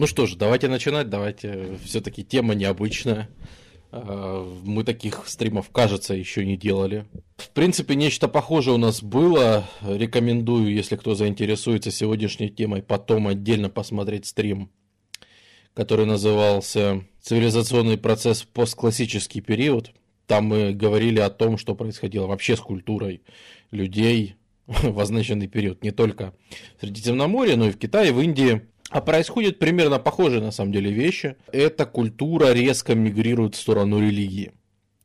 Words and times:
Ну 0.00 0.06
что 0.06 0.24
ж, 0.24 0.34
давайте 0.34 0.68
начинать, 0.68 1.10
давайте, 1.10 1.76
все-таки 1.84 2.24
тема 2.24 2.54
необычная. 2.54 3.28
А, 3.92 4.50
мы 4.64 4.82
таких 4.82 5.28
стримов, 5.28 5.68
кажется, 5.68 6.14
еще 6.14 6.46
не 6.46 6.56
делали. 6.56 7.04
В 7.36 7.50
принципе, 7.50 7.94
нечто 7.96 8.26
похожее 8.26 8.76
у 8.76 8.78
нас 8.78 9.02
было. 9.02 9.68
Рекомендую, 9.82 10.72
если 10.72 10.96
кто 10.96 11.14
заинтересуется 11.14 11.90
сегодняшней 11.90 12.48
темой, 12.48 12.82
потом 12.82 13.28
отдельно 13.28 13.68
посмотреть 13.68 14.24
стрим, 14.24 14.70
который 15.74 16.06
назывался 16.06 17.04
«Цивилизационный 17.20 17.98
процесс 17.98 18.40
в 18.40 18.46
постклассический 18.46 19.42
период». 19.42 19.92
Там 20.26 20.46
мы 20.46 20.72
говорили 20.72 21.20
о 21.20 21.28
том, 21.28 21.58
что 21.58 21.74
происходило 21.74 22.26
вообще 22.26 22.56
с 22.56 22.60
культурой 22.60 23.20
людей 23.70 24.36
в 24.66 24.98
означенный 24.98 25.46
период. 25.46 25.84
Не 25.84 25.90
только 25.90 26.32
в 26.78 26.80
Средиземноморье, 26.80 27.56
но 27.56 27.66
и 27.66 27.70
в 27.70 27.78
Китае, 27.78 28.14
в 28.14 28.20
Индии. 28.22 28.62
А 28.90 29.00
происходят 29.00 29.58
примерно 29.58 29.98
похожие 29.98 30.42
на 30.42 30.50
самом 30.50 30.72
деле 30.72 30.90
вещи. 30.90 31.36
Эта 31.52 31.86
культура 31.86 32.52
резко 32.52 32.94
мигрирует 32.94 33.54
в 33.54 33.60
сторону 33.60 34.00
религии. 34.00 34.52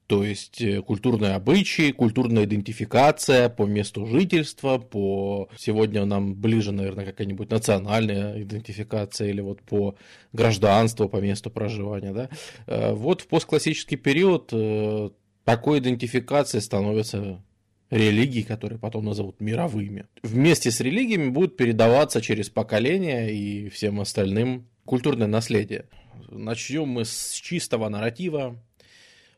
То 0.08 0.24
есть 0.24 0.62
э, 0.62 0.82
культурные 0.82 1.34
обычаи, 1.34 1.92
культурная 1.92 2.46
идентификация 2.46 3.50
по 3.50 3.64
месту 3.64 4.06
жительства, 4.06 4.78
по 4.78 5.50
сегодня 5.58 6.06
нам 6.06 6.36
ближе, 6.36 6.72
наверное, 6.72 7.06
какая-нибудь 7.06 7.50
национальная 7.50 8.42
идентификация 8.42 9.30
или 9.30 9.42
вот 9.42 9.62
по 9.64 9.96
гражданству, 10.32 11.10
по 11.10 11.18
месту 11.18 11.50
проживания. 11.50 12.14
Да? 12.14 12.30
Э, 12.68 12.94
вот 12.94 13.22
в 13.22 13.28
постклассический 13.28 13.98
период 13.98 14.50
э, 14.52 15.10
такой 15.44 15.80
идентификации 15.80 16.60
становится 16.60 17.42
религий, 17.90 18.44
которые 18.44 18.80
потом 18.80 19.06
назовут 19.06 19.40
мировыми. 19.40 20.08
Вместе 20.24 20.72
с 20.72 20.80
религиями 20.80 21.30
будут 21.30 21.58
передаваться 21.58 22.22
через 22.22 22.50
поколения 22.50 23.30
и 23.30 23.70
всем 23.70 24.02
остальным 24.02 24.68
культурное 24.86 25.28
наследие. 25.28 25.88
Начнем 26.30 26.88
мы 26.88 27.06
с 27.06 27.34
чистого 27.34 27.90
нарратива, 27.90 28.60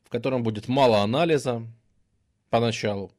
в 0.04 0.10
котором 0.10 0.44
будет 0.44 0.68
мало 0.68 1.02
анализа 1.02 1.68
поначалу. 2.50 3.12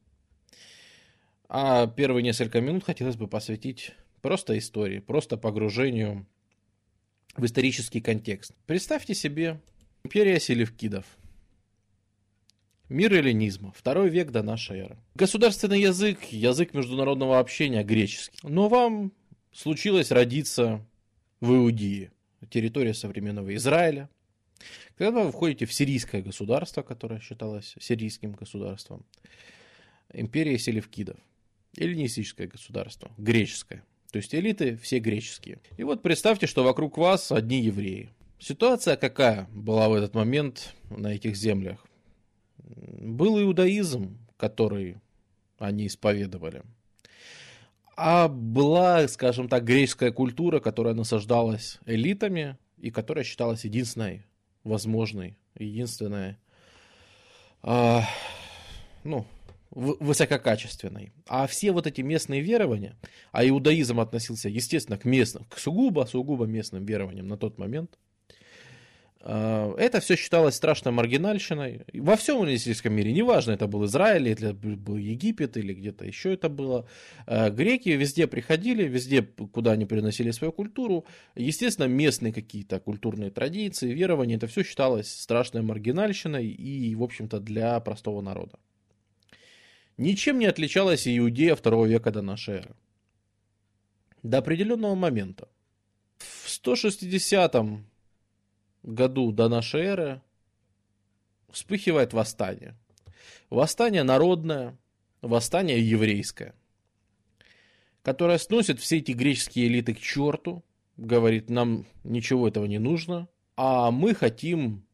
А 1.47 1.87
первые 1.87 2.23
несколько 2.23 2.61
минут 2.61 2.83
хотелось 2.83 3.15
бы 3.15 3.27
посвятить 3.27 3.91
просто 4.21 4.57
истории, 4.57 4.99
просто 4.99 5.37
погружению 5.37 6.27
в 7.35 7.45
исторический 7.45 8.01
контекст. 8.01 8.53
Представьте 8.65 9.13
себе 9.13 9.59
империя 10.03 10.39
селевкидов– 10.39 11.05
Мир 12.89 13.13
эллинизма. 13.13 13.71
Второй 13.75 14.09
век 14.09 14.31
до 14.31 14.41
нашей 14.41 14.79
эры. 14.79 14.97
Государственный 15.13 15.79
язык, 15.79 16.23
язык 16.31 16.73
международного 16.73 17.37
общения 17.37 17.83
греческий. 17.83 18.39
Но 18.41 18.67
вам 18.67 19.13
случилось 19.51 20.09
родиться 20.09 20.83
в 21.39 21.53
Иудее, 21.53 22.11
территория 22.49 22.95
современного 22.95 23.55
Израиля. 23.55 24.09
Когда 24.97 25.23
вы 25.23 25.31
входите 25.31 25.67
в 25.67 25.73
сирийское 25.73 26.23
государство, 26.23 26.81
которое 26.81 27.19
считалось 27.19 27.75
сирийским 27.79 28.31
государством, 28.31 29.05
империя 30.11 30.57
селевкидов, 30.57 31.17
эллинистическое 31.77 32.47
государство, 32.47 33.11
греческое. 33.19 33.85
То 34.11 34.17
есть 34.17 34.33
элиты 34.33 34.77
все 34.77 34.97
греческие. 34.97 35.59
И 35.77 35.83
вот 35.83 36.01
представьте, 36.01 36.47
что 36.47 36.63
вокруг 36.63 36.97
вас 36.97 37.31
одни 37.31 37.61
евреи. 37.61 38.09
Ситуация 38.39 38.95
какая 38.95 39.47
была 39.51 39.89
в 39.89 39.93
этот 39.93 40.15
момент 40.15 40.73
на 40.89 41.13
этих 41.13 41.35
землях? 41.35 41.85
Был 42.69 43.41
иудаизм, 43.41 44.17
который 44.37 44.97
они 45.57 45.87
исповедовали. 45.87 46.63
А 47.95 48.29
была, 48.29 49.07
скажем 49.07 49.49
так, 49.49 49.65
греческая 49.65 50.11
культура, 50.11 50.59
которая 50.59 50.93
насаждалась 50.93 51.79
элитами 51.85 52.57
и 52.77 52.91
которая 52.91 53.25
считалась 53.25 53.65
единственной 53.65 54.25
возможной, 54.63 55.37
единственной, 55.55 56.37
э, 57.63 57.99
ну, 59.03 59.25
высококачественной. 59.71 61.11
А 61.27 61.45
все 61.47 61.71
вот 61.71 61.87
эти 61.87 62.01
местные 62.01 62.41
верования, 62.41 62.95
а 63.31 63.45
иудаизм 63.45 63.99
относился, 63.99 64.47
естественно, 64.47 64.97
к 64.97 65.03
местным, 65.03 65.43
к 65.45 65.57
сугубо, 65.57 66.05
сугубо 66.05 66.45
местным 66.45 66.85
верованиям 66.85 67.27
на 67.27 67.37
тот 67.37 67.57
момент– 67.57 67.97
это 69.21 69.99
все 69.99 70.15
считалось 70.15 70.55
страшно 70.55 70.91
маргинальщиной. 70.91 71.81
Во 71.93 72.15
всем 72.15 72.41
эллинистическом 72.41 72.93
мире, 72.93 73.11
неважно, 73.11 73.51
это 73.51 73.67
был 73.67 73.83
Израиль, 73.85 74.29
или 74.29 74.33
это 74.33 74.53
был 74.53 74.95
Египет, 74.95 75.57
или 75.57 75.73
где-то 75.73 76.05
еще 76.05 76.33
это 76.33 76.47
было. 76.47 76.87
А, 77.25 77.49
греки 77.49 77.89
везде 77.89 78.27
приходили, 78.27 78.83
везде, 78.83 79.21
куда 79.21 79.73
они 79.73 79.85
приносили 79.85 80.31
свою 80.31 80.53
культуру. 80.53 81.05
Естественно, 81.35 81.87
местные 81.87 82.31
какие-то 82.31 82.79
культурные 82.79 83.29
традиции, 83.29 83.91
верования, 83.91 84.37
это 84.37 84.47
все 84.47 84.63
считалось 84.63 85.13
страшной 85.13 85.63
маргинальщиной 85.63 86.47
и, 86.47 86.95
в 86.95 87.03
общем-то, 87.03 87.41
для 87.41 87.77
простого 87.81 88.21
народа. 88.21 88.57
Ничем 89.97 90.39
не 90.39 90.45
отличалась 90.45 91.05
Иудея 91.05 91.55
второго 91.55 91.85
века 91.85 92.11
до 92.11 92.21
нашей 92.21 92.59
эры. 92.59 92.75
До 94.23 94.37
определенного 94.37 94.95
момента. 94.95 95.49
В 96.19 96.49
160 96.49 97.55
году 98.83 99.31
до 99.31 99.49
нашей 99.49 99.81
эры 99.81 100.21
вспыхивает 101.51 102.13
восстание. 102.13 102.75
Восстание 103.49 104.03
народное, 104.03 104.77
восстание 105.21 105.79
еврейское, 105.87 106.53
которое 108.03 108.37
сносит 108.37 108.79
все 108.79 108.97
эти 108.97 109.11
греческие 109.11 109.67
элиты 109.67 109.93
к 109.93 109.99
черту, 109.99 110.63
говорит, 110.97 111.49
нам 111.49 111.85
ничего 112.03 112.47
этого 112.47 112.65
не 112.65 112.79
нужно, 112.79 113.27
а 113.55 113.91
мы 113.91 114.13
хотим 114.13 114.85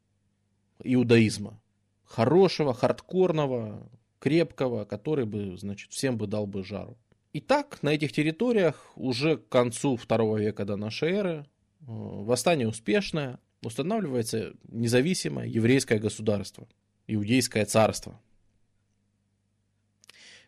иудаизма. 0.82 1.60
Хорошего, 2.04 2.72
хардкорного, 2.72 3.88
крепкого, 4.18 4.84
который 4.84 5.26
бы, 5.26 5.56
значит, 5.56 5.92
всем 5.92 6.16
бы 6.16 6.26
дал 6.26 6.46
бы 6.46 6.64
жару. 6.64 6.96
Итак, 7.32 7.82
на 7.82 7.90
этих 7.90 8.12
территориях 8.12 8.92
уже 8.96 9.36
к 9.36 9.48
концу 9.48 9.96
второго 9.96 10.38
века 10.38 10.64
до 10.64 10.76
нашей 10.76 11.10
эры 11.12 11.30
э, 11.30 11.44
восстание 11.86 12.66
успешное, 12.66 13.38
устанавливается 13.62 14.54
независимое 14.68 15.46
еврейское 15.46 15.98
государство, 15.98 16.68
иудейское 17.06 17.64
царство, 17.64 18.20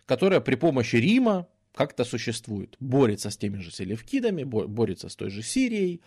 которое 0.06 0.40
при 0.40 0.54
помощи 0.54 0.96
Рима 0.96 1.46
как-то 1.74 2.04
существует, 2.04 2.76
борется 2.80 3.30
с 3.30 3.36
теми 3.36 3.58
же 3.58 3.70
селевкидами, 3.70 4.42
борется 4.42 5.08
с 5.08 5.16
той 5.16 5.30
же 5.30 5.42
Сирией. 5.42 6.00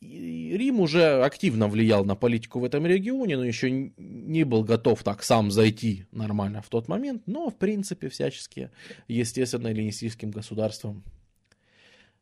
И 0.00 0.56
Рим 0.56 0.80
уже 0.80 1.22
активно 1.24 1.68
влиял 1.68 2.04
на 2.04 2.14
политику 2.14 2.60
в 2.60 2.64
этом 2.64 2.86
регионе, 2.86 3.36
но 3.36 3.44
еще 3.44 3.70
не 3.70 4.44
был 4.44 4.62
готов 4.62 5.02
так 5.02 5.22
сам 5.22 5.50
зайти 5.50 6.06
нормально 6.12 6.62
в 6.62 6.68
тот 6.68 6.86
момент, 6.88 7.22
но 7.26 7.50
в 7.50 7.56
принципе 7.56 8.08
всячески, 8.08 8.70
естественно, 9.08 9.68
эллинистическим 9.68 10.30
государством 10.30 11.02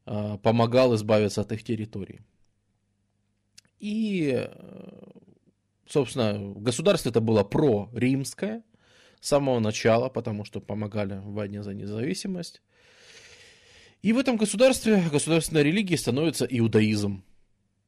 а, 0.06 0.38
помогал 0.38 0.94
избавиться 0.94 1.40
от 1.40 1.52
их 1.52 1.64
территорий. 1.64 2.20
И, 3.80 4.32
э, 4.34 4.48
собственно, 5.86 6.38
государство 6.54 7.10
это 7.10 7.20
было 7.20 7.44
про-римское 7.44 8.62
с 9.20 9.28
самого 9.28 9.58
начала, 9.60 10.08
потому 10.08 10.44
что 10.44 10.60
помогали 10.60 11.14
в 11.14 11.32
войне 11.32 11.62
за 11.62 11.74
независимость. 11.74 12.62
И 14.02 14.12
в 14.12 14.18
этом 14.18 14.36
государстве 14.36 15.02
государственной 15.10 15.62
религией 15.62 15.96
становится 15.96 16.44
иудаизм 16.44 17.24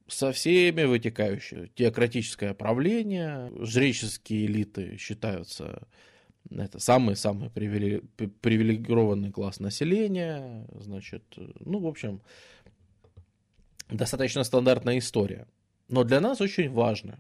со 0.09 0.33
всеми 0.33 0.85
вытекающими. 0.85 1.71
Теократическое 1.75 2.55
правление, 2.55 3.53
жреческие 3.61 4.47
элиты 4.47 4.97
считаются 4.99 5.87
это 6.51 6.79
самый-самый 6.79 7.51
привилегированный 7.51 9.33
класс 9.33 9.61
населения, 9.61 10.67
значит, 10.75 11.25
ну, 11.61 11.81
в 11.81 11.87
общем, 11.87 12.23
достаточно 13.89 14.45
стандартная 14.45 14.99
история 14.99 15.47
но 15.89 16.05
для 16.05 16.21
нас 16.21 16.41
очень 16.41 16.71
важно. 16.71 17.19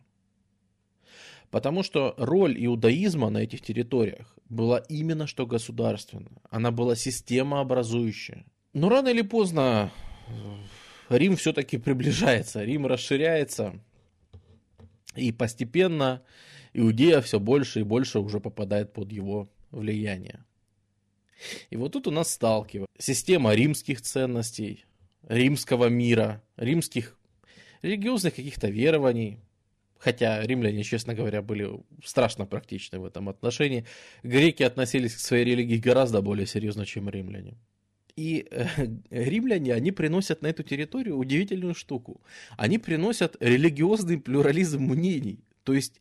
Потому 1.51 1.83
что 1.83 2.15
роль 2.19 2.57
иудаизма 2.65 3.31
на 3.31 3.39
этих 3.39 3.63
территориях 3.63 4.37
была 4.49 4.79
именно 4.89 5.27
что 5.27 5.47
государственная. 5.47 6.43
Она 6.51 6.71
была 6.71 6.97
системообразующая. 6.97 8.45
Но 8.73 8.89
рано 8.89 9.09
или 9.09 9.23
поздно 9.23 9.91
э, 10.29 11.17
Рим 11.17 11.37
все-таки 11.37 11.79
приближается, 11.79 12.65
Рим 12.65 12.87
расширяется. 12.87 13.81
И 15.15 15.33
постепенно 15.33 16.23
Иудея 16.75 17.23
все 17.23 17.41
больше 17.41 17.81
и 17.81 17.85
больше 17.85 18.19
уже 18.19 18.39
попадает 18.39 18.93
под 18.93 19.11
его 19.11 19.51
влияние. 19.71 20.45
И 21.71 21.77
вот 21.77 21.93
тут 21.93 22.07
у 22.07 22.11
нас 22.11 22.31
сталкивается 22.31 22.87
система 22.99 23.55
римских 23.55 24.03
ценностей, 24.03 24.85
римского 25.27 25.87
мира, 25.87 26.43
римских 26.57 27.19
религиозных 27.83 28.35
каких-то 28.35 28.69
верований, 28.69 29.39
хотя 29.99 30.43
римляне, 30.43 30.83
честно 30.83 31.15
говоря, 31.15 31.43
были 31.43 31.69
страшно 32.05 32.47
практичны 32.47 32.99
в 32.99 33.05
этом 33.05 33.29
отношении, 33.29 33.85
греки 34.23 34.63
относились 34.63 35.15
к 35.15 35.19
своей 35.19 35.45
религии 35.45 35.79
гораздо 35.79 36.23
более 36.23 36.47
серьезно, 36.47 36.87
чем 36.87 37.09
римляне. 37.09 37.57
И 38.17 38.49
э, 38.51 38.67
римляне, 39.11 39.75
они 39.75 39.93
приносят 39.93 40.43
на 40.43 40.49
эту 40.49 40.63
территорию 40.63 41.19
удивительную 41.19 41.75
штуку. 41.75 42.23
Они 42.57 42.79
приносят 42.79 43.37
религиозный 43.41 44.19
плюрализм 44.19 44.83
мнений. 44.83 45.45
То 45.65 45.75
есть, 45.75 46.01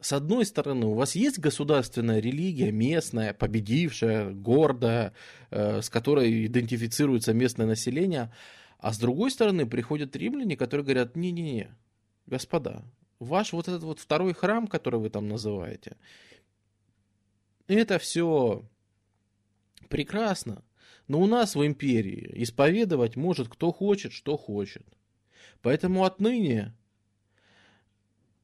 с 0.00 0.12
одной 0.14 0.46
стороны, 0.46 0.86
у 0.86 0.94
вас 0.94 1.14
есть 1.14 1.38
государственная 1.38 2.20
религия, 2.20 2.72
местная, 2.72 3.34
победившая, 3.34 4.30
гордая, 4.30 5.12
э, 5.50 5.82
с 5.82 5.90
которой 5.90 6.46
идентифицируется 6.46 7.34
местное 7.34 7.66
население, 7.66 8.32
а 8.78 8.92
с 8.92 8.98
другой 8.98 9.30
стороны 9.30 9.66
приходят 9.66 10.14
римляне, 10.16 10.56
которые 10.56 10.84
говорят, 10.84 11.16
не-не-не, 11.16 11.74
господа, 12.26 12.84
ваш 13.18 13.52
вот 13.52 13.68
этот 13.68 13.82
вот 13.82 13.98
второй 13.98 14.34
храм, 14.34 14.66
который 14.66 15.00
вы 15.00 15.10
там 15.10 15.28
называете, 15.28 15.96
это 17.66 17.98
все 17.98 18.64
прекрасно, 19.88 20.62
но 21.08 21.20
у 21.20 21.26
нас 21.26 21.54
в 21.54 21.66
империи 21.66 22.30
исповедовать 22.42 23.16
может 23.16 23.48
кто 23.48 23.72
хочет, 23.72 24.12
что 24.12 24.36
хочет. 24.36 24.86
Поэтому 25.60 26.04
отныне 26.04 26.72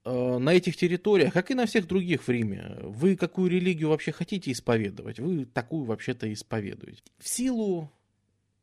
э, 0.05 0.39
на 0.39 0.53
этих 0.53 0.77
территориях, 0.77 1.33
как 1.33 1.51
и 1.51 1.55
на 1.55 1.67
всех 1.67 1.87
других 1.87 2.27
в 2.27 2.29
Риме, 2.29 2.77
вы 2.83 3.17
какую 3.17 3.51
религию 3.51 3.91
вообще 3.91 4.11
хотите 4.11 4.51
исповедовать, 4.51 5.21
вы 5.21 5.45
такую 5.45 5.85
вообще-то 5.85 6.33
исповедуете. 6.33 7.03
В 7.19 7.29
силу 7.29 7.91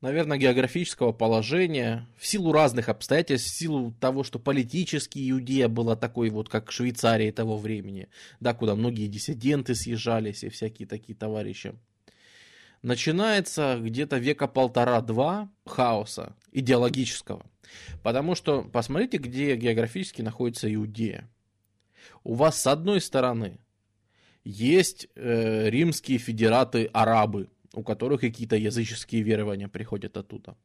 наверное, 0.01 0.38
географического 0.38 1.12
положения, 1.12 2.07
в 2.18 2.25
силу 2.25 2.51
разных 2.51 2.89
обстоятельств, 2.89 3.51
в 3.51 3.57
силу 3.57 3.94
того, 4.00 4.24
что 4.24 4.39
политически 4.39 5.30
Иудея 5.30 5.68
была 5.68 5.95
такой 5.95 6.30
вот, 6.30 6.50
как 6.50 6.71
Швейцария 6.71 7.31
того 7.31 7.57
времени, 7.57 8.09
да, 8.39 8.53
куда 8.53 8.75
многие 8.75 9.07
диссиденты 9.07 9.75
съезжались 9.75 10.44
и 10.44 10.50
всякие 10.50 10.88
такие 10.88 11.15
товарищи. 11.15 11.74
Начинается 12.81 13.77
где-то 13.80 14.18
века 14.18 14.48
полтора-два 14.48 15.51
хаоса 15.65 16.36
идеологического. 16.51 17.45
Потому 18.01 18.33
что 18.33 18.63
посмотрите, 18.63 19.18
где 19.18 19.56
географически 19.56 20.24
находится 20.24 20.74
Иудея. 20.74 21.30
У 22.24 22.33
вас 22.33 22.59
с 22.59 22.65
одной 22.65 23.00
стороны 23.00 23.59
есть 24.44 25.07
э, 25.15 25.69
римские 25.69 26.18
федераты 26.18 26.89
арабы, 26.92 27.50
у 27.74 27.84
которых 27.84 28.22
какие-то 28.22 28.56
языческие 28.56 29.22
верования 29.22 29.68
приходят 29.68 30.18
оттуда. 30.18 30.56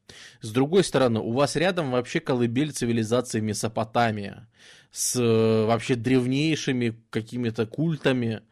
С 0.41 0.51
другой 0.51 0.83
стороны, 0.83 1.21
у 1.21 1.33
вас 1.33 1.57
рядом 1.57 1.91
вообще 1.91 2.21
колыбель 2.21 2.73
цивилизации 2.73 3.41
Месопотамия 3.41 4.49
с 4.91 5.17
э, 5.17 5.67
вообще 5.67 5.95
древнейшими 5.95 6.97
какими-то 7.11 7.67
культами, 7.67 8.43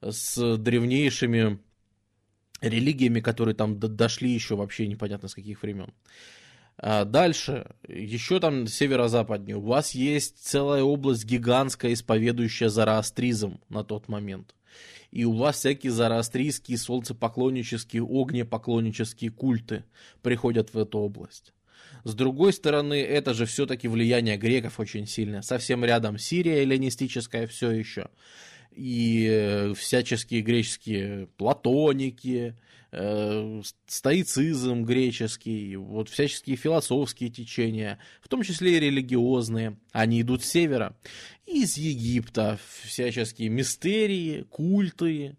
с 0.00 0.56
древнейшими 0.56 1.58
религиями, 2.62 3.20
которые 3.20 3.54
там 3.54 3.78
дошли 3.78 4.30
еще 4.30 4.56
вообще 4.56 4.86
непонятно 4.86 5.28
с 5.28 5.34
каких 5.34 5.62
времен. 5.62 5.92
А 6.78 7.04
дальше, 7.04 7.66
еще 7.86 8.40
там 8.40 8.66
северо-западнее, 8.66 9.56
у 9.56 9.60
вас 9.60 9.94
есть 9.94 10.38
целая 10.42 10.82
область 10.82 11.26
гигантская, 11.26 11.92
исповедующая 11.92 12.70
зороастризм 12.70 13.60
на 13.68 13.84
тот 13.84 14.08
момент 14.08 14.54
и 15.10 15.24
у 15.24 15.32
вас 15.32 15.56
всякие 15.56 15.92
зороастрийские, 15.92 16.78
солнцепоклоннические, 16.78 18.02
огнепоклоннические 18.02 19.30
культы 19.30 19.84
приходят 20.22 20.72
в 20.72 20.78
эту 20.78 20.98
область. 20.98 21.52
С 22.04 22.14
другой 22.14 22.52
стороны, 22.52 23.00
это 23.00 23.34
же 23.34 23.46
все-таки 23.46 23.88
влияние 23.88 24.36
греков 24.36 24.80
очень 24.80 25.06
сильное. 25.06 25.42
Совсем 25.42 25.84
рядом 25.84 26.18
Сирия 26.18 26.62
эллинистическая 26.62 27.46
все 27.46 27.70
еще. 27.70 28.08
И 28.70 29.26
э, 29.28 29.74
всяческие 29.74 30.42
греческие 30.42 31.26
платоники, 31.36 32.56
стоицизм 32.92 34.84
греческий, 34.84 35.76
вот 35.76 36.08
всяческие 36.08 36.56
философские 36.56 37.30
течения, 37.30 37.98
в 38.20 38.28
том 38.28 38.42
числе 38.42 38.76
и 38.76 38.80
религиозные, 38.80 39.76
они 39.92 40.22
идут 40.22 40.42
с 40.42 40.48
севера. 40.48 40.96
Из 41.46 41.76
Египта 41.76 42.58
всяческие 42.82 43.48
мистерии, 43.48 44.42
культы, 44.50 45.36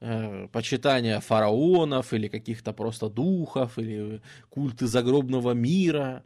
э, 0.00 0.48
почитание 0.52 1.20
фараонов 1.20 2.12
или 2.12 2.26
каких-то 2.26 2.72
просто 2.72 3.08
духов, 3.08 3.78
или 3.78 4.20
культы 4.48 4.88
загробного 4.88 5.52
мира. 5.52 6.24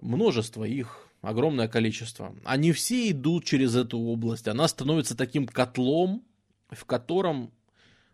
Множество 0.00 0.64
их 0.64 1.06
огромное 1.20 1.68
количество. 1.68 2.34
Они 2.44 2.72
все 2.72 3.10
идут 3.10 3.44
через 3.44 3.76
эту 3.76 3.98
область. 3.98 4.48
Она 4.48 4.68
становится 4.68 5.14
таким 5.14 5.46
котлом, 5.46 6.24
в 6.70 6.86
котором 6.86 7.52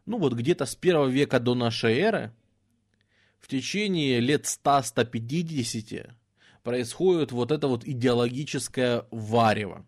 ну 0.07 0.19
вот 0.19 0.33
где-то 0.35 0.67
с 0.67 0.75
первого 0.75 1.09
века 1.09 1.41
до 1.41 1.55
нашей 1.55 1.99
эры, 1.99 2.33
в 3.39 3.49
течение 3.49 4.21
лет 4.21 4.45
100-150 4.45 6.11
происходит 6.63 7.33
вот 7.33 7.53
это 7.53 7.69
вот 7.69 7.85
идеологическое 7.85 9.07
варево. 9.11 9.87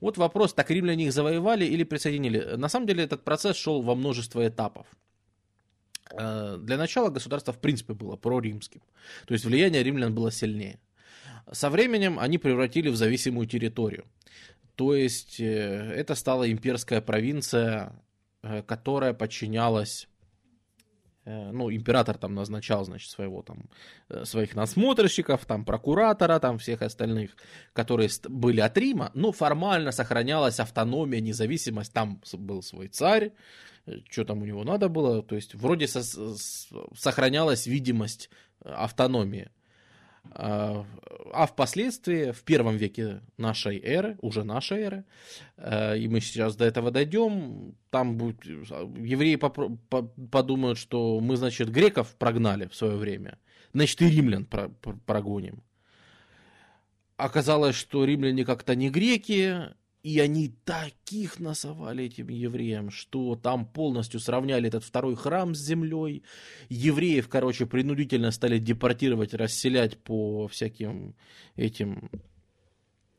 Вот 0.00 0.16
вопрос, 0.16 0.54
так 0.54 0.70
римляне 0.70 1.06
их 1.06 1.12
завоевали 1.12 1.64
или 1.64 1.84
присоединили? 1.84 2.56
На 2.56 2.68
самом 2.68 2.86
деле 2.86 3.04
этот 3.04 3.24
процесс 3.24 3.56
шел 3.56 3.82
во 3.82 3.94
множество 3.94 4.46
этапов. 4.46 4.86
Э, 6.12 6.56
для 6.58 6.76
начала 6.76 7.10
государство 7.10 7.52
в 7.52 7.60
принципе 7.60 7.94
было 7.94 8.16
проримским, 8.16 8.80
то 9.26 9.34
есть 9.34 9.44
влияние 9.44 9.82
римлян 9.82 10.14
было 10.14 10.30
сильнее. 10.30 10.80
Со 11.50 11.70
временем 11.70 12.18
они 12.18 12.38
превратили 12.38 12.88
в 12.88 12.96
зависимую 12.96 13.46
территорию. 13.46 14.04
То 14.74 14.94
есть 14.94 15.40
э, 15.40 15.44
это 15.44 16.14
стала 16.14 16.50
имперская 16.50 17.00
провинция 17.00 17.92
которая 18.66 19.14
подчинялась 19.14 20.08
э, 21.24 21.50
ну, 21.52 21.70
император 21.70 22.16
там 22.18 22.34
назначал, 22.34 22.84
значит, 22.84 23.10
своего 23.10 23.42
там, 23.42 23.68
э, 24.08 24.24
своих 24.24 24.54
насмотрщиков, 24.54 25.44
там, 25.44 25.64
прокуратора, 25.64 26.38
там, 26.38 26.58
всех 26.58 26.82
остальных, 26.82 27.36
которые 27.72 28.10
были 28.28 28.60
от 28.60 28.76
Рима, 28.78 29.10
но 29.14 29.32
формально 29.32 29.92
сохранялась 29.92 30.60
автономия, 30.60 31.20
независимость, 31.20 31.92
там 31.92 32.22
был 32.32 32.62
свой 32.62 32.88
царь, 32.88 33.32
что 34.10 34.24
там 34.24 34.42
у 34.42 34.44
него 34.44 34.64
надо 34.64 34.88
было, 34.88 35.22
то 35.22 35.34
есть 35.34 35.54
вроде 35.54 35.88
со 35.88 36.02
сохранялась 36.94 37.66
видимость 37.66 38.30
автономии. 38.60 39.50
А, 40.32 40.84
а 41.32 41.46
впоследствии, 41.46 42.32
в 42.32 42.42
первом 42.42 42.76
веке 42.76 43.20
нашей 43.36 43.78
эры, 43.78 44.18
уже 44.20 44.44
нашей 44.44 44.78
эры, 44.80 45.04
э, 45.56 45.98
и 45.98 46.08
мы 46.08 46.20
сейчас 46.20 46.56
до 46.56 46.64
этого 46.64 46.90
дойдем, 46.90 47.74
там 47.90 48.16
будет, 48.16 48.44
евреи 48.44 49.36
подумают, 49.36 50.78
что 50.78 51.20
мы, 51.20 51.36
значит, 51.36 51.70
греков 51.70 52.14
прогнали 52.16 52.66
в 52.66 52.74
свое 52.74 52.96
время, 52.96 53.38
значит, 53.72 54.00
и 54.02 54.10
римлян 54.10 54.46
прогоним. 55.06 55.62
Оказалось, 57.16 57.74
что 57.74 58.04
римляне 58.04 58.44
как-то 58.44 58.76
не 58.76 58.90
греки, 58.90 59.74
и 60.02 60.20
они 60.20 60.48
таких 60.64 61.40
насовали 61.40 62.04
этим 62.04 62.28
евреям, 62.28 62.90
что 62.90 63.34
там 63.34 63.66
полностью 63.66 64.20
сравняли 64.20 64.68
этот 64.68 64.84
второй 64.84 65.16
храм 65.16 65.54
с 65.54 65.58
землей. 65.58 66.22
Евреев, 66.68 67.28
короче, 67.28 67.66
принудительно 67.66 68.30
стали 68.30 68.58
депортировать, 68.58 69.34
расселять 69.34 69.98
по 69.98 70.46
всяким 70.46 71.16
этим 71.56 72.10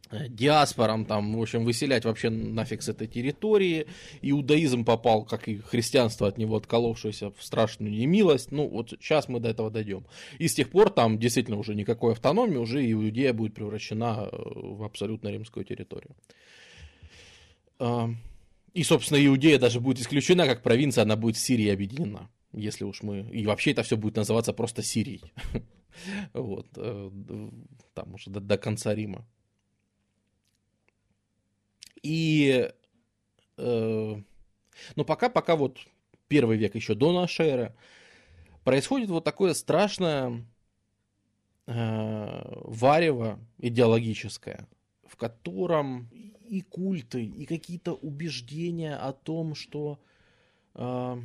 э, 0.10 0.30
диаспорам, 0.30 1.06
там, 1.06 1.38
в 1.38 1.42
общем, 1.42 1.66
выселять 1.66 2.06
вообще 2.06 2.30
нафиг 2.30 2.82
с 2.82 2.88
этой 2.88 3.08
территории. 3.08 3.88
Иудаизм 4.22 4.86
попал, 4.86 5.26
как 5.26 5.50
и 5.50 5.58
христианство 5.58 6.30
от 6.30 6.38
него 6.38 6.56
отколовшееся, 6.56 7.32
в 7.32 7.44
страшную 7.44 7.92
немилость. 7.92 8.54
Ну, 8.54 8.70
вот 8.70 8.92
сейчас 8.92 9.28
мы 9.28 9.42
до 9.42 9.50
этого 9.50 9.70
дойдем. 9.70 10.06
И 10.38 10.48
с 10.48 10.54
тех 10.54 10.70
пор 10.70 10.92
там 10.92 11.20
действительно 11.20 11.58
уже 11.58 11.76
никакой 11.76 12.14
автономии, 12.14 12.56
уже 12.56 12.90
Иудея 12.90 13.34
будет 13.34 13.54
превращена 13.54 14.30
э, 14.32 14.38
в 14.42 14.84
абсолютно 14.84 15.28
римскую 15.28 15.66
территорию. 15.66 16.16
И, 17.80 18.84
собственно, 18.84 19.26
Иудея 19.26 19.58
даже 19.58 19.80
будет 19.80 20.00
исключена 20.00 20.46
как 20.46 20.62
провинция, 20.62 21.04
она 21.04 21.16
будет 21.16 21.38
в 21.38 21.40
Сирии 21.40 21.70
объединена. 21.70 22.30
Если 22.54 22.84
уж 22.84 23.04
мы... 23.04 23.22
И 23.22 23.46
вообще 23.46 23.72
это 23.72 23.84
все 23.84 23.98
будет 23.98 24.16
называться 24.16 24.54
просто 24.54 24.84
Сирией. 24.84 25.34
Вот. 26.34 26.68
Э, 26.78 27.10
там 27.94 28.14
уже 28.14 28.30
до, 28.30 28.40
до 28.40 28.58
конца 28.58 28.96
Рима. 28.96 29.28
И... 32.04 32.72
Э, 33.58 34.22
но 34.96 35.04
пока, 35.04 35.30
пока 35.30 35.56
вот 35.58 35.80
первый 36.30 36.58
век 36.58 36.76
еще 36.76 36.96
до 36.96 37.12
нашей 37.12 37.48
эры, 37.48 37.76
происходит 38.64 39.10
вот 39.10 39.26
такое 39.26 39.54
страшное 39.54 40.46
э, 41.66 42.44
варево 42.62 43.40
идеологическое, 43.58 44.68
в 45.06 45.18
котором 45.18 46.10
и 46.50 46.62
культы, 46.62 47.24
и 47.24 47.46
какие-то 47.46 47.94
убеждения 47.94 48.96
о 48.96 49.14
том, 49.14 49.56
что 49.56 50.00
э, 50.76 51.18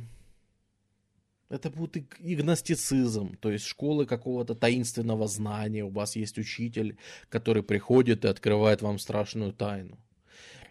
это 1.49 1.69
будет 1.69 1.97
игностицизм, 2.19 3.37
то 3.37 3.51
есть 3.51 3.65
школы 3.65 4.05
какого-то 4.05 4.55
таинственного 4.55 5.27
знания. 5.27 5.83
У 5.83 5.89
вас 5.89 6.15
есть 6.15 6.37
учитель, 6.37 6.97
который 7.29 7.63
приходит 7.63 8.25
и 8.25 8.27
открывает 8.27 8.81
вам 8.81 8.99
страшную 8.99 9.53
тайну. 9.53 9.97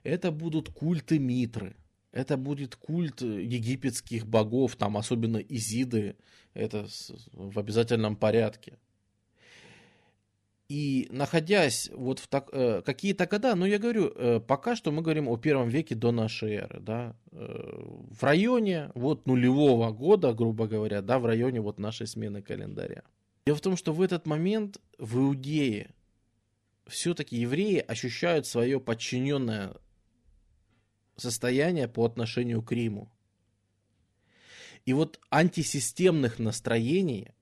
Это 0.03 0.31
будут 0.31 0.69
культы 0.69 1.19
Митры. 1.19 1.77
Это 2.13 2.37
будет 2.37 2.77
культ 2.77 3.23
египетских 3.23 4.27
богов, 4.27 4.77
там 4.77 4.97
особенно 4.97 5.39
Изиды, 5.39 6.15
это 6.55 6.87
в 7.33 7.59
обязательном 7.59 8.15
порядке. 8.15 8.79
И 10.68 11.09
находясь 11.11 11.90
вот 11.92 12.21
в 12.21 12.26
так, 12.26 12.49
э, 12.52 12.80
какие-то 12.83 13.26
года, 13.26 13.54
ну 13.54 13.66
я 13.66 13.78
говорю, 13.78 14.11
э, 14.14 14.40
пока 14.40 14.75
что 14.75 14.92
мы 14.92 15.02
говорим 15.02 15.28
о 15.28 15.37
первом 15.37 15.68
веке 15.68 15.94
до 15.94 16.11
нашей 16.11 16.54
эры, 16.54 16.80
да, 16.80 17.14
э, 17.33 17.83
в 18.11 18.23
районе 18.23 18.90
вот 18.94 19.26
нулевого 19.26 19.92
года, 19.92 20.33
грубо 20.33 20.66
говоря, 20.66 21.02
да, 21.02 21.18
в 21.18 21.26
районе 21.26 21.61
вот 21.61 21.78
нашей 21.78 22.06
смены 22.06 22.40
календаря. 22.40 23.02
Дело 23.47 23.59
в 23.59 23.61
том, 23.61 23.76
что 23.76 23.92
в 23.92 24.00
этот 24.00 24.26
момент 24.26 24.80
в 24.99 25.18
Иудее 25.18 25.90
все-таки 26.87 27.37
евреи 27.37 27.85
ощущают 27.87 28.47
свое 28.47 28.80
подчиненное 28.80 29.75
состояние 31.16 31.88
по 31.88 32.06
отношению 32.06 32.62
к 32.62 32.73
Риму. 32.73 33.12
И 34.87 34.94
вот 34.94 35.21
антисистемных 35.30 36.38
настроений, 36.38 37.33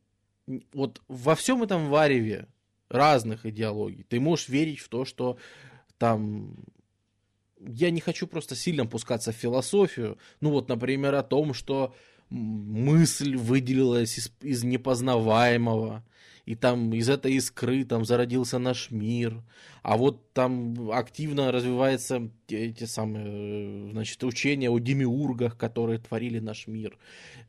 вот 0.73 1.01
во 1.07 1.37
всем 1.37 1.63
этом 1.63 1.89
вареве 1.89 2.49
разных 2.93 3.47
идеологий. 3.47 4.05
Ты 4.05 4.21
можешь 4.21 4.49
верить 4.49 4.81
в 4.81 4.89
то, 4.89 5.05
что 5.05 5.39
там... 5.99 6.57
Я 7.59 7.91
не 7.91 8.01
хочу 8.01 8.27
просто 8.27 8.57
сильно 8.57 8.87
пускаться 8.87 9.33
в 9.33 9.37
философию. 9.37 10.19
Ну 10.41 10.51
вот, 10.51 10.69
например, 10.69 11.15
о 11.15 11.23
том, 11.23 11.55
что 11.55 11.95
мысль 12.29 13.37
выделилась 13.37 14.19
из, 14.19 14.33
из 14.41 14.65
непознаваемого, 14.65 16.05
и 16.45 16.55
там 16.57 16.93
из 16.93 17.09
этой 17.09 17.35
искры 17.35 17.85
там 17.85 18.05
зародился 18.05 18.59
наш 18.59 18.91
мир, 18.91 19.43
а 19.83 19.97
вот 19.97 20.33
там 20.33 20.91
активно 20.91 21.53
развиваются 21.53 22.31
эти 22.49 22.85
самые, 22.85 23.93
значит, 23.93 24.23
учения 24.25 24.69
о 24.69 24.79
демиургах, 24.79 25.57
которые 25.57 26.01
творили 26.01 26.41
наш 26.41 26.67
мир. 26.67 26.99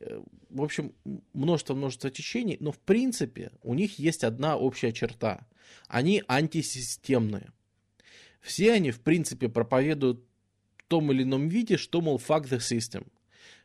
Э, 0.00 0.22
в 0.50 0.62
общем, 0.62 0.92
множество-множество 1.32 2.10
течений, 2.10 2.56
но 2.60 2.70
в 2.70 2.78
принципе 2.78 3.50
у 3.62 3.74
них 3.74 3.98
есть 3.98 4.22
одна 4.22 4.56
общая 4.56 4.92
черта. 4.92 5.46
Они 5.88 6.22
антисистемные. 6.28 7.50
Все 8.40 8.72
они, 8.72 8.90
в 8.90 9.00
принципе, 9.00 9.48
проповедуют 9.48 10.22
в 10.76 10.84
том 10.84 11.10
или 11.10 11.22
ином 11.22 11.48
виде, 11.48 11.76
что, 11.76 12.00
мол, 12.00 12.18
fuck 12.18 12.44
the 12.44 12.58
system– 12.58 13.06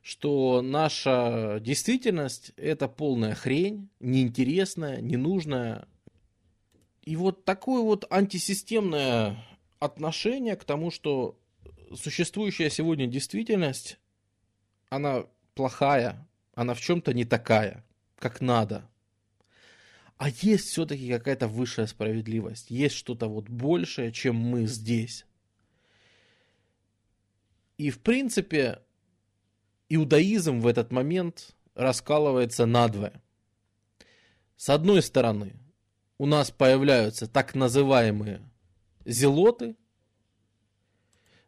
что 0.01 0.61
наша 0.61 1.59
действительность 1.61 2.51
это 2.55 2.87
полная 2.87 3.35
хрень, 3.35 3.89
неинтересная, 3.99 5.01
ненужная. 5.01 5.87
И 7.03 7.15
вот 7.15 7.45
такое 7.45 7.81
вот 7.81 8.05
антисистемное 8.11 9.43
отношение 9.79 10.55
к 10.55 10.63
тому, 10.63 10.91
что 10.91 11.37
существующая 11.95 12.69
сегодня 12.69 13.07
действительность, 13.07 13.99
она 14.89 15.25
плохая, 15.55 16.27
она 16.53 16.73
в 16.73 16.81
чем-то 16.81 17.13
не 17.13 17.25
такая, 17.25 17.85
как 18.17 18.41
надо. 18.41 18.89
А 20.17 20.29
есть 20.29 20.67
все-таки 20.67 21.09
какая-то 21.09 21.47
высшая 21.47 21.87
справедливость, 21.87 22.69
есть 22.69 22.95
что-то 22.95 23.27
вот 23.27 23.49
большее, 23.49 24.11
чем 24.11 24.35
мы 24.35 24.65
здесь. 24.65 25.25
И 27.77 27.89
в 27.89 27.99
принципе, 27.99 28.81
иудаизм 29.89 30.59
в 30.59 30.67
этот 30.67 30.91
момент 30.91 31.55
раскалывается 31.75 32.65
надвое. 32.65 33.21
С 34.55 34.69
одной 34.69 35.01
стороны, 35.01 35.53
у 36.17 36.25
нас 36.25 36.51
появляются 36.51 37.27
так 37.27 37.55
называемые 37.55 38.41
зелоты, 39.05 39.75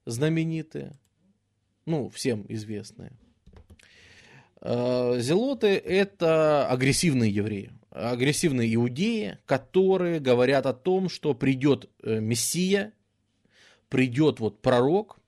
знаменитые, 0.05 0.93
ну, 1.85 2.09
всем 2.09 2.45
известные. 2.47 3.11
Э, 4.61 5.19
зелоты– 5.19 5.67
это 5.85 6.67
агрессивные 6.67 7.31
евреи, 7.31 7.71
агрессивные 7.89 8.73
иудеи, 8.75 9.39
которые 9.45 10.19
говорят 10.19 10.65
о 10.65 10.73
том, 10.73 11.09
что 11.09 11.33
придет 11.33 11.89
э, 12.03 12.19
Мессия, 12.19 12.93
придет 13.89 14.39
вот 14.39 14.61
пророк, 14.61 15.20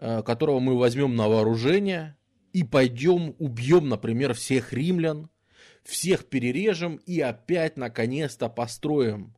которого 0.00 0.60
мы 0.60 0.78
возьмем 0.78 1.14
на 1.14 1.28
вооружение 1.28 2.16
и 2.52 2.64
пойдем 2.64 3.34
убьем, 3.38 3.88
например, 3.88 4.34
всех 4.34 4.72
римлян, 4.72 5.28
всех 5.84 6.26
перережем 6.26 6.96
и 7.06 7.20
опять 7.20 7.76
наконец-то 7.76 8.48
построим, 8.48 9.34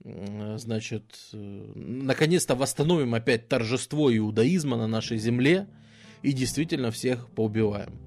значит, 0.00 1.18
э, 1.32 1.36
наконец-то 1.74 2.54
восстановим 2.54 3.14
опять 3.14 3.48
торжество 3.48 4.14
иудаизма 4.14 4.76
на 4.76 4.86
нашей 4.86 5.18
земле 5.18 5.68
и 6.22 6.32
действительно 6.32 6.90
всех 6.90 7.28
поубиваем. 7.30 7.98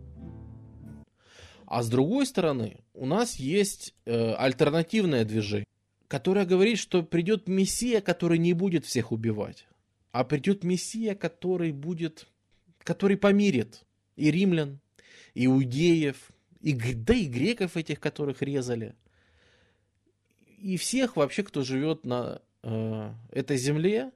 А 1.65 1.83
с 1.83 1.89
другой 1.89 2.25
стороны, 2.25 2.83
у 2.93 3.05
нас 3.05 3.35
есть 3.35 3.93
э, 4.05 4.33
альтернативное 4.33 5.25
движение, 5.25 5.65
которое 6.07 6.45
говорит, 6.45 6.79
что 6.79 7.03
придет 7.03 7.47
Мессия, 7.47 8.01
который 8.01 8.37
не 8.37 8.53
будет 8.53 8.85
всех 8.85 9.11
убивать 9.11 9.67
а 10.11 10.23
придет 10.23 10.63
Мессия, 10.63 11.15
который 11.15 11.71
будет, 11.71 12.27
который 12.79 13.17
помирит 13.17 13.83
и 14.15 14.31
римлян, 14.31 14.79
и 15.33 15.45
иудеев, 15.45 16.31
и, 16.61 16.73
да 16.73 17.13
и 17.13 17.25
греков 17.25 17.77
этих, 17.77 17.99
которых 17.99 18.41
резали, 18.41 18.95
и 20.61 20.77
всех 20.77 21.15
вообще, 21.15 21.43
кто 21.43 21.63
живет 21.63 22.05
на 22.05 22.41
э, 22.63 23.13
этой 23.31 23.57
земле, 23.57 24.11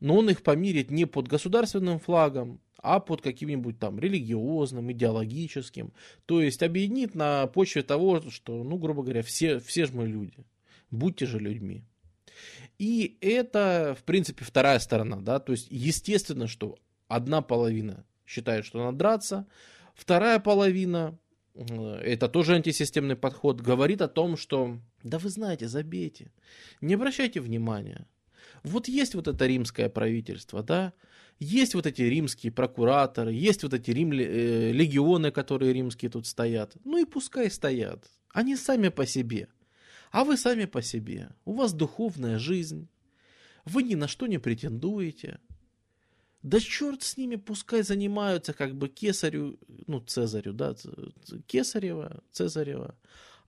но 0.00 0.16
он 0.16 0.30
их 0.30 0.42
помирит 0.42 0.90
не 0.90 1.04
под 1.04 1.28
государственным 1.28 2.00
флагом, 2.00 2.60
а 2.78 2.98
под 2.98 3.20
каким-нибудь 3.20 3.78
там 3.78 3.98
религиозным, 3.98 4.90
идеологическим. 4.90 5.92
То 6.26 6.40
есть 6.40 6.62
объединит 6.62 7.14
на 7.14 7.46
почве 7.46 7.82
того, 7.82 8.22
что, 8.30 8.64
ну, 8.64 8.78
грубо 8.78 9.02
говоря, 9.02 9.22
все, 9.22 9.60
все 9.60 9.86
же 9.86 9.92
мы 9.92 10.08
люди. 10.08 10.46
Будьте 10.90 11.26
же 11.26 11.38
людьми. 11.38 11.84
И 12.80 13.18
это, 13.20 13.94
в 14.00 14.04
принципе, 14.04 14.42
вторая 14.42 14.78
сторона, 14.78 15.18
да, 15.20 15.38
то 15.38 15.52
есть 15.52 15.66
естественно, 15.68 16.46
что 16.46 16.78
одна 17.08 17.42
половина 17.42 18.06
считает, 18.26 18.64
что 18.64 18.82
надо 18.82 18.96
драться, 18.96 19.46
вторая 19.94 20.38
половина, 20.38 21.18
э, 21.54 21.96
это 22.02 22.26
тоже 22.26 22.54
антисистемный 22.54 23.16
подход, 23.16 23.60
говорит 23.60 24.00
о 24.00 24.08
том, 24.08 24.38
что, 24.38 24.78
да 25.02 25.18
вы 25.18 25.28
знаете, 25.28 25.68
забейте, 25.68 26.32
не 26.80 26.94
обращайте 26.94 27.42
внимания. 27.42 28.06
Вот 28.62 28.88
есть 28.88 29.14
вот 29.14 29.28
это 29.28 29.46
римское 29.46 29.90
правительство, 29.90 30.62
да, 30.62 30.94
есть 31.38 31.74
вот 31.74 31.84
эти 31.84 32.00
римские 32.00 32.50
прокураторы, 32.50 33.34
есть 33.34 33.62
вот 33.62 33.74
эти 33.74 33.90
рим, 33.90 34.10
э, 34.12 34.72
легионы, 34.72 35.30
которые 35.30 35.74
римские 35.74 36.10
тут 36.10 36.26
стоят. 36.26 36.78
Ну 36.84 36.96
и 36.96 37.04
пускай 37.04 37.50
стоят. 37.50 38.06
Они 38.32 38.56
сами 38.56 38.88
по 38.88 39.04
себе. 39.04 39.48
А 40.10 40.24
вы 40.24 40.36
сами 40.36 40.64
по 40.64 40.82
себе. 40.82 41.30
У 41.44 41.54
вас 41.54 41.72
духовная 41.72 42.38
жизнь. 42.38 42.88
Вы 43.64 43.82
ни 43.82 43.94
на 43.94 44.08
что 44.08 44.26
не 44.26 44.38
претендуете. 44.38 45.40
Да 46.42 46.58
черт 46.58 47.02
с 47.02 47.16
ними, 47.16 47.36
пускай 47.36 47.82
занимаются 47.82 48.54
как 48.54 48.74
бы 48.74 48.88
кесарю, 48.88 49.58
ну, 49.86 50.00
Цезарю, 50.00 50.54
да, 50.54 50.74
Кесарева, 51.46 52.22
Цезарева. 52.32 52.96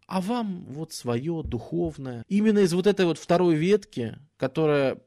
А 0.06 0.20
вам 0.20 0.66
вот 0.66 0.92
свое 0.92 1.42
духовное. 1.42 2.24
Именно 2.28 2.60
из 2.60 2.74
вот 2.74 2.86
этой 2.86 3.06
вот 3.06 3.18
второй 3.18 3.54
ветки, 3.54 4.18
которая, 4.36 5.00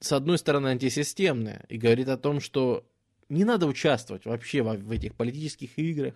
с 0.00 0.12
одной 0.12 0.38
стороны, 0.38 0.68
антисистемная, 0.68 1.66
и 1.68 1.76
говорит 1.76 2.08
о 2.08 2.16
том, 2.16 2.40
что 2.40 2.88
не 3.28 3.44
надо 3.44 3.66
участвовать 3.66 4.24
вообще 4.24 4.62
в, 4.62 4.90
этих 4.90 5.14
политических 5.14 5.78
играх, 5.78 6.14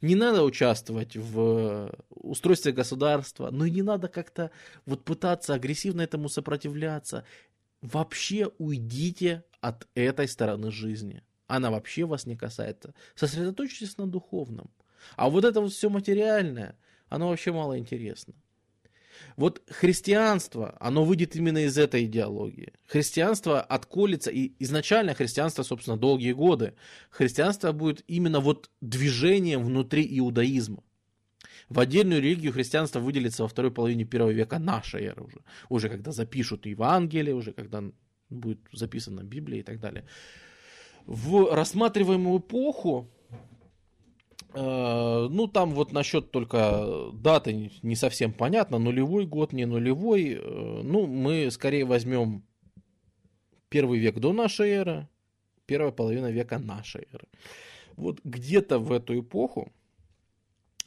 не 0.00 0.14
надо 0.14 0.42
участвовать 0.42 1.16
в 1.16 1.94
устройстве 2.10 2.72
государства, 2.72 3.50
но 3.50 3.64
и 3.64 3.70
не 3.70 3.82
надо 3.82 4.08
как-то 4.08 4.50
вот 4.86 5.04
пытаться 5.04 5.54
агрессивно 5.54 6.02
этому 6.02 6.28
сопротивляться. 6.28 7.24
Вообще 7.80 8.50
уйдите 8.58 9.44
от 9.60 9.86
этой 9.94 10.28
стороны 10.28 10.70
жизни. 10.70 11.22
Она 11.46 11.70
вообще 11.70 12.04
вас 12.04 12.26
не 12.26 12.36
касается. 12.36 12.94
Сосредоточьтесь 13.14 13.96
на 13.98 14.06
духовном. 14.06 14.70
А 15.16 15.30
вот 15.30 15.44
это 15.44 15.60
вот 15.60 15.72
все 15.72 15.88
материальное, 15.88 16.76
оно 17.08 17.28
вообще 17.28 17.52
мало 17.52 17.78
интересно. 17.78 18.34
Вот 19.36 19.62
христианство, 19.68 20.76
оно 20.80 21.04
выйдет 21.04 21.36
именно 21.36 21.58
из 21.58 21.78
этой 21.78 22.04
идеологии. 22.04 22.72
Христианство 22.86 23.60
отколется, 23.60 24.30
и 24.30 24.52
изначально 24.58 25.14
христианство, 25.14 25.62
собственно, 25.62 25.96
долгие 25.96 26.32
годы, 26.32 26.74
христианство 27.10 27.72
будет 27.72 28.04
именно 28.08 28.40
вот 28.40 28.70
движением 28.80 29.64
внутри 29.64 30.06
иудаизма. 30.18 30.82
В 31.68 31.80
отдельную 31.80 32.22
религию 32.22 32.52
христианство 32.52 32.98
выделится 32.98 33.42
во 33.42 33.48
второй 33.48 33.70
половине 33.70 34.04
первого 34.04 34.30
века 34.30 34.58
нашей 34.58 35.04
эры 35.04 35.22
уже. 35.22 35.40
Уже 35.68 35.88
когда 35.88 36.12
запишут 36.12 36.66
Евангелие, 36.66 37.34
уже 37.34 37.52
когда 37.52 37.82
будет 38.30 38.60
записана 38.72 39.22
Библия 39.22 39.60
и 39.60 39.62
так 39.62 39.78
далее. 39.78 40.04
В 41.06 41.54
рассматриваемую 41.54 42.40
эпоху 42.40 43.10
ну, 44.54 45.46
там 45.46 45.72
вот 45.72 45.92
насчет 45.92 46.30
только 46.30 47.10
даты 47.12 47.70
не 47.82 47.96
совсем 47.96 48.32
понятно, 48.32 48.78
нулевой 48.78 49.26
год, 49.26 49.52
не 49.52 49.66
нулевой. 49.66 50.38
Э, 50.40 50.80
ну, 50.82 51.06
мы 51.06 51.50
скорее 51.50 51.84
возьмем 51.84 52.42
первый 53.68 53.98
век 53.98 54.18
до 54.18 54.32
нашей 54.32 54.70
эры, 54.70 55.08
первая 55.66 55.92
половина 55.92 56.30
века 56.30 56.58
нашей 56.58 57.06
эры. 57.12 57.28
Вот 57.96 58.20
где-то 58.24 58.78
в 58.78 58.92
эту 58.92 59.18
эпоху 59.20 59.72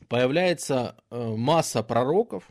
появляется 0.08 0.96
э, 1.10 1.36
масса 1.36 1.84
пророков. 1.84 2.50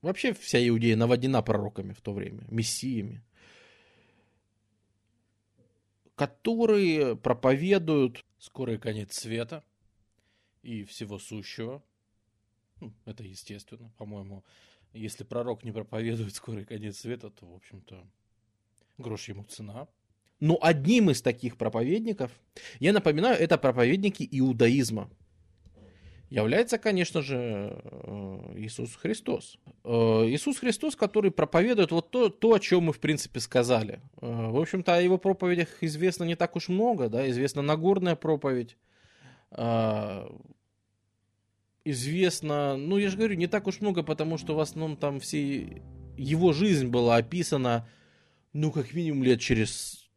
Вообще 0.00 0.32
вся 0.32 0.66
Иудея 0.66 0.96
наводнена 0.96 1.42
пророками 1.42 1.92
в 1.92 2.00
то 2.00 2.12
время, 2.12 2.42
мессиями, 2.48 3.22
которые 6.16 7.16
проповедуют 7.16 8.24
скорый 8.42 8.76
конец 8.76 9.14
света 9.14 9.62
и 10.62 10.82
всего 10.82 11.20
сущего. 11.20 11.80
Ну, 12.80 12.92
это 13.04 13.22
естественно, 13.22 13.92
по-моему. 13.98 14.44
Если 14.92 15.22
пророк 15.22 15.62
не 15.62 15.70
проповедует 15.70 16.34
скорый 16.34 16.64
конец 16.64 16.98
света, 16.98 17.30
то, 17.30 17.46
в 17.46 17.54
общем-то, 17.54 18.04
грош 18.98 19.28
ему 19.28 19.44
цена. 19.44 19.86
Но 20.40 20.58
одним 20.60 21.10
из 21.10 21.22
таких 21.22 21.56
проповедников, 21.56 22.32
я 22.80 22.92
напоминаю, 22.92 23.38
это 23.38 23.56
проповедники 23.58 24.28
иудаизма, 24.28 25.08
является, 26.32 26.78
конечно 26.78 27.20
же, 27.20 27.36
э, 27.36 28.54
Иисус 28.56 28.96
Христос. 28.96 29.58
Э, 29.84 30.24
Иисус 30.26 30.58
Христос, 30.58 30.96
который 30.96 31.30
проповедует 31.30 31.90
вот 31.90 32.10
то, 32.10 32.30
то, 32.30 32.54
о 32.54 32.58
чем 32.58 32.84
мы, 32.84 32.94
в 32.94 33.00
принципе, 33.00 33.38
сказали. 33.38 34.00
Э, 34.22 34.48
в 34.50 34.58
общем-то, 34.58 34.96
о 34.96 35.00
его 35.00 35.18
проповедях 35.18 35.68
известно 35.82 36.24
не 36.24 36.34
так 36.34 36.56
уж 36.56 36.68
много, 36.68 37.10
да, 37.10 37.28
известна 37.28 37.60
Нагорная 37.60 38.16
проповедь, 38.16 38.76
известно, 41.84 42.76
ну, 42.78 42.96
я 42.96 43.10
же 43.10 43.18
говорю, 43.18 43.34
не 43.34 43.48
так 43.48 43.66
уж 43.66 43.82
много, 43.82 44.02
потому 44.02 44.38
что 44.38 44.54
в 44.54 44.60
основном 44.60 44.96
там 44.96 45.20
все 45.20 45.82
его 46.16 46.54
жизнь 46.54 46.86
была 46.86 47.16
описана, 47.16 47.86
ну, 48.54 48.72
как 48.72 48.94
минимум 48.94 49.24
лет 49.24 49.40
через 49.40 50.08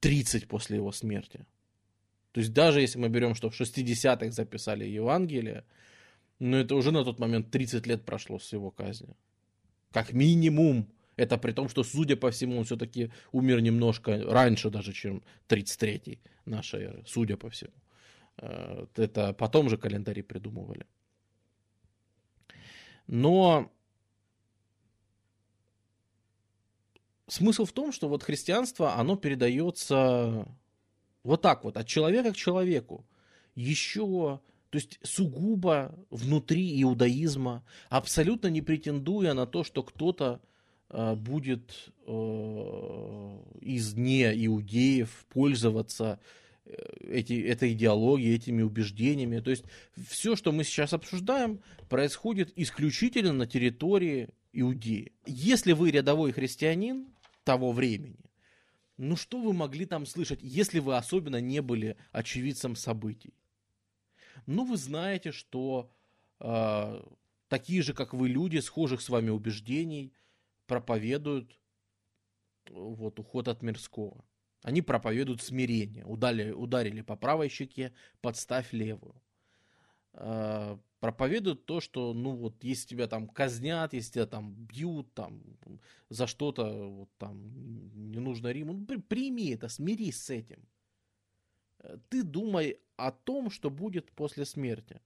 30 0.00 0.48
после 0.48 0.78
его 0.78 0.90
смерти. 0.90 1.46
То 2.36 2.40
есть 2.40 2.52
даже 2.52 2.82
если 2.82 2.98
мы 2.98 3.08
берем, 3.08 3.34
что 3.34 3.48
в 3.48 3.58
60-х 3.58 4.30
записали 4.30 4.84
Евангелие, 4.84 5.64
ну 6.38 6.58
это 6.58 6.74
уже 6.74 6.90
на 6.92 7.02
тот 7.02 7.18
момент 7.18 7.50
30 7.50 7.86
лет 7.86 8.04
прошло 8.04 8.38
с 8.38 8.52
его 8.52 8.70
казни. 8.70 9.16
Как 9.90 10.12
минимум. 10.12 10.86
Это 11.16 11.38
при 11.38 11.52
том, 11.52 11.70
что, 11.70 11.82
судя 11.82 12.14
по 12.14 12.30
всему, 12.30 12.58
он 12.58 12.64
все-таки 12.64 13.10
умер 13.32 13.62
немножко 13.62 14.22
раньше 14.22 14.68
даже, 14.68 14.92
чем 14.92 15.22
33-й 15.48 16.18
нашей 16.44 16.82
эры, 16.82 17.04
судя 17.06 17.38
по 17.38 17.48
всему. 17.48 17.72
Э, 18.36 18.84
это 18.96 19.32
потом 19.32 19.70
же 19.70 19.78
календари 19.78 20.20
придумывали. 20.20 20.84
Но 23.06 23.72
смысл 27.28 27.64
в 27.64 27.72
том, 27.72 27.92
что 27.92 28.10
вот 28.10 28.22
христианство, 28.22 28.96
оно 28.96 29.16
передается 29.16 30.46
вот 31.26 31.42
так 31.42 31.64
вот, 31.64 31.76
от 31.76 31.86
человека 31.86 32.32
к 32.32 32.36
человеку. 32.36 33.04
Еще, 33.56 34.40
то 34.70 34.78
есть 34.78 34.98
сугубо 35.02 35.94
внутри 36.10 36.82
иудаизма, 36.82 37.64
абсолютно 37.88 38.46
не 38.48 38.62
претендуя 38.62 39.34
на 39.34 39.46
то, 39.46 39.64
что 39.64 39.82
кто-то 39.82 40.40
э, 40.90 41.14
будет 41.14 41.90
э, 42.06 43.38
из 43.60 43.94
не 43.94 44.46
иудеев 44.46 45.26
пользоваться 45.30 46.20
э, 46.64 46.76
эти, 47.08 47.42
этой 47.42 47.72
идеологией, 47.72 48.36
этими 48.36 48.62
убеждениями. 48.62 49.40
То 49.40 49.50
есть 49.50 49.64
все, 50.08 50.36
что 50.36 50.52
мы 50.52 50.62
сейчас 50.62 50.92
обсуждаем, 50.92 51.60
происходит 51.88 52.52
исключительно 52.56 53.32
на 53.32 53.46
территории 53.46 54.28
Иудеи. 54.52 55.12
Если 55.26 55.72
вы 55.72 55.90
рядовой 55.90 56.32
христианин, 56.32 57.08
того 57.46 57.72
времени. 57.72 58.25
Ну 58.98 59.16
что 59.16 59.40
вы 59.40 59.52
могли 59.52 59.84
там 59.84 60.06
слышать, 60.06 60.40
если 60.42 60.78
вы 60.78 60.96
особенно 60.96 61.40
не 61.40 61.60
были 61.60 61.96
очевидцем 62.12 62.76
событий? 62.76 63.34
Ну 64.46 64.64
вы 64.64 64.76
знаете, 64.76 65.32
что 65.32 65.90
э, 66.40 67.02
такие 67.48 67.82
же, 67.82 67.92
как 67.92 68.14
вы, 68.14 68.28
люди, 68.28 68.58
схожих 68.58 69.00
с 69.00 69.08
вами 69.08 69.30
убеждений, 69.30 70.12
проповедуют 70.66 71.58
вот 72.70 73.18
уход 73.18 73.48
от 73.48 73.62
мирского. 73.62 74.24
Они 74.62 74.82
проповедуют 74.82 75.42
смирение. 75.42 76.04
Ударили, 76.04 76.50
ударили 76.50 77.02
по 77.02 77.16
правой 77.16 77.48
щеке, 77.48 77.92
подставь 78.20 78.72
левую. 78.72 79.14
Э, 80.14 80.78
проповедуют 81.00 81.66
то, 81.66 81.80
что, 81.80 82.12
ну, 82.14 82.34
вот, 82.34 82.64
если 82.64 82.88
тебя 82.88 83.06
там 83.06 83.28
казнят, 83.28 83.92
если 83.92 84.12
тебя 84.12 84.26
там 84.26 84.54
бьют, 84.54 85.12
там, 85.14 85.42
за 86.08 86.26
что-то, 86.26 86.88
вот, 86.88 87.08
там, 87.18 88.10
не 88.10 88.18
нужно 88.18 88.52
Риму, 88.52 88.72
ну, 88.72 89.00
прими 89.02 89.50
это, 89.50 89.68
смирись 89.68 90.22
с 90.22 90.30
этим. 90.30 90.68
Э, 91.80 91.98
ты 92.08 92.22
думай 92.22 92.78
о 92.96 93.12
том, 93.12 93.50
что 93.50 93.70
будет 93.70 94.10
после 94.12 94.44
смерти. 94.44 95.00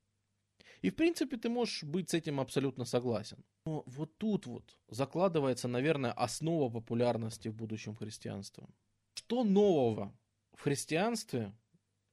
И, 0.83 0.91
в 0.91 0.97
принципе, 0.97 1.37
ты 1.37 1.49
можешь 1.49 1.83
быть 1.83 2.11
с 2.11 2.15
этим 2.15 2.41
абсолютно 2.41 2.85
согласен. 2.85 3.45
Но 3.67 3.83
вот 3.87 4.17
тут 4.17 4.47
вот 4.47 4.79
закладывается, 4.89 5.69
наверное, 5.69 6.13
основа 6.13 6.71
популярности 6.71 7.49
в 7.49 7.55
будущем 7.55 7.95
христианства. 7.95 8.69
Что 9.15 9.45
нового 9.45 10.17
в 10.55 10.63
христианстве, 10.63 11.53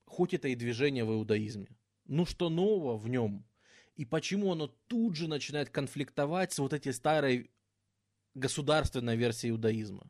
хоть 0.06 0.34
это 0.34 0.50
и 0.50 0.56
движение 0.56 1.06
в 1.06 1.13
иудаизме? 1.13 1.68
Ну 2.06 2.26
что 2.26 2.50
нового 2.50 2.98
в 2.98 3.08
нем? 3.08 3.46
И 3.98 4.06
почему 4.06 4.52
оно 4.52 4.68
тут 4.88 5.16
же 5.16 5.28
начинает 5.28 5.72
конфликтовать 5.72 6.54
с 6.54 6.60
вот 6.60 6.72
этой 6.72 6.94
старой 6.94 7.50
государственной 8.36 9.18
версией 9.18 9.52
иудаизма? 9.52 10.10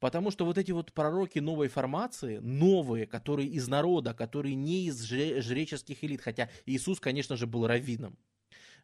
Потому 0.00 0.30
что 0.30 0.44
вот 0.44 0.58
эти 0.58 0.72
вот 0.72 0.92
пророки 0.92 1.38
новой 1.38 1.68
формации, 1.68 2.38
новые, 2.38 3.06
которые 3.06 3.48
из 3.48 3.68
народа, 3.68 4.12
которые 4.12 4.56
не 4.56 4.86
из 4.86 5.02
жреческих 5.04 6.02
элит, 6.02 6.20
хотя 6.20 6.48
Иисус, 6.66 6.98
конечно 6.98 7.36
же, 7.36 7.46
был 7.46 7.66
раввином, 7.66 8.18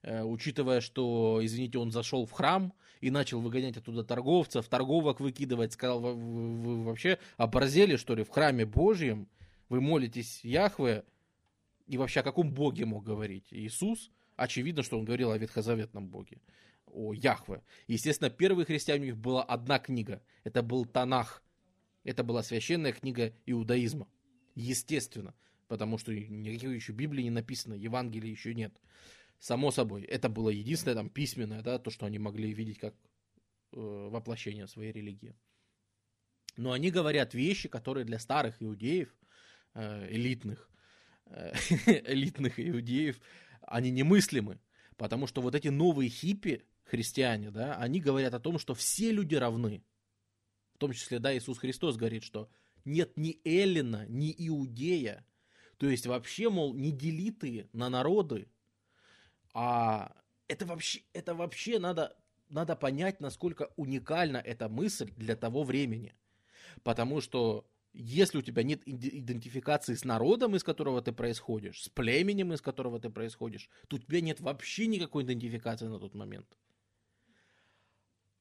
э, 0.02 0.22
учитывая, 0.22 0.80
что, 0.80 1.40
извините, 1.42 1.78
он 1.78 1.90
зашел 1.90 2.26
в 2.26 2.32
храм 2.32 2.74
и 3.00 3.10
начал 3.10 3.40
выгонять 3.40 3.78
оттуда 3.78 4.04
торговцев, 4.04 4.68
торговок 4.68 5.18
выкидывать, 5.20 5.72
сказал, 5.72 6.00
вы, 6.00 6.14
вы 6.14 6.84
вообще 6.84 7.18
оборзели, 7.38 7.96
что 7.96 8.14
ли, 8.14 8.22
в 8.22 8.28
храме 8.28 8.66
Божьем, 8.66 9.26
вы 9.70 9.80
молитесь 9.80 10.44
Яхве, 10.44 11.02
и 11.86 11.96
вообще 11.96 12.20
о 12.20 12.24
каком 12.24 12.52
боге 12.52 12.84
мог 12.84 13.04
говорить 13.04 13.46
Иисус? 13.50 14.10
Очевидно, 14.36 14.82
что 14.82 14.98
он 14.98 15.04
говорил 15.04 15.30
о 15.30 15.38
ветхозаветном 15.38 16.08
боге, 16.08 16.40
о 16.86 17.14
Яхве. 17.14 17.62
Естественно, 17.86 18.28
первые 18.28 18.66
христиане 18.66 19.02
у 19.02 19.06
них 19.06 19.16
была 19.16 19.42
одна 19.42 19.78
книга. 19.78 20.22
Это 20.44 20.62
был 20.62 20.84
Танах. 20.84 21.42
Это 22.04 22.22
была 22.22 22.42
священная 22.42 22.92
книга 22.92 23.32
иудаизма. 23.46 24.08
Естественно, 24.54 25.34
потому 25.68 25.98
что 25.98 26.14
никакой 26.14 26.74
еще 26.76 26.92
Библии 26.92 27.22
не 27.22 27.30
написано, 27.30 27.74
Евангелия 27.74 28.30
еще 28.30 28.54
нет. 28.54 28.74
Само 29.38 29.70
собой, 29.70 30.02
это 30.02 30.28
было 30.28 30.48
единственное 30.48 30.94
там 30.94 31.10
письменное, 31.10 31.62
да, 31.62 31.78
то, 31.78 31.90
что 31.90 32.06
они 32.06 32.18
могли 32.18 32.52
видеть 32.52 32.78
как 32.78 32.94
э, 33.72 33.78
воплощение 34.10 34.66
своей 34.66 34.92
религии. 34.92 35.34
Но 36.56 36.72
они 36.72 36.90
говорят 36.90 37.34
вещи, 37.34 37.68
которые 37.68 38.04
для 38.04 38.18
старых 38.18 38.62
иудеев, 38.62 39.14
э, 39.74 40.08
элитных, 40.10 40.70
элитных 41.86 42.58
иудеев, 42.58 43.20
они 43.62 43.90
немыслимы. 43.90 44.60
Потому 44.96 45.26
что 45.26 45.42
вот 45.42 45.54
эти 45.54 45.68
новые 45.68 46.08
хиппи, 46.08 46.64
христиане, 46.84 47.50
да, 47.50 47.76
они 47.76 48.00
говорят 48.00 48.34
о 48.34 48.40
том, 48.40 48.58
что 48.58 48.74
все 48.74 49.10
люди 49.12 49.34
равны. 49.34 49.82
В 50.74 50.78
том 50.78 50.92
числе, 50.92 51.18
да, 51.18 51.36
Иисус 51.36 51.58
Христос 51.58 51.96
говорит, 51.96 52.22
что 52.22 52.48
нет 52.84 53.16
ни 53.16 53.40
Эллина, 53.44 54.06
ни 54.08 54.34
Иудея. 54.38 55.26
То 55.78 55.88
есть 55.88 56.06
вообще, 56.06 56.48
мол, 56.48 56.74
не 56.74 56.92
делиты 56.92 57.68
на 57.72 57.90
народы, 57.90 58.48
а 59.52 60.14
это 60.48 60.64
вообще, 60.66 61.02
это 61.12 61.34
вообще 61.34 61.78
надо, 61.78 62.16
надо 62.48 62.76
понять, 62.76 63.20
насколько 63.20 63.70
уникальна 63.76 64.38
эта 64.38 64.68
мысль 64.68 65.12
для 65.16 65.36
того 65.36 65.64
времени. 65.64 66.14
Потому 66.82 67.20
что 67.20 67.68
если 67.98 68.38
у 68.38 68.42
тебя 68.42 68.62
нет 68.62 68.82
идентификации 68.84 69.94
с 69.94 70.04
народом, 70.04 70.54
из 70.54 70.62
которого 70.62 71.00
ты 71.00 71.12
происходишь, 71.12 71.84
с 71.84 71.88
племенем, 71.88 72.52
из 72.52 72.60
которого 72.60 73.00
ты 73.00 73.08
происходишь, 73.08 73.70
то 73.88 73.96
у 73.96 73.98
тебя 73.98 74.20
нет 74.20 74.40
вообще 74.40 74.86
никакой 74.86 75.24
идентификации 75.24 75.86
на 75.86 75.98
тот 75.98 76.14
момент. 76.14 76.46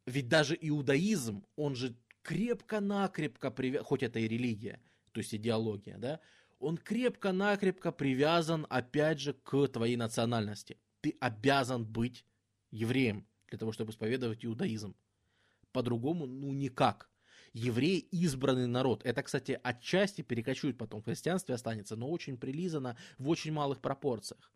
Ведь 0.05 0.27
даже 0.27 0.57
иудаизм, 0.59 1.45
он 1.55 1.75
же 1.75 1.95
крепко-накрепко 2.21 3.49
привязан, 3.49 3.85
хоть 3.85 4.03
это 4.03 4.19
и 4.19 4.27
религия, 4.27 4.81
то 5.13 5.19
есть 5.19 5.33
идеология, 5.33 5.97
да, 5.97 6.19
он 6.59 6.77
крепко-накрепко 6.77 7.91
привязан, 7.91 8.67
опять 8.69 9.19
же, 9.19 9.33
к 9.33 9.67
твоей 9.67 9.95
национальности. 9.95 10.77
Ты 11.01 11.15
обязан 11.19 11.85
быть 11.85 12.25
евреем 12.71 13.25
для 13.47 13.57
того, 13.57 13.71
чтобы 13.71 13.91
исповедовать 13.91 14.43
иудаизм. 14.45 14.95
По-другому, 15.71 16.25
ну, 16.25 16.51
никак 16.53 17.09
евреи 17.55 17.99
избранный 18.11 18.67
народ. 18.67 19.01
Это, 19.05 19.23
кстати, 19.23 19.59
отчасти 19.63 20.21
перекочует 20.21 20.77
потом 20.77 21.01
в 21.01 21.05
христианстве 21.05 21.55
останется, 21.55 21.95
но 21.95 22.09
очень 22.09 22.37
прилизано 22.37 22.97
в 23.17 23.29
очень 23.29 23.53
малых 23.53 23.79
пропорциях. 23.79 24.51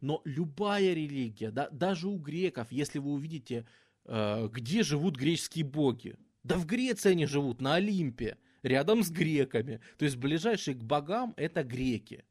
Но 0.00 0.22
любая 0.24 0.94
религия, 0.94 1.50
да, 1.50 1.68
даже 1.70 2.08
у 2.08 2.16
греков, 2.18 2.70
если 2.70 3.00
вы 3.00 3.10
увидите, 3.12 3.66
э, 4.04 4.48
где 4.52 4.84
живут 4.84 5.16
греческие 5.16 5.64
боги, 5.64 6.16
Да 6.44 6.56
в 6.56 6.66
Греции 6.66 7.12
они 7.12 7.26
живут, 7.26 7.60
на 7.60 7.74
Олимпе, 7.74 8.36
рядом 8.62 9.02
с 9.02 9.10
греками. 9.10 9.80
То 9.96 10.04
есть 10.04 10.16
ближайшие 10.16 10.74
к 10.76 10.82
богам 10.82 11.34
это 11.36 11.62
греки. 11.64 12.24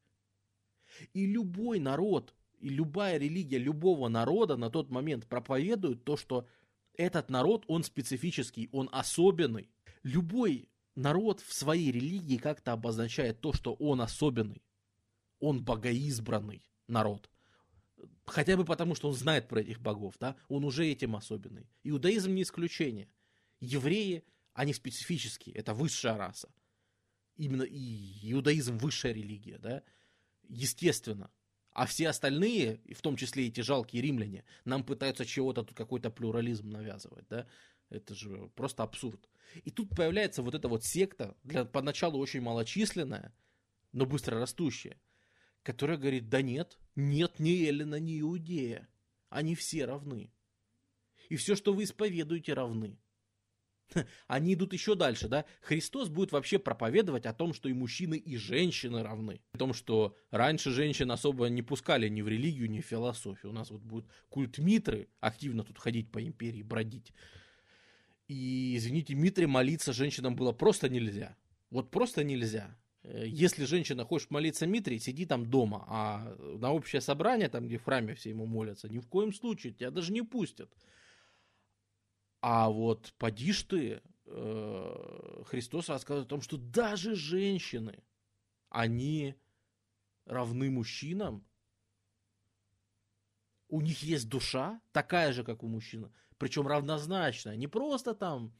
И 1.13 1.25
любой 1.25 1.79
народ, 1.79 2.33
и 2.59 2.69
любая 2.69 3.17
религия 3.17 3.57
любого 3.57 4.09
народа 4.09 4.57
на 4.57 4.69
тот 4.69 4.89
момент 4.89 5.27
проповедует 5.27 6.03
то, 6.03 6.17
что 6.17 6.45
этот 6.97 7.29
народ, 7.29 7.63
он 7.67 7.83
специфический, 7.83 8.69
он 8.71 8.89
особенный. 8.91 9.69
Любой 10.03 10.69
народ 10.95 11.41
в 11.41 11.53
своей 11.53 11.91
религии 11.91 12.37
как-то 12.37 12.73
обозначает 12.73 13.41
то, 13.41 13.53
что 13.53 13.73
он 13.73 14.01
особенный. 14.01 14.63
Он 15.39 15.63
богоизбранный 15.63 16.63
народ. 16.87 17.29
Хотя 18.25 18.57
бы 18.57 18.65
потому, 18.65 18.95
что 18.95 19.09
он 19.09 19.15
знает 19.15 19.47
про 19.47 19.61
этих 19.61 19.79
богов, 19.79 20.15
да, 20.19 20.35
он 20.47 20.63
уже 20.63 20.87
этим 20.87 21.15
особенный. 21.15 21.69
Иудаизм 21.83 22.33
не 22.33 22.43
исключение. 22.43 23.09
Евреи, 23.59 24.23
они 24.53 24.73
специфические, 24.73 25.55
это 25.55 25.73
высшая 25.73 26.17
раса. 26.17 26.53
Именно 27.35 27.63
и 27.63 28.31
иудаизм 28.31 28.77
высшая 28.77 29.13
религия, 29.13 29.57
да, 29.57 29.83
естественно. 30.47 31.31
А 31.71 31.85
все 31.85 32.09
остальные, 32.09 32.81
в 32.93 33.01
том 33.01 33.15
числе 33.15 33.47
эти 33.47 33.61
жалкие 33.61 34.01
римляне, 34.01 34.43
нам 34.65 34.83
пытаются 34.83 35.25
чего-то 35.25 35.63
тут 35.63 35.75
какой-то 35.75 36.09
плюрализм 36.09 36.69
навязывать, 36.69 37.25
да. 37.29 37.47
Это 37.91 38.15
же 38.15 38.49
просто 38.55 38.83
абсурд. 38.83 39.29
И 39.65 39.69
тут 39.69 39.89
появляется 39.95 40.41
вот 40.41 40.55
эта 40.55 40.69
вот 40.69 40.85
секта, 40.85 41.37
для, 41.43 41.65
поначалу 41.65 42.17
очень 42.19 42.41
малочисленная, 42.41 43.35
но 43.91 44.05
быстро 44.05 44.39
растущая, 44.39 44.99
которая 45.61 45.97
говорит, 45.97 46.29
да 46.29 46.41
нет, 46.41 46.79
нет 46.95 47.39
ни 47.39 47.67
Эллина, 47.67 47.99
ни 47.99 48.19
Иудея. 48.21 48.87
Они 49.29 49.55
все 49.55 49.85
равны. 49.85 50.31
И 51.29 51.35
все, 51.35 51.55
что 51.55 51.73
вы 51.73 51.83
исповедуете, 51.83 52.53
равны. 52.53 52.97
Они 54.27 54.53
идут 54.53 54.73
еще 54.73 54.95
дальше, 54.95 55.27
да? 55.27 55.45
Христос 55.61 56.09
будет 56.09 56.31
вообще 56.31 56.59
проповедовать 56.59 57.25
о 57.25 57.33
том, 57.33 57.53
что 57.53 57.69
и 57.69 57.73
мужчины, 57.73 58.17
и 58.17 58.37
женщины 58.37 59.03
равны. 59.03 59.41
О 59.53 59.57
том, 59.57 59.73
что 59.73 60.15
раньше 60.31 60.71
женщин 60.71 61.11
особо 61.11 61.47
не 61.47 61.61
пускали 61.61 62.07
ни 62.09 62.21
в 62.21 62.27
религию, 62.27 62.69
ни 62.69 62.81
в 62.81 62.85
философию. 62.85 63.51
У 63.51 63.55
нас 63.55 63.69
вот 63.71 63.81
будет 63.81 64.05
культ 64.29 64.57
Митры 64.57 65.09
активно 65.19 65.63
тут 65.63 65.77
ходить 65.77 66.11
по 66.11 66.23
империи, 66.25 66.63
бродить. 66.63 67.13
И, 68.31 68.77
извините, 68.77 69.13
Митре 69.13 69.45
молиться 69.45 69.91
женщинам 69.91 70.37
было 70.37 70.53
просто 70.53 70.87
нельзя. 70.87 71.35
Вот 71.69 71.91
просто 71.91 72.23
нельзя. 72.23 72.77
Э, 73.03 73.25
если 73.27 73.65
женщина 73.65 74.05
хочет 74.05 74.31
молиться 74.31 74.65
Митре, 74.65 74.99
сиди 74.99 75.25
там 75.25 75.45
дома, 75.45 75.83
а 75.89 76.33
на 76.39 76.71
общее 76.71 77.01
собрание, 77.01 77.49
там, 77.49 77.67
где 77.67 77.77
в 77.77 77.83
храме 77.83 78.15
все 78.15 78.29
ему 78.29 78.45
молятся, 78.45 78.87
ни 78.87 78.99
в 78.99 79.07
коем 79.09 79.33
случае, 79.33 79.73
тебя 79.73 79.91
даже 79.91 80.13
не 80.13 80.21
пустят. 80.21 80.73
А 82.39 82.69
вот 82.69 83.13
подишь 83.17 83.63
ты, 83.63 84.01
э, 84.27 85.43
Христос 85.47 85.89
рассказывает 85.89 86.27
о 86.27 86.29
том, 86.29 86.41
что 86.41 86.55
даже 86.55 87.15
женщины, 87.15 88.01
они 88.69 89.35
равны 90.25 90.69
мужчинам, 90.71 91.45
у 93.71 93.81
них 93.81 94.03
есть 94.03 94.29
душа, 94.29 94.79
такая 94.91 95.33
же, 95.33 95.43
как 95.43 95.63
у 95.63 95.67
мужчин, 95.67 96.11
причем 96.37 96.67
равнозначная, 96.67 97.55
не 97.55 97.67
просто 97.67 98.13
там, 98.13 98.53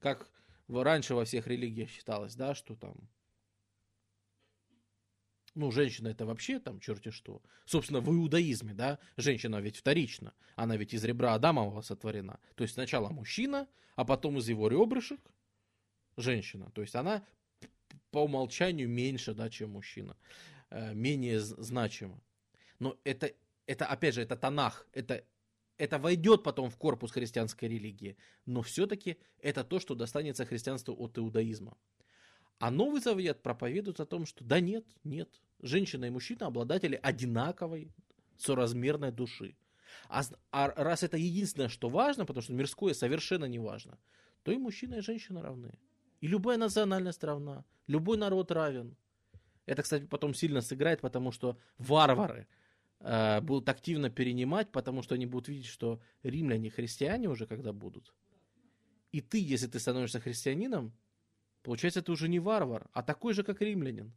как 0.00 0.30
раньше 0.68 1.14
во 1.14 1.24
всех 1.24 1.46
религиях 1.46 1.90
считалось, 1.90 2.34
да, 2.34 2.54
что 2.54 2.74
там 2.74 2.96
ну, 5.54 5.72
женщина 5.72 6.08
это 6.08 6.24
вообще 6.24 6.60
там 6.60 6.78
черти 6.78 7.10
что. 7.10 7.42
Собственно, 7.64 8.00
в 8.00 8.08
иудаизме, 8.10 8.74
да, 8.74 9.00
женщина 9.16 9.56
ведь 9.56 9.76
вторична. 9.76 10.32
Она 10.54 10.76
ведь 10.76 10.94
из 10.94 11.02
ребра 11.04 11.34
Адамова 11.34 11.80
сотворена. 11.80 12.38
То 12.54 12.62
есть 12.62 12.74
сначала 12.74 13.08
мужчина, 13.08 13.66
а 13.96 14.04
потом 14.04 14.38
из 14.38 14.48
его 14.48 14.68
ребрышек 14.68 15.20
женщина. 16.16 16.70
То 16.70 16.82
есть 16.82 16.94
она 16.94 17.24
по 18.12 18.22
умолчанию 18.22 18.88
меньше, 18.88 19.34
да, 19.34 19.50
чем 19.50 19.70
мужчина. 19.70 20.16
Э, 20.70 20.94
менее 20.94 21.40
значима. 21.40 22.22
Но 22.78 22.96
это, 23.02 23.32
это, 23.68 23.84
опять 23.86 24.14
же, 24.14 24.22
это 24.22 24.34
Танах. 24.36 24.86
Это, 24.92 25.22
это 25.76 25.98
войдет 25.98 26.42
потом 26.42 26.70
в 26.70 26.76
корпус 26.76 27.12
христианской 27.12 27.68
религии. 27.68 28.16
Но 28.46 28.62
все-таки 28.62 29.18
это 29.40 29.62
то, 29.62 29.78
что 29.78 29.94
достанется 29.94 30.46
христианству 30.46 30.94
от 30.94 31.18
иудаизма. 31.18 31.76
А 32.58 32.70
Новый 32.70 33.00
Завет 33.00 33.42
проповедует 33.42 34.00
о 34.00 34.06
том, 34.06 34.26
что 34.26 34.42
да 34.42 34.58
нет, 34.58 34.84
нет, 35.04 35.28
женщина 35.60 36.06
и 36.06 36.10
мужчина 36.10 36.46
обладатели 36.46 36.98
одинаковой 37.00 37.92
соразмерной 38.38 39.12
души. 39.12 39.54
А, 40.08 40.22
а 40.50 40.68
раз 40.68 41.02
это 41.02 41.18
единственное, 41.18 41.68
что 41.68 41.88
важно, 41.88 42.24
потому 42.24 42.42
что 42.42 42.54
мирское 42.54 42.94
совершенно 42.94 43.44
не 43.44 43.58
важно, 43.58 43.98
то 44.42 44.50
и 44.50 44.56
мужчина, 44.56 44.96
и 44.96 45.02
женщина 45.02 45.42
равны. 45.42 45.78
И 46.20 46.26
любая 46.26 46.56
национальность 46.56 47.22
равна, 47.22 47.64
любой 47.86 48.16
народ 48.16 48.50
равен. 48.50 48.96
Это, 49.66 49.82
кстати, 49.82 50.06
потом 50.06 50.34
сильно 50.34 50.62
сыграет, 50.62 51.00
потому 51.00 51.32
что 51.32 51.58
варвары 51.76 52.48
э, 53.00 53.40
будут 53.40 53.68
активно 53.68 54.10
перенимать, 54.10 54.70
потому 54.70 55.02
что 55.02 55.14
они 55.14 55.26
будут 55.26 55.48
видеть, 55.48 55.66
что 55.66 56.00
римляне 56.22 56.70
христиане 56.70 57.28
уже 57.28 57.46
когда 57.46 57.72
будут. 57.72 58.12
И 59.12 59.20
ты, 59.20 59.38
если 59.38 59.66
ты 59.66 59.78
становишься 59.78 60.20
христианином, 60.20 60.92
получается, 61.62 62.02
ты 62.02 62.12
уже 62.12 62.28
не 62.28 62.38
варвар, 62.38 62.88
а 62.92 63.02
такой 63.02 63.34
же, 63.34 63.42
как 63.42 63.62
римлянин. 63.62 64.12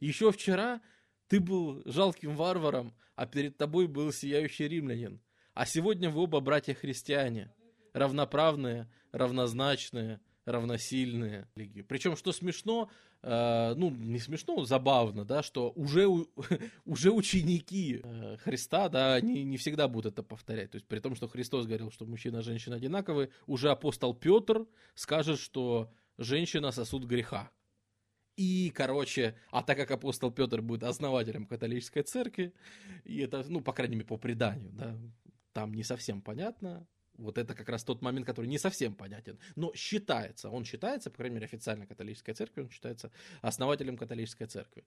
Еще 0.00 0.30
вчера 0.32 0.80
ты 1.26 1.40
был 1.40 1.82
жалким 1.84 2.36
варваром, 2.36 2.94
а 3.16 3.26
перед 3.26 3.56
тобой 3.56 3.86
был 3.86 4.12
сияющий 4.12 4.68
римлянин. 4.68 5.20
А 5.54 5.66
сегодня 5.66 6.08
вы 6.08 6.22
оба 6.22 6.40
братья-христиане, 6.40 7.52
равноправные, 7.92 8.90
равнозначные, 9.12 10.20
равносильные. 10.50 11.46
Причем, 11.88 12.16
что 12.16 12.32
смешно, 12.32 12.90
э, 13.22 13.74
ну, 13.76 13.90
не 13.90 14.18
смешно, 14.18 14.64
забавно, 14.64 15.24
да, 15.24 15.42
что 15.42 15.70
уже, 15.76 16.06
уже 16.84 17.10
ученики 17.10 18.00
э, 18.02 18.36
Христа, 18.38 18.88
да, 18.88 19.14
они 19.14 19.44
не 19.44 19.56
всегда 19.56 19.88
будут 19.88 20.14
это 20.14 20.22
повторять. 20.22 20.70
То 20.70 20.76
есть, 20.76 20.86
при 20.86 21.00
том, 21.00 21.14
что 21.14 21.28
Христос 21.28 21.66
говорил, 21.66 21.90
что 21.90 22.06
мужчина 22.06 22.38
и 22.38 22.42
женщина 22.42 22.76
одинаковые, 22.76 23.30
уже 23.46 23.70
апостол 23.70 24.14
Петр 24.14 24.66
скажет, 24.94 25.38
что 25.38 25.92
женщина 26.16 26.70
сосуд 26.70 27.04
греха. 27.04 27.50
И, 28.36 28.70
короче, 28.74 29.36
а 29.50 29.62
так 29.62 29.76
как 29.76 29.90
апостол 29.90 30.30
Петр 30.30 30.62
будет 30.62 30.84
основателем 30.84 31.44
католической 31.44 32.02
церкви, 32.02 32.54
и 33.04 33.18
это, 33.18 33.44
ну, 33.48 33.60
по 33.60 33.72
крайней 33.72 33.96
мере, 33.96 34.06
по 34.06 34.16
преданию, 34.16 34.70
да, 34.72 34.96
там 35.52 35.74
не 35.74 35.82
совсем 35.82 36.22
понятно, 36.22 36.86
вот 37.18 37.36
это 37.36 37.54
как 37.54 37.68
раз 37.68 37.84
тот 37.84 38.00
момент, 38.00 38.26
который 38.26 38.46
не 38.46 38.58
совсем 38.58 38.94
понятен, 38.94 39.38
но 39.56 39.72
считается, 39.74 40.48
он 40.50 40.64
считается, 40.64 41.10
по 41.10 41.18
крайней 41.18 41.34
мере, 41.34 41.46
официально 41.46 41.86
католической 41.86 42.32
церкви, 42.32 42.62
он 42.62 42.70
считается 42.70 43.10
основателем 43.42 43.96
католической 43.96 44.46
церкви. 44.46 44.84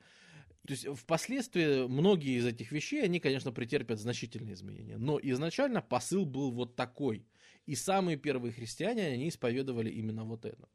То 0.65 0.73
есть 0.73 0.87
впоследствии 0.87 1.87
многие 1.87 2.37
из 2.37 2.45
этих 2.45 2.71
вещей, 2.71 3.03
они, 3.03 3.19
конечно, 3.19 3.51
претерпят 3.51 3.99
значительные 3.99 4.53
изменения, 4.53 4.97
но 4.97 5.19
изначально 5.21 5.81
посыл 5.81 6.25
был 6.25 6.51
вот 6.51 6.75
такой. 6.75 7.25
И 7.65 7.75
самые 7.75 8.17
первые 8.17 8.51
христиане, 8.51 9.07
они 9.07 9.29
исповедовали 9.29 9.89
именно 9.89 10.23
вот 10.23 10.45
это. 10.45 10.67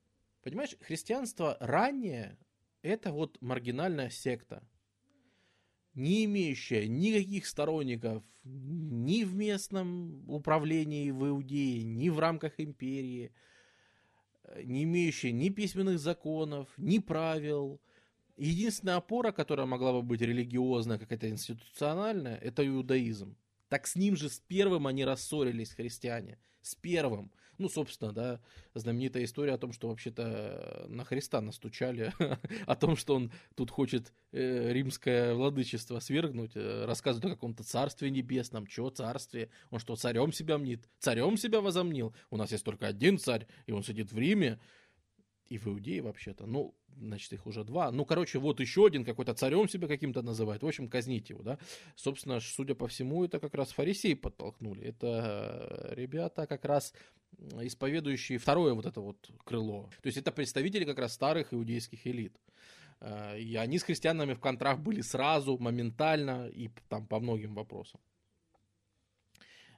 Понимаешь, 0.43 0.77
христианство 0.81 1.57
ранее, 1.61 2.39
это 2.83 3.13
вот 3.13 3.41
маргинальная 3.41 4.11
секта, 4.11 4.63
не 5.97 6.27
имеющая 6.27 6.87
никаких 6.87 7.47
сторонников 7.47 8.23
ни 8.45 9.25
в 9.25 9.35
местном 9.35 10.31
управлении 10.31 11.11
в 11.11 11.27
Иудее, 11.27 11.83
ни 11.83 12.11
в 12.11 12.21
рамках 12.21 12.61
империи, 12.61 13.33
не 14.63 14.85
имеющая 14.85 15.33
ни 15.33 15.49
письменных 15.49 15.99
законов, 15.99 16.69
ни 16.77 16.99
правил. 16.99 17.81
Единственная 18.37 18.97
опора, 18.97 19.33
которая 19.33 19.67
могла 19.67 19.95
бы 19.95 20.03
быть 20.03 20.21
религиозная, 20.21 20.99
какая-то 20.99 21.31
институциональная, 21.31 22.37
это 22.37 22.65
иудаизм. 22.65 23.35
Так 23.69 23.87
с 23.87 23.97
ним 23.97 24.15
же 24.15 24.29
с 24.29 24.39
первым 24.39 24.87
они 24.87 25.05
рассорились, 25.05 25.73
христиане. 25.73 26.39
С 26.61 26.75
первым. 26.75 27.33
Ну, 27.59 27.69
собственно, 27.69 28.13
да, 28.13 28.41
знаменитая 28.75 29.25
история 29.25 29.55
о 29.55 29.59
том, 29.59 29.73
что 29.73 29.89
вообще-то 29.89 30.87
на 30.89 31.05
Христа 31.05 31.41
настучали, 31.41 32.13
о 32.67 32.77
том, 32.77 32.97
что 32.97 33.15
он 33.17 33.33
тут 33.55 33.71
хочет 33.71 34.13
э, 34.33 34.73
римское 34.73 35.35
владычество 35.35 35.99
свергнуть, 36.01 36.53
э, 36.55 36.85
рассказывает 36.85 37.33
о 37.33 37.35
каком-то 37.35 37.65
царстве 37.65 38.11
небесном. 38.11 38.67
Чего 38.67 38.91
царстве? 38.91 39.51
Он 39.71 39.79
что, 39.79 39.97
царем 39.97 40.33
себя 40.33 40.59
мнит? 40.59 40.89
Царем 40.99 41.37
себя 41.37 41.61
возомнил? 41.61 42.15
У 42.31 42.37
нас 42.37 42.53
есть 42.53 42.65
только 42.65 42.87
один 42.87 43.19
царь, 43.19 43.47
и 43.67 43.73
он 43.73 43.83
сидит 43.83 44.13
в 44.13 44.19
Риме. 44.19 44.61
И 45.49 45.59
в 45.59 45.69
Иудее 45.69 46.03
вообще-то. 46.03 46.45
Ну, 46.45 46.75
значит, 46.99 47.33
их 47.33 47.47
уже 47.47 47.65
два. 47.65 47.91
Ну, 47.91 48.05
короче, 48.05 48.39
вот 48.39 48.61
еще 48.61 48.87
один 48.87 49.05
какой-то 49.05 49.35
царем 49.35 49.69
себя 49.69 49.89
каким-то 49.89 50.23
называет. 50.23 50.63
В 50.63 50.67
общем, 50.67 50.89
казнить 50.89 51.31
его, 51.31 51.43
да. 51.43 51.59
Собственно, 51.95 52.41
судя 52.41 52.75
по 52.75 52.89
всему, 52.89 53.25
это 53.25 53.39
как 53.41 53.55
раз 53.55 53.73
фарисеи 53.73 54.15
подтолкнули. 54.15 54.85
Это 54.85 55.93
ребята 55.97 56.47
как 56.47 56.65
раз 56.65 56.93
исповедующие 57.61 58.39
второе 58.39 58.75
вот 58.75 58.87
это 58.87 59.01
вот 59.01 59.31
крыло. 59.45 59.91
То 60.03 60.07
есть 60.07 60.19
это 60.19 60.33
представители 60.33 60.85
как 60.85 60.99
раз 60.99 61.13
старых 61.13 61.53
иудейских 61.53 62.07
элит. 62.07 62.37
Э, 63.01 63.39
и 63.39 63.57
они 63.57 63.79
с 63.79 63.83
христианами 63.83 64.35
в 64.35 64.41
контрах 64.41 64.79
были 64.79 65.01
сразу, 65.01 65.59
моментально 65.59 66.49
и 66.49 66.71
там 66.89 67.07
по 67.07 67.21
многим 67.21 67.55
вопросам. 67.55 68.01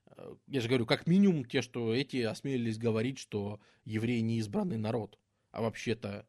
Э, 0.07 0.37
я 0.47 0.61
же 0.61 0.69
говорю, 0.69 0.87
как 0.87 1.07
минимум 1.07 1.45
те, 1.45 1.63
что 1.63 1.95
эти 1.95 2.19
осмелились 2.19 2.79
говорить, 2.79 3.19
что 3.19 3.61
евреи 3.85 4.21
не 4.21 4.39
избранный 4.39 4.79
народ, 4.79 5.19
а 5.51 5.63
вообще-то 5.63 6.27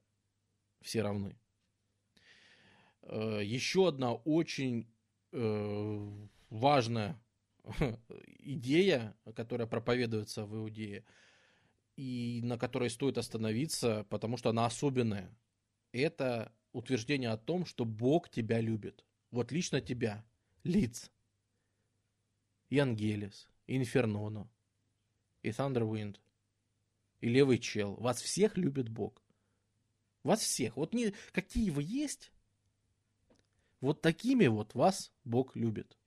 все 0.82 1.02
равны. 1.02 1.38
Э, 3.04 3.42
еще 3.44 3.88
одна 3.88 4.14
очень 4.14 4.88
э, 5.32 6.28
важная 6.50 7.20
идея, 8.40 9.16
которая 9.36 9.68
проповедуется 9.68 10.46
в 10.46 10.56
Иудее, 10.56 11.06
и 11.96 12.42
на 12.44 12.58
которой 12.58 12.90
стоит 12.90 13.18
остановиться, 13.18 14.06
потому 14.10 14.38
что 14.38 14.50
она 14.50 14.66
особенная, 14.66 15.36
это 15.92 16.54
утверждение 16.72 17.30
о 17.30 17.38
том, 17.38 17.66
что 17.66 17.86
Бог 17.86 18.30
тебя 18.30 18.62
любит. 18.62 19.06
Вот 19.32 19.52
лично 19.52 19.82
тебя, 19.82 20.26
лиц, 20.64 21.12
и 22.70 22.78
Ангелис, 22.80 23.50
Инферноно, 23.68 24.50
и 25.42 25.50
Thunderwind, 25.50 26.18
и 27.22 27.30
Левый 27.30 27.58
Чел. 27.58 27.96
Вас 27.96 28.22
всех 28.22 28.58
любит 28.58 28.90
Бог. 28.90 29.22
Вас 30.30 30.42
всех. 30.42 30.78
Вот 30.78 30.94
не, 30.94 31.16
какие 31.32 31.72
вы 31.72 31.82
есть, 31.82 32.32
вот 33.82 34.04
такими 34.04 34.46
вот 34.46 34.76
вас 34.76 35.12
Бог 35.24 35.56
любит. 35.56 35.98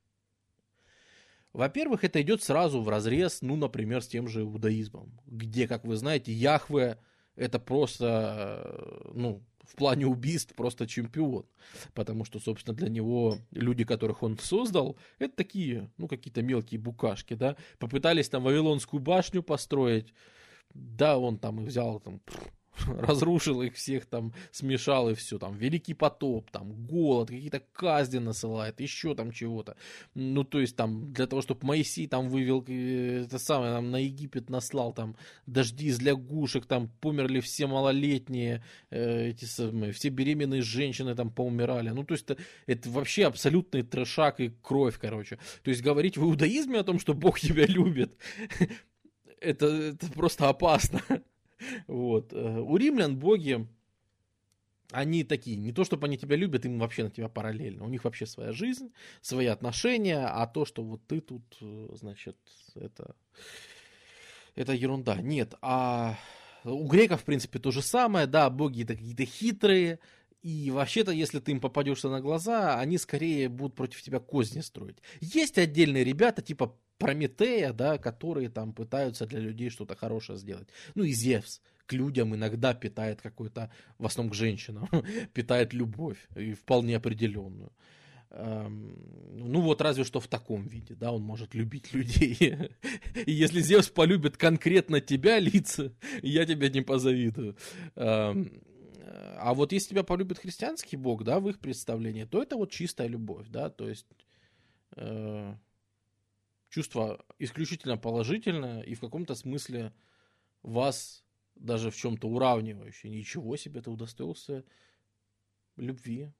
Во-первых, 1.52 2.04
это 2.04 2.22
идет 2.22 2.40
сразу 2.40 2.80
в 2.80 2.88
разрез, 2.88 3.42
ну, 3.42 3.56
например, 3.56 4.00
с 4.00 4.06
тем 4.06 4.28
же 4.28 4.42
иудаизмом, 4.42 5.20
где, 5.26 5.66
как 5.66 5.84
вы 5.84 5.96
знаете, 5.96 6.32
Яхве 6.32 7.00
это 7.34 7.58
просто, 7.58 8.62
э, 8.64 9.10
ну, 9.12 9.42
в 9.64 9.74
плане 9.74 10.06
убийств 10.06 10.54
просто 10.54 10.86
чемпион. 10.86 11.44
Потому 11.92 12.24
что, 12.24 12.38
собственно, 12.38 12.76
для 12.76 12.90
него 12.90 13.38
люди, 13.50 13.82
которых 13.82 14.22
он 14.22 14.38
создал, 14.38 14.96
это 15.18 15.34
такие, 15.34 15.90
ну, 15.96 16.06
какие-то 16.06 16.42
мелкие 16.42 16.78
букашки, 16.78 17.34
да. 17.34 17.56
Попытались 17.80 18.28
там 18.28 18.44
Вавилонскую 18.44 19.02
башню 19.02 19.42
построить, 19.42 20.14
да, 20.74 21.18
он 21.18 21.40
там 21.40 21.60
и 21.60 21.64
взял 21.64 21.98
там 21.98 22.20
разрушил 22.86 23.62
их 23.62 23.74
всех, 23.74 24.06
там, 24.06 24.32
смешал 24.50 25.10
и 25.10 25.14
все, 25.14 25.38
там, 25.38 25.56
великий 25.56 25.94
потоп, 25.94 26.50
там, 26.50 26.72
голод, 26.86 27.28
какие-то 27.28 27.60
казни 27.72 28.18
насылает, 28.18 28.80
еще 28.80 29.14
там 29.14 29.32
чего-то. 29.32 29.76
Ну, 30.14 30.44
то 30.44 30.60
есть, 30.60 30.76
там, 30.76 31.12
для 31.12 31.26
того, 31.26 31.42
чтобы 31.42 31.66
Моисей 31.66 32.06
там 32.06 32.28
вывел, 32.28 32.64
э, 32.66 33.24
это 33.24 33.38
самое, 33.38 33.72
там, 33.72 33.90
на 33.90 33.96
Египет 33.96 34.50
наслал, 34.50 34.92
там, 34.92 35.16
дожди 35.46 35.86
из 35.86 36.00
лягушек, 36.00 36.66
там, 36.66 36.88
померли 37.00 37.40
все 37.40 37.66
малолетние, 37.66 38.64
э, 38.90 39.28
эти 39.28 39.44
самые, 39.44 39.92
все 39.92 40.08
беременные 40.08 40.62
женщины 40.62 41.14
там 41.14 41.30
поумирали. 41.30 41.90
Ну, 41.90 42.04
то 42.04 42.14
есть, 42.14 42.30
это, 42.30 42.42
это 42.66 42.90
вообще 42.90 43.26
абсолютный 43.26 43.82
трешак 43.82 44.40
и 44.40 44.52
кровь, 44.62 44.98
короче. 44.98 45.38
То 45.62 45.70
есть, 45.70 45.82
говорить 45.82 46.16
в 46.16 46.24
иудаизме 46.24 46.78
о 46.78 46.84
том, 46.84 46.98
что 46.98 47.14
Бог 47.14 47.38
тебя 47.40 47.66
любит, 47.66 48.16
это, 49.40 49.66
это 49.66 50.06
просто 50.12 50.48
опасно. 50.48 51.02
Вот. 51.86 52.32
Э, 52.32 52.60
у 52.60 52.76
римлян 52.76 53.16
боги, 53.16 53.66
они 54.90 55.24
такие, 55.24 55.56
не 55.56 55.72
то 55.72 55.84
чтобы 55.84 56.06
они 56.06 56.18
тебя 56.18 56.36
любят, 56.36 56.64
им 56.64 56.78
вообще 56.78 57.04
на 57.04 57.10
тебя 57.10 57.28
параллельно. 57.28 57.84
У 57.84 57.88
них 57.88 58.04
вообще 58.04 58.26
своя 58.26 58.52
жизнь, 58.52 58.92
свои 59.20 59.46
отношения, 59.46 60.26
а 60.26 60.46
то, 60.46 60.64
что 60.64 60.82
вот 60.82 61.06
ты 61.06 61.20
тут, 61.20 61.42
э, 61.60 61.88
значит, 61.94 62.36
это, 62.74 63.14
это 64.54 64.72
ерунда. 64.72 65.16
Нет, 65.20 65.54
а 65.62 66.18
у 66.64 66.86
греков, 66.86 67.22
в 67.22 67.24
принципе, 67.24 67.58
то 67.58 67.70
же 67.70 67.82
самое, 67.82 68.26
да, 68.26 68.48
боги 68.50 68.84
это 68.84 68.94
какие-то 68.94 69.24
хитрые, 69.24 69.98
и 70.42 70.72
вообще-то, 70.72 71.12
если 71.12 71.38
ты 71.38 71.52
им 71.52 71.60
попадешься 71.60 72.08
на 72.08 72.20
глаза, 72.20 72.78
они 72.80 72.98
скорее 72.98 73.48
будут 73.48 73.76
против 73.76 74.02
тебя 74.02 74.18
козни 74.18 74.60
строить. 74.60 74.98
Есть 75.20 75.56
отдельные 75.56 76.02
ребята, 76.02 76.42
типа 76.42 76.76
Прометея, 77.02 77.72
да, 77.72 77.98
которые 77.98 78.48
там 78.48 78.72
пытаются 78.72 79.26
для 79.26 79.40
людей 79.40 79.70
что-то 79.70 79.96
хорошее 79.96 80.38
сделать. 80.38 80.68
Ну 80.94 81.04
и 81.04 81.12
Зевс 81.12 81.60
к 81.86 81.92
людям 81.92 82.34
иногда 82.34 82.74
питает 82.74 83.20
какой-то, 83.20 83.70
в 83.98 84.06
основном 84.06 84.32
к 84.32 84.34
женщинам, 84.34 84.88
питает 85.34 85.72
любовь, 85.72 86.18
и 86.36 86.54
вполне 86.54 86.96
определенную. 86.96 87.72
Эм, 88.34 88.96
ну 89.34 89.60
вот 89.60 89.82
разве 89.82 90.04
что 90.04 90.18
в 90.18 90.26
таком 90.26 90.66
виде, 90.66 90.94
да, 90.94 91.12
он 91.12 91.22
может 91.22 91.54
любить 91.54 91.92
людей. 91.92 92.36
И 93.26 93.30
если 93.30 93.60
Зевс 93.60 93.88
полюбит 93.88 94.38
конкретно 94.38 95.00
тебя, 95.00 95.38
лица, 95.38 95.92
я 96.22 96.46
тебя 96.46 96.70
не 96.70 96.80
позавидую. 96.80 97.56
Эм, 97.94 98.50
а 99.38 99.52
вот 99.52 99.72
если 99.72 99.90
тебя 99.90 100.02
полюбит 100.02 100.38
христианский 100.38 100.96
бог, 100.96 101.24
да, 101.24 101.40
в 101.40 101.48
их 101.48 101.58
представлении, 101.58 102.24
то 102.24 102.42
это 102.42 102.56
вот 102.56 102.70
чистая 102.70 103.08
любовь, 103.08 103.48
да, 103.50 103.68
то 103.68 103.88
есть 103.88 104.06
э, 104.96 105.54
чувство 106.72 107.22
исключительно 107.38 107.98
положительное 107.98 108.80
и 108.80 108.94
в 108.94 109.00
каком-то 109.00 109.34
смысле 109.34 109.92
вас 110.62 111.22
даже 111.54 111.90
в 111.90 111.96
чем-то 111.96 112.26
уравнивающее. 112.26 113.12
Ничего 113.12 113.56
себе, 113.56 113.82
ты 113.82 113.90
удостоился 113.90 114.64
любви 115.76 116.32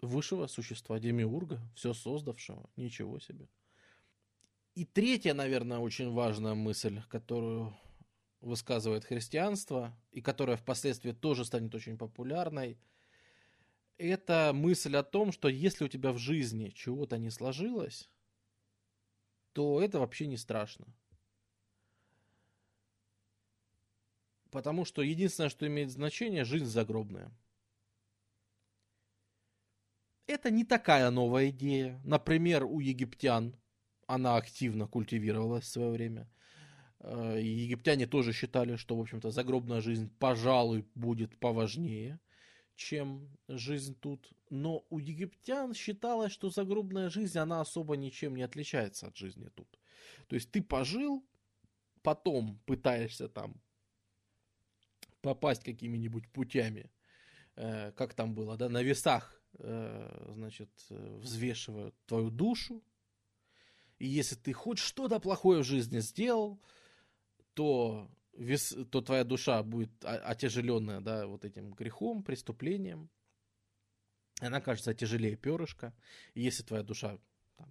высшего 0.00 0.46
существа, 0.46 1.00
демиурга, 1.00 1.60
все 1.74 1.92
создавшего. 1.92 2.70
Ничего 2.76 3.18
себе. 3.18 3.48
И 4.76 4.84
третья, 4.84 5.34
наверное, 5.34 5.78
очень 5.78 6.12
важная 6.12 6.54
мысль, 6.54 7.02
которую 7.08 7.76
высказывает 8.40 9.04
христианство, 9.04 9.98
и 10.12 10.20
которая 10.20 10.56
впоследствии 10.56 11.10
тоже 11.10 11.44
станет 11.44 11.74
очень 11.74 11.98
популярной, 11.98 12.78
это 13.98 14.52
мысль 14.54 14.94
о 14.96 15.02
том, 15.02 15.32
что 15.32 15.48
если 15.48 15.84
у 15.84 15.88
тебя 15.88 16.12
в 16.12 16.18
жизни 16.18 16.68
чего-то 16.68 17.18
не 17.18 17.30
сложилось, 17.30 18.08
то 19.56 19.80
это 19.80 19.98
вообще 19.98 20.26
не 20.26 20.36
страшно. 20.36 20.84
Потому 24.50 24.84
что 24.84 25.00
единственное, 25.00 25.48
что 25.48 25.66
имеет 25.66 25.90
значение, 25.90 26.44
жизнь 26.44 26.66
загробная. 26.66 27.32
Это 30.26 30.50
не 30.50 30.64
такая 30.64 31.10
новая 31.10 31.48
идея. 31.48 31.98
Например, 32.04 32.64
у 32.64 32.80
египтян 32.80 33.56
она 34.06 34.36
активно 34.36 34.86
культивировалась 34.86 35.64
в 35.64 35.68
свое 35.68 35.90
время. 35.90 36.30
Э, 37.00 37.40
египтяне 37.40 38.06
тоже 38.06 38.34
считали, 38.34 38.76
что, 38.76 38.94
в 38.94 39.00
общем-то, 39.00 39.30
загробная 39.30 39.80
жизнь, 39.80 40.10
пожалуй, 40.18 40.86
будет 40.94 41.40
поважнее 41.40 42.20
чем 42.76 43.28
жизнь 43.48 43.96
тут. 43.98 44.30
Но 44.50 44.84
у 44.90 44.98
египтян 44.98 45.74
считалось, 45.74 46.32
что 46.32 46.50
загробная 46.50 47.10
жизнь, 47.10 47.38
она 47.38 47.60
особо 47.60 47.96
ничем 47.96 48.36
не 48.36 48.42
отличается 48.42 49.08
от 49.08 49.16
жизни 49.16 49.48
тут. 49.54 49.68
То 50.28 50.36
есть 50.36 50.50
ты 50.50 50.62
пожил, 50.62 51.24
потом 52.02 52.60
пытаешься 52.66 53.28
там 53.28 53.60
попасть 55.22 55.64
какими-нибудь 55.64 56.28
путями, 56.28 56.90
э, 57.56 57.90
как 57.92 58.14
там 58.14 58.34
было, 58.34 58.56
да, 58.56 58.68
на 58.68 58.82
весах, 58.82 59.42
э, 59.58 60.32
значит, 60.34 60.70
взвешивают 60.88 61.94
твою 62.06 62.30
душу. 62.30 62.84
И 63.98 64.06
если 64.06 64.36
ты 64.36 64.52
хоть 64.52 64.78
что-то 64.78 65.18
плохое 65.18 65.62
в 65.62 65.66
жизни 65.66 66.00
сделал, 66.00 66.60
то 67.54 68.08
вес, 68.36 68.74
то 68.90 69.00
твоя 69.00 69.24
душа 69.24 69.62
будет 69.62 69.90
отяжеленная, 70.04 71.00
да, 71.00 71.26
вот 71.26 71.44
этим 71.44 71.72
грехом, 71.72 72.22
преступлением. 72.22 73.08
Она 74.40 74.60
кажется 74.60 74.94
тяжелее 74.94 75.36
перышка. 75.36 75.94
И 76.34 76.42
если 76.42 76.62
твоя 76.62 76.82
душа 76.82 77.18
там, 77.56 77.68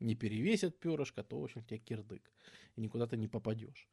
не 0.00 0.14
перевесит 0.14 0.78
перышко, 0.78 1.22
то, 1.22 1.40
в 1.40 1.44
общем, 1.44 1.62
тебе 1.64 1.78
кирдык. 1.78 2.30
И 2.76 2.80
никуда 2.80 3.06
ты 3.06 3.16
не 3.16 3.28
попадешь. 3.28 3.88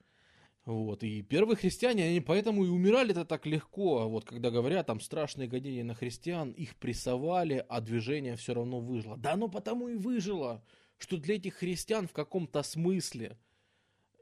Вот, 0.65 1.03
и 1.03 1.21
первые 1.21 1.57
христиане, 1.57 2.05
они 2.05 2.21
поэтому 2.21 2.63
и 2.63 2.69
умирали-то 2.69 3.25
так 3.25 3.45
легко. 3.45 3.99
А 3.99 4.07
вот 4.07 4.23
когда 4.23 4.49
говорят, 4.49 4.87
там 4.87 5.01
страшные 5.01 5.49
гонения 5.49 5.83
на 5.83 5.93
христиан, 5.93 6.51
их 6.51 6.77
прессовали, 6.77 7.65
а 7.67 7.81
движение 7.81 8.37
все 8.37 8.53
равно 8.53 8.79
выжило. 8.79 9.17
Да 9.17 9.33
оно 9.33 9.49
потому 9.49 9.89
и 9.89 9.95
выжило, 9.95 10.63
что 10.97 11.17
для 11.17 11.35
этих 11.35 11.55
христиан 11.55 12.07
в 12.07 12.13
каком-то 12.13 12.63
смысле– 12.63 13.37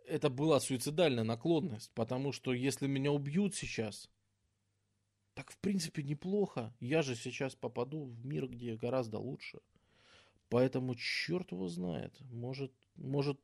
это 0.08 0.30
была 0.30 0.60
суицидальная 0.60 1.24
наклонность, 1.24 1.92
потому 1.94 2.32
что 2.32 2.54
если 2.54 2.88
меня 2.88 3.12
убьют 3.12 3.56
сейчас, 3.56 4.10
так 5.34 5.52
в 5.52 5.58
принципе 5.58 6.04
неплохо. 6.04 6.74
Я 6.80 7.02
же 7.02 7.16
сейчас 7.16 7.56
попаду 7.56 8.06
в 8.06 8.26
мир, 8.26 8.48
где 8.48 8.76
гораздо 8.76 9.18
лучше. 9.20 9.60
Поэтому 10.50 10.96
черт 10.96 11.52
его 11.52 11.68
знает. 11.70 12.20
Может, 12.30 12.74
может 12.96 13.40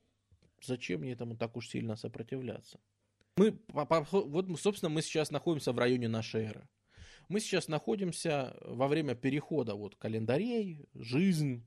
зачем 0.62 1.02
мне 1.02 1.14
этому 1.14 1.38
так 1.38 1.56
уж 1.56 1.70
сильно 1.70 1.96
сопротивляться? 1.96 2.80
Мы, 3.38 3.58
вот, 3.70 4.60
собственно, 4.60 4.90
мы 4.90 5.02
сейчас 5.02 5.32
находимся 5.32 5.72
в 5.72 5.80
районе 5.80 6.08
нашей 6.08 6.46
эры. 6.46 6.68
Мы 7.30 7.40
сейчас 7.40 7.68
находимся 7.68 8.58
во 8.62 8.88
время 8.88 9.16
перехода 9.16 9.76
вот 9.76 9.96
календарей, 9.96 10.86
жизнь 10.94 11.66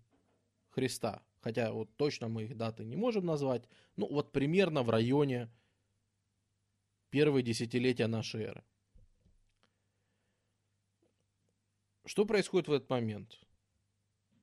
Христа 0.71 1.23
хотя 1.41 1.73
вот 1.73 1.95
точно 1.97 2.29
мы 2.29 2.45
их 2.45 2.57
даты 2.57 2.85
не 2.85 2.97
можем 2.97 3.27
назвать, 3.27 3.69
ну 3.97 4.07
вот 4.09 4.33
примерно 4.33 4.83
в 4.83 4.91
районе 4.91 5.51
первой 7.11 7.43
десятилетия 7.43 8.07
нашей 8.07 8.43
эры. 8.43 8.65
Что 12.05 12.25
происходит 12.25 12.69
в 12.69 12.73
этот 12.73 12.91
момент? 12.91 13.39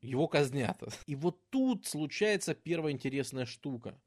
Его 0.02 0.28
казнят. 0.28 0.82
И 1.06 1.16
вот 1.16 1.50
тут 1.50 1.86
случается 1.86 2.54
первая 2.54 2.94
интересная 2.94 3.46
штука. 3.46 4.00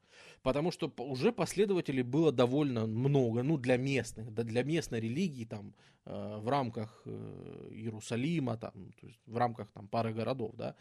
Потому 0.42 0.70
что 0.70 0.92
уже 0.98 1.32
последователей 1.32 2.02
было 2.02 2.32
довольно 2.32 2.86
много, 2.86 3.42
ну, 3.42 3.58
для 3.58 3.76
местных, 3.76 4.32
да, 4.32 4.42
для 4.42 4.62
местной 4.62 5.00
религии, 5.00 5.44
там, 5.44 5.74
э, 6.04 6.38
в 6.38 6.48
рамках 6.48 7.02
э, 7.04 7.68
Иерусалима, 7.72 8.56
там, 8.56 8.92
то 9.00 9.06
есть 9.06 9.20
в 9.26 9.36
рамках 9.36 9.70
там 9.72 9.88
пары 9.88 10.12
городов, 10.12 10.54
да. 10.56 10.76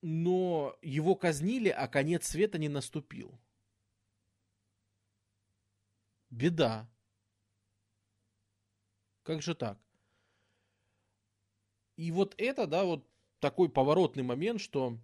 Но 0.00 0.76
его 0.80 1.14
казнили, 1.14 1.68
а 1.68 1.88
конец 1.88 2.26
света 2.28 2.58
не 2.58 2.68
наступил. 2.68 3.38
Беда. 6.30 6.88
Как 9.22 9.42
же 9.42 9.54
так? 9.54 9.78
И 11.96 12.12
вот 12.12 12.34
это, 12.38 12.66
да, 12.66 12.84
вот 12.84 13.04
такой 13.40 13.68
поворотный 13.68 14.22
момент, 14.22 14.60
что 14.60 14.98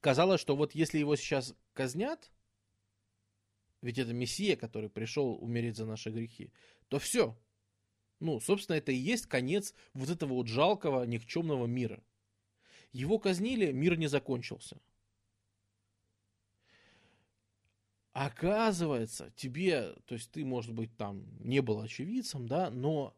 казалось, 0.00 0.40
что 0.40 0.56
вот 0.56 0.74
если 0.74 0.98
его 0.98 1.16
сейчас 1.16 1.54
казнят, 1.72 2.30
ведь 3.80 3.98
это 3.98 4.12
Мессия, 4.12 4.56
который 4.56 4.90
пришел 4.90 5.42
умереть 5.42 5.76
за 5.76 5.86
наши 5.86 6.10
грехи, 6.10 6.52
то 6.88 6.98
все. 6.98 7.36
Ну, 8.18 8.40
собственно, 8.40 8.76
это 8.76 8.92
и 8.92 8.96
есть 8.96 9.26
конец 9.26 9.74
вот 9.94 10.10
этого 10.10 10.34
вот 10.34 10.48
жалкого, 10.48 11.04
никчемного 11.04 11.66
мира. 11.66 12.02
Его 12.92 13.18
казнили, 13.18 13.72
мир 13.72 13.96
не 13.96 14.08
закончился. 14.08 14.80
Оказывается, 18.12 19.32
тебе, 19.36 19.94
то 20.06 20.14
есть 20.14 20.32
ты, 20.32 20.44
может 20.44 20.74
быть, 20.74 20.96
там 20.96 21.24
не 21.38 21.60
был 21.60 21.80
очевидцем, 21.80 22.48
да, 22.48 22.70
но 22.70 23.16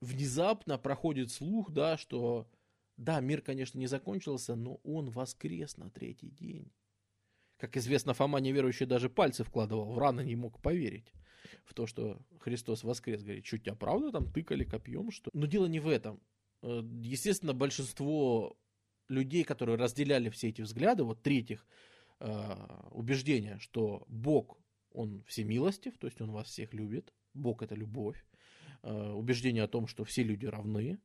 внезапно 0.00 0.78
проходит 0.78 1.30
слух, 1.30 1.70
да, 1.70 1.96
что 1.96 2.48
да, 2.96 3.20
мир, 3.20 3.42
конечно, 3.42 3.78
не 3.78 3.86
закончился, 3.86 4.56
но 4.56 4.80
он 4.82 5.10
воскрес 5.10 5.76
на 5.76 5.90
третий 5.90 6.30
день. 6.30 6.72
Как 7.58 7.76
известно, 7.76 8.14
Фома 8.14 8.40
неверующий 8.40 8.86
даже 8.86 9.08
пальцы 9.08 9.44
вкладывал 9.44 9.92
в 9.92 9.98
раны, 9.98 10.22
не 10.22 10.36
мог 10.36 10.60
поверить 10.60 11.12
в 11.64 11.74
то, 11.74 11.86
что 11.86 12.18
Христос 12.40 12.84
воскрес. 12.84 13.22
Говорит, 13.22 13.46
что 13.46 13.58
тебя 13.58 13.74
правда 13.74 14.12
там 14.12 14.30
тыкали 14.30 14.64
копьем, 14.64 15.10
что? 15.10 15.30
Но 15.32 15.46
дело 15.46 15.66
не 15.66 15.80
в 15.80 15.88
этом. 15.88 16.20
Э, 16.62 16.82
естественно, 17.02 17.54
большинство 17.54 18.56
людей, 19.08 19.44
которые 19.44 19.76
разделяли 19.76 20.30
все 20.30 20.48
эти 20.48 20.62
взгляды, 20.62 21.04
вот 21.04 21.22
третьих, 21.22 21.66
э, 22.20 22.88
убеждения, 22.90 23.58
что 23.58 24.04
Бог, 24.08 24.58
Он 24.92 25.22
всемилостив, 25.24 25.98
то 25.98 26.06
есть 26.06 26.20
Он 26.20 26.30
вас 26.30 26.48
всех 26.48 26.74
любит, 26.74 27.12
Бог 27.34 27.62
это 27.62 27.74
любовь, 27.74 28.24
э, 28.82 29.12
убеждение 29.12 29.62
о 29.62 29.68
том, 29.68 29.86
что 29.86 30.04
все 30.04 30.22
люди 30.22 30.46
равны, 30.46 30.98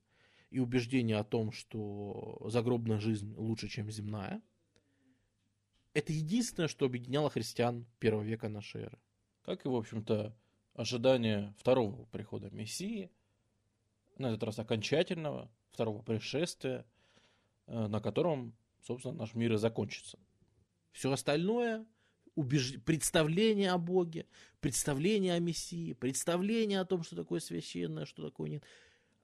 и 0.50 0.60
убеждение 0.60 1.18
о 1.18 1.24
том, 1.24 1.52
что 1.52 2.42
загробная 2.50 3.00
жизнь 3.00 3.34
лучше, 3.38 3.70
чем 3.70 3.90
земная, 3.90 4.42
это 5.94 6.14
единственное, 6.14 6.68
что 6.68 6.86
объединяло 6.86 7.30
христиан 7.30 7.86
первого 8.00 8.24
века 8.24 8.50
нашей 8.50 8.84
эры. 8.84 9.00
Как 9.44 9.66
и, 9.66 9.70
в 9.70 9.76
общем-то, 9.76 10.36
ожидание 10.74 11.54
второго 11.58 12.06
прихода 12.06 12.50
Мессии, 12.50 13.12
на 14.18 14.28
этот 14.28 14.44
раз 14.44 14.60
окончательного, 14.60 15.50
второго 15.72 16.02
пришествия, 16.02 16.86
э, 17.68 17.88
на 17.88 18.00
котором, 18.00 18.56
собственно, 18.86 19.16
наш 19.16 19.34
мир 19.34 19.54
и 19.54 19.58
закончится. 19.58 20.20
Все 20.92 21.12
остальное 21.12 21.86
убеж... 22.36 22.82
представление 22.84 23.72
о 23.72 23.78
Боге, 23.78 24.26
представление 24.60 25.34
о 25.34 25.40
Мессии, 25.40 25.94
представление 25.94 26.82
о 26.82 26.86
том, 26.86 27.04
что 27.04 27.16
такое 27.16 27.40
священное, 27.40 28.06
что 28.06 28.24
такое 28.24 28.50
нет– 28.50 28.64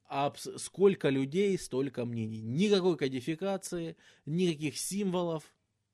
а 0.09 0.33
сколько 0.55 1.09
людей, 1.09 1.57
столько 1.57 2.05
мнений. 2.05 2.41
Никакой 2.41 2.97
кодификации, 2.97 3.97
никаких 4.25 4.77
символов. 4.77 5.43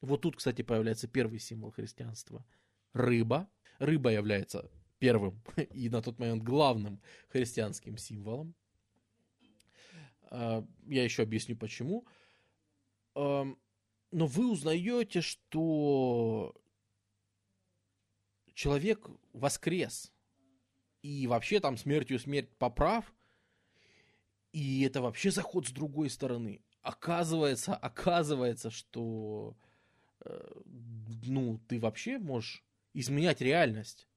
Вот 0.01 0.21
тут, 0.21 0.36
кстати, 0.36 0.62
появляется 0.62 1.08
первый 1.08 1.39
символ 1.39 1.71
христианства. 1.71 2.45
Рыба. 2.93 3.49
Рыба 3.79 4.12
является 4.12 4.69
первым 4.99 5.41
и 5.73 5.89
на 5.89 6.01
тот 6.01 6.19
момент 6.19 6.43
главным 6.43 7.01
христианским 7.29 7.97
символом. 7.97 8.53
А, 10.34 10.65
я 10.88 11.04
еще 11.04 11.24
объясню 11.24 11.56
почему. 11.56 12.06
Но 13.15 13.56
вы 14.12 14.52
узнаете, 14.52 15.22
что 15.22 16.56
человек 18.54 19.08
воскрес. 19.34 20.12
И 21.04 21.28
вообще 21.28 21.60
там 21.60 21.78
смертью 21.78 22.19
смерть 22.19 22.50
поправ– 22.58 23.13
и 24.54 24.84
это 24.84 25.02
вообще 25.02 25.32
заход 25.32 25.67
с 25.67 25.72
другой 25.72 26.10
стороны. 26.10 26.62
Оказывается, 26.84 27.76
оказывается, 27.76 28.69
что 28.69 29.58
э, 30.24 30.62
ну, 31.26 31.60
ты 31.67 31.80
вообще 31.80 32.19
можешь 32.19 32.63
изменять 32.93 33.41
реальность. 33.41 34.08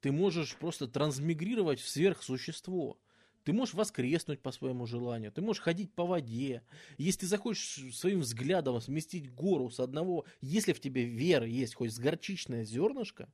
Ты 0.00 0.12
можешь 0.12 0.56
просто 0.56 0.86
трансмигрировать 0.86 1.80
в 1.80 1.88
сверхсущество. 1.88 2.96
Ты 3.44 3.52
можешь 3.52 3.74
воскреснуть 3.74 4.40
по 4.40 4.52
своему 4.52 4.86
желанию, 4.86 5.32
ты 5.32 5.42
можешь 5.42 5.62
ходить 5.62 5.92
по 5.92 6.06
воде. 6.06 6.62
Если 6.96 7.20
ты 7.20 7.26
захочешь 7.26 7.94
своим 7.94 8.20
взглядом 8.20 8.80
сместить 8.80 9.32
гору 9.32 9.70
с 9.70 9.80
одного, 9.80 10.24
если 10.40 10.72
в 10.72 10.80
тебе 10.80 11.04
вера 11.04 11.46
есть 11.46 11.74
хоть 11.74 11.92
с 11.92 11.98
горчичное 11.98 12.64
зернышко, 12.64 13.32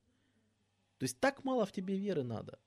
то 0.97 1.03
есть 1.03 1.19
так 1.19 1.43
мало 1.43 1.65
в 1.65 1.71
тебе 1.71 1.97
веры 1.97 2.23
надо. 2.23 2.59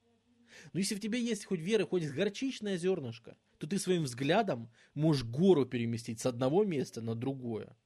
Но 0.72 0.80
если 0.80 0.94
в 0.94 1.00
тебе 1.00 1.20
есть 1.20 1.44
хоть 1.44 1.60
вера, 1.60 1.84
хоть 1.84 2.04
с 2.04 2.12
горчичное 2.12 2.76
зернышко, 2.76 3.36
то 3.58 3.66
ты 3.66 3.78
своим 3.78 4.04
взглядом 4.04 4.70
можешь 4.94 5.24
гору 5.24 5.66
переместить 5.66 6.20
с 6.20 6.26
одного 6.26 6.64
места 6.64 7.00
на 7.00 7.14
другое. 7.14 7.76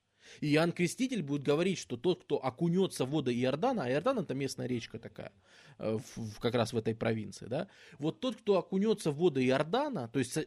И 0.40 0.52
Иоанн 0.54 0.72
Креститель 0.72 1.22
будет 1.22 1.42
говорить, 1.42 1.78
что 1.78 1.96
тот, 1.96 2.24
кто 2.24 2.44
окунется 2.44 3.04
в 3.04 3.10
воды 3.10 3.34
Иордана, 3.34 3.84
а 3.84 3.90
Иордан 3.90 4.18
это 4.18 4.34
местная 4.34 4.66
речка 4.66 4.98
такая, 4.98 5.32
э, 5.78 5.98
в, 5.98 6.16
в, 6.16 6.40
как 6.40 6.54
раз 6.54 6.72
в 6.72 6.76
этой 6.76 6.94
провинции, 6.94 7.46
да, 7.46 7.68
вот 7.98 8.20
тот, 8.20 8.36
кто 8.36 8.58
окунется 8.58 9.10
в 9.10 9.18
воды 9.18 9.46
Иордана, 9.46 10.08
то 10.08 10.18
есть 10.18 10.38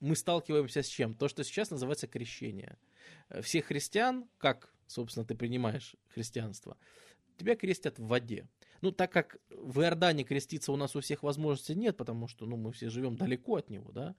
мы 0.00 0.14
сталкиваемся 0.16 0.82
с 0.82 0.86
чем? 0.86 1.14
То, 1.14 1.28
что 1.28 1.44
сейчас 1.44 1.70
называется 1.70 2.06
крещение. 2.06 2.78
Э, 3.28 3.42
всех 3.42 3.66
христиан, 3.66 4.26
как, 4.38 4.72
собственно, 4.86 5.26
ты 5.26 5.34
принимаешь 5.34 5.96
христианство, 6.14 6.76
тебя 7.36 7.56
крестят 7.56 7.98
в 7.98 8.06
воде. 8.06 8.46
Ну, 8.80 8.92
так 8.92 9.12
как 9.12 9.38
в 9.50 9.80
Иордане 9.80 10.24
креститься 10.24 10.72
у 10.72 10.76
нас 10.76 10.94
у 10.94 11.00
всех 11.00 11.22
возможностей 11.22 11.74
нет, 11.74 11.96
потому 11.96 12.28
что, 12.28 12.46
ну, 12.46 12.56
мы 12.56 12.72
все 12.72 12.90
живем 12.90 13.16
далеко 13.16 13.56
от 13.56 13.70
него, 13.70 13.90
да, 13.92 14.14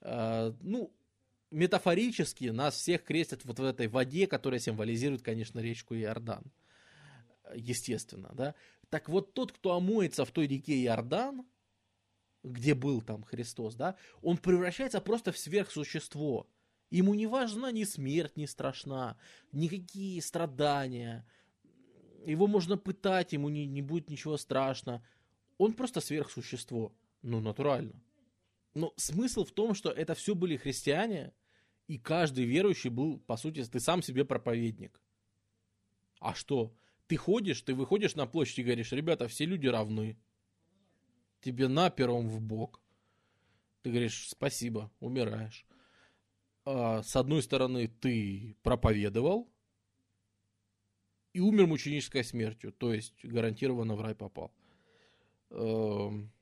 э, 0.00 0.52
ну, 0.60 0.92
метафорически 1.54 2.46
нас 2.46 2.74
всех 2.74 3.04
крестят 3.04 3.44
вот 3.44 3.58
в 3.58 3.64
этой 3.64 3.88
воде, 3.88 4.26
которая 4.26 4.60
символизирует, 4.60 5.22
конечно, 5.22 5.60
речку 5.60 5.94
Иордан. 5.94 6.44
Естественно, 7.54 8.30
да. 8.34 8.54
Так 8.90 9.08
вот 9.08 9.34
тот, 9.34 9.52
кто 9.52 9.74
омоется 9.74 10.24
в 10.24 10.30
той 10.30 10.46
реке 10.46 10.82
Иордан, 10.84 11.46
где 12.42 12.74
был 12.74 13.00
там 13.00 13.22
Христос, 13.22 13.74
да, 13.74 13.96
он 14.20 14.36
превращается 14.36 15.00
просто 15.00 15.32
в 15.32 15.38
сверхсущество. 15.38 16.46
Ему 16.90 17.14
не 17.14 17.26
важна 17.26 17.72
ни 17.72 17.84
смерть 17.84 18.36
не 18.36 18.46
страшна, 18.46 19.16
никакие 19.52 20.20
страдания, 20.22 21.26
его 22.24 22.46
можно 22.46 22.76
пытать, 22.76 23.32
ему 23.32 23.48
не, 23.48 23.66
не 23.66 23.82
будет 23.82 24.10
ничего 24.10 24.36
страшно. 24.36 25.06
Он 25.58 25.72
просто 25.72 26.00
сверхсущество. 26.00 26.92
Ну, 27.22 27.40
натурально. 27.40 28.02
Но 28.74 28.92
смысл 28.96 29.44
в 29.44 29.52
том, 29.52 29.74
что 29.74 29.90
это 29.90 30.14
все 30.14 30.34
были 30.34 30.56
христиане, 30.56 31.32
и 31.86 31.98
каждый 31.98 32.44
верующий 32.44 32.90
был, 32.90 33.18
по 33.18 33.36
сути, 33.36 33.64
ты 33.64 33.80
сам 33.80 34.02
себе 34.02 34.24
проповедник. 34.24 35.00
А 36.20 36.34
что? 36.34 36.74
Ты 37.06 37.16
ходишь, 37.16 37.60
ты 37.62 37.74
выходишь 37.74 38.14
на 38.14 38.26
площадь 38.26 38.60
и 38.60 38.62
говоришь, 38.62 38.92
ребята, 38.92 39.28
все 39.28 39.44
люди 39.44 39.66
равны. 39.66 40.18
Тебе 41.40 41.68
на 41.68 41.90
пером 41.90 42.28
в 42.28 42.40
бок. 42.40 42.80
Ты 43.82 43.90
говоришь, 43.90 44.28
спасибо, 44.28 44.90
умираешь. 45.00 45.66
А, 46.64 47.02
с 47.02 47.14
одной 47.16 47.42
стороны, 47.42 47.88
ты 47.88 48.56
проповедовал, 48.62 49.50
и 51.34 51.40
умер 51.40 51.66
мученической 51.66 52.24
смертью, 52.24 52.72
то 52.72 52.94
есть 52.94 53.24
гарантированно 53.24 53.96
в 53.96 54.00
рай 54.00 54.14
попал. 54.14 54.54
Эм, 55.50 56.32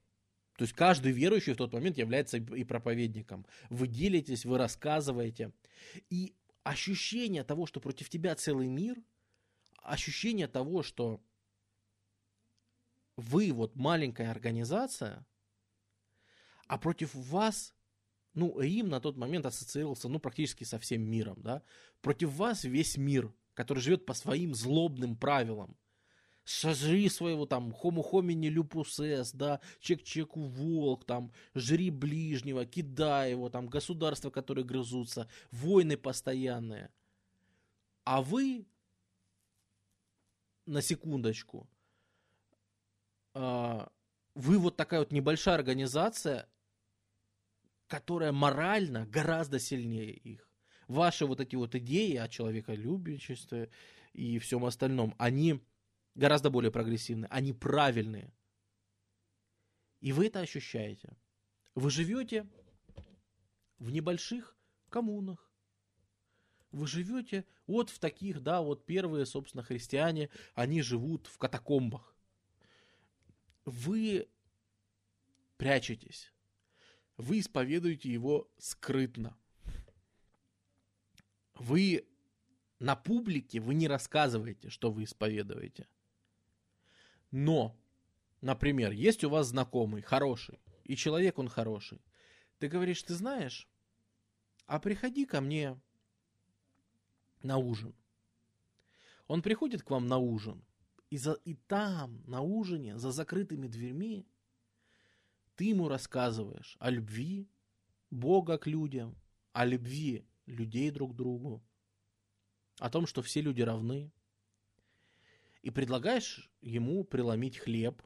то 0.56 0.62
есть 0.62 0.74
каждый 0.74 1.12
верующий 1.12 1.54
в 1.54 1.56
тот 1.56 1.72
момент 1.72 1.98
является 1.98 2.38
и 2.38 2.64
проповедником. 2.64 3.46
Вы 3.70 3.88
делитесь, 3.88 4.44
вы 4.44 4.58
рассказываете. 4.58 5.52
И 6.10 6.34
ощущение 6.62 7.44
того, 7.44 7.66
что 7.66 7.80
против 7.80 8.08
тебя 8.08 8.34
целый 8.34 8.68
мир, 8.68 9.02
ощущение 9.82 10.48
того, 10.48 10.82
что 10.82 11.20
вы 13.16 13.52
вот 13.52 13.76
маленькая 13.76 14.30
организация, 14.30 15.26
а 16.66 16.78
против 16.78 17.14
вас, 17.14 17.74
ну, 18.34 18.58
Рим 18.60 18.88
на 18.88 19.00
тот 19.00 19.16
момент 19.16 19.46
ассоциировался, 19.46 20.08
ну, 20.08 20.18
практически 20.18 20.64
со 20.64 20.78
всем 20.78 21.02
миром, 21.02 21.42
да, 21.42 21.62
против 22.00 22.30
вас 22.30 22.64
весь 22.64 22.96
мир– 22.96 23.32
который 23.54 23.80
живет 23.80 24.06
по 24.06 24.14
своим 24.14 24.54
злобным 24.54 25.16
правилам. 25.16 25.76
Сожри 26.44 27.08
своего 27.08 27.46
там 27.46 27.72
homini 27.72 28.48
lupus 28.48 28.98
est, 28.98 29.36
да, 29.36 29.60
чек-чеку 29.80 30.42
волк, 30.42 31.04
там, 31.04 31.32
жри 31.54 31.90
ближнего, 31.90 32.66
кидай 32.66 33.30
его, 33.30 33.48
там, 33.48 33.68
государства, 33.68 34.30
которые 34.30 34.64
грызутся, 34.64 35.28
войны 35.52 35.96
постоянные. 35.96 36.90
А 38.04 38.22
вы 38.22 38.66
на 40.66 40.82
секундочку, 40.82 41.68
а, 43.34 43.90
вы 44.34 44.58
вот 44.58 44.76
такая 44.76 45.00
вот 45.00 45.12
небольшая 45.12 45.54
организация, 45.54 46.48
которая 47.86 48.32
морально 48.32 49.06
гораздо 49.06 49.58
сильнее 49.58 50.12
их. 50.12 50.48
Ваши 50.88 51.26
вот 51.26 51.40
эти 51.40 51.54
вот 51.54 51.74
идеи 51.74 52.16
о 52.16 52.28
человеколюбичестве 52.28 53.70
и 54.12 54.38
всем 54.38 54.64
остальном, 54.64 55.14
они 55.18 55.62
гораздо 56.14 56.50
более 56.50 56.70
прогрессивные, 56.70 57.28
они 57.28 57.52
правильные. 57.52 58.32
И 60.00 60.12
вы 60.12 60.26
это 60.26 60.40
ощущаете. 60.40 61.16
Вы 61.74 61.90
живете 61.90 62.46
в 63.78 63.90
небольших 63.90 64.56
коммунах. 64.88 65.50
Вы 66.70 66.86
живете 66.86 67.44
вот 67.66 67.90
в 67.90 67.98
таких, 67.98 68.42
да, 68.42 68.62
вот 68.62 68.86
первые, 68.86 69.26
собственно, 69.26 69.62
христиане, 69.62 70.30
они 70.54 70.82
живут 70.82 71.26
в 71.26 71.38
катакомбах. 71.38 72.16
Вы 73.64 74.28
прячетесь. 75.56 76.32
Вы 77.16 77.40
исповедуете 77.40 78.10
его 78.10 78.50
скрытно. 78.58 79.36
Вы 81.54 82.08
на 82.78 82.96
публике, 82.96 83.60
вы 83.60 83.74
не 83.74 83.86
рассказываете, 83.86 84.70
что 84.70 84.90
вы 84.90 85.04
исповедуете. 85.04 85.86
Но, 87.32 87.74
например, 88.42 88.92
есть 88.92 89.24
у 89.24 89.30
вас 89.30 89.48
знакомый, 89.48 90.02
хороший, 90.02 90.60
и 90.84 90.94
человек 90.94 91.38
он 91.38 91.48
хороший. 91.48 92.00
Ты 92.58 92.68
говоришь, 92.68 93.02
ты 93.02 93.14
знаешь, 93.14 93.68
а 94.66 94.78
приходи 94.78 95.24
ко 95.24 95.40
мне 95.40 95.80
на 97.42 97.56
ужин. 97.56 97.94
Он 99.26 99.42
приходит 99.42 99.82
к 99.82 99.90
вам 99.90 100.06
на 100.06 100.18
ужин, 100.18 100.62
и, 101.10 101.16
за, 101.16 101.32
и 101.32 101.54
там, 101.54 102.22
на 102.26 102.42
ужине, 102.42 102.98
за 102.98 103.12
закрытыми 103.12 103.66
дверьми, 103.66 104.26
ты 105.56 105.64
ему 105.64 105.88
рассказываешь 105.88 106.76
о 106.80 106.90
любви 106.90 107.48
Бога 108.10 108.58
к 108.58 108.66
людям, 108.66 109.16
о 109.52 109.64
любви 109.64 110.26
людей 110.46 110.90
друг 110.90 111.12
к 111.12 111.16
другу, 111.16 111.62
о 112.78 112.90
том, 112.90 113.06
что 113.06 113.22
все 113.22 113.40
люди 113.40 113.62
равны, 113.62 114.10
и 115.62 115.70
предлагаешь 115.70 116.50
ему 116.60 117.04
преломить 117.04 117.58
хлеб 117.58 118.02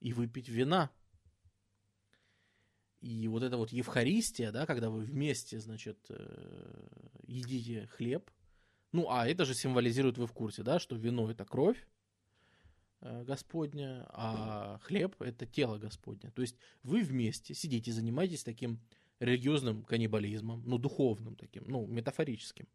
и 0.00 0.12
выпить 0.12 0.48
вина. 0.48 0.90
И 3.00 3.28
вот 3.28 3.42
эта 3.42 3.56
вот 3.56 3.72
Евхаристия, 3.72 4.52
да, 4.52 4.66
когда 4.66 4.90
вы 4.90 5.00
вместе, 5.00 5.58
значит, 5.58 5.98
э, 6.10 6.88
едите 7.26 7.86
хлеб, 7.86 8.30
ну, 8.92 9.08
а 9.08 9.26
это 9.26 9.44
же 9.44 9.54
символизирует, 9.54 10.18
вы 10.18 10.26
в 10.26 10.32
курсе, 10.32 10.62
да, 10.62 10.78
что 10.78 10.96
вино 10.96 11.30
это 11.30 11.44
кровь 11.46 11.88
э, 13.00 13.24
Господня, 13.24 14.04
а 14.10 14.78
хлеб 14.82 15.20
это 15.22 15.46
тело 15.46 15.78
Господня. 15.78 16.30
То 16.32 16.42
есть 16.42 16.56
вы 16.82 17.02
вместе 17.02 17.54
сидите, 17.54 17.92
занимаетесь 17.92 18.44
таким 18.44 18.80
религиозным 19.20 19.84
каннибализмом, 19.84 20.62
ну, 20.66 20.76
духовным 20.76 21.36
таким, 21.36 21.64
ну, 21.68 21.86
метафорическим. 21.86 22.66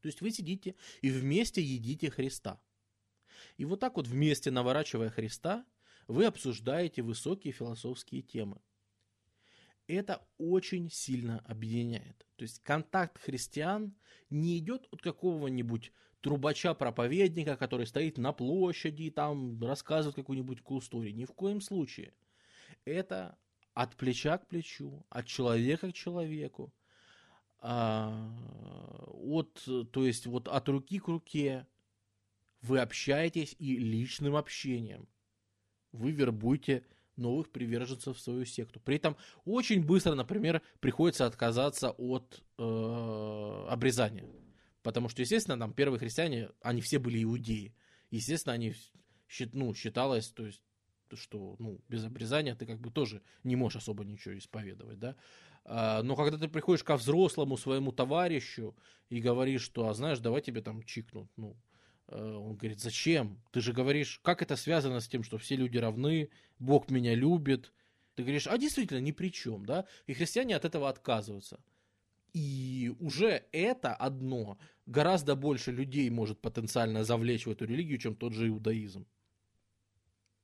То 0.00 0.06
есть 0.06 0.20
вы 0.20 0.30
сидите 0.30 0.76
и 1.00 1.10
вместе 1.10 1.60
едите 1.60 2.10
Христа. 2.10 2.60
И 3.56 3.64
вот 3.64 3.80
так 3.80 3.96
вот 3.96 4.06
вместе 4.06 4.50
наворачивая 4.50 5.10
Христа, 5.10 5.64
вы 6.06 6.24
обсуждаете 6.24 7.02
высокие 7.02 7.52
философские 7.52 8.22
темы. 8.22 8.60
Это 9.86 10.26
очень 10.36 10.90
сильно 10.90 11.40
объединяет. 11.46 12.26
То 12.36 12.42
есть 12.42 12.60
контакт 12.62 13.18
христиан 13.18 13.94
не 14.28 14.58
идет 14.58 14.86
от 14.90 15.00
какого-нибудь 15.00 15.92
трубача-проповедника, 16.20 17.56
который 17.56 17.86
стоит 17.86 18.18
на 18.18 18.32
площади 18.32 19.04
и 19.04 19.10
там 19.10 19.62
рассказывает 19.62 20.16
какую-нибудь 20.16 20.60
story. 20.60 21.12
Ни 21.12 21.24
в 21.24 21.32
коем 21.32 21.60
случае. 21.60 22.12
Это 22.84 23.38
от 23.72 23.96
плеча 23.96 24.36
к 24.38 24.46
плечу, 24.48 25.06
от 25.08 25.26
человека 25.26 25.90
к 25.90 25.94
человеку, 25.94 26.74
а, 27.60 28.30
от, 29.06 29.68
то 29.90 30.04
есть 30.04 30.26
вот 30.26 30.48
от 30.48 30.68
руки 30.68 30.98
к 30.98 31.08
руке, 31.08 31.66
вы 32.62 32.80
общаетесь 32.80 33.54
и 33.58 33.76
личным 33.76 34.36
общением 34.36 35.08
вы 35.92 36.10
вербуете 36.12 36.84
новых 37.16 37.50
приверженцев 37.50 38.16
в 38.16 38.20
свою 38.20 38.44
секту. 38.44 38.80
При 38.80 38.96
этом 38.96 39.16
очень 39.44 39.84
быстро, 39.84 40.14
например, 40.14 40.62
приходится 40.80 41.26
отказаться 41.26 41.90
от 41.90 42.42
э, 42.58 43.66
обрезания. 43.68 44.24
Потому 44.82 45.08
что, 45.08 45.22
естественно, 45.22 45.58
там 45.58 45.72
первые 45.72 45.98
христиане, 45.98 46.50
они 46.62 46.80
все 46.80 46.98
были 46.98 47.22
иудеи. 47.22 47.74
Естественно, 48.10 48.54
они 48.54 48.74
ну, 49.52 49.74
считалось, 49.74 50.30
то 50.30 50.46
есть, 50.46 50.62
что 51.14 51.56
ну, 51.58 51.80
без 51.88 52.04
обрезания 52.04 52.54
ты 52.54 52.66
как 52.66 52.80
бы 52.80 52.90
тоже 52.90 53.22
не 53.42 53.56
можешь 53.56 53.82
особо 53.82 54.04
ничего 54.04 54.38
исповедовать, 54.38 54.98
да. 54.98 55.16
А, 55.64 56.02
но 56.02 56.16
когда 56.16 56.38
ты 56.38 56.48
приходишь 56.48 56.84
ко 56.84 56.96
взрослому 56.96 57.56
своему 57.56 57.92
товарищу 57.92 58.76
и 59.10 59.20
говоришь, 59.20 59.62
что, 59.62 59.88
а 59.88 59.94
знаешь, 59.94 60.20
давай 60.20 60.40
тебе 60.40 60.62
там 60.62 60.82
чикнут, 60.84 61.30
ну, 61.36 61.56
он 62.10 62.56
говорит, 62.56 62.80
зачем? 62.80 63.38
Ты 63.52 63.60
же 63.60 63.72
говоришь, 63.72 64.20
как 64.22 64.42
это 64.42 64.56
связано 64.56 65.00
с 65.00 65.08
тем, 65.08 65.22
что 65.22 65.36
все 65.38 65.56
люди 65.56 65.76
равны, 65.78 66.30
Бог 66.58 66.90
меня 66.90 67.14
любит. 67.14 67.72
Ты 68.14 68.22
говоришь, 68.22 68.46
а 68.46 68.56
действительно, 68.56 69.00
ни 69.00 69.12
при 69.12 69.30
чем, 69.30 69.66
да? 69.66 69.86
И 70.06 70.14
христиане 70.14 70.56
от 70.56 70.64
этого 70.64 70.88
отказываются. 70.88 71.60
И 72.32 72.92
уже 73.00 73.44
это 73.52 73.94
одно 73.94 74.58
гораздо 74.86 75.34
больше 75.34 75.70
людей 75.70 76.08
может 76.10 76.40
потенциально 76.40 77.04
завлечь 77.04 77.46
в 77.46 77.50
эту 77.50 77.66
религию, 77.66 77.98
чем 77.98 78.14
тот 78.14 78.32
же 78.32 78.48
иудаизм. 78.48 79.06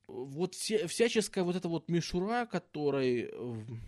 Вот 0.07 0.55
вся, 0.55 0.87
всяческая 0.87 1.45
вот 1.45 1.57
эта 1.57 1.69
вот 1.69 1.89
мишура, 1.89 2.47
которой 2.47 3.31
в, 3.33 3.79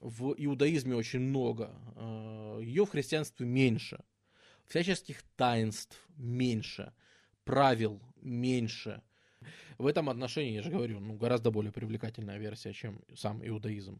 в 0.00 0.34
иудаизме 0.36 0.96
очень 0.96 1.20
много, 1.20 1.70
э, 1.94 2.60
ее 2.64 2.84
в 2.84 2.90
христианстве 2.90 3.46
меньше. 3.46 4.02
Всяческих 4.66 5.22
таинств 5.36 5.96
меньше 6.16 6.92
правил 7.44 8.00
меньше. 8.20 9.02
В 9.78 9.86
этом 9.86 10.08
отношении, 10.08 10.54
я 10.54 10.62
же 10.62 10.70
говорю, 10.70 11.00
ну, 11.00 11.14
гораздо 11.14 11.50
более 11.50 11.72
привлекательная 11.72 12.38
версия, 12.38 12.72
чем 12.72 13.00
сам 13.14 13.44
иудаизм. 13.46 13.98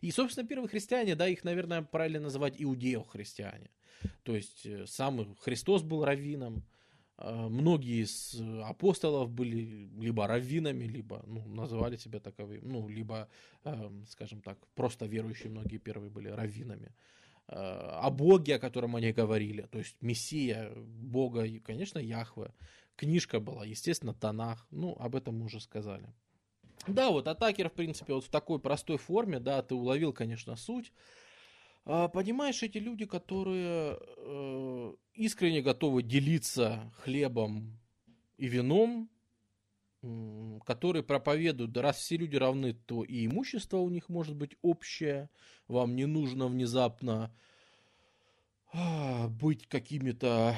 И, 0.00 0.10
собственно, 0.10 0.46
первые 0.46 0.68
христиане, 0.68 1.14
да, 1.14 1.28
их, 1.28 1.44
наверное, 1.44 1.82
правильно 1.82 2.20
называть 2.20 2.54
иудео-христиане. 2.58 3.70
То 4.22 4.36
есть, 4.36 4.66
э, 4.66 4.86
сам 4.86 5.34
Христос 5.36 5.82
был 5.82 6.04
раввином, 6.04 6.62
э, 7.18 7.48
многие 7.48 8.02
из 8.02 8.40
апостолов 8.64 9.30
были 9.30 9.88
либо 9.98 10.26
раввинами, 10.26 10.84
либо 10.84 11.22
ну, 11.26 11.44
называли 11.46 11.96
себя 11.96 12.20
таковыми, 12.20 12.60
ну, 12.62 12.88
либо, 12.88 13.28
эм, 13.64 14.06
скажем 14.08 14.40
так, 14.40 14.58
просто 14.74 15.06
верующие 15.06 15.50
многие 15.50 15.78
первые 15.78 16.10
были 16.10 16.28
раввинами. 16.28 16.92
Э, 17.48 18.00
о 18.02 18.10
Боге, 18.10 18.56
о 18.56 18.58
котором 18.58 18.96
они 18.96 19.12
говорили, 19.12 19.62
то 19.62 19.78
есть 19.78 19.96
Мессия, 20.00 20.70
Бога, 20.76 21.46
конечно, 21.60 21.98
Яхве. 21.98 22.52
Книжка 22.96 23.40
была, 23.40 23.64
естественно, 23.64 24.14
Танах, 24.14 24.66
ну, 24.70 24.96
об 24.98 25.16
этом 25.16 25.38
мы 25.38 25.46
уже 25.46 25.60
сказали. 25.60 26.12
Да, 26.86 27.10
вот 27.10 27.28
атакер, 27.28 27.70
в 27.70 27.72
принципе, 27.72 28.14
вот 28.14 28.24
в 28.24 28.28
такой 28.28 28.58
простой 28.58 28.98
форме, 28.98 29.40
да, 29.40 29.62
ты 29.62 29.74
уловил, 29.74 30.12
конечно, 30.12 30.54
суть. 30.56 30.92
А, 31.86 32.08
понимаешь, 32.08 32.62
эти 32.62 32.78
люди, 32.78 33.04
которые 33.04 33.98
э, 34.00 34.94
искренне 35.14 35.62
готовы 35.62 36.02
делиться 36.02 36.92
хлебом 36.98 37.78
и 38.36 38.46
вином, 38.46 39.10
которые 40.66 41.02
проповедуют, 41.02 41.72
да 41.72 41.82
раз 41.82 41.96
все 41.96 42.16
люди 42.16 42.36
равны, 42.36 42.74
то 42.74 43.04
и 43.04 43.26
имущество 43.26 43.78
у 43.78 43.88
них 43.88 44.08
может 44.08 44.36
быть 44.36 44.56
общее, 44.60 45.30
вам 45.66 45.96
не 45.96 46.06
нужно 46.06 46.46
внезапно 46.46 47.34
а, 48.72 49.28
быть 49.28 49.66
какими-то, 49.66 50.56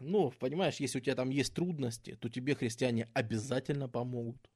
ну, 0.00 0.30
понимаешь, 0.30 0.76
если 0.76 0.98
у 0.98 1.00
тебя 1.00 1.14
там 1.14 1.30
есть 1.30 1.54
трудности, 1.54 2.16
то 2.20 2.28
тебе 2.28 2.54
христиане 2.54 3.08
обязательно 3.14 3.88
помогут. 3.88 4.50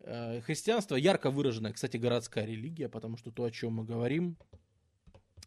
Э, 0.00 0.40
христианство 0.40 0.96
ярко 0.96 1.30
выраженная, 1.30 1.72
кстати, 1.72 1.96
городская 1.96 2.44
религия, 2.46 2.88
потому 2.88 3.16
что 3.16 3.30
то, 3.30 3.44
о 3.44 3.50
чем 3.50 3.74
мы 3.74 3.84
говорим, 3.84 4.36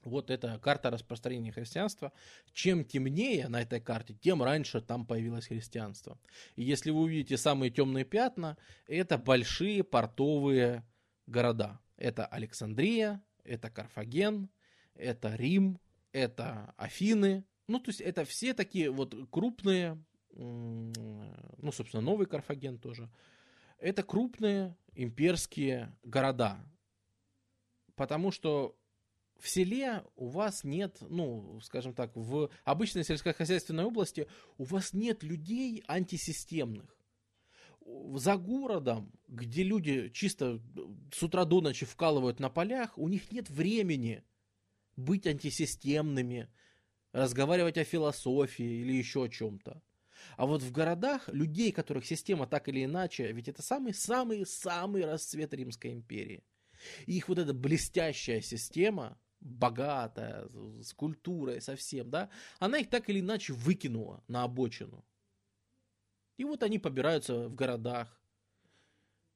вот 0.04 0.30
эта 0.30 0.60
карта 0.60 0.90
распространения 0.90 1.52
христианства. 1.52 2.12
Чем 2.52 2.84
темнее 2.84 3.48
на 3.48 3.62
этой 3.62 3.80
карте, 3.80 4.14
тем 4.14 4.44
раньше 4.44 4.82
там 4.82 5.06
появилось 5.06 5.48
христианство. 5.48 6.18
И 6.56 6.64
если 6.64 6.92
вы 6.92 7.02
увидите 7.02 7.38
самые 7.38 7.72
темные 7.72 8.06
пятна, 8.06 8.58
это 8.88 9.18
большие 9.18 9.84
портовые 9.84 10.84
города. 11.26 11.80
Это 11.98 12.26
Александрия, 12.26 13.24
это 13.44 13.70
Карфаген, 13.70 14.50
это 14.96 15.36
Рим, 15.36 15.80
это 16.12 16.74
Афины. 16.78 17.46
Ну, 17.68 17.80
то 17.80 17.90
есть 17.90 18.02
это 18.02 18.26
все 18.26 18.54
такие 18.54 18.92
вот 18.92 19.16
крупные, 19.32 20.04
ну, 20.32 21.72
собственно, 21.72 22.02
новый 22.02 22.28
Карфаген 22.28 22.78
тоже. 22.78 23.10
Это 23.78 24.04
крупные 24.04 24.76
имперские 24.96 25.96
города. 26.04 26.58
Потому 27.96 28.32
что 28.32 28.78
в 29.40 29.50
селе 29.50 30.04
у 30.16 30.28
вас 30.28 30.64
нет, 30.64 30.98
ну, 31.02 31.60
скажем 31.62 31.94
так, 31.94 32.16
в 32.16 32.50
обычной 32.64 33.04
сельскохозяйственной 33.04 33.84
области 33.84 34.28
у 34.58 34.64
вас 34.64 34.94
нет 34.94 35.24
людей 35.24 35.84
антисистемных. 35.88 36.98
За 38.16 38.38
городом, 38.38 39.12
где 39.28 39.64
люди 39.64 40.10
чисто 40.10 40.62
с 41.14 41.22
утра 41.22 41.44
до 41.44 41.60
ночи 41.60 41.86
вкалывают 41.86 42.40
на 42.40 42.50
полях, 42.50 42.98
у 42.98 43.10
них 43.10 43.32
нет 43.32 43.50
времени 43.50 44.24
быть 44.96 45.28
антисистемными, 45.28 46.50
разговаривать 47.14 47.78
о 47.78 47.84
философии 47.84 48.82
или 48.82 48.94
еще 48.94 49.24
о 49.24 49.30
чем-то. 49.30 49.82
А 50.36 50.46
вот 50.46 50.62
в 50.62 50.72
городах 50.72 51.30
людей, 51.30 51.72
которых 51.72 52.06
система 52.06 52.48
так 52.48 52.68
или 52.68 52.84
иначе, 52.84 53.32
ведь 53.32 53.48
это 53.48 53.62
самый-самый-самый 53.62 55.06
расцвет 55.06 55.54
Римской 55.54 55.94
империи. 55.94 56.44
И 57.06 57.18
их 57.18 57.30
вот 57.30 57.38
эта 57.38 57.54
блестящая 57.54 58.42
система, 58.42 59.18
богатая, 59.40 60.48
с 60.82 60.94
культурой 60.94 61.62
совсем, 61.62 62.10
да, 62.10 62.30
она 62.60 62.80
их 62.80 62.90
так 62.90 63.10
или 63.10 63.20
иначе 63.20 63.54
выкинула 63.54 64.24
на 64.28 64.44
обочину. 64.44 65.06
И 66.38 66.46
вот 66.46 66.64
они 66.64 66.80
побираются 66.80 67.48
в 67.48 67.56
городах. 67.56 68.22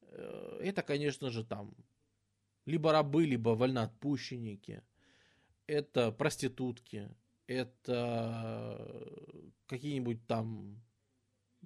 Э, 0.02 0.60
это, 0.62 0.82
конечно 0.82 1.30
же, 1.30 1.46
там 1.46 1.76
либо 2.66 2.92
рабы, 2.92 3.26
либо 3.26 3.50
вольноотпущенники. 3.50 4.82
Это 5.68 6.12
проститутки, 6.12 7.10
это 7.48 9.08
какие-нибудь 9.66 10.26
там 10.28 10.82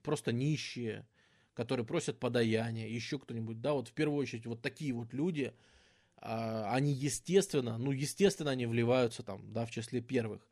просто 0.03 0.31
нищие, 0.31 1.07
которые 1.53 1.85
просят 1.85 2.19
подаяния, 2.19 2.87
еще 2.87 3.19
кто-нибудь, 3.19 3.61
да, 3.61 3.73
вот 3.73 3.89
в 3.89 3.93
первую 3.93 4.19
очередь 4.19 4.45
вот 4.45 4.61
такие 4.61 4.93
вот 4.93 5.13
люди, 5.13 5.53
а, 6.17 6.71
они 6.73 6.93
естественно, 6.93 7.77
ну 7.77 7.91
естественно 7.91 8.51
они 8.51 8.67
вливаются 8.67 9.23
там, 9.23 9.51
да, 9.51 9.65
в 9.65 9.71
числе 9.71 10.01
первых. 10.01 10.47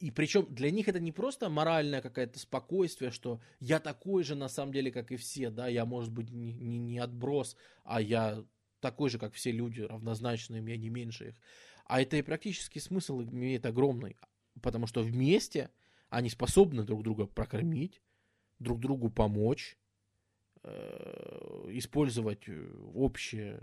И 0.00 0.10
причем 0.10 0.46
для 0.48 0.70
них 0.70 0.88
это 0.88 1.00
не 1.00 1.12
просто 1.12 1.48
моральное 1.48 2.00
какое-то 2.00 2.38
спокойствие, 2.38 3.10
что 3.10 3.40
я 3.60 3.80
такой 3.80 4.22
же 4.22 4.36
на 4.36 4.48
самом 4.48 4.72
деле, 4.72 4.90
как 4.92 5.10
и 5.12 5.16
все, 5.16 5.50
да, 5.50 5.68
я 5.68 5.84
может 5.84 6.12
быть 6.12 6.30
не, 6.30 6.52
не, 6.52 6.78
не 6.78 6.98
отброс, 6.98 7.56
а 7.84 8.00
я 8.00 8.44
такой 8.80 9.10
же, 9.10 9.18
как 9.18 9.34
все 9.34 9.50
люди, 9.50 9.80
равнозначные 9.80 10.62
мне, 10.62 10.76
не 10.76 10.88
меньше 10.88 11.30
их. 11.30 11.34
А 11.86 12.00
это 12.00 12.16
и 12.16 12.22
практический 12.22 12.80
смысл 12.80 13.22
имеет 13.22 13.66
огромный. 13.66 14.16
Потому 14.62 14.86
что 14.86 15.02
вместе 15.02 15.70
они 16.10 16.30
способны 16.30 16.84
друг 16.84 17.02
друга 17.02 17.26
прокормить, 17.26 18.02
друг 18.58 18.80
другу 18.80 19.10
помочь, 19.10 19.76
э, 20.62 21.66
использовать 21.70 22.48
э, 22.48 22.74
общие 22.94 23.60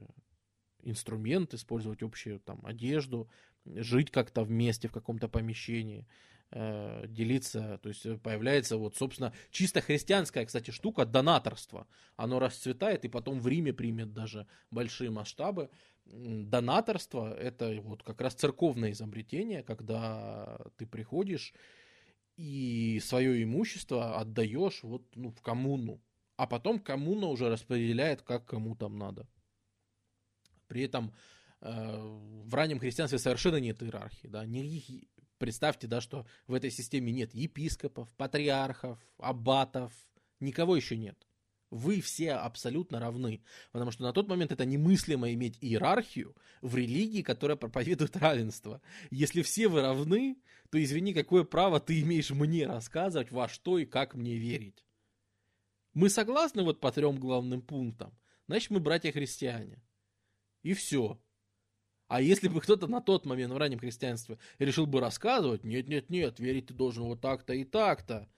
инструменты, 0.83 1.57
использовать 1.57 2.03
общую 2.03 2.39
там 2.39 2.65
одежду, 2.65 3.29
жить 3.65 4.11
как-то 4.11 4.43
вместе 4.43 4.87
в 4.87 4.91
каком-то 4.91 5.27
помещении, 5.27 6.07
э, 6.51 7.05
делиться, 7.07 7.79
то 7.81 7.89
есть 7.89 8.21
появляется 8.21 8.77
вот, 8.77 8.95
собственно, 8.95 9.33
чисто 9.49 9.81
христианская, 9.81 10.45
кстати, 10.45 10.71
штука, 10.71 11.05
донаторство. 11.05 11.87
Оно 12.15 12.39
расцветает 12.39 13.03
и 13.05 13.09
потом 13.09 13.39
в 13.39 13.47
Риме 13.47 13.73
примет 13.73 14.13
даже 14.13 14.47
большие 14.71 15.09
масштабы. 15.09 15.69
Донаторство– 16.05 17.33
это 17.39 17.79
вот 17.81 18.03
как 18.03 18.21
раз 18.21 18.33
церковное 18.35 18.91
изобретение, 18.91 19.63
когда 19.63 20.59
ты 20.77 20.85
приходишь 20.85 21.53
и 22.37 22.99
свое 23.03 23.43
имущество 23.43 24.19
отдаешь 24.19 24.83
вот, 24.83 25.03
ну, 25.15 25.31
в 25.31 25.41
коммуну, 25.41 26.01
а 26.37 26.47
потом 26.47 26.79
коммуна 26.79 27.27
уже 27.27 27.49
распределяет, 27.49 28.21
как 28.21 28.45
кому 28.45 28.75
там 28.75 28.97
надо. 28.97 29.27
При 30.67 30.83
этом 30.83 31.13
э, 31.61 31.97
в 32.45 32.53
раннем 32.53 32.79
христианстве 32.79 33.19
совершенно 33.19 33.57
нет 33.57 33.81
иерархии, 33.81 34.27
да, 34.27 34.45
никаких 34.45 35.09
Представьте, 35.37 35.87
да, 35.87 35.99
что 35.99 36.25
в 36.47 36.53
этой 36.53 36.71
системе 36.71 37.11
нет 37.11 37.33
епископов, 37.33 38.09
патриархов, 38.13 38.97
аббатов, 39.17 39.91
никого 40.39 40.77
еще 40.77 40.95
нет. 40.95 41.17
Вы 41.71 42.01
все 42.01 42.33
абсолютно 42.33 42.99
равны. 42.99 43.43
Потому 43.71 43.91
что 43.91 44.03
на 44.03 44.13
тот 44.13 44.27
момент 44.27 44.51
это 44.51 44.65
немыслимо 44.65 45.33
иметь 45.33 45.57
иерархию 45.61 46.35
в 46.61 46.75
религии, 46.75 47.21
которая 47.21 47.57
проповедует 47.57 48.15
равенство. 48.17 48.81
Если 49.09 49.41
все 49.41 49.67
вы 49.67 49.81
равны, 49.81 50.37
то 50.69 50.81
извини, 50.81 51.13
какое 51.13 51.43
право 51.43 51.79
ты 51.79 52.01
имеешь 52.01 52.31
мне 52.31 52.67
рассказывать, 52.67 53.31
во 53.31 53.47
что 53.47 53.79
и 53.79 53.85
как 53.85 54.15
мне 54.15 54.35
верить. 54.35 54.85
Мы 55.93 56.09
согласны 56.09 56.63
вот 56.63 56.79
по 56.79 56.91
трем 56.91 57.19
главным 57.19 57.61
пунктам. 57.61 58.17
Значит, 58.47 58.69
мы 58.69 58.79
братья-христиане. 58.79 59.81
И 60.61 60.73
все. 60.73 61.19
А 62.07 62.21
если 62.21 62.47
бы 62.47 62.61
кто-то 62.61 62.87
на 62.87 63.01
тот 63.01 63.25
момент 63.25 63.51
в 63.51 63.57
раннем 63.57 63.79
христианстве 63.79 64.37
решил 64.59 64.85
бы 64.85 64.99
рассказывать, 64.99 65.63
нет-нет-нет, 65.63 66.39
верить 66.39 66.67
ты 66.67 66.73
должен 66.73 67.05
вот 67.05 67.21
так-то 67.21 67.53
и 67.53 67.63
так-то, 67.63 68.29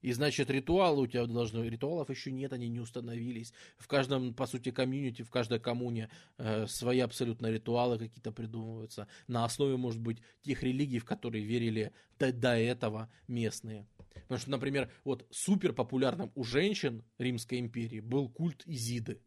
и 0.00 0.12
значит, 0.12 0.50
ритуалы 0.50 1.02
у 1.02 1.06
тебя 1.06 1.26
должны... 1.26 1.68
Ритуалов 1.68 2.08
еще 2.10 2.30
нет, 2.30 2.52
они 2.52 2.68
не 2.68 2.80
установились. 2.80 3.52
В 3.76 3.88
каждом, 3.88 4.32
по 4.32 4.46
сути, 4.46 4.70
комьюнити, 4.70 5.22
в 5.22 5.30
каждой 5.30 5.58
коммуне 5.58 6.08
э, 6.36 6.66
свои 6.66 7.00
абсолютно 7.00 7.48
ритуалы 7.48 7.98
какие-то 7.98 8.30
придумываются. 8.30 9.08
На 9.26 9.44
основе, 9.44 9.76
может 9.76 10.00
быть, 10.00 10.22
тех 10.42 10.62
религий, 10.62 11.00
в 11.00 11.04
которые 11.04 11.44
верили 11.44 11.92
до, 12.18 12.32
до 12.32 12.56
этого 12.56 13.10
местные. 13.26 13.86
Потому 14.22 14.38
что, 14.38 14.50
например, 14.50 14.90
вот 15.04 15.26
супер 15.30 15.72
популярным 15.72 16.30
у 16.34 16.44
женщин 16.44 17.04
Римской 17.18 17.58
империи 17.58 18.00
был 18.00 18.28
культ 18.28 18.62
Изиды. 18.66 19.20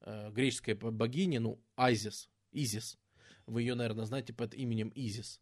Э, 0.00 0.30
греческой 0.32 0.74
богини, 0.74 1.38
ну, 1.38 1.62
Айзис. 1.76 2.30
Изис. 2.52 2.98
Вы 3.46 3.62
ее, 3.62 3.74
наверное, 3.74 4.06
знаете 4.06 4.32
под 4.32 4.54
именем 4.54 4.90
Изис. 4.94 5.40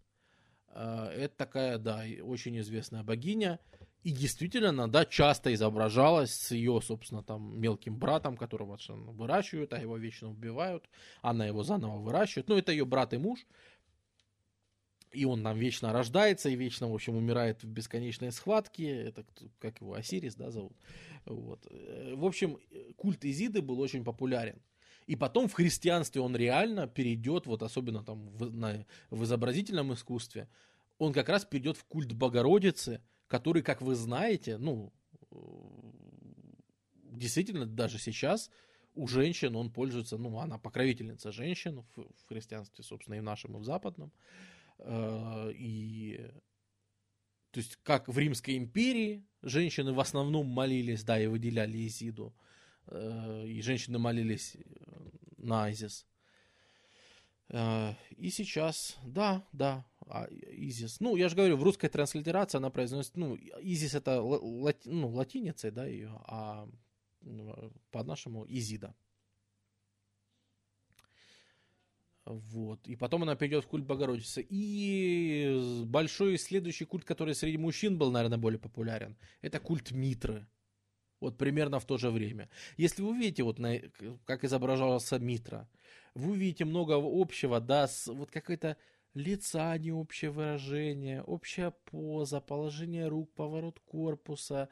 Э, 0.68 1.06
это 1.06 1.36
такая, 1.36 1.78
да, 1.78 2.04
очень 2.22 2.58
известная 2.58 3.02
богиня. 3.02 3.60
И 4.04 4.12
действительно, 4.12 4.68
она, 4.68 4.86
да, 4.86 5.04
часто 5.04 5.52
изображалась 5.52 6.32
с 6.32 6.52
ее, 6.52 6.80
собственно, 6.80 7.22
там, 7.22 7.60
мелким 7.60 7.98
братом, 7.98 8.36
которого 8.36 8.78
выращивают, 8.88 9.72
а 9.72 9.80
его 9.80 9.96
вечно 9.96 10.30
убивают. 10.30 10.88
Она 11.20 11.46
его 11.46 11.64
заново 11.64 11.98
выращивает. 11.98 12.48
Ну, 12.48 12.56
это 12.56 12.72
ее 12.72 12.84
брат 12.84 13.12
и 13.12 13.18
муж. 13.18 13.46
И 15.10 15.24
он 15.24 15.42
там 15.42 15.58
вечно 15.58 15.92
рождается 15.92 16.48
и 16.48 16.54
вечно, 16.54 16.88
в 16.88 16.94
общем, 16.94 17.16
умирает 17.16 17.62
в 17.62 17.66
бесконечной 17.66 18.30
схватке. 18.30 18.88
Это 18.88 19.24
как 19.58 19.80
его, 19.80 19.94
Осирис, 19.94 20.36
да, 20.36 20.50
зовут? 20.50 20.76
Вот. 21.24 21.66
В 22.14 22.24
общем, 22.24 22.58
культ 22.96 23.24
Изиды 23.24 23.62
был 23.62 23.80
очень 23.80 24.04
популярен. 24.04 24.60
И 25.06 25.16
потом 25.16 25.48
в 25.48 25.54
христианстве 25.54 26.20
он 26.20 26.36
реально 26.36 26.86
перейдет, 26.86 27.46
вот 27.46 27.62
особенно 27.62 28.04
там 28.04 28.28
в, 28.28 28.54
на, 28.54 28.86
в 29.10 29.24
изобразительном 29.24 29.94
искусстве, 29.94 30.48
он 30.98 31.14
как 31.14 31.30
раз 31.30 31.46
перейдет 31.46 31.78
в 31.78 31.84
культ 31.84 32.12
Богородицы, 32.12 33.00
который, 33.28 33.62
как 33.62 33.80
вы 33.80 33.94
знаете, 33.94 34.58
ну, 34.58 34.92
действительно, 37.04 37.66
даже 37.66 37.98
сейчас 37.98 38.50
у 38.94 39.06
женщин 39.06 39.54
он 39.54 39.70
пользуется, 39.70 40.18
ну, 40.18 40.38
она 40.38 40.58
покровительница 40.58 41.30
женщин 41.30 41.84
в, 41.94 42.02
в 42.02 42.26
христианстве, 42.28 42.82
собственно, 42.82 43.14
и 43.14 43.20
в 43.20 43.24
нашем, 43.24 43.56
и 43.56 43.60
в 43.60 43.64
западном. 43.64 44.12
Э, 44.78 45.52
и 45.54 46.28
то 47.52 47.60
есть, 47.60 47.76
как 47.82 48.08
в 48.08 48.18
Римской 48.18 48.56
империи 48.56 49.24
женщины 49.42 49.92
в 49.92 50.00
основном 50.00 50.46
молились, 50.46 51.04
да, 51.04 51.20
и 51.20 51.26
выделяли 51.26 51.86
Изиду, 51.86 52.34
Э, 52.90 53.44
и 53.46 53.60
женщины 53.60 53.98
молились 53.98 54.56
э, 54.56 54.60
на 55.36 55.64
Айзис. 55.64 56.06
Э, 57.48 57.94
и 58.16 58.30
сейчас, 58.30 58.96
да, 59.04 59.46
да, 59.52 59.84
а, 60.10 60.26
Изис. 60.30 61.00
Ну, 61.00 61.16
я 61.16 61.28
же 61.28 61.36
говорю, 61.36 61.56
в 61.56 61.62
русской 61.62 61.88
транслитерации 61.88 62.58
она 62.58 62.70
произносит, 62.70 63.16
ну, 63.16 63.36
Изис 63.36 63.94
это 63.94 64.20
лати, 64.20 64.88
ну, 64.88 65.08
латиницей, 65.08 65.70
да, 65.70 65.86
ее, 65.86 66.10
а 66.26 66.68
ну, 67.20 67.72
по-нашему 67.90 68.44
Изида. 68.48 68.94
Вот. 72.24 72.86
И 72.86 72.94
потом 72.94 73.22
она 73.22 73.36
перейдет 73.36 73.64
в 73.64 73.68
культ 73.68 73.86
Богородицы. 73.86 74.46
И 74.48 75.84
большой 75.86 76.36
следующий 76.38 76.84
культ, 76.84 77.04
который 77.04 77.34
среди 77.34 77.56
мужчин 77.56 77.96
был, 77.96 78.10
наверное, 78.10 78.38
более 78.38 78.58
популярен, 78.58 79.16
это 79.40 79.60
культ 79.60 79.92
Митры. 79.92 80.46
Вот 81.20 81.36
примерно 81.36 81.80
в 81.80 81.86
то 81.86 81.96
же 81.96 82.10
время. 82.10 82.48
Если 82.76 83.02
вы 83.02 83.10
увидите, 83.10 83.42
вот 83.42 83.58
на, 83.58 83.80
как 84.24 84.44
изображался 84.44 85.18
Митра, 85.18 85.68
вы 86.14 86.32
увидите 86.32 86.64
много 86.64 86.94
общего, 86.96 87.60
да, 87.60 87.88
с 87.88 88.06
вот 88.06 88.30
какое-то 88.30 88.76
лица, 89.14 89.76
не 89.78 89.92
общее 89.92 90.30
выражение, 90.30 91.22
общая 91.22 91.70
поза, 91.70 92.40
положение 92.40 93.08
рук, 93.08 93.32
поворот 93.34 93.80
корпуса. 93.80 94.68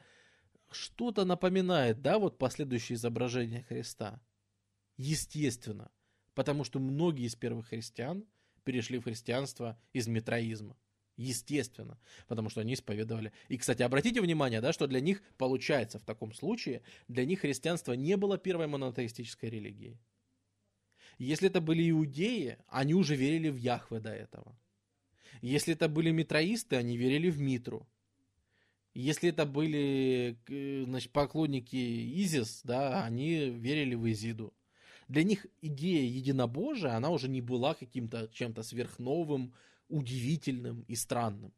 Что-то 0.69 1.25
напоминает, 1.25 2.01
да, 2.01 2.19
вот 2.19 2.37
последующее 2.37 2.95
изображение 2.95 3.63
Христа. 3.63 4.21
Естественно. 4.97 5.91
Потому 6.33 6.63
что 6.63 6.79
многие 6.79 7.25
из 7.25 7.35
первых 7.35 7.69
христиан 7.69 8.25
перешли 8.63 8.99
в 8.99 9.03
христианство 9.03 9.79
из 9.93 10.07
метроизма. 10.07 10.77
Естественно, 11.15 11.99
потому 12.27 12.49
что 12.49 12.61
они 12.61 12.75
исповедовали. 12.75 13.33
И, 13.47 13.57
кстати, 13.57 13.81
обратите 13.81 14.21
внимание, 14.21 14.61
да, 14.61 14.71
что 14.71 14.85
для 14.85 14.99
них, 14.99 15.23
получается, 15.37 15.97
в 15.97 16.03
таком 16.03 16.31
случае, 16.31 16.83
для 17.07 17.25
них 17.25 17.39
христианство 17.39 17.93
не 17.93 18.17
было 18.17 18.37
первой 18.37 18.67
монотеистической 18.67 19.49
религией. 19.49 19.99
Если 21.17 21.47
это 21.49 21.61
были 21.61 21.89
иудеи, 21.89 22.57
они 22.67 22.93
уже 22.93 23.15
верили 23.15 23.49
в 23.49 23.57
Яхве 23.57 23.99
до 23.99 24.11
этого. 24.11 24.55
Если 25.41 25.73
это 25.73 25.89
были 25.89 26.11
митроисты, 26.11 26.75
они 26.75 26.97
верили 26.97 27.29
в 27.29 27.39
Митру. 27.39 27.87
Если 28.93 29.29
это 29.29 29.45
были 29.45 30.37
значит, 30.85 31.11
поклонники 31.11 31.75
Изис, 31.75 32.61
да, 32.63 33.03
они 33.03 33.49
верили 33.49 33.95
в 33.95 34.09
Изиду. 34.11 34.53
Для 35.07 35.23
них 35.23 35.45
идея 35.61 36.03
единобожия, 36.03 36.95
она 36.95 37.09
уже 37.09 37.29
не 37.29 37.41
была 37.41 37.75
каким-то 37.75 38.27
чем-то 38.33 38.63
сверхновым, 38.63 39.53
удивительным 39.87 40.81
и 40.87 40.95
странным. 40.95 41.53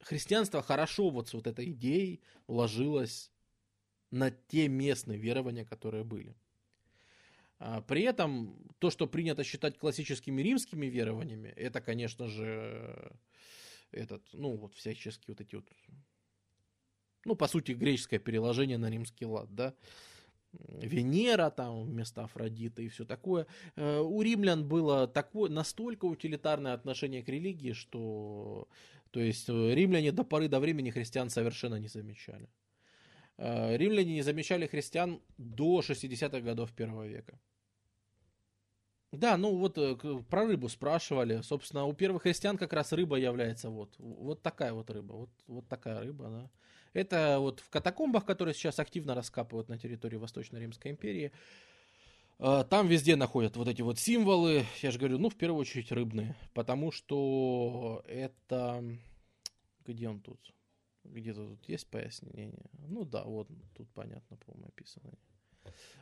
Христианство 0.00 0.62
хорошо 0.62 1.10
вот 1.10 1.28
с 1.28 1.34
вот 1.34 1.46
этой 1.46 1.72
идеей 1.72 2.20
ложилось 2.48 3.30
на 4.10 4.30
те 4.30 4.68
местные 4.68 5.18
верования, 5.18 5.64
которые 5.64 6.04
были. 6.04 6.34
А 7.60 7.82
при 7.82 8.02
этом 8.02 8.56
то, 8.78 8.90
что 8.90 9.06
принято 9.06 9.44
считать 9.44 9.78
классическими 9.78 10.40
римскими 10.40 10.86
верованиями, 10.86 11.48
это, 11.48 11.82
конечно 11.82 12.26
же, 12.26 13.12
этот, 13.90 14.22
ну, 14.32 14.56
вот 14.56 14.74
всяческие 14.74 15.34
вот 15.34 15.42
эти 15.42 15.56
вот, 15.56 15.66
ну, 17.26 17.36
по 17.36 17.46
сути, 17.46 17.72
греческое 17.72 18.18
переложение 18.18 18.78
на 18.78 18.88
римский 18.90 19.26
лад, 19.26 19.54
да, 19.54 19.74
Венера 20.52 21.50
там 21.50 21.84
вместо 21.84 22.24
Афродиты 22.24 22.86
и 22.86 22.88
все 22.88 23.04
такое. 23.04 23.46
Э, 23.76 24.00
у 24.00 24.20
римлян 24.22 24.66
было 24.66 25.06
такое, 25.06 25.50
настолько 25.50 26.06
утилитарное 26.06 26.72
отношение 26.72 27.22
к 27.22 27.28
религии, 27.28 27.72
что 27.72 28.68
то 29.10 29.20
есть 29.20 29.48
э, 29.48 29.74
римляне 29.74 30.12
до 30.12 30.24
поры 30.24 30.48
до 30.48 30.58
времени 30.58 30.90
христиан 30.90 31.30
совершенно 31.30 31.76
не 31.76 31.88
замечали. 31.88 32.48
Э, 33.36 33.76
римляне 33.76 34.14
не 34.14 34.22
замечали 34.22 34.66
христиан 34.66 35.20
до 35.38 35.80
60-х 35.80 36.40
годов 36.40 36.72
первого 36.72 37.06
века. 37.06 37.38
Да, 39.12 39.36
ну 39.36 39.56
вот 39.56 39.74
про 40.28 40.46
рыбу 40.46 40.68
спрашивали. 40.68 41.40
Собственно, 41.42 41.84
у 41.84 41.92
первых 41.92 42.22
христиан 42.22 42.56
как 42.56 42.72
раз 42.72 42.92
рыба 42.92 43.16
является 43.16 43.68
вот, 43.68 43.94
вот 43.98 44.42
такая 44.42 44.72
вот 44.72 44.88
рыба. 44.90 45.12
Вот, 45.12 45.30
вот 45.46 45.68
такая 45.68 46.00
рыба, 46.00 46.28
да. 46.28 46.50
Это 46.92 47.38
вот 47.38 47.60
в 47.60 47.68
катакомбах, 47.70 48.24
которые 48.24 48.54
сейчас 48.54 48.78
активно 48.78 49.14
раскапывают 49.14 49.68
на 49.68 49.78
территории 49.78 50.16
Восточной 50.16 50.60
Римской 50.60 50.90
империи, 50.90 51.32
э, 52.38 52.64
там 52.68 52.88
везде 52.88 53.14
находят 53.14 53.56
вот 53.56 53.68
эти 53.68 53.82
вот 53.82 53.98
символы, 53.98 54.64
я 54.82 54.90
же 54.90 54.98
говорю, 54.98 55.18
ну, 55.18 55.28
в 55.28 55.36
первую 55.36 55.60
очередь 55.60 55.92
рыбные, 55.92 56.36
потому 56.52 56.90
что 56.90 58.02
это... 58.08 58.84
Где 59.86 60.08
он 60.08 60.20
тут? 60.20 60.52
Где-то 61.04 61.48
тут 61.48 61.68
есть 61.68 61.86
пояснение? 61.88 62.66
Ну 62.88 63.04
да, 63.04 63.24
вот 63.24 63.48
тут 63.74 63.88
понятно, 63.90 64.36
по-моему, 64.36 64.68
описано. 64.68 65.12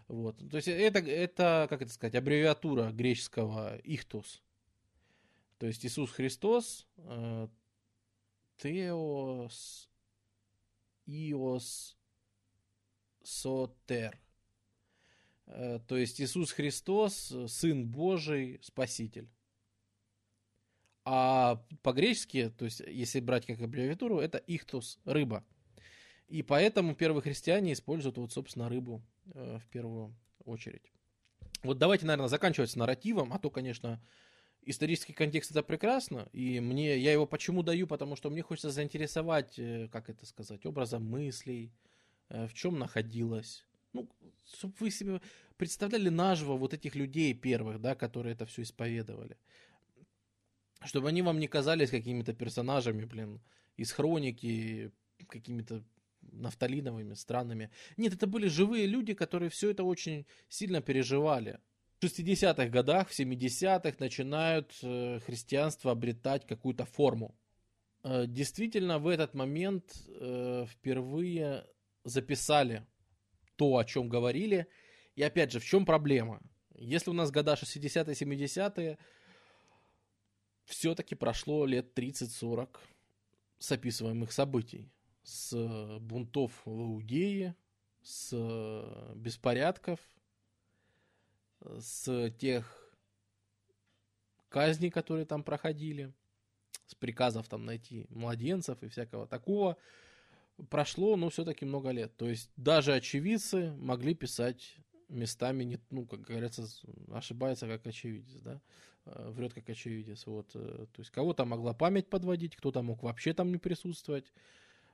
Вот. 0.08 0.36
То 0.50 0.56
есть 0.56 0.68
это, 0.68 1.00
это, 1.00 1.66
как 1.68 1.82
это 1.82 1.92
сказать, 1.92 2.14
аббревиатура 2.14 2.90
греческого 2.90 3.76
«ихтус». 3.78 4.42
То 5.58 5.66
есть 5.66 5.84
Иисус 5.84 6.10
Христос, 6.12 6.86
э, 6.96 7.48
Теос, 8.56 9.88
Иос 11.06 11.96
Сотер. 13.22 14.18
Э, 15.46 15.80
то 15.86 15.96
есть 15.96 16.20
Иисус 16.20 16.52
Христос, 16.52 17.34
Сын 17.48 17.86
Божий, 17.86 18.60
Спаситель. 18.62 19.28
А 21.04 21.64
по-гречески, 21.82 22.50
то 22.50 22.66
есть 22.66 22.80
если 22.80 23.20
брать 23.20 23.46
как 23.46 23.60
аббревиатуру, 23.60 24.20
это 24.20 24.38
ихтус, 24.38 24.98
рыба. 25.04 25.44
И 26.28 26.42
поэтому 26.42 26.94
первые 26.94 27.22
христиане 27.22 27.72
используют 27.72 28.18
вот, 28.18 28.32
собственно, 28.32 28.68
рыбу 28.68 29.02
в 29.34 29.62
первую 29.70 30.14
очередь. 30.44 30.92
Вот 31.62 31.78
давайте, 31.78 32.06
наверное, 32.06 32.28
заканчивать 32.28 32.70
с 32.70 32.76
нарративом, 32.76 33.32
а 33.32 33.38
то, 33.38 33.50
конечно, 33.50 34.00
исторический 34.62 35.12
контекст 35.12 35.50
это 35.50 35.62
прекрасно, 35.62 36.28
и 36.32 36.60
мне, 36.60 36.98
я 36.98 37.12
его 37.12 37.26
почему 37.26 37.62
даю, 37.62 37.86
потому 37.86 38.16
что 38.16 38.30
мне 38.30 38.42
хочется 38.42 38.70
заинтересовать, 38.70 39.58
э, 39.58 39.88
как 39.90 40.10
это 40.10 40.26
сказать, 40.26 40.66
образом 40.66 41.04
мыслей, 41.04 41.72
э, 42.28 42.46
в 42.46 42.54
чем 42.54 42.78
находилась. 42.78 43.64
Ну, 43.92 44.08
чтобы 44.44 44.74
вы 44.78 44.90
себе 44.90 45.20
представляли 45.56 46.10
наживо 46.10 46.56
вот 46.56 46.74
этих 46.74 46.94
людей 46.94 47.34
первых, 47.34 47.80
да, 47.80 47.94
которые 47.94 48.34
это 48.34 48.46
все 48.46 48.62
исповедовали. 48.62 49.36
Чтобы 50.84 51.08
они 51.08 51.22
вам 51.22 51.40
не 51.40 51.48
казались 51.48 51.90
какими-то 51.90 52.34
персонажами, 52.34 53.04
блин, 53.04 53.40
из 53.76 53.90
хроники, 53.90 54.92
какими-то 55.26 55.82
нафталиновыми, 56.32 57.14
странными. 57.14 57.70
Нет, 57.96 58.14
это 58.14 58.26
были 58.26 58.48
живые 58.48 58.86
люди, 58.86 59.14
которые 59.14 59.50
все 59.50 59.70
это 59.70 59.84
очень 59.84 60.26
сильно 60.48 60.80
переживали. 60.80 61.60
В 62.00 62.04
60-х 62.04 62.68
годах, 62.68 63.08
в 63.08 63.18
70-х 63.18 63.96
начинают 63.98 64.72
э, 64.82 65.18
христианство 65.26 65.90
обретать 65.90 66.46
какую-то 66.46 66.84
форму. 66.84 67.34
Э, 68.04 68.26
действительно, 68.26 68.98
в 68.98 69.08
этот 69.08 69.34
момент 69.34 69.96
э, 70.08 70.66
впервые 70.68 71.66
записали 72.04 72.86
то, 73.56 73.76
о 73.76 73.84
чем 73.84 74.08
говорили. 74.08 74.68
И 75.16 75.22
опять 75.22 75.50
же, 75.50 75.58
в 75.58 75.64
чем 75.64 75.84
проблема? 75.84 76.40
Если 76.76 77.10
у 77.10 77.14
нас 77.14 77.32
года 77.32 77.54
60-е, 77.54 78.14
70-е, 78.14 78.98
все-таки 80.66 81.16
прошло 81.16 81.66
лет 81.66 81.98
30-40 81.98 82.78
с 83.58 83.72
описываемых 83.72 84.30
событий 84.30 84.88
с 85.28 85.98
бунтов 86.00 86.52
в 86.64 86.70
Иудее, 86.70 87.54
с 88.02 88.32
беспорядков, 89.14 90.00
с 91.60 92.30
тех 92.38 92.94
казней, 94.48 94.90
которые 94.90 95.26
там 95.26 95.42
проходили, 95.42 96.14
с 96.86 96.94
приказов 96.94 97.46
там 97.48 97.66
найти 97.66 98.06
младенцев 98.08 98.82
и 98.82 98.88
всякого 98.88 99.26
такого, 99.26 99.76
прошло, 100.70 101.16
ну, 101.16 101.28
все-таки 101.28 101.66
много 101.66 101.90
лет. 101.90 102.16
То 102.16 102.26
есть 102.26 102.50
даже 102.56 102.94
очевидцы 102.94 103.72
могли 103.72 104.14
писать 104.14 104.76
местами, 105.10 105.64
не, 105.64 105.80
ну, 105.90 106.06
как 106.06 106.22
говорится, 106.22 106.66
ошибается 107.12 107.66
как 107.66 107.86
очевидец, 107.86 108.40
да, 108.40 108.62
врет 109.04 109.52
как 109.52 109.68
очевидец, 109.68 110.26
вот. 110.26 110.50
Э, 110.54 110.86
то 110.90 111.00
есть 111.00 111.10
кого-то 111.10 111.44
могла 111.44 111.74
память 111.74 112.08
подводить, 112.08 112.56
кто-то 112.56 112.82
мог 112.82 113.02
вообще 113.02 113.34
там 113.34 113.52
не 113.52 113.58
присутствовать. 113.58 114.32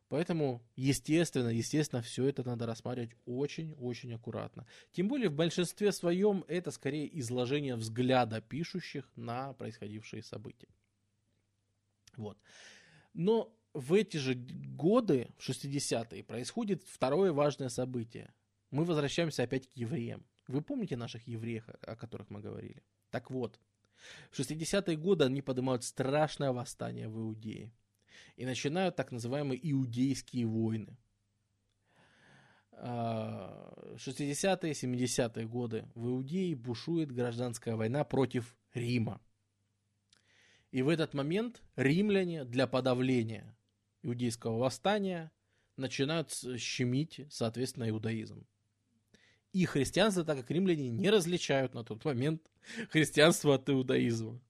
Поэтому, 0.09 0.63
естественно, 0.77 1.49
естественно, 1.49 2.03
все 2.03 2.27
это 2.27 2.45
надо 2.45 2.67
рассматривать 2.67 3.17
очень-очень 3.25 4.15
аккуратно. 4.15 4.67
Тем 4.93 5.09
более 5.09 5.29
в 5.29 5.35
большинстве 5.35 5.93
своем 5.93 6.45
это 6.47 6.71
скорее 6.71 7.19
изложение 7.19 7.75
взгляда 7.75 8.41
пишущих 8.41 9.11
на 9.17 9.55
происходившие 9.55 10.23
события. 10.23 10.69
Вот. 12.17 12.39
Но 13.15 13.57
в 13.73 13.95
эти 13.95 14.19
же 14.19 14.35
годы, 14.35 15.29
в 15.39 15.49
60-е, 15.49 16.23
происходит 16.23 16.85
второе 16.85 17.33
важное 17.33 17.69
событие. 17.69 18.33
Мы 18.71 18.85
возвращаемся 18.85 19.43
опять 19.43 19.69
к 19.69 19.73
евреям. 19.73 20.25
Вы 20.47 20.61
помните 20.61 20.97
наших 20.97 21.27
евреев, 21.27 21.69
о 21.81 21.97
которых 21.97 22.31
мы 22.31 22.41
говорили? 22.41 22.83
Так 23.11 23.31
вот, 23.31 23.59
в 24.31 24.39
60-е 24.39 24.97
годы 24.97 25.25
они 25.25 25.43
поднимают 25.43 25.83
страшное 25.83 26.53
восстание 26.53 27.09
в 27.09 27.19
Иудее 27.19 27.73
и 28.37 28.45
начинают 28.45 28.97
так 28.97 29.13
называемые 29.13 29.59
иудейские 29.71 30.47
войны. 30.47 30.97
60-е, 32.83 34.73
70-е 34.73 35.47
годы 35.47 35.89
в 35.95 36.09
Иудее 36.09 36.57
бушует 36.57 37.13
гражданская 37.13 37.77
война 37.77 38.05
против 38.05 38.57
Рима. 38.75 39.21
И 40.71 40.83
в 40.83 40.89
этот 40.89 41.15
момент 41.15 41.63
римляне 41.77 42.45
для 42.45 42.67
подавления 42.67 43.57
иудейского 44.03 44.59
восстания 44.59 45.31
начинают 45.77 46.33
щемить, 46.59 47.21
соответственно, 47.31 47.89
иудаизм. 47.89 48.47
И 49.53 49.67
христианство, 49.67 50.25
так 50.25 50.39
как 50.39 50.51
римляне 50.51 50.91
не 50.91 51.11
различают 51.11 51.75
на 51.75 51.85
тот 51.85 52.05
момент 52.05 52.43
христианство 52.91 53.55
от 53.55 53.71
иудаизма. 53.71 54.41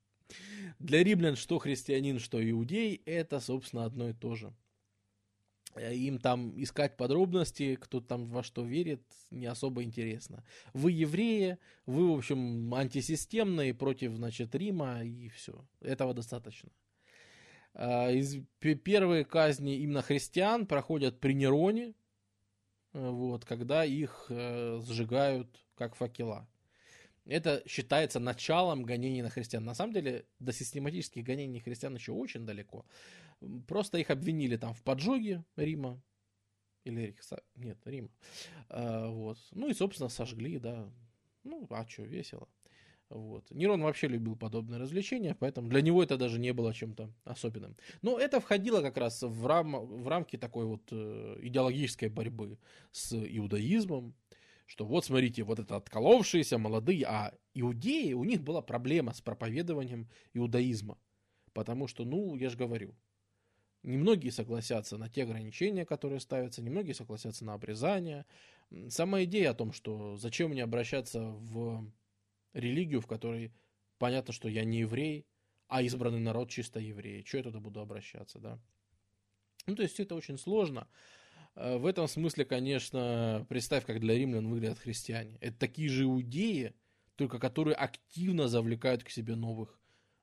Для 0.78 1.02
римлян 1.02 1.36
что 1.36 1.58
христианин, 1.58 2.18
что 2.18 2.42
иудей, 2.48 3.02
это, 3.06 3.40
собственно, 3.40 3.84
одно 3.84 4.08
и 4.08 4.12
то 4.12 4.34
же. 4.34 4.52
Э, 5.74 5.94
им 5.94 6.18
там 6.18 6.52
искать 6.60 6.96
подробности, 6.96 7.76
кто 7.76 8.00
там 8.00 8.26
во 8.26 8.42
что 8.42 8.64
верит, 8.64 9.02
не 9.30 9.46
особо 9.46 9.82
интересно. 9.82 10.44
Вы 10.72 10.92
евреи, 10.92 11.58
вы, 11.86 12.12
в 12.12 12.18
общем, 12.18 12.72
антисистемные 12.74 13.74
против, 13.74 14.14
значит, 14.14 14.54
Рима, 14.54 15.02
и 15.02 15.28
все. 15.28 15.64
Этого 15.80 16.14
достаточно. 16.14 16.70
А, 17.74 18.10
из, 18.10 18.36
первые 18.60 19.24
казни 19.24 19.78
именно 19.78 20.02
христиан 20.02 20.66
проходят 20.66 21.18
при 21.18 21.32
Нероне, 21.32 21.94
э, 22.92 23.10
вот, 23.10 23.44
когда 23.44 23.84
их 23.84 24.26
э, 24.28 24.80
сжигают 24.86 25.64
как 25.74 25.96
факела 25.96 26.48
это 27.26 27.62
считается 27.66 28.20
началом 28.20 28.84
гонений 28.84 29.22
на 29.22 29.30
христиан. 29.30 29.64
На 29.64 29.74
самом 29.74 29.92
деле, 29.92 30.26
до 30.38 30.52
систематических 30.52 31.24
гонений 31.24 31.60
христиан 31.60 31.94
еще 31.94 32.12
очень 32.12 32.44
далеко. 32.46 32.84
Просто 33.66 33.98
их 33.98 34.10
обвинили 34.10 34.56
там 34.56 34.74
в 34.74 34.82
поджоге 34.82 35.44
Рима. 35.56 36.02
Или 36.84 37.16
нет, 37.56 37.78
Рима. 37.86 38.10
А, 38.68 39.08
вот. 39.08 39.38
Ну 39.52 39.68
и, 39.68 39.74
собственно, 39.74 40.10
сожгли, 40.10 40.58
да. 40.58 40.90
Ну, 41.44 41.66
а 41.70 41.86
что, 41.88 42.02
весело. 42.02 42.48
Вот. 43.10 43.50
Нерон 43.50 43.82
вообще 43.82 44.08
любил 44.08 44.34
подобные 44.34 44.80
развлечения, 44.80 45.36
поэтому 45.38 45.68
для 45.68 45.82
него 45.82 46.02
это 46.02 46.16
даже 46.16 46.38
не 46.38 46.52
было 46.52 46.74
чем-то 46.74 47.12
особенным. 47.24 47.76
Но 48.02 48.18
это 48.18 48.40
входило 48.40 48.80
как 48.82 48.96
раз 48.96 49.22
в, 49.22 49.46
рам, 49.46 49.76
в 49.76 50.08
рамки 50.08 50.36
такой 50.36 50.64
вот 50.64 50.82
э, 50.90 51.38
идеологической 51.42 52.08
борьбы 52.08 52.58
с 52.92 53.14
иудаизмом, 53.14 54.14
что 54.66 54.84
вот 54.84 55.04
смотрите, 55.04 55.42
вот 55.42 55.58
это 55.58 55.76
отколовшиеся 55.76 56.58
молодые, 56.58 57.06
а 57.06 57.34
иудеи, 57.54 58.12
у 58.12 58.24
них 58.24 58.42
была 58.42 58.62
проблема 58.62 59.12
с 59.12 59.20
проповедованием 59.20 60.08
иудаизма. 60.32 60.98
Потому 61.52 61.86
что, 61.86 62.04
ну, 62.04 62.34
я 62.36 62.50
же 62.50 62.56
говорю, 62.56 62.94
Немногие 63.84 64.32
согласятся 64.32 64.96
на 64.96 65.10
те 65.10 65.24
ограничения, 65.24 65.84
которые 65.84 66.18
ставятся, 66.18 66.62
немногие 66.62 66.94
согласятся 66.94 67.44
на 67.44 67.52
обрезание. 67.52 68.24
Сама 68.88 69.24
идея 69.24 69.50
о 69.50 69.54
том, 69.54 69.72
что 69.72 70.16
зачем 70.16 70.50
мне 70.50 70.62
обращаться 70.64 71.20
в 71.20 71.86
религию, 72.54 73.02
в 73.02 73.06
которой 73.06 73.52
понятно, 73.98 74.32
что 74.32 74.48
я 74.48 74.64
не 74.64 74.78
еврей, 74.78 75.26
а 75.68 75.82
избранный 75.82 76.20
народ 76.20 76.48
чисто 76.48 76.80
евреи. 76.80 77.24
Что 77.26 77.36
я 77.36 77.42
туда 77.42 77.60
буду 77.60 77.80
обращаться, 77.80 78.38
да? 78.38 78.58
Ну, 79.66 79.76
то 79.76 79.82
есть 79.82 80.00
это 80.00 80.14
очень 80.14 80.38
сложно. 80.38 80.88
Э, 81.56 81.76
в 81.76 81.86
этом 81.86 82.08
смысле, 82.08 82.44
конечно, 82.44 83.46
представь, 83.48 83.84
как 83.84 84.00
для 84.00 84.14
римлян 84.14 84.48
выглядят 84.48 84.78
христиане. 84.78 85.36
Это 85.40 85.58
такие 85.58 85.88
же 85.88 86.04
иудеи, 86.04 86.74
только 87.16 87.38
которые 87.38 87.74
активно 87.74 88.48
завлекают 88.48 89.04
к 89.04 89.10
себе 89.10 89.36
новых, 89.36 89.78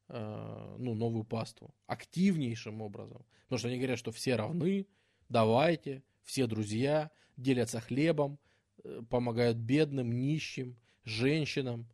э, 0.09 0.75
ну, 0.79 0.93
новую 0.93 1.23
паству. 1.23 1.73
Активнейшим 1.88 2.82
образом. 2.82 3.25
Потому 3.43 3.59
что 3.59 3.67
они 3.67 3.77
говорят, 3.77 3.99
что 3.99 4.11
все 4.11 4.36
равны, 4.36 4.88
давайте, 5.29 6.03
все 6.23 6.47
друзья, 6.47 7.11
делятся 7.38 7.79
хлебом, 7.79 8.39
э, 8.84 9.01
помогают 9.09 9.57
бедным, 9.57 10.11
нищим, 10.11 10.77
женщинам 11.03 11.88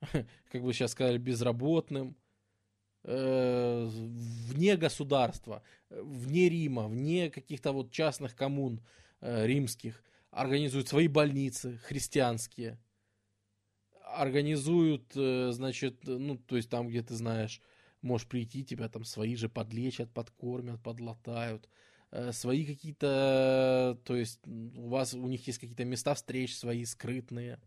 –как 0.50 0.62
бы 0.62 0.72
сейчас 0.72 0.92
сказали, 0.92 1.18
безработным, 1.18 2.16
э, 3.04 3.88
вне 3.90 4.76
государства, 4.76 5.62
вне 5.90 6.48
Рима, 6.48 6.88
вне 6.88 7.30
каких-то 7.30 7.72
вот 7.72 7.90
частных 7.90 8.34
коммун 8.36 8.80
э, 9.20 9.46
римских, 9.46 10.02
организуют 10.30 10.88
свои 10.88 11.08
больницы 11.08 11.78
христианские, 11.84 12.78
организуют, 14.04 15.12
э, 15.16 15.50
значит, 15.52 16.06
ну, 16.06 16.36
то 16.36 16.56
есть 16.56 16.70
там, 16.70 16.88
где 16.88 17.02
ты 17.02 17.14
знаешь, 17.14 17.60
можешь 18.02 18.28
прийти, 18.28 18.64
тебя 18.64 18.88
там 18.88 19.04
свои 19.04 19.36
же 19.36 19.48
подлечат, 19.48 20.12
подкормят, 20.12 20.82
подлатают, 20.82 21.68
свои 22.32 22.66
какие-то, 22.66 23.98
то 24.04 24.16
есть 24.16 24.38
у 24.46 24.88
вас, 24.88 25.14
у 25.14 25.26
них 25.28 25.46
есть 25.46 25.58
какие-то 25.58 25.86
места 25.86 26.12
встреч 26.12 26.54
свои 26.54 26.84
скрытные, 26.84 27.58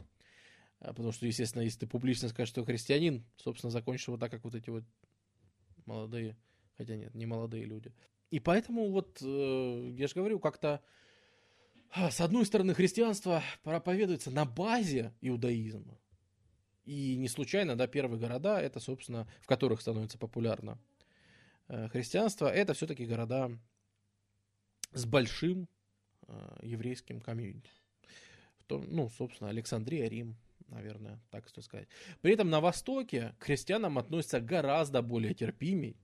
а, 0.79 0.93
потому 0.93 1.11
что, 1.11 1.25
естественно, 1.25 1.63
если 1.63 1.79
ты 1.79 1.87
публично 1.87 2.29
скажешь, 2.29 2.49
что 2.49 2.63
христианин, 2.63 3.25
собственно, 3.37 3.71
закончишь 3.71 4.07
вот 4.07 4.19
так, 4.19 4.31
как 4.31 4.43
вот 4.43 4.55
эти 4.55 4.69
вот 4.69 4.83
молодые, 5.85 6.37
хотя 6.77 6.95
нет, 6.95 7.13
не 7.13 7.25
молодые 7.25 7.65
люди. 7.65 7.93
И 8.31 8.39
поэтому 8.39 8.91
вот, 8.91 9.19
э, 9.21 9.93
я 9.97 10.07
же 10.07 10.13
говорю, 10.15 10.39
как-то 10.39 10.81
а, 11.91 12.11
с 12.11 12.19
одной 12.19 12.45
стороны, 12.45 12.73
христианство 12.73 13.41
проповедуется 13.63 14.29
на 14.29 14.43
базе 14.43 15.13
иудаизма. 15.21 15.97
И 16.83 17.15
не 17.15 17.29
случайно, 17.29 17.77
да, 17.77 17.87
первые 17.87 18.19
города, 18.19 18.59
это, 18.59 18.79
собственно, 18.81 19.27
в 19.41 19.47
которых 19.47 19.79
становится 19.79 20.17
популярно 20.17 20.77
э, 21.67 21.87
христианство, 21.87 22.47
это 22.47 22.73
все-таки 22.73 23.05
города 23.05 23.49
с 24.91 25.05
большим 25.05 25.69
э, 26.27 26.57
еврейским 26.63 27.21
комьюнити. 27.21 27.71
Ну, 28.69 29.09
собственно, 29.09 29.49
Александрия, 29.49 30.09
Рим, 30.09 30.35
наверное, 30.67 31.19
так 31.31 31.47
стоит 31.49 31.65
сказать. 31.65 31.87
При 32.21 32.33
этом 32.33 32.49
на 32.49 32.61
Востоке 32.61 33.35
к 33.39 33.45
христианам 33.45 33.97
относятся 33.97 34.39
гораздо 34.39 35.01
более 35.01 35.33
терпимей, 35.33 35.97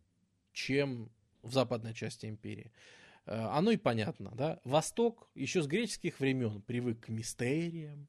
чем 0.54 1.12
в 1.42 1.54
западной 1.54 1.94
части 1.94 2.26
империи. 2.26 2.72
Э, 3.26 3.48
оно 3.52 3.72
и 3.72 3.78
понятно, 3.78 4.32
да. 4.36 4.60
Восток 4.64 5.30
еще 5.36 5.62
с 5.62 5.68
греческих 5.68 6.20
времен 6.20 6.62
привык 6.62 7.06
к 7.06 7.10
мистериям, 7.10 8.08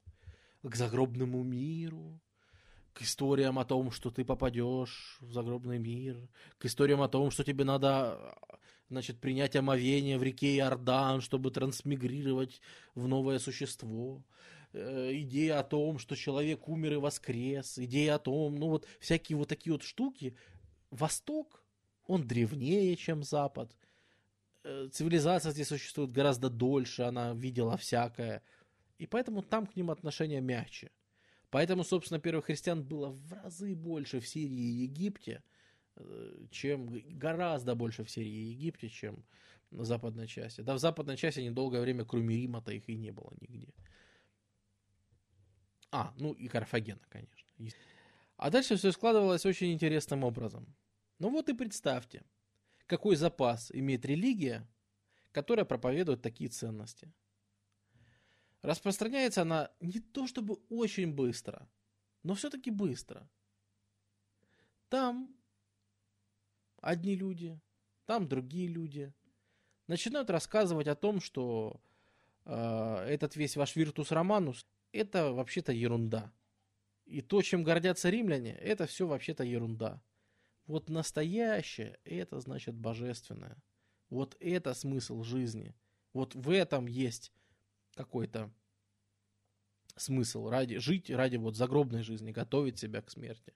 к 0.62 0.74
загробному 0.74 1.42
миру, 1.42 2.20
к 2.92 3.02
историям 3.02 3.58
о 3.58 3.64
том, 3.64 3.90
что 3.90 4.10
ты 4.10 4.24
попадешь 4.24 5.16
в 5.20 5.32
загробный 5.32 5.78
мир, 5.78 6.28
к 6.58 6.66
историям 6.66 7.00
о 7.02 7.08
том, 7.08 7.30
что 7.30 7.44
тебе 7.44 7.64
надо 7.64 8.36
значит, 8.92 9.20
принять 9.20 9.56
омовение 9.56 10.18
в 10.18 10.22
реке 10.22 10.56
Иордан, 10.56 11.22
чтобы 11.22 11.50
трансмигрировать 11.50 12.60
в 12.94 13.08
новое 13.08 13.38
существо. 13.38 14.22
Э, 14.72 15.10
идея 15.12 15.60
о 15.60 15.64
том, 15.64 15.98
что 15.98 16.16
человек 16.16 16.68
умер 16.68 16.94
и 16.94 16.96
воскрес, 16.96 17.78
идея 17.78 18.14
о 18.14 18.18
том, 18.18 18.56
ну 18.56 18.68
вот 18.68 18.86
всякие 19.00 19.36
вот 19.36 19.48
такие 19.48 19.72
вот 19.72 19.82
штуки. 19.82 20.36
Восток, 20.90 21.64
он 22.06 22.26
древнее, 22.26 22.96
чем 22.96 23.22
Запад. 23.22 23.76
Э, 24.64 24.88
цивилизация 24.90 25.52
здесь 25.52 25.68
существует 25.68 26.12
гораздо 26.12 26.48
дольше, 26.48 27.02
она 27.02 27.34
видела 27.34 27.76
всякое. 27.76 28.42
И 28.98 29.06
поэтому 29.06 29.42
там 29.42 29.66
к 29.66 29.76
ним 29.76 29.90
отношение 29.90 30.40
мягче. 30.40 30.90
Поэтому, 31.50 31.84
собственно, 31.84 32.18
первых 32.18 32.46
христиан 32.46 32.82
было 32.82 33.10
в 33.10 33.32
разы 33.32 33.74
больше 33.74 34.20
в 34.20 34.26
Сирии 34.26 34.56
и 34.56 34.84
Египте, 34.84 35.42
э, 35.96 36.46
чем 36.50 36.88
гораздо 37.18 37.74
больше 37.74 38.04
в 38.04 38.10
Сирии 38.10 38.32
и 38.32 38.52
Египте, 38.52 38.88
чем 38.88 39.22
в 39.70 39.84
западной 39.84 40.26
части. 40.26 40.62
Да, 40.62 40.74
в 40.74 40.78
западной 40.78 41.18
части 41.18 41.40
недолгое 41.40 41.82
время, 41.82 42.06
кроме 42.06 42.36
Рима-то 42.36 42.72
их 42.72 42.88
и 42.88 42.96
не 42.96 43.10
было 43.10 43.32
нигде. 43.40 43.74
А, 45.92 46.14
ну 46.16 46.32
и 46.32 46.48
Карфагена, 46.48 47.02
конечно. 47.10 47.38
А 48.36 48.50
дальше 48.50 48.76
все 48.76 48.90
складывалось 48.92 49.46
очень 49.46 49.72
интересным 49.72 50.24
образом. 50.24 50.74
Ну 51.18 51.30
вот 51.30 51.48
и 51.48 51.52
представьте, 51.52 52.24
какой 52.86 53.14
запас 53.14 53.70
имеет 53.72 54.04
религия, 54.06 54.66
которая 55.32 55.66
проповедует 55.66 56.22
такие 56.22 56.48
ценности. 56.50 57.12
Распространяется 58.62 59.42
она 59.42 59.70
не 59.80 60.00
то 60.00 60.26
чтобы 60.26 60.54
очень 60.70 61.12
быстро, 61.12 61.68
но 62.22 62.34
все-таки 62.34 62.70
быстро. 62.70 63.28
Там 64.88 65.34
одни 66.80 67.16
люди, 67.16 67.60
там 68.06 68.28
другие 68.28 68.66
люди 68.66 69.12
начинают 69.88 70.30
рассказывать 70.30 70.86
о 70.86 70.94
том, 70.94 71.20
что 71.20 71.80
э, 72.44 73.06
этот 73.08 73.36
весь 73.36 73.56
ваш 73.56 73.76
виртус 73.76 74.10
романус 74.10 74.66
это 74.92 75.32
вообще-то 75.32 75.72
ерунда. 75.72 76.32
И 77.04 77.20
то, 77.20 77.42
чем 77.42 77.64
гордятся 77.64 78.10
римляне, 78.10 78.52
это 78.52 78.86
все 78.86 79.06
вообще-то 79.06 79.44
ерунда. 79.44 80.00
Вот 80.66 80.88
настоящее, 80.88 81.98
это 82.04 82.40
значит 82.40 82.74
божественное. 82.74 83.56
Вот 84.08 84.36
это 84.40 84.74
смысл 84.74 85.22
жизни. 85.22 85.74
Вот 86.12 86.34
в 86.34 86.50
этом 86.50 86.86
есть 86.86 87.32
какой-то 87.94 88.52
смысл 89.96 90.48
ради, 90.48 90.78
жить 90.78 91.10
ради 91.10 91.36
вот 91.36 91.56
загробной 91.56 92.02
жизни, 92.02 92.30
готовить 92.30 92.78
себя 92.78 93.02
к 93.02 93.10
смерти. 93.10 93.54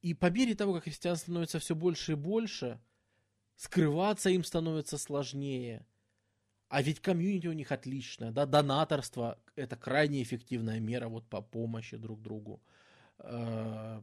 И 0.00 0.14
по 0.14 0.30
мере 0.30 0.54
того, 0.54 0.74
как 0.74 0.84
христиан 0.84 1.16
становится 1.16 1.58
все 1.58 1.74
больше 1.74 2.12
и 2.12 2.14
больше, 2.14 2.80
скрываться 3.56 4.30
им 4.30 4.44
становится 4.44 4.96
сложнее– 4.96 5.86
а 6.68 6.82
ведь 6.82 7.00
комьюнити 7.00 7.46
у 7.46 7.52
них 7.52 7.72
отличное, 7.72 8.30
да, 8.30 8.44
донаторство– 8.46 9.38
это 9.56 9.76
крайне 9.76 10.22
эффективная 10.22 10.80
мера 10.80 11.08
вот 11.08 11.26
по 11.28 11.40
помощи 11.40 11.96
друг 11.96 12.20
другу. 12.20 12.60
Э, 13.18 14.02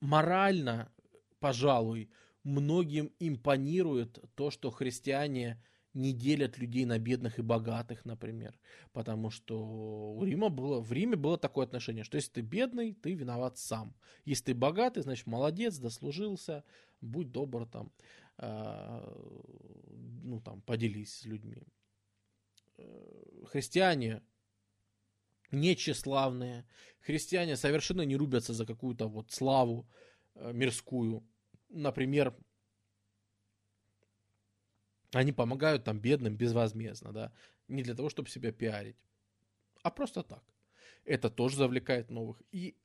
морально, 0.00 0.92
пожалуй, 1.38 2.10
многим 2.44 3.12
импонирует 3.18 4.18
то, 4.34 4.50
что 4.50 4.70
христиане 4.70 5.62
не 5.94 6.12
делят 6.12 6.58
людей 6.58 6.84
на 6.84 6.98
бедных 6.98 7.38
и 7.38 7.42
богатых, 7.42 8.04
например. 8.04 8.54
Потому 8.92 9.30
что 9.30 9.58
у 9.58 10.24
Рима 10.24 10.48
было, 10.48 10.80
в 10.80 10.92
Риме 10.92 11.16
было 11.16 11.36
такое 11.36 11.66
отношение, 11.66 12.04
что 12.04 12.16
если 12.16 12.30
ты 12.30 12.40
бедный, 12.42 12.92
ты 12.92 13.14
виноват 13.14 13.58
сам. 13.58 13.94
Если 14.24 14.44
ты 14.44 14.54
богатый, 14.54 15.02
значит, 15.02 15.26
молодец, 15.26 15.78
дослужился, 15.78 16.62
будь 17.00 17.32
добр 17.32 17.66
там, 17.66 17.90
ну 18.40 20.40
там, 20.40 20.62
поделись 20.62 21.14
с 21.14 21.24
людьми. 21.24 21.62
Э, 22.78 23.44
христиане 23.46 24.22
не 25.50 25.74
христиане 27.00 27.56
совершенно 27.56 28.02
не 28.02 28.16
рубятся 28.16 28.54
за 28.54 28.66
какую-то 28.66 29.08
вот 29.08 29.32
славу 29.32 29.88
э, 30.34 30.52
мирскую. 30.52 31.24
Например, 31.68 32.34
они 35.12 35.32
помогают 35.32 35.84
там 35.84 35.98
бедным 35.98 36.36
безвозмездно, 36.36 37.12
да, 37.12 37.32
не 37.68 37.82
для 37.82 37.94
того, 37.94 38.10
чтобы 38.10 38.28
себя 38.28 38.52
пиарить, 38.52 38.96
а 39.82 39.90
просто 39.90 40.22
так. 40.22 40.44
Это 41.04 41.30
тоже 41.30 41.56
завлекает 41.56 42.10
новых. 42.10 42.42
И 42.52 42.76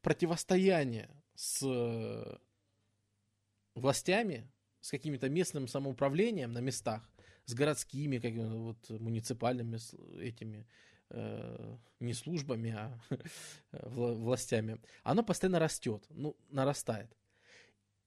противостояние 0.00 1.10
с 1.34 1.62
э, 1.62 2.38
властями, 3.74 4.50
с 4.82 4.90
каким-то 4.90 5.30
местным 5.30 5.68
самоуправлением 5.68 6.52
на 6.52 6.58
местах, 6.58 7.08
с 7.46 7.54
городскими, 7.54 8.18
как, 8.18 8.34
вот, 8.34 8.90
муниципальными 8.90 9.78
этими 10.20 10.66
э, 11.10 11.76
не 12.00 12.12
службами, 12.12 12.72
а 12.72 13.00
властями, 13.72 14.78
оно 15.04 15.22
постоянно 15.22 15.58
растет, 15.58 16.04
ну, 16.10 16.36
нарастает. 16.50 17.16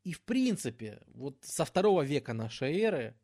И 0.03 0.13
в 0.13 0.21
принципе, 0.21 1.01
вот 1.07 1.37
со 1.41 1.65
второго 1.65 2.03
века 2.03 2.33
нашей 2.33 2.77
эры 2.79 3.15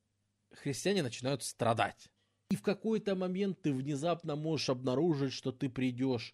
христиане 0.54 1.04
начинают 1.04 1.44
страдать. 1.44 2.10
И 2.50 2.56
в 2.56 2.62
какой-то 2.62 3.16
момент 3.16 3.62
ты 3.62 3.74
внезапно 3.74 4.36
можешь 4.36 4.70
обнаружить, 4.70 5.34
что 5.34 5.52
ты 5.52 5.70
придешь 5.70 6.34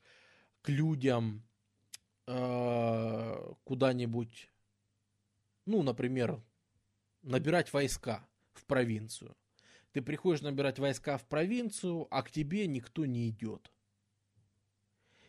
к 0.61 0.69
людям 0.69 1.43
э, 2.27 3.53
куда-нибудь, 3.63 4.49
ну, 5.65 5.83
например, 5.83 6.41
набирать 7.21 7.71
войска 7.73 8.27
в 8.53 8.65
провинцию. 8.65 9.35
Ты 9.91 10.01
приходишь 10.01 10.41
набирать 10.41 10.79
войска 10.79 11.17
в 11.17 11.25
провинцию, 11.25 12.07
а 12.11 12.21
к 12.23 12.31
тебе 12.31 12.67
никто 12.67 13.05
не 13.05 13.29
идет. 13.29 13.71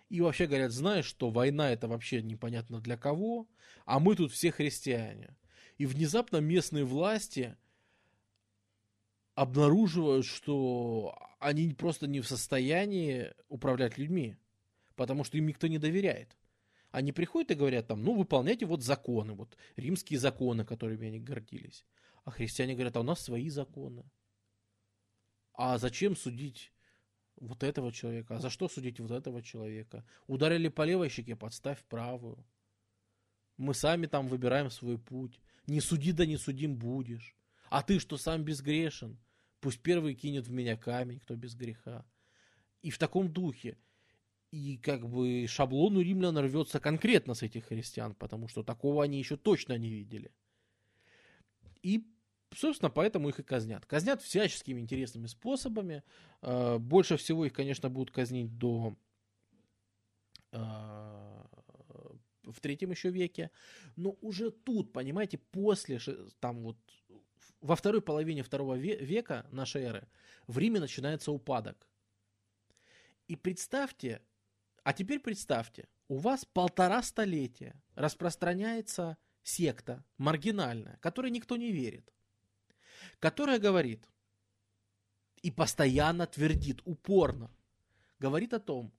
И 0.09 0.21
вообще 0.21 0.47
говорят, 0.47 0.73
знаешь, 0.73 1.05
что 1.05 1.31
война 1.31 1.71
это 1.71 1.87
вообще 1.87 2.23
непонятно 2.23 2.81
для 2.81 2.97
кого, 2.97 3.47
а 3.85 4.01
мы 4.01 4.17
тут 4.17 4.33
все 4.33 4.51
христиане. 4.51 5.37
И 5.77 5.87
внезапно 5.87 6.39
местные 6.39 6.85
власти 6.85 7.57
обнаруживают, 9.35 10.27
что 10.27 11.17
они 11.39 11.73
просто 11.73 12.07
не 12.07 12.21
в 12.21 12.27
состоянии 12.27 13.33
управлять 13.49 13.97
людьми, 13.97 14.37
потому 14.97 15.25
что 15.25 15.39
им 15.39 15.47
никто 15.47 15.67
не 15.67 15.79
доверяет. 15.79 16.37
Они 16.91 17.13
приходят 17.13 17.51
и 17.51 17.55
говорят 17.55 17.87
там, 17.87 18.03
ну, 18.03 18.15
выполняйте 18.15 18.67
вот 18.67 18.83
законы, 18.83 19.35
вот 19.35 19.57
римские 19.77 20.19
законы, 20.19 20.65
которыми 20.65 21.09
они 21.09 21.21
гордились. 21.21 21.85
А 22.25 22.31
христиане 22.31 22.75
говорят, 22.75 22.97
а 22.97 23.01
у 23.01 23.05
нас 23.05 23.21
свои 23.21 23.51
законы. 23.51 24.05
А 25.53 25.79
зачем 25.79 26.17
судить 26.17 26.73
вот 27.41 27.63
этого 27.63 27.93
человека. 27.93 28.37
А 28.37 28.41
за 28.41 28.51
что 28.51 28.69
судить 28.69 29.01
вот 29.01 29.11
этого 29.11 29.43
человека? 29.43 30.05
Ударили 30.27 30.69
по 30.69 30.83
левой 30.83 31.09
щеке, 31.09 31.37
подставь 31.37 31.83
правую. 31.85 32.45
Мы 33.57 33.75
сами 33.75 34.07
там 34.07 34.29
выбираем 34.29 34.71
свой 34.71 34.99
путь. 34.99 35.41
Не 35.67 35.81
суди, 35.81 36.13
да 36.13 36.27
не 36.27 36.37
судим 36.37 36.77
будешь. 36.77 37.37
А 37.71 37.83
ты, 37.83 37.99
что 37.99 38.17
сам 38.17 38.45
безгрешен, 38.45 39.19
пусть 39.61 39.81
первый 39.81 40.15
кинет 40.15 40.47
в 40.47 40.53
меня 40.53 40.77
камень, 40.77 41.21
кто 41.21 41.35
без 41.37 41.55
греха. 41.55 42.07
И 42.81 42.91
в 42.91 42.99
таком 42.99 43.31
духе. 43.31 43.77
И 44.51 44.79
как 44.79 45.07
бы 45.09 45.47
шаблон 45.47 45.97
у 45.97 46.01
римлян 46.01 46.37
рвется 46.39 46.81
конкретно 46.81 47.35
с 47.35 47.43
этих 47.43 47.67
христиан, 47.67 48.15
потому 48.15 48.49
что 48.49 48.63
такого 48.63 49.05
они 49.05 49.19
еще 49.19 49.37
точно 49.37 49.77
не 49.77 49.91
видели. 49.91 50.33
И 51.83 52.05
Собственно, 52.55 52.91
поэтому 52.91 53.29
их 53.29 53.39
и 53.39 53.43
казнят. 53.43 53.85
Казнят 53.85 54.23
всяческими 54.23 54.81
интересными 54.81 55.27
способами. 55.27 56.03
Э, 56.41 56.79
больше 56.79 57.17
всего 57.17 57.45
их, 57.45 57.53
конечно, 57.53 57.91
будут 57.91 58.11
казнить 58.11 58.57
до 58.57 58.97
э, 60.53 60.59
в 62.45 62.61
третьем 62.61 62.91
еще 62.91 63.11
веке. 63.11 63.51
Но 63.97 64.17
уже 64.23 64.51
тут, 64.51 64.93
понимаете, 64.93 65.39
после, 65.39 66.01
там 66.41 66.63
вот, 66.63 66.79
во 67.61 67.77
второй 67.77 68.01
половине 68.01 68.43
второго 68.43 68.77
века 68.77 69.47
нашей 69.51 69.83
эры 69.83 70.09
в 70.47 70.59
Риме 70.59 70.81
начинается 70.81 71.33
упадок. 71.33 71.87
И 73.27 73.37
представьте, 73.37 74.23
а 74.89 74.93
теперь 74.95 75.21
представьте, 75.21 75.87
у 76.09 76.17
вас 76.17 76.47
полтора 76.47 77.03
столетия 77.03 77.79
распространяется 77.95 79.19
секта 79.43 80.03
маргинальная, 80.17 80.97
которой 81.03 81.31
никто 81.31 81.57
не 81.57 81.73
верит 81.73 82.11
которая 83.21 83.59
говорит 83.59 84.09
и 85.43 85.51
постоянно 85.51 86.27
твердит, 86.27 86.81
упорно, 86.85 87.55
говорит 88.19 88.55
о 88.55 88.61
том, 88.61 88.93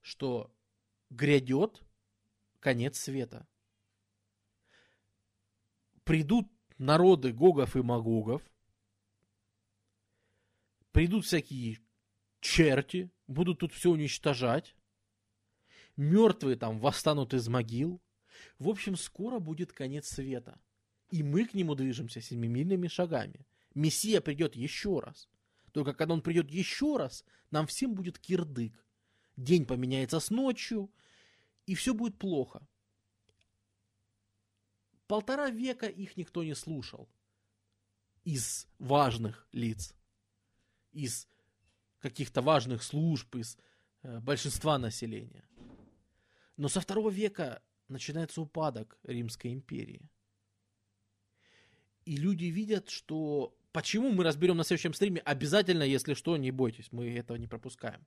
что 0.00 0.54
грядет 1.10 1.82
конец 2.60 2.98
света. 2.98 3.46
Придут 6.04 6.50
народы 6.78 7.32
Гогов 7.32 7.76
и 7.76 7.82
Магогов, 7.82 8.42
придут 10.92 11.24
всякие 11.24 11.78
черти, 12.40 13.10
будут 13.26 13.60
тут 13.60 13.72
все 13.72 13.90
уничтожать, 13.90 14.76
мертвые 15.96 16.56
там 16.56 16.78
восстанут 16.78 17.34
из 17.34 17.48
могил. 17.48 18.00
В 18.58 18.68
общем, 18.68 18.96
скоро 18.96 19.38
будет 19.38 19.72
конец 19.72 20.08
света. 20.08 20.60
И 21.10 21.22
мы 21.22 21.44
к 21.44 21.54
нему 21.54 21.74
движемся 21.74 22.20
семимильными 22.20 22.88
шагами. 22.88 23.46
Мессия 23.74 24.20
придет 24.20 24.56
еще 24.56 25.00
раз. 25.00 25.28
Только 25.72 25.92
когда 25.92 26.14
он 26.14 26.22
придет 26.22 26.50
еще 26.50 26.96
раз, 26.96 27.24
нам 27.50 27.66
всем 27.66 27.94
будет 27.94 28.18
кирдык. 28.18 28.84
День 29.36 29.66
поменяется 29.66 30.20
с 30.20 30.30
ночью, 30.30 30.90
и 31.66 31.74
все 31.74 31.92
будет 31.92 32.18
плохо. 32.18 32.66
Полтора 35.06 35.50
века 35.50 35.86
их 35.86 36.16
никто 36.16 36.42
не 36.42 36.54
слушал. 36.54 37.08
Из 38.24 38.66
важных 38.78 39.46
лиц. 39.52 39.94
Из 40.92 41.28
каких-то 42.00 42.40
важных 42.40 42.82
служб, 42.82 43.36
из 43.36 43.58
э, 44.02 44.18
большинства 44.20 44.78
населения. 44.78 45.44
Но 46.56 46.68
со 46.68 46.80
второго 46.80 47.10
века 47.10 47.62
начинается 47.88 48.40
упадок 48.40 48.98
Римской 49.04 49.52
империи. 49.52 50.08
И 52.04 52.16
люди 52.16 52.46
видят, 52.46 52.88
что... 52.88 53.56
Почему 53.72 54.10
мы 54.10 54.24
разберем 54.24 54.56
на 54.56 54.64
следующем 54.64 54.94
стриме? 54.94 55.20
Обязательно, 55.20 55.82
если 55.82 56.14
что, 56.14 56.38
не 56.38 56.50
бойтесь, 56.50 56.92
мы 56.92 57.10
этого 57.14 57.36
не 57.36 57.46
пропускаем. 57.46 58.06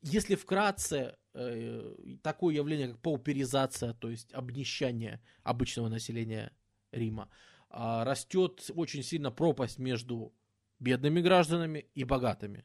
Если 0.00 0.34
вкратце, 0.34 1.16
э, 1.34 1.94
такое 2.22 2.56
явление, 2.56 2.88
как 2.88 2.98
пауперизация, 2.98 3.92
то 3.92 4.10
есть 4.10 4.34
обнищание 4.34 5.22
обычного 5.44 5.88
населения 5.88 6.52
Рима, 6.90 7.30
э, 7.70 8.02
растет 8.02 8.68
очень 8.74 9.04
сильно 9.04 9.30
пропасть 9.30 9.78
между 9.78 10.34
бедными 10.80 11.20
гражданами 11.20 11.86
и 11.94 12.02
богатыми. 12.02 12.64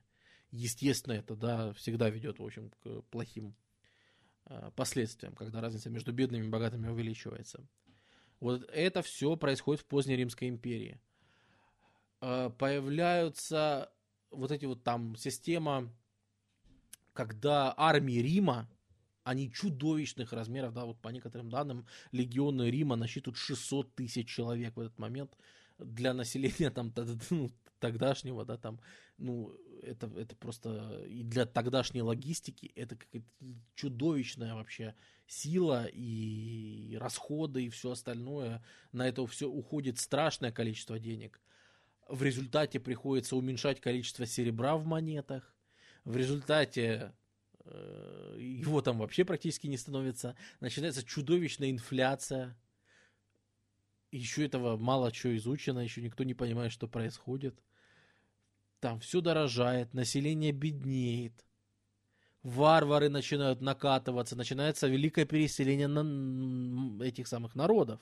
Естественно, 0.50 1.14
это 1.14 1.36
да, 1.36 1.74
всегда 1.74 2.10
ведет, 2.10 2.40
в 2.40 2.44
общем, 2.44 2.72
к 2.82 3.04
плохим 3.12 3.56
последствиям, 4.76 5.36
когда 5.36 5.62
разница 5.62 5.90
между 5.90 6.14
бедными 6.14 6.46
и 6.46 6.50
богатыми 6.50 6.88
увеличивается. 6.88 7.68
Вот 8.40 8.64
это 8.72 9.02
все 9.02 9.36
происходит 9.36 9.82
в 9.82 9.86
поздней 9.86 10.16
Римской 10.16 10.48
империи. 10.48 11.00
Э, 12.22 12.50
появляются 12.58 13.92
вот 14.32 14.52
эти 14.52 14.66
вот 14.66 14.84
там 14.84 15.16
система, 15.16 15.92
когда 17.14 17.74
армии 17.76 18.20
Рима, 18.20 18.70
они 19.24 19.52
чудовищных 19.52 20.32
размеров, 20.34 20.74
да, 20.74 20.86
вот 20.86 21.00
по 21.02 21.10
некоторым 21.10 21.50
данным, 21.50 21.86
легионы 22.12 22.70
Рима 22.70 22.96
насчитывают 22.96 23.38
600 23.38 23.96
тысяч 23.96 24.30
человек 24.30 24.76
в 24.76 24.80
этот 24.80 24.98
момент 25.00 25.36
для 25.78 26.14
населения 26.14 26.70
там 26.70 26.94
ну, 27.30 27.50
тогдашнего, 27.80 28.46
да, 28.46 28.58
там, 28.58 28.80
ну, 29.18 29.56
это, 29.84 30.12
это 30.16 30.36
просто 30.36 31.04
и 31.08 31.24
для 31.24 31.46
тогдашней 31.46 32.02
логистики 32.02 32.72
это 32.76 32.96
какая-то 32.96 33.28
чудовищная 33.76 34.56
вообще 34.56 34.96
сила 35.28 35.88
и 35.92 36.98
расходы 37.00 37.66
и 37.66 37.70
все 37.70 37.92
остальное. 37.92 38.64
На 38.92 39.08
это 39.08 39.26
все 39.28 39.48
уходит 39.48 40.00
страшное 40.00 40.52
количество 40.52 41.00
денег. 41.00 41.42
В 42.08 42.24
результате 42.24 42.80
приходится 42.80 43.36
уменьшать 43.36 43.82
количество 43.82 44.26
серебра 44.26 44.78
в 44.78 44.86
монетах. 44.86 45.54
В 46.06 46.16
результате 46.16 47.14
э, 47.66 48.36
его 48.40 48.82
там 48.82 49.00
вообще 49.00 49.26
практически 49.26 49.68
не 49.68 49.78
становится. 49.78 50.36
Начинается 50.62 51.04
чудовищная 51.04 51.70
инфляция 51.72 52.56
еще 54.12 54.46
этого 54.46 54.78
мало 54.78 55.14
что 55.14 55.36
изучено, 55.36 55.80
еще 55.80 56.02
никто 56.02 56.24
не 56.24 56.34
понимает, 56.34 56.72
что 56.72 56.88
происходит. 56.88 57.60
Там 58.80 59.00
все 59.00 59.22
дорожает, 59.22 59.94
население 59.94 60.52
беднеет. 60.52 61.46
Варвары 62.44 63.10
начинают 63.10 63.62
накатываться, 63.62 64.36
начинается 64.36 64.88
великое 64.88 65.26
переселение 65.26 65.88
на 65.88 67.04
этих 67.04 67.28
самых 67.28 67.56
народов. 67.56 68.00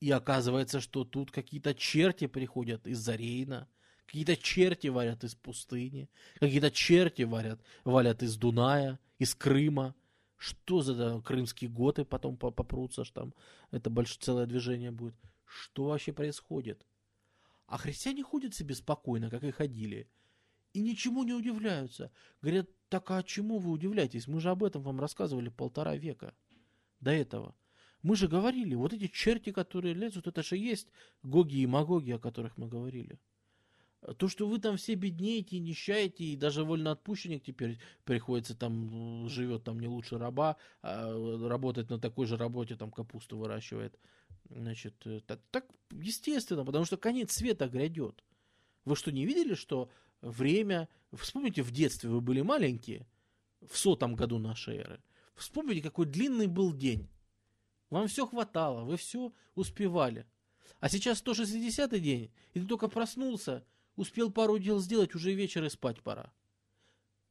И 0.00 0.10
оказывается, 0.10 0.80
что 0.80 1.04
тут 1.04 1.30
какие-то 1.30 1.74
черти 1.74 2.26
приходят 2.26 2.86
из-за 2.86 3.16
Рейна, 3.16 3.68
какие-то 4.06 4.36
черти 4.36 4.88
варят 4.88 5.24
из 5.24 5.34
пустыни, 5.34 6.08
какие-то 6.38 6.70
черти 6.70 7.22
варят, 7.22 7.60
валят 7.84 8.22
из 8.22 8.36
Дуная, 8.36 8.98
из 9.18 9.34
Крыма, 9.34 9.94
что 10.36 10.80
за 10.80 10.94
да, 10.94 11.20
крымские 11.20 11.68
готы 11.68 12.04
потом 12.04 12.36
попрутся, 12.36 13.04
что 13.04 13.20
там 13.20 13.34
это 13.70 13.90
большое 13.90 14.20
целое 14.20 14.46
движение 14.46 14.90
будет. 14.90 15.14
Что 15.44 15.84
вообще 15.84 16.12
происходит? 16.12 16.86
А 17.70 17.78
христиане 17.78 18.24
ходят 18.24 18.52
себе 18.52 18.74
спокойно, 18.74 19.30
как 19.30 19.44
и 19.44 19.52
ходили. 19.52 20.10
И 20.72 20.82
ничему 20.82 21.22
не 21.22 21.32
удивляются. 21.32 22.10
Говорят, 22.42 22.68
так 22.88 23.08
а 23.12 23.22
чему 23.22 23.58
вы 23.58 23.70
удивляетесь? 23.70 24.26
Мы 24.26 24.40
же 24.40 24.50
об 24.50 24.64
этом 24.64 24.82
вам 24.82 24.98
рассказывали 24.98 25.50
полтора 25.50 25.94
века 25.94 26.34
до 26.98 27.12
этого. 27.12 27.54
Мы 28.02 28.16
же 28.16 28.26
говорили, 28.26 28.74
вот 28.74 28.92
эти 28.92 29.06
черти, 29.06 29.52
которые 29.52 29.94
лезут, 29.94 30.26
это 30.26 30.42
же 30.42 30.56
есть 30.56 30.88
Гоги 31.22 31.58
и 31.58 31.66
Магоги, 31.66 32.10
о 32.10 32.18
которых 32.18 32.56
мы 32.56 32.66
говорили. 32.66 33.20
То, 34.16 34.28
что 34.28 34.46
вы 34.46 34.58
там 34.58 34.78
все 34.78 34.94
беднеете, 34.94 35.58
нищаете, 35.58 36.24
и 36.24 36.36
даже 36.36 36.64
вольноотпущенник 36.64 37.42
теперь 37.42 37.78
приходится 38.04 38.56
там, 38.56 39.28
живет 39.28 39.64
там 39.64 39.78
не 39.78 39.88
лучше 39.88 40.16
раба, 40.16 40.56
а 40.80 41.48
работает 41.48 41.90
на 41.90 41.98
такой 41.98 42.26
же 42.26 42.38
работе, 42.38 42.76
там 42.76 42.90
капусту 42.90 43.36
выращивает. 43.36 43.98
Значит, 44.48 44.94
э, 45.04 45.20
так, 45.26 45.40
так 45.50 45.66
естественно, 45.90 46.64
потому 46.64 46.86
что 46.86 46.96
конец 46.96 47.32
света 47.32 47.68
грядет. 47.68 48.24
Вы 48.84 48.96
что, 48.96 49.12
не 49.12 49.26
видели, 49.26 49.54
что 49.54 49.90
время... 50.22 50.88
Вспомните, 51.12 51.62
в 51.62 51.70
детстве 51.70 52.08
вы 52.08 52.20
были 52.20 52.40
маленькие, 52.40 53.06
в 53.68 53.76
сотом 53.76 54.14
году 54.14 54.38
нашей 54.38 54.78
эры. 54.78 55.02
Вспомните, 55.34 55.82
какой 55.82 56.06
длинный 56.06 56.46
был 56.46 56.72
день. 56.72 57.08
Вам 57.90 58.08
все 58.08 58.26
хватало, 58.26 58.84
вы 58.84 58.96
все 58.96 59.32
успевали. 59.54 60.26
А 60.78 60.88
сейчас 60.88 61.18
160 61.18 62.00
день, 62.00 62.32
и 62.54 62.60
ты 62.60 62.66
только 62.66 62.88
проснулся, 62.88 63.64
Успел 64.00 64.32
пару 64.32 64.58
дел 64.58 64.80
сделать, 64.80 65.14
уже 65.14 65.34
вечер 65.34 65.62
и 65.62 65.68
спать 65.68 66.02
пора. 66.02 66.32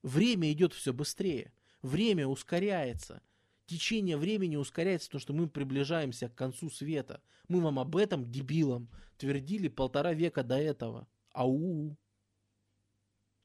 Время 0.03 0.51
идет 0.51 0.71
все 0.75 0.93
быстрее. 0.93 1.51
Время 1.81 2.27
ускоряется. 2.27 3.23
Течение 3.65 4.17
времени 4.17 4.55
ускоряется, 4.55 5.07
потому 5.07 5.19
что 5.19 5.33
мы 5.33 5.49
приближаемся 5.49 6.29
к 6.29 6.35
концу 6.35 6.69
света. 6.69 7.23
Мы 7.47 7.59
вам 7.59 7.79
об 7.79 7.95
этом, 7.95 8.31
дебилам, 8.31 8.87
твердили 9.17 9.67
полтора 9.67 10.13
века 10.13 10.43
до 10.43 10.57
этого. 10.59 11.07
Ау. 11.33 11.97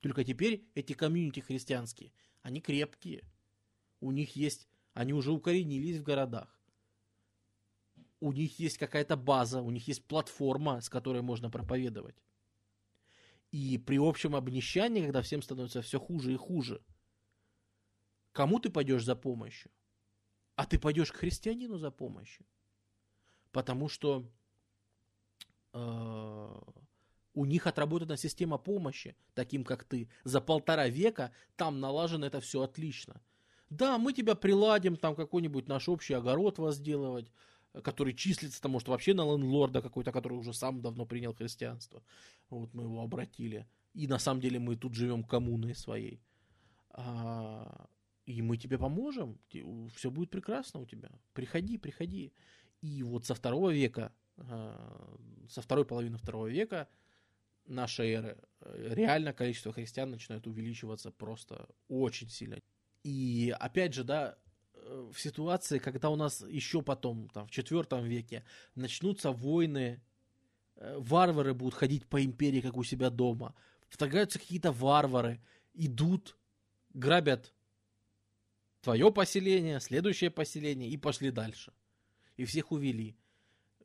Только 0.01 0.23
теперь 0.23 0.69
эти 0.75 0.93
комьюнити 0.93 1.41
христианские, 1.41 2.13
они 2.43 2.61
крепкие. 2.61 3.25
У 4.01 4.13
них 4.13 4.37
есть, 4.37 4.69
они 4.93 5.15
уже 5.15 5.33
укоренились 5.33 5.97
в 5.97 6.03
городах. 6.03 6.61
У 8.21 8.33
них 8.33 8.59
есть 8.59 8.77
какая-то 8.77 9.17
база, 9.17 9.63
у 9.63 9.71
них 9.71 9.89
есть 9.89 10.05
платформа, 10.05 10.83
с 10.83 10.91
которой 10.91 11.23
можно 11.23 11.49
проповедовать. 11.49 12.17
И 13.55 13.79
при 13.79 13.99
общем 13.99 14.35
обнищании, 14.35 15.05
когда 15.05 15.23
всем 15.23 15.41
становится 15.41 15.81
все 15.81 16.01
хуже 16.01 16.33
и 16.33 16.37
хуже, 16.37 16.83
кому 18.33 18.59
ты 18.59 18.69
пойдешь 18.69 19.05
за 19.05 19.15
помощью? 19.15 19.71
А 20.57 20.67
ты 20.67 20.77
пойдешь 20.77 21.13
к 21.13 21.17
христианину 21.19 21.79
за 21.79 21.93
помощью. 21.93 22.45
Потому 23.53 23.89
что 23.89 24.29
э, 25.73 26.61
у 27.35 27.45
них 27.45 27.69
отработана 27.69 28.17
система 28.17 28.59
помощи, 28.59 29.17
таким 29.35 29.63
как 29.63 29.85
ты. 29.85 30.11
За 30.25 30.41
полтора 30.41 30.89
века 30.89 31.31
там 31.55 31.79
налажено 31.79 32.27
это 32.27 32.41
все 32.41 32.61
отлично. 32.63 33.23
Да, 33.71 33.99
мы 33.99 34.13
тебя 34.13 34.35
приладим, 34.35 34.97
там 34.97 35.15
какой-нибудь 35.15 35.69
наш 35.69 35.89
общий 35.89 36.15
огород 36.15 36.59
возделывать, 36.59 37.31
который 37.83 38.15
числится, 38.15 38.61
там, 38.61 38.73
может, 38.73 38.89
вообще 38.89 39.15
на 39.15 39.23
ленлорда 39.23 39.83
какой-то, 39.83 40.13
который 40.13 40.39
уже 40.39 40.53
сам 40.53 40.81
давно 40.81 41.07
принял 41.07 41.35
христианство. 41.35 42.03
Вот 42.51 42.73
мы 42.75 42.85
его 42.85 43.03
обратили. 43.03 43.67
И 43.95 44.07
на 44.07 44.19
самом 44.19 44.41
деле 44.41 44.59
мы 44.59 44.77
тут 44.77 44.95
живем 44.95 45.25
коммуной 45.25 45.75
своей. 45.75 46.21
А, 46.91 47.89
и 48.27 48.43
мы 48.43 48.57
тебе 48.57 48.79
поможем. 48.79 49.41
Все 49.95 50.11
будет 50.11 50.31
прекрасно 50.31 50.81
у 50.81 50.87
тебя. 50.87 51.11
Приходи, 51.33 51.79
приходи. 51.79 52.33
И 52.81 53.03
вот 53.03 53.27
со 53.27 53.35
второго 53.35 53.71
века, 53.71 54.13
а, 54.37 55.17
со 55.49 55.61
второй 55.63 55.85
половины 55.85 56.17
второго 56.17 56.47
века 56.47 56.89
нашей 57.67 58.11
эры 58.11 58.39
реально 58.61 59.33
количество 59.33 59.73
христиан 59.73 60.11
начинает 60.11 60.47
увеличиваться 60.47 61.11
просто 61.11 61.69
очень 61.89 62.29
сильно. 62.29 62.59
И 63.03 63.55
опять 63.59 63.95
же, 63.95 64.05
да, 64.05 64.39
Э, 64.44 64.44
в 64.85 65.19
ситуации, 65.19 65.79
когда 65.79 66.11
у 66.11 66.17
нас 66.17 66.43
еще 66.43 66.83
потом, 66.83 67.29
там, 67.31 67.47
в 67.47 67.51
четвертом 67.51 68.05
веке, 68.05 68.45
начнутся 68.75 69.33
войны, 69.33 70.03
э, 70.77 70.97
варвары 70.99 71.55
будут 71.55 71.75
ходить 71.75 72.07
по 72.07 72.23
империи, 72.25 72.61
как 72.61 72.77
у 72.77 72.85
себя 72.85 73.11
дома, 73.11 73.55
вторгаются 73.89 74.39
какие-то 74.39 74.73
варвары, 74.73 75.41
идут, 75.73 76.37
грабят 76.93 77.53
твое 78.83 79.11
поселение, 79.13 79.81
следующее 79.81 80.31
поселение 80.31 80.91
и 80.91 80.97
пошли 80.97 81.31
дальше. 81.31 81.73
И 82.37 82.45
всех 82.45 82.73
увели. 82.73 83.17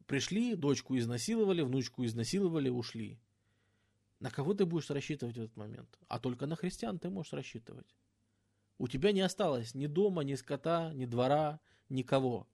Пришли, 0.06 0.56
дочку 0.56 0.98
изнасиловали, 0.98 1.62
внучку 1.62 2.04
изнасиловали, 2.04 2.70
ушли. 2.70 3.20
На 4.20 4.32
кого 4.32 4.54
ты 4.54 4.66
будешь 4.66 4.90
рассчитывать 4.90 5.38
в 5.38 5.42
этот 5.42 5.56
момент? 5.56 5.98
А 6.08 6.20
только 6.20 6.48
на 6.48 6.56
христиан 6.56 7.00
ты 7.00 7.10
можешь 7.10 7.32
рассчитывать. 7.32 7.96
У 8.80 8.88
тебя 8.88 9.12
не 9.12 9.22
осталось 9.22 9.76
ни 9.76 9.88
дома, 9.88 10.24
ни 10.24 10.36
скота, 10.36 10.94
ни 10.94 11.06
двора, 11.06 11.60
никого. 11.90 12.48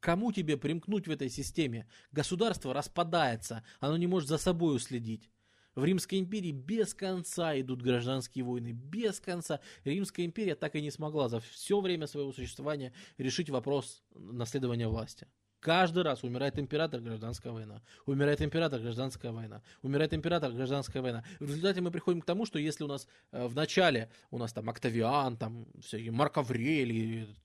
Кому 0.00 0.32
тебе 0.32 0.56
примкнуть 0.56 1.06
в 1.06 1.10
этой 1.10 1.28
системе? 1.28 1.86
Государство 2.12 2.72
распадается, 2.72 3.62
оно 3.78 3.98
не 3.98 4.06
может 4.06 4.28
за 4.28 4.38
собой 4.38 4.74
уследить. 4.74 5.30
В 5.74 5.84
Римской 5.84 6.18
империи 6.18 6.50
без 6.50 6.94
конца 6.94 7.60
идут 7.60 7.82
гражданские 7.82 8.44
войны, 8.44 8.72
без 8.72 9.20
конца. 9.20 9.60
Римская 9.84 10.24
империя 10.24 10.54
так 10.54 10.74
и 10.74 10.82
не 10.82 10.90
смогла 10.90 11.28
за 11.28 11.40
все 11.40 11.80
время 11.80 12.06
своего 12.06 12.32
существования 12.32 12.94
решить 13.18 13.50
вопрос 13.50 14.02
наследования 14.14 14.88
власти. 14.88 15.28
Каждый 15.60 16.04
раз 16.04 16.22
умирает 16.22 16.58
император, 16.58 17.00
гражданская 17.00 17.52
война. 17.52 17.82
Умирает 18.06 18.40
император, 18.42 18.80
гражданская 18.80 19.32
война. 19.32 19.62
Умирает 19.82 20.14
император, 20.14 20.52
гражданская 20.52 21.02
война. 21.02 21.24
В 21.40 21.48
результате 21.48 21.80
мы 21.80 21.90
приходим 21.90 22.20
к 22.20 22.24
тому, 22.24 22.46
что 22.46 22.58
если 22.58 22.84
у 22.84 22.86
нас 22.86 23.08
э, 23.32 23.46
в 23.46 23.54
начале 23.56 24.08
у 24.30 24.38
нас 24.38 24.52
там 24.52 24.70
Октавиан, 24.70 25.36
там 25.36 25.66
всякие 25.80 26.12
Марк 26.12 26.38
Аврелий, 26.38 27.36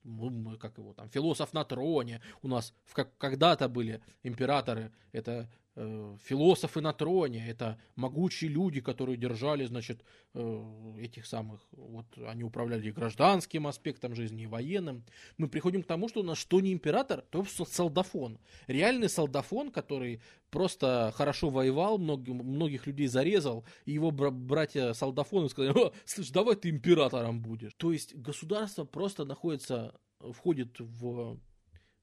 как 0.60 0.78
его 0.78 0.92
там, 0.92 1.08
философ 1.08 1.52
на 1.52 1.64
троне, 1.64 2.20
у 2.42 2.48
нас 2.48 2.72
в, 2.84 2.94
как, 2.94 3.16
когда-то 3.18 3.68
были 3.68 4.00
императоры, 4.22 4.92
это 5.12 5.48
философы 5.76 6.80
на 6.80 6.92
троне, 6.92 7.44
это 7.48 7.80
могучие 7.96 8.48
люди, 8.48 8.80
которые 8.80 9.16
держали, 9.16 9.64
значит, 9.64 10.04
э, 10.34 10.94
этих 11.00 11.26
самых, 11.26 11.66
вот 11.72 12.06
они 12.28 12.44
управляли 12.44 12.92
гражданским 12.92 13.66
аспектом 13.66 14.14
жизни, 14.14 14.44
и 14.44 14.46
военным. 14.46 15.04
Мы 15.36 15.48
приходим 15.48 15.82
к 15.82 15.86
тому, 15.86 16.08
что 16.08 16.20
у 16.20 16.22
нас 16.22 16.38
что 16.38 16.60
не 16.60 16.72
император, 16.72 17.22
то 17.30 17.44
солдафон. 17.44 18.38
Реальный 18.68 19.08
солдафон, 19.08 19.72
который 19.72 20.20
просто 20.50 21.12
хорошо 21.16 21.50
воевал, 21.50 21.98
многих, 21.98 22.34
многих 22.34 22.86
людей 22.86 23.08
зарезал, 23.08 23.64
и 23.84 23.92
его 23.92 24.12
братья 24.12 24.92
солдафоны 24.92 25.48
сказали, 25.48 25.92
слышь, 26.04 26.30
давай 26.30 26.54
ты 26.54 26.70
императором 26.70 27.42
будешь. 27.42 27.72
То 27.76 27.90
есть 27.90 28.14
государство 28.14 28.84
просто 28.84 29.24
находится, 29.24 29.98
входит 30.20 30.78
в 30.78 31.40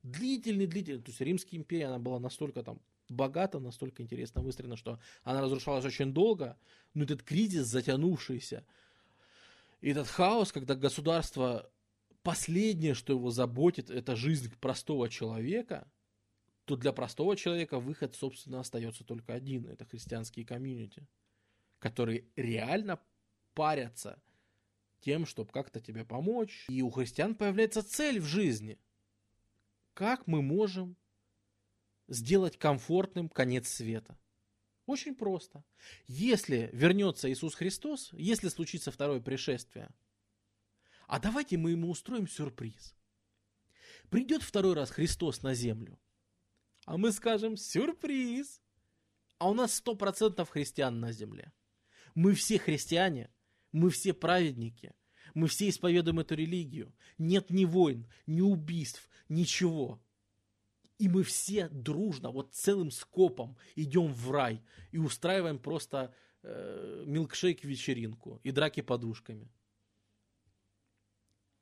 длительный-длительный, 0.04 1.02
то 1.02 1.10
есть 1.10 1.22
Римская 1.22 1.58
империя, 1.58 1.86
она 1.86 2.00
была 2.00 2.20
настолько 2.20 2.64
там 2.64 2.82
богата, 3.12 3.60
настолько 3.60 4.02
интересно 4.04 4.42
выстроена, 4.42 4.76
что 4.76 5.00
она 5.24 5.42
разрушалась 5.42 5.86
очень 5.86 6.14
долго, 6.14 6.58
но 6.94 7.04
этот 7.04 7.24
кризис 7.24 7.68
затянувшийся, 7.68 8.66
этот 9.82 10.08
хаос, 10.08 10.52
когда 10.52 10.76
государство 10.76 11.70
последнее, 12.24 12.94
что 12.94 13.14
его 13.14 13.32
заботит, 13.32 13.90
это 13.90 14.16
жизнь 14.16 14.54
простого 14.60 15.10
человека, 15.10 15.88
то 16.66 16.76
для 16.76 16.94
простого 16.94 17.36
человека 17.36 17.80
выход, 17.80 18.16
собственно, 18.16 18.60
остается 18.60 19.04
только 19.04 19.34
один. 19.34 19.66
Это 19.66 19.86
христианские 19.86 20.46
комьюнити, 20.46 21.08
которые 21.80 22.26
реально 22.36 23.00
парятся 23.54 24.22
тем, 25.02 25.26
чтобы 25.26 25.52
как-то 25.52 25.80
тебе 25.80 26.06
помочь. 26.06 26.66
И 26.70 26.82
у 26.82 26.92
христиан 26.92 27.36
появляется 27.36 27.84
цель 27.84 28.20
в 28.20 28.26
жизни. 28.26 28.80
Как 29.94 30.28
мы 30.28 30.42
можем 30.42 30.96
сделать 32.12 32.58
комфортным 32.58 33.30
конец 33.30 33.68
света? 33.70 34.18
Очень 34.86 35.16
просто. 35.16 35.64
Если 36.08 36.70
вернется 36.74 37.32
Иисус 37.32 37.56
Христос, 37.56 38.10
если 38.14 38.50
случится 38.50 38.92
второе 38.92 39.22
пришествие, 39.22 39.90
а 41.08 41.20
давайте 41.20 41.58
мы 41.58 41.72
ему 41.72 41.90
устроим 41.90 42.28
сюрприз. 42.28 42.96
Придет 44.10 44.44
второй 44.44 44.74
раз 44.74 44.92
Христос 44.92 45.42
на 45.44 45.54
землю, 45.54 46.00
а 46.86 46.98
мы 46.98 47.12
скажем 47.12 47.58
сюрприз. 47.58 48.62
А 49.38 49.50
у 49.50 49.54
нас 49.54 49.74
сто 49.74 49.96
процентов 49.96 50.50
христиан 50.50 51.00
на 51.00 51.12
земле. 51.12 51.52
Мы 52.14 52.36
все 52.36 52.60
христиане, 52.60 53.32
мы 53.72 53.90
все 53.90 54.14
праведники, 54.14 54.94
мы 55.34 55.48
все 55.48 55.70
исповедуем 55.70 56.20
эту 56.20 56.36
религию. 56.36 56.94
Нет 57.18 57.50
ни 57.50 57.66
войн, 57.66 58.08
ни 58.28 58.42
убийств, 58.42 59.10
ничего. 59.30 60.00
И 61.02 61.10
мы 61.10 61.24
все 61.24 61.68
дружно, 61.70 62.30
вот 62.30 62.54
целым 62.54 62.92
скопом 62.92 63.58
идем 63.76 64.14
в 64.14 64.30
рай 64.30 64.62
и 64.92 65.00
устраиваем 65.00 65.58
просто 65.58 66.14
э, 66.44 67.04
милкшейк-вечеринку 67.08 68.40
и 68.44 68.52
драки 68.52 68.82
подушками. 68.82 69.50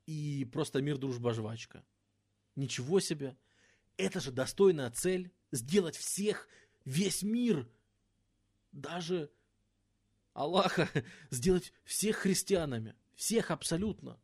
И 0.04 0.46
просто 0.52 0.82
мир, 0.82 0.98
дружба, 0.98 1.32
жвачка. 1.32 1.82
Ничего 2.54 3.00
себе. 3.00 3.34
Это 3.96 4.20
же 4.20 4.30
достойная 4.30 4.90
цель. 4.90 5.32
Сделать 5.52 5.96
всех, 5.96 6.46
весь 6.84 7.22
мир, 7.22 7.66
даже 8.72 9.32
Аллаха, 10.34 10.86
сделать 11.30 11.72
всех 11.84 12.16
христианами. 12.16 12.94
Всех 13.14 13.50
абсолютно 13.50 14.20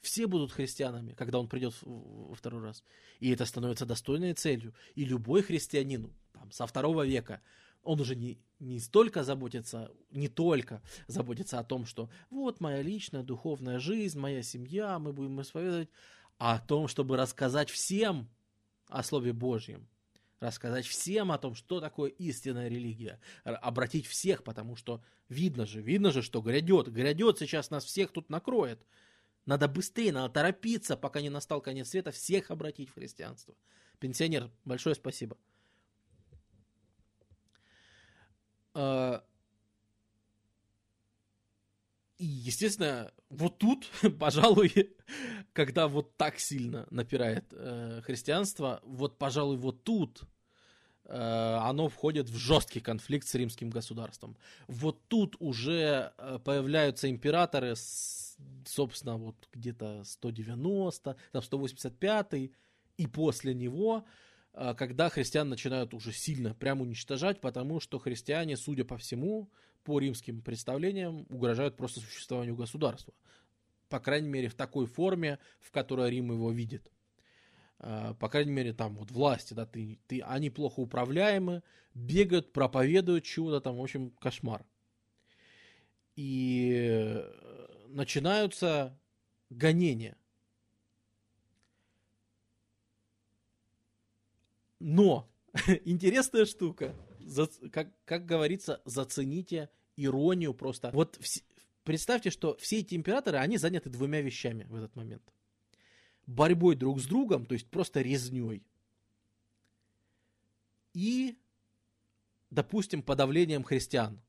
все 0.00 0.26
будут 0.26 0.52
христианами, 0.52 1.12
когда 1.12 1.38
он 1.38 1.48
придет 1.48 1.74
во 1.82 2.34
второй 2.34 2.62
раз. 2.62 2.84
И 3.18 3.30
это 3.30 3.44
становится 3.44 3.86
достойной 3.86 4.34
целью. 4.34 4.74
И 4.94 5.04
любой 5.04 5.42
христианин 5.42 6.12
там, 6.32 6.50
со 6.52 6.66
второго 6.66 7.06
века, 7.06 7.40
он 7.82 8.00
уже 8.00 8.16
не, 8.16 8.38
не 8.58 8.80
столько 8.80 9.24
заботится, 9.24 9.90
не 10.10 10.28
только 10.28 10.82
заботится 11.06 11.58
о 11.58 11.64
том, 11.64 11.86
что 11.86 12.10
вот 12.30 12.60
моя 12.60 12.82
личная 12.82 13.22
духовная 13.22 13.78
жизнь, 13.78 14.18
моя 14.18 14.42
семья, 14.42 14.98
мы 14.98 15.12
будем 15.12 15.40
исповедовать, 15.40 15.88
а 16.38 16.56
о 16.56 16.60
том, 16.60 16.88
чтобы 16.88 17.16
рассказать 17.16 17.70
всем 17.70 18.28
о 18.88 19.02
Слове 19.02 19.32
Божьем, 19.32 19.88
рассказать 20.40 20.86
всем 20.86 21.32
о 21.32 21.38
том, 21.38 21.54
что 21.54 21.80
такое 21.80 22.10
истинная 22.10 22.68
религия, 22.68 23.20
обратить 23.44 24.06
всех, 24.06 24.44
потому 24.44 24.76
что 24.76 25.02
видно 25.28 25.66
же, 25.66 25.80
видно 25.80 26.10
же, 26.10 26.22
что 26.22 26.42
грядет, 26.42 26.92
грядет 26.92 27.38
сейчас 27.38 27.70
нас 27.70 27.84
всех 27.84 28.12
тут 28.12 28.30
накроет. 28.30 28.84
Надо 29.46 29.68
быстрее, 29.68 30.12
надо 30.12 30.34
торопиться, 30.34 30.96
пока 30.96 31.20
не 31.20 31.30
настал 31.30 31.60
конец 31.60 31.90
света, 31.90 32.10
всех 32.10 32.50
обратить 32.50 32.90
в 32.90 32.94
христианство. 32.94 33.54
Пенсионер, 34.00 34.50
большое 34.64 34.96
спасибо. 34.96 35.38
А, 38.74 39.24
и, 42.18 42.24
естественно, 42.24 43.12
вот 43.30 43.58
тут, 43.58 43.86
пожалуй, 44.18 44.72
когда 45.52 45.86
вот 45.86 46.16
так 46.16 46.40
сильно 46.40 46.86
напирает 46.90 47.44
э, 47.52 48.00
христианство, 48.04 48.80
вот, 48.84 49.16
пожалуй, 49.16 49.58
вот 49.58 49.84
тут 49.84 50.22
оно 51.08 51.88
входит 51.88 52.28
в 52.28 52.36
жесткий 52.36 52.80
конфликт 52.80 53.26
с 53.28 53.34
римским 53.34 53.70
государством. 53.70 54.36
Вот 54.66 54.98
тут 55.08 55.36
уже 55.38 56.12
э, 56.18 56.38
появляются 56.44 57.08
императоры, 57.08 57.76
с, 57.76 58.36
собственно, 58.64 59.16
вот 59.16 59.36
где-то 59.52 60.02
190, 60.04 61.16
там 61.32 61.42
185 61.42 62.50
и 62.96 63.06
после 63.06 63.54
него, 63.54 64.04
э, 64.52 64.74
когда 64.76 65.08
христиан 65.08 65.48
начинают 65.48 65.94
уже 65.94 66.12
сильно 66.12 66.54
прям 66.54 66.80
уничтожать, 66.80 67.40
потому 67.40 67.80
что 67.80 67.98
христиане, 67.98 68.56
судя 68.56 68.84
по 68.84 68.96
всему, 68.96 69.50
по 69.84 70.00
римским 70.00 70.42
представлениям 70.42 71.26
угрожают 71.28 71.76
просто 71.76 72.00
существованию 72.00 72.56
государства. 72.56 73.14
По 73.88 74.00
крайней 74.00 74.28
мере, 74.28 74.48
в 74.48 74.54
такой 74.54 74.86
форме, 74.86 75.38
в 75.60 75.70
которой 75.70 76.10
Рим 76.10 76.32
его 76.32 76.50
видит. 76.50 76.90
А, 77.78 78.14
по 78.14 78.28
крайней 78.28 78.52
мере, 78.52 78.72
там 78.72 78.96
вот 78.96 79.10
власти, 79.10 79.54
да, 79.54 79.66
ты, 79.66 79.98
ты, 80.06 80.20
они 80.22 80.50
плохо 80.50 80.80
управляемы, 80.80 81.62
бегают, 81.94 82.52
проповедуют 82.52 83.24
чего-то 83.24 83.60
там, 83.60 83.76
в 83.76 83.82
общем, 83.82 84.10
кошмар. 84.20 84.64
И 86.14 87.22
начинаются 87.88 88.98
гонения. 89.50 90.16
Но 94.78 95.28
интересная 95.84 96.44
штука 96.44 96.94
за, 97.20 97.46
как, 97.70 97.88
как 98.04 98.24
говорится, 98.24 98.80
зацените 98.84 99.68
иронию 99.96 100.54
просто. 100.54 100.90
Вот 100.92 101.16
в, 101.16 101.26
представьте, 101.84 102.30
что 102.30 102.56
все 102.56 102.80
эти 102.80 102.94
императоры, 102.94 103.38
они 103.38 103.58
заняты 103.58 103.90
двумя 103.90 104.20
вещами 104.20 104.64
в 104.64 104.74
этот 104.74 104.94
момент. 104.96 105.22
Борьбой 106.26 106.74
друг 106.74 107.00
с 107.00 107.06
другом, 107.06 107.46
то 107.46 107.54
есть 107.54 107.68
просто 107.70 108.02
резней. 108.02 108.66
И, 110.92 111.38
допустим, 112.50 113.02
подавлением 113.02 113.62
христиан. 113.62 114.20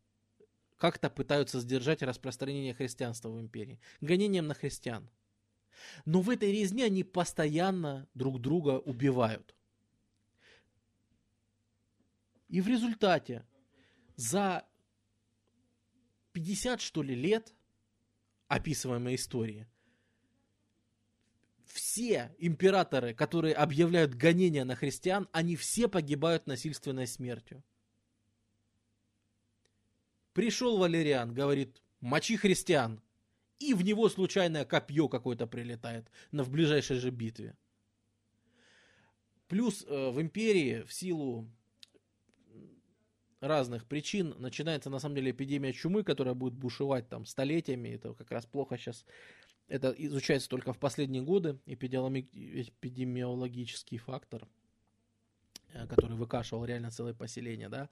Как-то 0.77 1.09
пытаются 1.09 1.59
сдержать 1.59 2.03
распространение 2.03 2.75
христианства 2.75 3.29
в 3.29 3.39
империи. 3.39 3.79
Гонением 3.99 4.47
на 4.47 4.53
христиан. 4.53 5.09
Но 6.05 6.21
в 6.21 6.29
этой 6.29 6.51
резне 6.51 6.85
они 6.85 7.03
постоянно 7.03 8.07
друг 8.13 8.39
друга 8.39 8.79
убивают. 8.79 9.55
И 12.49 12.61
в 12.61 12.67
результате 12.67 13.45
за 14.15 14.65
50, 16.33 16.79
что 16.81 17.01
ли, 17.01 17.15
лет 17.15 17.53
описываемой 18.47 19.15
истории 19.15 19.67
все 21.67 22.35
императоры, 22.39 23.13
которые 23.13 23.53
объявляют 23.53 24.13
гонения 24.13 24.65
на 24.65 24.75
христиан, 24.75 25.27
они 25.31 25.55
все 25.55 25.87
погибают 25.87 26.47
насильственной 26.47 27.07
смертью. 27.07 27.63
Пришел 30.33 30.77
Валериан, 30.77 31.33
говорит, 31.33 31.81
мочи 31.99 32.37
христиан. 32.37 33.01
И 33.59 33.73
в 33.73 33.83
него 33.83 34.07
случайное 34.07 34.65
копье 34.65 35.07
какое-то 35.07 35.47
прилетает 35.47 36.11
на, 36.31 36.43
в 36.43 36.51
ближайшей 36.51 36.97
же 36.97 37.09
битве. 37.09 37.55
Плюс 39.47 39.83
э, 39.87 40.09
в 40.11 40.21
империи 40.21 40.83
в 40.83 40.93
силу 40.93 41.49
разных 43.39 43.85
причин 43.85 44.35
начинается 44.37 44.89
на 44.89 44.99
самом 44.99 45.15
деле 45.15 45.31
эпидемия 45.31 45.73
чумы, 45.73 46.03
которая 46.03 46.35
будет 46.35 46.53
бушевать 46.53 47.09
там 47.09 47.25
столетиями. 47.25 47.89
Это 47.89 48.13
как 48.13 48.29
раз 48.31 48.45
плохо 48.45 48.77
сейчас. 48.77 49.05
Это 49.67 49.91
изучается 49.91 50.47
только 50.47 50.71
в 50.71 50.79
последние 50.79 51.21
годы, 51.21 51.59
эпидемиологический 51.65 53.97
фактор, 53.97 54.47
э, 55.73 55.85
который 55.87 56.15
выкашивал 56.15 56.63
реально 56.63 56.89
целое 56.89 57.13
поселение, 57.13 57.67
да. 57.67 57.89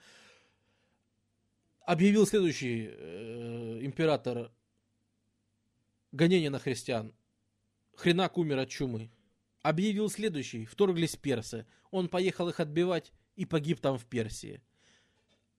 Объявил 1.81 2.25
следующий 2.25 2.87
э, 2.89 3.79
император 3.81 4.53
гонение 6.13 6.49
на 6.49 6.59
христиан. 6.59 7.13
Хренак 7.93 8.37
умер 8.37 8.59
от 8.59 8.69
чумы. 8.69 9.11
Объявил 9.61 10.09
следующий, 10.09 10.65
вторглись 10.65 11.17
персы. 11.17 11.65
Он 11.91 12.07
поехал 12.07 12.47
их 12.47 12.61
отбивать 12.61 13.11
и 13.35 13.45
погиб 13.45 13.81
там 13.81 13.97
в 13.97 14.05
Персии. 14.05 14.61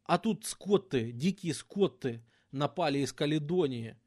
А 0.04 0.16
тут 0.18 0.46
скотты, 0.46 1.12
дикие 1.12 1.52
скотты 1.52 2.24
напали 2.52 3.00
из 3.00 3.12
Каледонии 3.12 3.98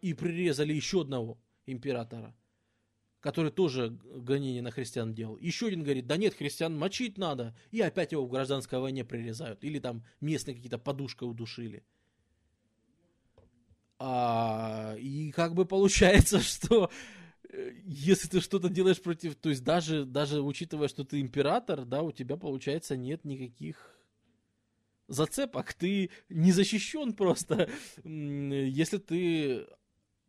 и 0.00 0.14
прирезали 0.14 0.72
еще 0.72 1.00
одного 1.00 1.36
императора, 1.72 2.34
который 3.20 3.50
тоже 3.50 3.90
гонение 3.90 4.62
на 4.62 4.70
христиан 4.70 5.14
делал. 5.14 5.36
Еще 5.38 5.66
один 5.66 5.82
говорит, 5.82 6.06
да 6.06 6.16
нет, 6.16 6.34
христиан 6.34 6.76
мочить 6.76 7.18
надо. 7.18 7.56
И 7.70 7.80
опять 7.80 8.12
его 8.12 8.26
в 8.26 8.30
гражданской 8.30 8.78
войне 8.78 9.04
прирезают. 9.04 9.64
Или 9.64 9.78
там 9.78 10.04
местные 10.20 10.54
какие-то 10.54 10.78
подушкой 10.78 11.28
удушили. 11.30 11.84
А, 13.98 14.94
и 14.98 15.32
как 15.32 15.54
бы 15.54 15.64
получается, 15.64 16.40
что 16.40 16.90
э, 17.50 17.72
если 17.84 18.28
ты 18.28 18.40
что-то 18.40 18.68
делаешь 18.68 19.02
против, 19.02 19.34
то 19.34 19.48
есть 19.48 19.64
даже, 19.64 20.04
даже 20.04 20.40
учитывая, 20.40 20.88
что 20.88 21.04
ты 21.04 21.20
император, 21.20 21.84
да, 21.84 22.02
у 22.02 22.12
тебя, 22.12 22.36
получается, 22.36 22.96
нет 22.96 23.24
никаких 23.24 23.98
зацепок, 25.08 25.74
ты 25.74 26.10
не 26.28 26.52
защищен 26.52 27.14
просто. 27.14 27.68
Если 28.04 28.98
ты 28.98 29.66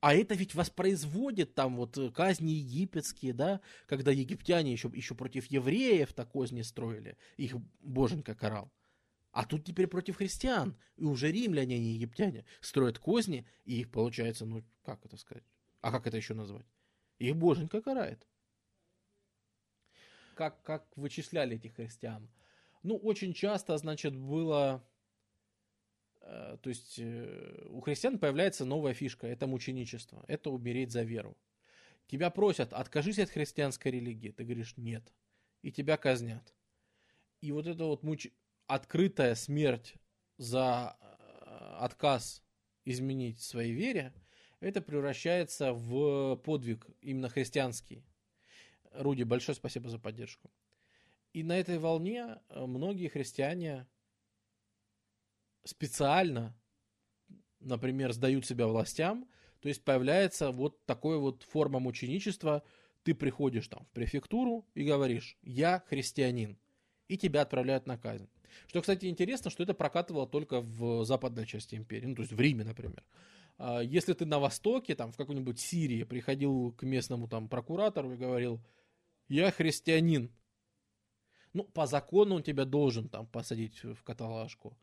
а 0.01 0.15
это 0.15 0.33
ведь 0.35 0.55
воспроизводит 0.55 1.55
там 1.55 1.75
вот 1.75 1.97
казни 2.13 2.51
египетские, 2.51 3.33
да, 3.33 3.61
когда 3.85 4.11
египтяне 4.11 4.71
еще, 4.71 4.89
еще 4.93 5.15
против 5.15 5.47
евреев 5.47 6.13
так 6.13 6.29
козни 6.29 6.61
строили, 6.61 7.17
их 7.37 7.55
боженька 7.81 8.33
карал. 8.35 8.71
А 9.31 9.45
тут 9.45 9.63
теперь 9.65 9.87
против 9.87 10.17
христиан, 10.17 10.75
и 10.97 11.03
уже 11.03 11.31
римляне, 11.31 11.75
а 11.75 11.79
не 11.79 11.93
египтяне, 11.93 12.45
строят 12.61 12.97
козни, 12.97 13.45
и 13.65 13.81
их 13.81 13.91
получается, 13.91 14.45
ну, 14.45 14.63
как 14.83 15.05
это 15.05 15.17
сказать? 15.17 15.43
А 15.81 15.91
как 15.91 16.07
это 16.07 16.17
еще 16.17 16.33
назвать? 16.33 16.65
Их 17.19 17.35
боженька 17.35 17.81
карает. 17.81 18.25
Как, 20.35 20.63
как 20.63 20.87
вычисляли 20.95 21.57
этих 21.57 21.75
христиан? 21.75 22.29
Ну, 22.81 22.95
очень 22.95 23.33
часто, 23.33 23.77
значит, 23.77 24.15
было... 24.15 24.83
Э, 26.29 26.57
то 26.61 26.69
есть 26.69 26.99
э, 26.99 27.65
у 27.69 27.81
христиан 27.81 28.19
появляется 28.19 28.63
новая 28.63 28.93
фишка, 28.93 29.25
это 29.25 29.47
мученичество, 29.47 30.23
это 30.27 30.51
умереть 30.51 30.91
за 30.91 31.01
веру. 31.01 31.35
Тебя 32.07 32.29
просят, 32.29 32.71
откажись 32.73 33.19
от 33.19 33.29
христианской 33.29 33.91
религии, 33.91 34.29
ты 34.29 34.43
говоришь 34.43 34.77
нет, 34.77 35.11
и 35.63 35.71
тебя 35.71 35.97
казнят. 35.97 36.53
И 37.41 37.51
вот 37.51 37.65
эта 37.67 37.83
вот 37.83 38.03
муч... 38.03 38.27
открытая 38.67 39.33
смерть 39.33 39.95
за 40.37 40.97
э, 40.99 41.75
отказ 41.79 42.43
изменить 42.85 43.41
своей 43.41 43.73
вере, 43.73 44.13
это 44.59 44.81
превращается 44.81 45.73
в 45.73 46.35
подвиг 46.37 46.85
именно 47.01 47.29
христианский. 47.29 48.03
Руди, 48.91 49.23
большое 49.23 49.55
спасибо 49.55 49.89
за 49.89 49.97
поддержку. 49.97 50.51
И 51.33 51.43
на 51.43 51.59
этой 51.59 51.79
волне 51.79 52.39
многие 52.49 53.07
христиане 53.07 53.87
специально, 55.69 56.55
например, 57.59 58.11
сдают 58.11 58.45
себя 58.45 58.67
властям, 58.67 59.27
то 59.61 59.69
есть 59.69 59.83
появляется 59.83 60.51
вот 60.51 60.85
такой 60.85 61.17
вот 61.17 61.43
форма 61.43 61.79
мученичества, 61.79 62.63
ты 63.03 63.13
приходишь 63.13 63.67
там 63.67 63.85
в 63.85 63.89
префектуру 63.91 64.65
и 64.73 64.83
говоришь, 64.83 65.37
я 65.41 65.83
христианин, 65.87 66.57
и 67.07 67.17
тебя 67.17 67.41
отправляют 67.41 67.87
на 67.87 67.97
казнь. 67.97 68.29
Что, 68.67 68.81
кстати, 68.81 69.05
интересно, 69.05 69.51
что 69.51 69.63
это 69.63 69.73
прокатывало 69.73 70.27
только 70.27 70.61
в 70.61 71.05
западной 71.05 71.45
части 71.45 71.75
империи, 71.75 72.07
ну, 72.07 72.15
то 72.15 72.21
есть 72.23 72.33
в 72.33 72.39
Риме, 72.39 72.63
например. 72.63 73.03
А 73.57 73.81
если 73.81 74.13
ты 74.13 74.25
на 74.25 74.39
Востоке, 74.39 74.95
там, 74.95 75.11
в 75.11 75.17
какой-нибудь 75.17 75.59
Сирии 75.59 76.03
приходил 76.03 76.71
к 76.71 76.83
местному 76.83 77.27
там 77.27 77.47
прокуратору 77.47 78.13
и 78.13 78.17
говорил, 78.17 78.59
я 79.27 79.51
христианин, 79.51 80.31
ну, 81.53 81.63
по 81.63 81.85
закону 81.85 82.35
он 82.35 82.43
тебя 82.43 82.65
должен 82.65 83.09
там 83.09 83.27
посадить 83.27 83.83
в 83.83 84.01
каталажку. 84.03 84.77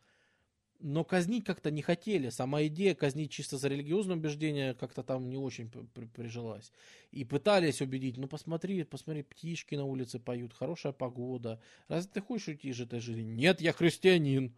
Но 0.80 1.04
казнить 1.04 1.44
как-то 1.44 1.70
не 1.70 1.82
хотели. 1.82 2.30
Сама 2.30 2.64
идея 2.66 2.94
казнить 2.94 3.30
чисто 3.30 3.58
за 3.58 3.68
религиозное 3.68 4.16
убеждение 4.16 4.74
как-то 4.74 5.02
там 5.02 5.28
не 5.28 5.36
очень 5.36 5.70
при- 5.70 5.82
при- 5.82 6.06
прижилась. 6.06 6.72
И 7.10 7.24
пытались 7.24 7.80
убедить, 7.80 8.16
ну 8.16 8.28
посмотри, 8.28 8.84
посмотри, 8.84 9.22
птички 9.22 9.74
на 9.74 9.84
улице 9.84 10.18
поют, 10.18 10.52
хорошая 10.52 10.92
погода. 10.92 11.60
Разве 11.88 12.10
ты 12.12 12.20
хочешь 12.20 12.48
уйти 12.48 12.68
из 12.68 12.80
этой 12.80 13.00
жизни? 13.00 13.32
Нет, 13.32 13.60
я 13.60 13.72
христианин. 13.72 14.54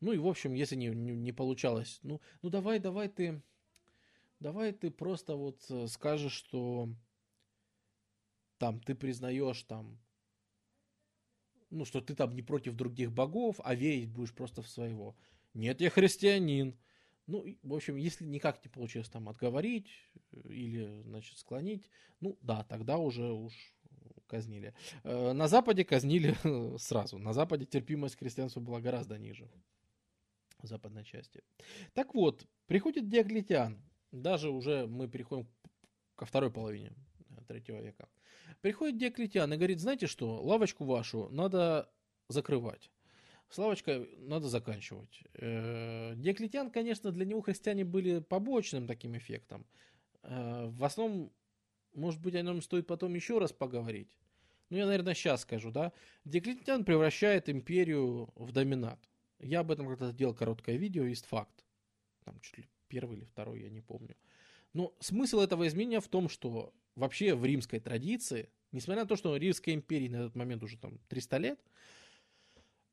Ну 0.00 0.12
и, 0.12 0.18
в 0.18 0.26
общем, 0.26 0.54
если 0.54 0.76
не, 0.76 0.88
не, 0.88 1.12
не 1.12 1.32
получалось, 1.32 1.98
ну, 2.02 2.20
ну 2.42 2.50
давай, 2.50 2.78
давай 2.78 3.08
ты, 3.08 3.42
давай 4.38 4.72
ты 4.72 4.90
просто 4.90 5.34
вот 5.34 5.64
э, 5.70 5.88
скажешь, 5.88 6.32
что 6.32 6.88
там 8.58 8.80
ты 8.80 8.94
признаешь 8.94 9.62
там, 9.64 9.98
ну, 11.70 11.84
что 11.84 12.00
ты 12.00 12.14
там 12.14 12.34
не 12.34 12.42
против 12.42 12.74
других 12.74 13.12
богов, 13.12 13.60
а 13.64 13.74
верить 13.74 14.10
будешь 14.10 14.34
просто 14.34 14.62
в 14.62 14.68
своего. 14.68 15.16
Нет, 15.54 15.80
я 15.80 15.90
христианин. 15.90 16.78
Ну, 17.26 17.44
в 17.62 17.74
общем, 17.74 17.96
если 17.96 18.24
никак 18.24 18.64
не 18.64 18.70
получилось 18.70 19.10
там 19.10 19.28
отговорить 19.28 19.90
э, 20.32 20.40
или, 20.48 21.02
значит, 21.02 21.38
склонить, 21.38 21.90
ну, 22.20 22.38
да, 22.40 22.64
тогда 22.64 22.96
уже 22.96 23.32
уж 23.32 23.52
казнили. 24.26 24.74
Э, 25.04 25.32
На 25.32 25.48
Западе 25.48 25.84
казнили 25.84 26.34
сразу. 26.78 27.18
На 27.18 27.32
Западе 27.32 27.66
терпимость 27.66 28.16
к 28.16 28.20
христианству 28.20 28.60
была 28.60 28.80
гораздо 28.80 29.18
ниже. 29.18 29.50
В 30.62 30.66
западной 30.66 31.04
части. 31.04 31.44
Так 31.92 32.14
вот, 32.14 32.46
приходит 32.66 33.08
Диоклетиан. 33.08 33.80
Даже 34.10 34.50
уже 34.50 34.86
мы 34.86 35.06
переходим 35.06 35.46
ко 36.16 36.26
второй 36.26 36.50
половине 36.50 36.92
э, 37.30 37.44
третьего 37.46 37.80
века. 37.80 38.08
Приходит 38.60 38.98
Диоклетиан 38.98 39.52
и 39.52 39.56
говорит, 39.56 39.80
знаете 39.80 40.06
что, 40.06 40.42
лавочку 40.42 40.84
вашу 40.84 41.28
надо 41.30 41.90
закрывать. 42.28 42.90
С 43.48 43.58
лавочкой 43.58 44.10
надо 44.18 44.48
заканчивать. 44.48 45.22
Э, 45.34 46.14
Диоклетиан, 46.16 46.70
конечно, 46.70 47.12
для 47.12 47.24
него 47.24 47.40
христиане 47.40 47.84
были 47.84 48.18
побочным 48.18 48.86
таким 48.86 49.16
эффектом. 49.16 49.66
Э, 50.22 50.66
В 50.66 50.84
основном, 50.84 51.32
может 51.94 52.20
быть, 52.20 52.34
о 52.34 52.42
нем 52.42 52.60
стоит 52.60 52.86
потом 52.86 53.14
еще 53.14 53.38
раз 53.38 53.52
поговорить. 53.52 54.14
Ну, 54.70 54.76
я, 54.76 54.86
наверное, 54.86 55.14
сейчас 55.14 55.42
скажу, 55.42 55.70
да. 55.70 55.92
Диоклетиан 56.24 56.84
превращает 56.84 57.48
империю 57.48 58.30
в 58.34 58.52
доминат. 58.52 58.98
Я 59.38 59.60
об 59.60 59.70
этом 59.70 59.86
когда-то 59.86 60.12
делал 60.12 60.34
короткое 60.34 60.76
видео, 60.76 61.04
есть 61.04 61.24
факт. 61.24 61.64
Там 62.24 62.38
чуть 62.40 62.58
ли 62.58 62.68
первый 62.88 63.18
или 63.18 63.24
второй, 63.24 63.62
я 63.62 63.70
не 63.70 63.80
помню. 63.80 64.16
Но 64.74 64.94
смысл 65.00 65.40
этого 65.40 65.66
изменения 65.66 66.00
в 66.00 66.08
том, 66.08 66.28
что 66.28 66.74
вообще 66.98 67.34
в 67.34 67.44
римской 67.44 67.80
традиции, 67.80 68.50
несмотря 68.72 69.02
на 69.02 69.08
то, 69.08 69.16
что 69.16 69.36
Римской 69.36 69.74
империи 69.74 70.08
на 70.08 70.16
этот 70.16 70.34
момент 70.34 70.62
уже 70.62 70.76
там 70.76 70.98
300 71.08 71.38
лет, 71.38 71.60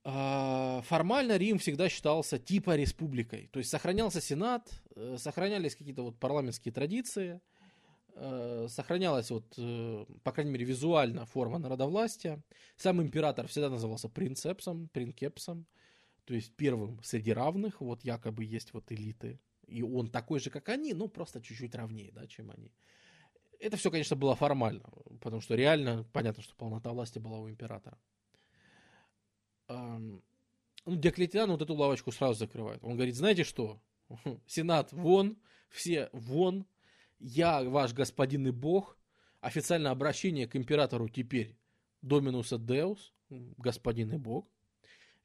а, 0.04 0.82
формально 0.84 1.38
Рим 1.38 1.58
всегда 1.58 1.90
считался 1.90 2.38
типа 2.38 2.76
республикой. 2.76 3.50
То 3.52 3.60
есть 3.60 3.72
сохранялся 3.72 4.22
сенат, 4.22 4.72
э, 4.96 5.18
сохранялись 5.18 5.76
какие-то 5.76 6.04
вот 6.04 6.20
парламентские 6.20 6.72
традиции, 6.72 7.42
э, 8.14 8.68
сохранялась 8.70 9.32
вот, 9.32 9.56
э, 9.58 10.06
по 10.24 10.32
крайней 10.32 10.52
мере, 10.52 10.66
визуально 10.66 11.26
форма 11.26 11.58
народовластия. 11.58 12.44
Сам 12.78 13.02
император 13.02 13.48
всегда 13.48 13.70
назывался 13.70 14.08
принцепсом, 14.08 14.90
принкепсом, 14.90 15.66
то 16.26 16.36
есть 16.36 16.56
первым 16.56 17.02
среди 17.02 17.34
равных, 17.34 17.82
вот 17.82 18.04
якобы 18.04 18.46
есть 18.46 18.74
вот 18.74 18.92
элиты. 18.92 19.40
И 19.68 19.82
он 19.82 20.12
такой 20.12 20.40
же, 20.40 20.52
как 20.52 20.70
они, 20.70 20.94
но 20.94 21.08
просто 21.08 21.42
чуть-чуть 21.42 21.74
равнее, 21.74 22.12
да, 22.12 22.28
чем 22.28 22.52
они. 22.52 22.72
Это 23.60 23.78
все, 23.78 23.92
конечно, 23.92 24.16
было 24.16 24.36
формально, 24.36 24.84
потому 25.22 25.42
что 25.42 25.56
реально 25.56 26.04
понятно, 26.14 26.44
что 26.44 26.56
полнота 26.56 26.92
власти 26.92 27.20
была 27.20 27.40
у 27.40 27.50
императора. 27.50 27.98
Ну, 29.68 30.22
Диоклетиан 30.86 31.50
вот 31.50 31.62
эту 31.62 31.74
лавочку 31.74 32.12
сразу 32.12 32.38
закрывает. 32.40 32.84
Он 32.84 32.94
говорит, 32.96 33.16
знаете 33.16 33.44
что? 33.44 33.80
Сенат 34.46 34.92
вон, 34.94 35.38
все 35.70 36.10
вон, 36.14 36.66
я 37.20 37.64
ваш 37.64 37.94
господин 37.94 38.48
и 38.48 38.52
бог. 38.52 38.98
Официальное 39.42 39.92
обращение 39.92 40.48
к 40.48 40.56
императору 40.56 41.08
теперь 41.08 41.56
Доминуса 42.02 42.58
Деус, 42.58 43.14
господин 43.30 44.12
и 44.12 44.18
бог. 44.18 44.48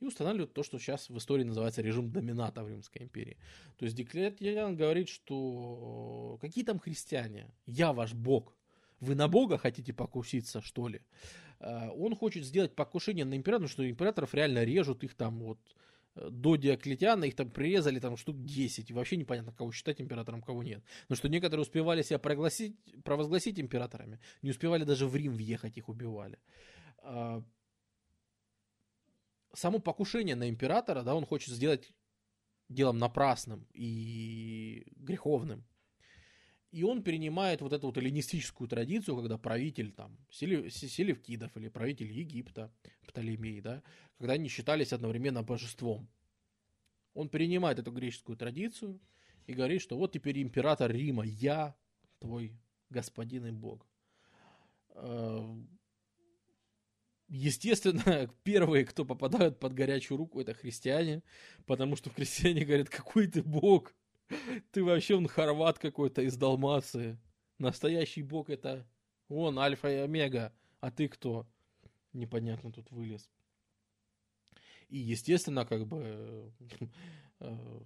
И 0.00 0.06
устанавливают 0.06 0.54
то, 0.54 0.62
что 0.62 0.78
сейчас 0.78 1.10
в 1.10 1.18
истории 1.18 1.44
называется 1.44 1.82
режим 1.82 2.10
домината 2.10 2.64
в 2.64 2.68
Римской 2.68 3.02
империи. 3.02 3.36
То 3.76 3.84
есть 3.84 3.96
Диоклетиан 3.96 4.74
говорит, 4.74 5.08
что 5.08 6.38
какие 6.40 6.64
там 6.64 6.78
христиане? 6.78 7.50
Я 7.66 7.92
ваш 7.92 8.14
бог. 8.14 8.56
Вы 9.00 9.14
на 9.14 9.28
бога 9.28 9.58
хотите 9.58 9.92
покуситься, 9.92 10.62
что 10.62 10.88
ли? 10.88 11.02
Э, 11.60 11.90
Он 11.90 12.16
хочет 12.16 12.44
сделать 12.44 12.74
покушение 12.74 13.24
на 13.24 13.34
императора, 13.34 13.68
что 13.68 13.88
императоров 13.88 14.34
реально 14.34 14.64
режут, 14.64 15.04
их 15.04 15.14
там 15.14 15.38
вот 15.40 15.58
э, 16.16 16.28
до 16.30 16.56
Диоклетиана 16.56 17.24
их 17.24 17.34
там 17.34 17.50
прирезали 17.50 17.98
там 17.98 18.16
штук 18.16 18.42
10. 18.42 18.90
И 18.90 18.94
вообще 18.94 19.16
непонятно, 19.16 19.52
кого 19.52 19.70
считать 19.72 20.00
императором, 20.00 20.42
кого 20.42 20.62
нет. 20.62 20.82
Но 21.10 21.16
что 21.16 21.28
некоторые 21.28 21.62
успевали 21.62 22.02
себя 22.02 22.18
прогласить, 22.18 22.76
провозгласить 23.04 23.60
императорами, 23.60 24.18
не 24.40 24.50
успевали 24.50 24.84
даже 24.84 25.06
в 25.06 25.14
Рим 25.14 25.34
въехать, 25.34 25.76
их 25.76 25.88
убивали. 25.90 26.38
Само 29.52 29.78
покушение 29.80 30.36
на 30.36 30.48
императора, 30.48 31.02
да, 31.02 31.14
он 31.14 31.26
хочет 31.26 31.54
сделать 31.54 31.92
делом 32.68 32.98
напрасным 32.98 33.66
и 33.72 34.86
греховным. 34.96 35.64
И 36.70 36.84
он 36.84 37.02
перенимает 37.02 37.62
вот 37.62 37.72
эту 37.72 37.88
вот 37.88 37.98
эллинистическую 37.98 38.68
традицию, 38.68 39.16
когда 39.16 39.38
правитель 39.38 39.90
там 39.90 40.16
Селев- 40.30 40.70
Селевкидов 40.70 41.56
или 41.56 41.68
правитель 41.68 42.12
Египта, 42.12 42.72
Птолемей, 43.08 43.60
да, 43.60 43.82
когда 44.18 44.34
они 44.34 44.48
считались 44.48 44.92
одновременно 44.92 45.42
божеством. 45.42 46.08
Он 47.12 47.28
перенимает 47.28 47.80
эту 47.80 47.90
греческую 47.90 48.38
традицию 48.38 49.00
и 49.48 49.52
говорит, 49.52 49.82
что 49.82 49.96
вот 49.96 50.12
теперь 50.12 50.40
император 50.40 50.92
Рима, 50.92 51.24
я 51.24 51.74
твой 52.20 52.56
господин 52.88 53.46
и 53.46 53.50
бог. 53.50 53.84
Естественно, 57.30 58.28
первые, 58.42 58.84
кто 58.84 59.04
попадают 59.04 59.60
под 59.60 59.72
горячую 59.72 60.18
руку, 60.18 60.40
это 60.40 60.52
христиане, 60.52 61.22
потому 61.64 61.94
что 61.94 62.10
христиане 62.10 62.64
говорят, 62.64 62.90
какой 62.90 63.28
ты 63.28 63.40
бог, 63.44 63.94
ты 64.72 64.82
вообще 64.82 65.14
он 65.14 65.28
хорват 65.28 65.78
какой-то 65.78 66.22
из 66.22 66.36
Далмации. 66.36 67.18
Настоящий 67.58 68.22
бог 68.22 68.50
это 68.50 68.84
он, 69.28 69.60
альфа 69.60 69.88
и 69.88 69.98
омега, 69.98 70.52
а 70.80 70.90
ты 70.90 71.06
кто? 71.08 71.46
Непонятно 72.12 72.72
тут 72.72 72.90
вылез. 72.90 73.30
И, 74.88 74.98
естественно, 74.98 75.64
как 75.64 75.86
бы 75.86 76.52
э, 77.38 77.80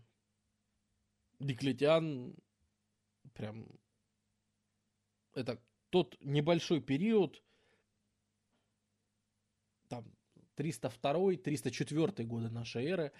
Диклетиан 1.39 2.35
прям 3.35 3.69
это 5.35 5.61
тот 5.91 6.17
небольшой 6.21 6.81
период, 6.81 7.43
там 9.89 10.05
302-304 10.57 12.25
годы 12.25 12.51
нашей 12.51 12.87
эры, 12.87 13.13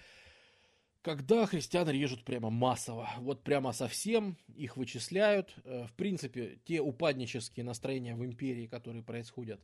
когда 1.01 1.45
христиан 1.45 1.87
режут 1.89 2.23
прямо 2.25 2.49
массово, 2.49 3.09
вот 3.19 3.43
прямо 3.43 3.73
совсем, 3.73 4.37
их 4.55 4.75
вычисляют. 4.75 5.53
Э, 5.63 5.85
В 5.85 5.93
принципе, 5.93 6.59
те 6.65 6.81
упаднические 6.81 7.63
настроения 7.63 8.15
в 8.15 8.25
империи, 8.25 8.65
которые 8.65 9.03
происходят, 9.03 9.61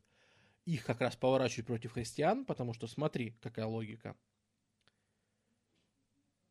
их 0.66 0.86
как 0.86 1.02
раз 1.02 1.16
поворачивают 1.16 1.68
против 1.68 1.94
христиан, 1.94 2.46
потому 2.46 2.74
что 2.74 2.86
смотри, 2.88 3.36
какая 3.42 3.66
логика. 3.66 4.16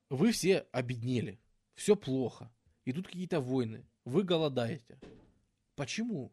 Вы 0.09 0.33
все 0.33 0.67
обеднели, 0.73 1.39
все 1.75 1.95
плохо, 1.95 2.51
идут 2.85 3.07
какие-то 3.07 3.41
войны, 3.41 3.87
вы 4.05 4.25
голодаете. 4.25 4.99
Почему? 5.77 6.33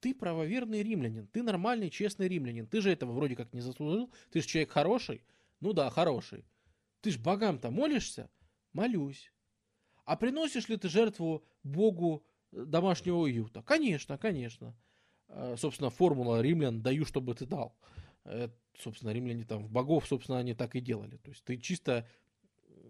Ты 0.00 0.14
правоверный 0.14 0.82
римлянин, 0.82 1.26
ты 1.26 1.42
нормальный, 1.42 1.90
честный 1.90 2.28
римлянин, 2.28 2.66
ты 2.66 2.80
же 2.80 2.90
этого 2.90 3.12
вроде 3.12 3.34
как 3.34 3.52
не 3.52 3.60
заслужил, 3.60 4.12
ты 4.30 4.40
же 4.40 4.46
человек 4.46 4.70
хороший, 4.70 5.22
ну 5.60 5.72
да, 5.72 5.90
хороший. 5.90 6.44
Ты 7.00 7.10
ж 7.10 7.18
богам-то 7.18 7.70
молишься? 7.70 8.30
Молюсь. 8.72 9.32
А 10.04 10.16
приносишь 10.16 10.68
ли 10.68 10.76
ты 10.76 10.88
жертву 10.88 11.44
Богу 11.62 12.24
э, 12.52 12.64
домашнего 12.64 13.16
уюта? 13.18 13.62
Конечно, 13.62 14.18
конечно. 14.18 14.76
Э, 15.28 15.56
Собственно, 15.58 15.90
формула 15.90 16.40
римлян 16.40 16.80
«даю, 16.80 17.04
чтобы 17.04 17.34
ты 17.34 17.46
дал». 17.46 17.76
Э, 18.24 18.48
Собственно, 18.78 19.10
римляне 19.10 19.44
там 19.44 19.64
в 19.64 19.70
богов, 19.70 20.06
собственно, 20.06 20.38
они 20.38 20.54
так 20.54 20.76
и 20.76 20.80
делали. 20.80 21.16
То 21.16 21.30
есть 21.30 21.44
ты 21.44 21.56
чисто 21.56 22.08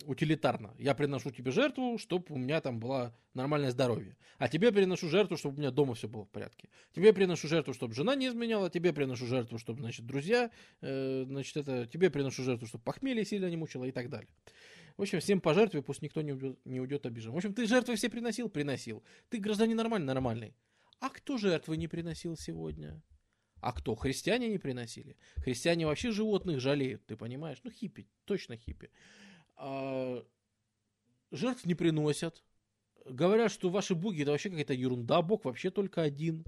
утилитарно. 0.05 0.75
Я 0.79 0.95
приношу 0.95 1.31
тебе 1.31 1.51
жертву, 1.51 1.99
чтобы 1.99 2.27
у 2.29 2.39
меня 2.39 2.61
там 2.61 2.81
было 2.81 3.16
нормальное 3.35 3.70
здоровье. 3.70 4.16
А 4.39 4.49
тебе 4.49 4.73
приношу 4.73 5.09
жертву, 5.09 5.37
чтобы 5.37 5.57
у 5.57 5.59
меня 5.59 5.70
дома 5.70 5.95
все 5.95 6.09
было 6.09 6.25
в 6.25 6.31
порядке. 6.31 6.69
Тебе 6.95 7.12
приношу 7.12 7.49
жертву, 7.49 7.75
чтобы 7.75 7.95
жена 7.95 8.15
не 8.15 8.29
изменяла. 8.29 8.70
Тебе 8.70 8.93
приношу 8.93 9.27
жертву, 9.27 9.59
чтобы, 9.59 9.81
значит, 9.81 10.07
друзья, 10.07 10.51
э, 10.81 11.25
значит, 11.27 11.57
это, 11.57 11.87
тебе 11.87 12.11
приношу 12.11 12.43
жертву, 12.43 12.66
чтобы 12.66 12.85
похмелье 12.85 13.25
сильно 13.25 13.49
не 13.51 13.57
мучило 13.57 13.85
и 13.85 13.93
так 13.93 14.09
далее. 14.11 14.29
В 14.97 15.03
общем, 15.03 15.20
всем 15.20 15.41
пожертвуй, 15.41 15.83
пусть 15.83 16.03
никто 16.03 16.23
не 16.23 16.33
уйдет, 16.33 16.59
не 16.65 16.81
уйдет 16.81 17.07
обижен. 17.07 17.33
В 17.33 17.37
общем, 17.37 17.55
ты 17.55 17.66
жертвы 17.66 17.95
все 17.97 18.11
приносил? 18.11 18.49
Приносил. 18.49 19.05
Ты 19.29 19.39
гражданин 19.39 19.77
нормальный? 19.77 20.07
Нормальный. 20.07 20.55
А 21.01 21.11
кто 21.11 21.39
жертвы 21.39 21.77
не 21.77 21.87
приносил 21.87 22.37
сегодня? 22.37 23.01
А 23.61 23.73
кто? 23.73 23.95
Христиане 23.95 24.49
не 24.49 24.59
приносили. 24.59 25.16
Христиане 25.37 25.87
вообще 25.87 26.11
животных 26.11 26.61
жалеют, 26.61 27.07
ты 27.07 27.16
понимаешь? 27.16 27.59
Ну, 27.65 27.70
хиппи, 27.70 28.09
точно 28.25 28.57
хиппи. 28.57 28.91
А, 29.59 30.25
жертв 31.31 31.67
не 31.67 31.75
приносят. 31.75 32.43
Говорят, 33.05 33.51
что 33.51 33.71
ваши 33.71 33.95
боги 33.95 34.23
это 34.23 34.31
вообще 34.31 34.51
какая-то 34.51 34.75
ерунда, 34.75 35.21
бог 35.23 35.45
вообще 35.45 35.71
только 35.71 36.03
один. 36.03 36.45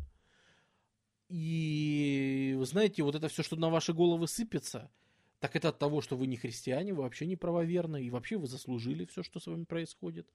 И 1.28 2.54
вы 2.56 2.66
знаете, 2.66 3.02
вот 3.02 3.14
это 3.14 3.28
все, 3.28 3.42
что 3.42 3.56
на 3.56 3.70
ваши 3.70 3.92
головы 3.92 4.26
сыпется, 4.26 4.90
так 5.38 5.56
это 5.56 5.68
от 5.68 5.78
того, 5.78 6.00
что 6.00 6.16
вы 6.16 6.26
не 6.26 6.36
христиане, 6.36 6.92
вы 6.92 7.02
вообще 7.02 7.26
не 7.26 7.36
правоверны, 7.36 8.02
и 8.02 8.10
вообще 8.10 8.36
вы 8.36 8.46
заслужили 8.46 9.04
все, 9.06 9.22
что 9.22 9.40
с 9.40 9.46
вами 9.46 9.64
происходит. 9.64 10.28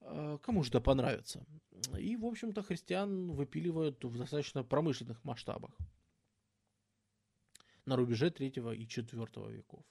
А, 0.00 0.38
кому 0.38 0.62
же 0.62 0.70
это 0.70 0.80
понравится? 0.80 1.46
И, 1.98 2.16
в 2.16 2.24
общем-то, 2.24 2.62
христиан 2.62 3.32
выпиливают 3.32 4.04
в 4.04 4.18
достаточно 4.18 4.64
промышленных 4.64 5.22
масштабах 5.24 5.70
на 7.84 7.96
рубеже 7.96 8.30
3 8.30 8.48
и 8.48 8.86
4 8.88 9.26
веков. 9.50 9.84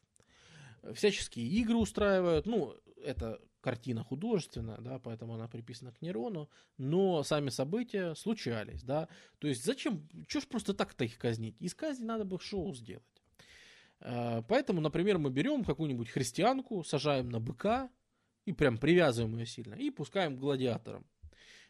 Всяческие 0.93 1.47
игры 1.47 1.75
устраивают, 1.75 2.45
ну, 2.45 2.75
это 3.03 3.39
картина 3.61 4.03
художественная, 4.03 4.77
да, 4.77 4.99
поэтому 4.99 5.33
она 5.33 5.47
приписана 5.47 5.91
к 5.91 6.01
Нерону, 6.01 6.49
но 6.77 7.23
сами 7.23 7.49
события 7.49 8.13
случались, 8.13 8.83
да, 8.83 9.07
то 9.39 9.47
есть 9.47 9.65
зачем, 9.65 10.07
что 10.27 10.39
ж 10.39 10.47
просто 10.47 10.75
так-то 10.75 11.03
их 11.03 11.17
казнить, 11.17 11.59
из 11.59 11.73
казни 11.73 12.05
надо 12.05 12.25
бы 12.25 12.39
шоу 12.39 12.75
сделать. 12.75 13.03
Э, 14.01 14.43
поэтому, 14.47 14.81
например, 14.81 15.17
мы 15.17 15.31
берем 15.31 15.63
какую-нибудь 15.63 16.09
христианку, 16.09 16.83
сажаем 16.83 17.29
на 17.29 17.39
быка 17.39 17.89
и 18.45 18.53
прям 18.53 18.77
привязываем 18.77 19.35
ее 19.37 19.47
сильно 19.47 19.73
и 19.73 19.89
пускаем 19.89 20.37
к 20.37 20.39
гладиаторам. 20.39 21.05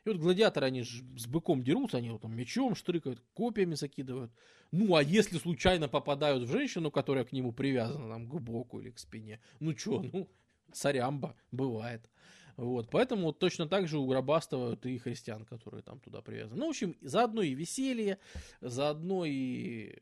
И 0.06 0.10
вот 0.10 0.18
гладиаторы, 0.18 0.68
они 0.68 0.84
же 0.84 1.04
с 1.18 1.26
быком 1.26 1.64
дерутся, 1.64 1.98
они 1.98 2.12
вот 2.12 2.22
там 2.22 2.36
мечом 2.36 2.76
штрыкают, 2.76 3.22
копьями 3.34 3.74
закидывают. 3.74 4.32
Ну, 4.72 4.96
а 4.96 5.02
если 5.02 5.40
случайно 5.40 5.88
попадают 5.88 6.44
в 6.44 6.52
женщину, 6.52 6.92
которая 6.92 7.26
к 7.26 7.32
нему 7.32 7.52
привязана, 7.52 8.10
там, 8.10 8.30
к 8.30 8.40
боку 8.40 8.80
или 8.80 8.92
к 8.92 9.00
спине, 9.00 9.40
ну 9.60 9.76
что, 9.76 10.02
ну, 10.14 10.30
царямба, 10.72 11.36
бывает. 11.52 12.08
Вот, 12.56 12.90
поэтому 12.90 13.24
вот 13.24 13.40
точно 13.40 13.68
так 13.68 13.88
же 13.88 13.98
угробастывают 13.98 14.86
и 14.86 14.98
христиан, 14.98 15.44
которые 15.44 15.82
там 15.82 16.00
туда 16.00 16.22
привязаны. 16.22 16.60
Ну, 16.60 16.68
в 16.68 16.70
общем, 16.70 16.96
заодно 17.02 17.42
и 17.42 17.54
веселье, 17.54 18.18
заодно 18.62 19.26
и 19.26 19.90
э, 19.90 19.96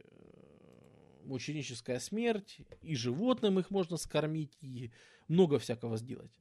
мученическая 1.24 2.00
смерть, 2.00 2.58
и 2.82 2.96
животным 2.96 3.58
их 3.58 3.72
можно 3.72 3.98
скормить, 3.98 4.56
и 4.62 4.92
много 5.28 5.58
всякого 5.58 5.98
сделать. 5.98 6.32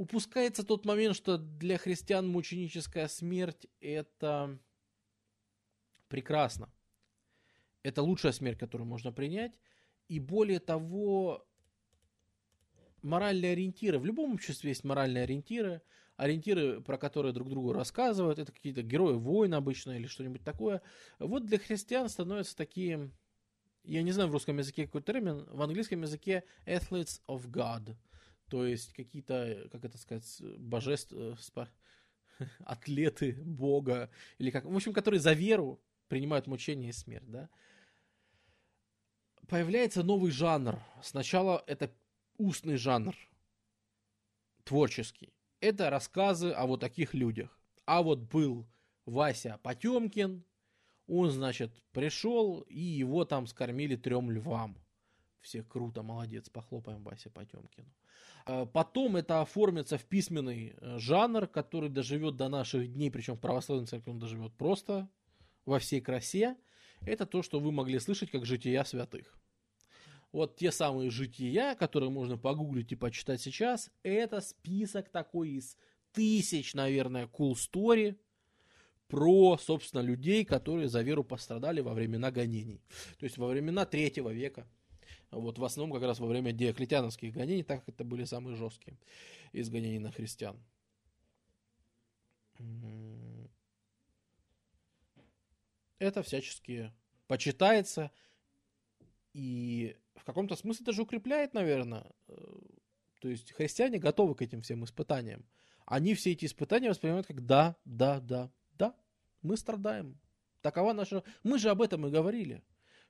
Упускается 0.00 0.64
тот 0.64 0.86
момент, 0.86 1.14
что 1.14 1.36
для 1.36 1.76
христиан 1.76 2.26
мученическая 2.26 3.06
смерть 3.06 3.66
это 3.82 4.58
прекрасно. 6.08 6.72
Это 7.82 8.00
лучшая 8.00 8.32
смерть, 8.32 8.58
которую 8.58 8.88
можно 8.88 9.12
принять. 9.12 9.52
И 10.08 10.18
более 10.18 10.58
того, 10.58 11.46
моральные 13.02 13.52
ориентиры. 13.52 13.98
В 13.98 14.06
любом 14.06 14.32
обществе 14.32 14.70
есть 14.70 14.84
моральные 14.84 15.24
ориентиры. 15.24 15.82
Ориентиры, 16.16 16.80
про 16.80 16.96
которые 16.96 17.34
друг 17.34 17.50
другу 17.50 17.74
рассказывают. 17.74 18.38
Это 18.38 18.52
какие-то 18.52 18.80
герои 18.80 19.16
войн 19.16 19.52
обычно 19.52 19.98
или 19.98 20.06
что-нибудь 20.06 20.42
такое. 20.42 20.80
Вот 21.18 21.44
для 21.44 21.58
христиан 21.58 22.08
становятся 22.08 22.56
такие... 22.56 23.10
Я 23.84 24.02
не 24.02 24.12
знаю 24.12 24.30
в 24.30 24.32
русском 24.32 24.56
языке 24.56 24.86
какой 24.86 25.02
термин. 25.02 25.44
В 25.50 25.60
английском 25.60 26.00
языке 26.00 26.44
athletes 26.64 27.20
of 27.28 27.50
God. 27.50 27.94
То 28.50 28.66
есть 28.66 28.92
какие-то, 28.92 29.68
как 29.70 29.84
это 29.84 29.96
сказать, 29.96 30.42
божества, 30.58 31.68
атлеты 32.64 33.40
Бога. 33.44 34.10
Или 34.38 34.50
как... 34.50 34.64
В 34.64 34.74
общем, 34.74 34.92
которые 34.92 35.20
за 35.20 35.32
веру 35.32 35.80
принимают 36.08 36.48
мучение 36.48 36.90
и 36.90 36.92
смерть, 36.92 37.30
да? 37.30 37.48
Появляется 39.46 40.02
новый 40.02 40.32
жанр. 40.32 40.80
Сначала 41.02 41.62
это 41.66 41.92
устный 42.38 42.76
жанр, 42.76 43.16
творческий. 44.64 45.32
Это 45.60 45.88
рассказы 45.90 46.50
о 46.50 46.66
вот 46.66 46.80
таких 46.80 47.14
людях. 47.14 47.56
А 47.84 48.02
вот 48.02 48.18
был 48.18 48.66
Вася 49.06 49.60
Потемкин, 49.62 50.44
он, 51.06 51.30
значит, 51.30 51.72
пришел, 51.92 52.60
и 52.62 52.80
его 52.80 53.24
там 53.24 53.46
скормили 53.46 53.96
трем 53.96 54.30
львам. 54.30 54.76
Все 55.40 55.62
круто, 55.62 56.02
молодец, 56.02 56.48
похлопаем 56.48 57.02
Васе 57.02 57.30
Потемкину. 57.30 57.90
А 58.46 58.66
потом 58.66 59.16
это 59.16 59.40
оформится 59.40 59.98
в 59.98 60.04
письменный 60.04 60.74
э, 60.76 60.98
жанр, 60.98 61.46
который 61.46 61.88
доживет 61.88 62.36
до 62.36 62.48
наших 62.48 62.92
дней, 62.92 63.10
причем 63.10 63.36
в 63.36 63.40
православной 63.40 63.86
церкви 63.86 64.10
он 64.10 64.18
доживет 64.18 64.52
просто 64.54 65.08
во 65.66 65.78
всей 65.78 66.00
красе. 66.00 66.56
Это 67.02 67.26
то, 67.26 67.42
что 67.42 67.60
вы 67.60 67.72
могли 67.72 67.98
слышать 67.98 68.30
как 68.30 68.44
жития 68.44 68.84
святых 68.84 69.40
вот 70.32 70.56
те 70.56 70.70
самые 70.70 71.10
жития, 71.10 71.74
которые 71.74 72.10
можно 72.10 72.36
погуглить 72.38 72.92
и 72.92 72.96
почитать 72.96 73.40
сейчас, 73.40 73.90
это 74.02 74.40
список 74.40 75.08
такой 75.08 75.50
из 75.50 75.76
тысяч, 76.12 76.74
наверное, 76.74 77.26
cool 77.26 77.54
story 77.54 78.16
про, 79.08 79.58
собственно, 79.58 80.02
людей, 80.02 80.44
которые 80.44 80.88
за 80.88 81.02
веру 81.02 81.24
пострадали 81.24 81.80
во 81.80 81.94
времена 81.94 82.30
гонений. 82.30 82.80
То 83.18 83.24
есть 83.24 83.38
во 83.38 83.48
времена 83.48 83.84
третьего 83.84 84.30
века. 84.30 84.68
Вот 85.30 85.58
в 85.58 85.64
основном 85.64 85.94
как 85.94 86.06
раз 86.06 86.18
во 86.18 86.26
время 86.26 86.52
диоклетиановских 86.52 87.32
гонений, 87.32 87.62
так 87.62 87.80
как 87.80 87.94
это 87.94 88.04
были 88.04 88.24
самые 88.24 88.56
жесткие 88.56 88.98
из 89.52 89.68
гонений 89.70 89.98
на 89.98 90.10
христиан. 90.10 90.58
Это 95.98 96.22
всячески 96.22 96.92
почитается 97.26 98.10
и 99.32 99.96
в 100.16 100.24
каком-то 100.24 100.56
смысле 100.56 100.86
даже 100.86 101.02
укрепляет, 101.02 101.54
наверное. 101.54 102.10
Э, 102.28 102.34
то 103.20 103.28
есть 103.28 103.52
христиане 103.52 103.98
готовы 103.98 104.34
к 104.34 104.42
этим 104.42 104.62
всем 104.62 104.84
испытаниям. 104.84 105.44
Они 105.86 106.14
все 106.14 106.32
эти 106.32 106.46
испытания 106.46 106.88
воспринимают 106.88 107.26
как 107.26 107.44
да, 107.44 107.76
да, 107.84 108.20
да, 108.20 108.50
да, 108.72 108.94
мы 109.42 109.56
страдаем. 109.56 110.18
Такова 110.62 110.92
наша... 110.92 111.22
Мы 111.42 111.58
же 111.58 111.70
об 111.70 111.82
этом 111.82 112.06
и 112.06 112.10
говорили, 112.10 112.62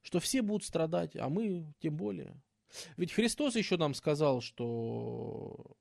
что 0.02 0.20
все 0.20 0.43
будут 0.43 0.64
страдать, 0.64 1.16
а 1.16 1.28
мы 1.28 1.72
тем 1.81 1.97
более. 1.97 2.40
Ведь 2.97 3.12
Христос 3.12 3.56
еще 3.56 3.77
нам 3.77 3.94
сказал, 3.94 4.40
что 4.40 5.77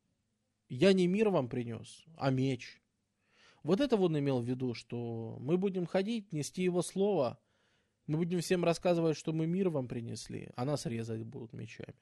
я 0.67 0.93
не 0.93 1.07
мир 1.07 1.29
вам 1.29 1.49
принес, 1.49 2.03
а 2.17 2.31
меч. 2.31 2.81
Вот 3.63 3.79
это 3.81 3.97
он 3.97 4.17
имел 4.17 4.41
в 4.41 4.45
виду, 4.45 4.73
что 4.73 5.37
мы 5.39 5.57
будем 5.57 5.85
ходить, 5.85 6.31
нести 6.31 6.63
его 6.63 6.81
слово– 6.81 7.39
мы 8.09 8.17
будем 8.17 8.39
всем 8.39 8.65
рассказывать, 8.65 9.17
что 9.17 9.33
мы 9.33 9.45
мир 9.45 9.69
вам 9.69 9.87
принесли, 9.87 10.49
а 10.55 10.65
нас 10.65 10.87
резать 10.87 11.21
будут 11.23 11.53
мечами. 11.53 11.93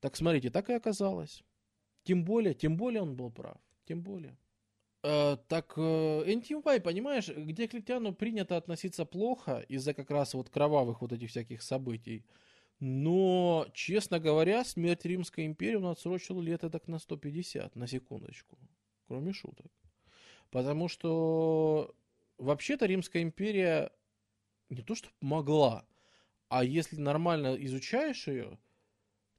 Так 0.00 0.16
смотрите, 0.16 0.50
так 0.50 0.68
и 0.68 0.72
оказалось. 0.72 1.44
Тем 2.02 2.24
более, 2.24 2.54
тем 2.54 2.76
более 2.76 3.02
он 3.02 3.14
был 3.14 3.30
прав. 3.30 3.56
Тем 3.84 4.02
более. 4.02 4.36
Э, 5.08 5.36
так, 5.46 5.74
э, 5.76 6.24
NTY, 6.26 6.80
понимаешь, 6.80 7.28
где 7.28 7.68
к 7.68 7.70
Диоклетиану 7.70 8.12
принято 8.12 8.56
относиться 8.56 9.04
плохо 9.04 9.60
из-за 9.68 9.94
как 9.94 10.10
раз 10.10 10.34
вот 10.34 10.50
кровавых 10.50 11.00
вот 11.00 11.12
этих 11.12 11.30
всяких 11.30 11.62
событий. 11.62 12.24
Но, 12.80 13.68
честно 13.72 14.18
говоря, 14.18 14.64
смерть 14.64 15.04
Римской 15.04 15.46
империи 15.46 15.76
он 15.76 15.86
отсрочил 15.86 16.40
лет 16.40 16.62
так 16.62 16.88
на 16.88 16.98
150, 16.98 17.76
на 17.76 17.86
секундочку. 17.86 18.58
Кроме 19.06 19.32
шуток. 19.32 19.70
Потому 20.50 20.88
что 20.88 21.94
вообще-то 22.38 22.86
Римская 22.86 23.22
империя 23.22 23.92
не 24.70 24.82
то 24.82 24.96
что 24.96 25.08
могла, 25.20 25.86
а 26.48 26.64
если 26.64 26.96
нормально 26.96 27.54
изучаешь 27.60 28.26
ее, 28.26 28.58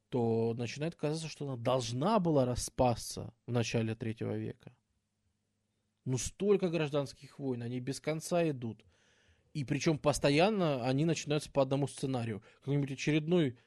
то 0.07 0.53
начинает 0.57 0.95
казаться, 0.95 1.27
что 1.27 1.45
она 1.45 1.57
должна 1.57 2.19
была 2.19 2.45
распасться 2.45 3.33
в 3.47 3.51
начале 3.51 3.95
третьего 3.95 4.37
века. 4.37 4.71
Ну, 6.07 6.17
столько 6.17 6.69
гражданских 6.69 7.37
войн, 7.37 7.63
они 7.63 7.81
без 7.81 7.99
конца 7.99 8.49
идут. 8.49 8.81
И 9.53 9.65
причем 9.65 9.99
постоянно 9.99 10.85
они 10.85 11.03
начинаются 11.03 11.51
по 11.51 11.61
одному 11.61 11.85
сценарию. 11.85 12.41
Какой-нибудь 12.59 12.93
очередной 12.93 13.57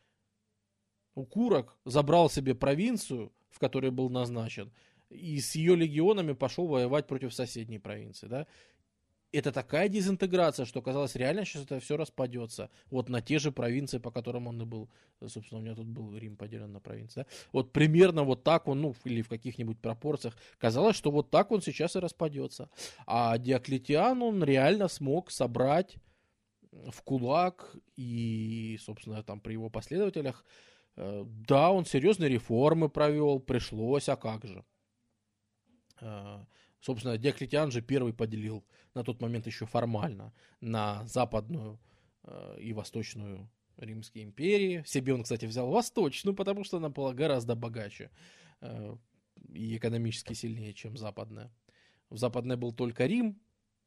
укурок 1.14 1.76
забрал 1.84 2.30
себе 2.30 2.54
провинцию, 2.54 3.30
в 3.50 3.58
которой 3.58 3.90
был 3.90 4.08
назначен, 4.08 4.72
и 5.10 5.38
с 5.38 5.54
ее 5.54 5.76
легионами 5.76 6.32
пошел 6.32 6.66
воевать 6.66 7.06
против 7.06 7.34
соседней 7.34 7.78
провинции, 7.78 8.26
да 8.26 8.46
это 9.32 9.52
такая 9.52 9.88
дезинтеграция, 9.88 10.66
что 10.66 10.82
казалось 10.82 11.14
реально 11.14 11.44
сейчас 11.44 11.62
это 11.62 11.78
все 11.80 11.96
распадется. 11.96 12.70
Вот 12.90 13.08
на 13.08 13.20
те 13.20 13.38
же 13.38 13.52
провинции, 13.52 13.98
по 13.98 14.10
которым 14.10 14.48
он 14.48 14.60
и 14.60 14.64
был. 14.64 14.90
Собственно, 15.26 15.60
у 15.60 15.62
меня 15.62 15.74
тут 15.74 15.86
был 15.86 16.16
Рим 16.16 16.36
поделен 16.36 16.72
на 16.72 16.80
провинции. 16.80 17.20
Да? 17.20 17.26
Вот 17.52 17.72
примерно 17.72 18.24
вот 18.24 18.42
так 18.42 18.66
он, 18.66 18.80
ну, 18.80 18.94
или 19.04 19.22
в 19.22 19.28
каких-нибудь 19.28 19.78
пропорциях. 19.78 20.36
Казалось, 20.58 20.96
что 20.96 21.10
вот 21.10 21.30
так 21.30 21.52
он 21.52 21.62
сейчас 21.62 21.96
и 21.96 22.00
распадется. 22.00 22.70
А 23.06 23.38
Диоклетиан, 23.38 24.20
он 24.22 24.42
реально 24.42 24.88
смог 24.88 25.30
собрать 25.30 25.96
в 26.72 27.02
кулак 27.02 27.76
и, 27.96 28.78
собственно, 28.80 29.22
там 29.22 29.40
при 29.40 29.52
его 29.52 29.70
последователях, 29.70 30.44
э, 30.96 31.24
да, 31.26 31.70
он 31.70 31.84
серьезные 31.84 32.30
реформы 32.30 32.88
провел, 32.88 33.40
пришлось, 33.40 34.08
а 34.08 34.16
как 34.16 34.44
же. 34.44 34.64
Э, 36.00 36.44
Собственно, 36.80 37.18
Диоклетиан 37.18 37.70
же 37.70 37.82
первый 37.82 38.14
поделил 38.14 38.64
на 38.94 39.04
тот 39.04 39.20
момент 39.20 39.46
еще 39.46 39.66
формально 39.66 40.32
на 40.60 41.06
западную 41.06 41.78
э, 42.24 42.58
и 42.60 42.72
восточную 42.72 43.48
Римской 43.76 44.22
империи. 44.22 44.82
Себе 44.86 45.14
он, 45.14 45.22
кстати, 45.22 45.46
взял 45.46 45.68
Восточную, 45.70 46.34
потому 46.34 46.64
что 46.64 46.76
она 46.76 46.88
была 46.88 47.14
гораздо 47.14 47.54
богаче 47.54 48.10
э, 48.60 48.96
и 49.52 49.76
экономически 49.76 50.34
сильнее, 50.34 50.74
чем 50.74 50.96
Западная. 50.96 51.50
В 52.10 52.18
Западной 52.18 52.56
был 52.56 52.72
только 52.72 53.06
Рим, 53.06 53.40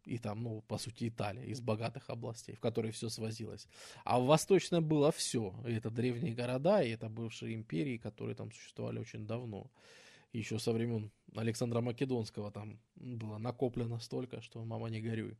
и 0.05 0.17
там, 0.17 0.43
ну, 0.43 0.61
по 0.61 0.77
сути, 0.77 1.07
Италия 1.07 1.45
из 1.45 1.61
богатых 1.61 2.09
областей, 2.09 2.55
в 2.55 2.59
которые 2.59 2.91
все 2.91 3.09
свозилось. 3.09 3.67
А 4.03 4.19
в 4.19 4.25
Восточной 4.25 4.81
было 4.81 5.11
все. 5.11 5.53
И 5.65 5.73
это 5.73 5.89
древние 5.89 6.34
города, 6.34 6.81
и 6.84 6.89
это 6.89 7.09
бывшие 7.09 7.55
империи, 7.55 7.97
которые 7.97 8.35
там 8.35 8.51
существовали 8.51 8.99
очень 8.99 9.25
давно. 9.25 9.71
Еще 10.34 10.57
со 10.57 10.73
времен 10.73 11.11
Александра 11.35 11.80
Македонского 11.80 12.51
там 12.51 12.80
было 12.95 13.38
накоплено 13.38 13.99
столько, 13.99 14.41
что 14.41 14.65
мама 14.65 14.89
не 14.89 14.99
горюй. 14.99 15.38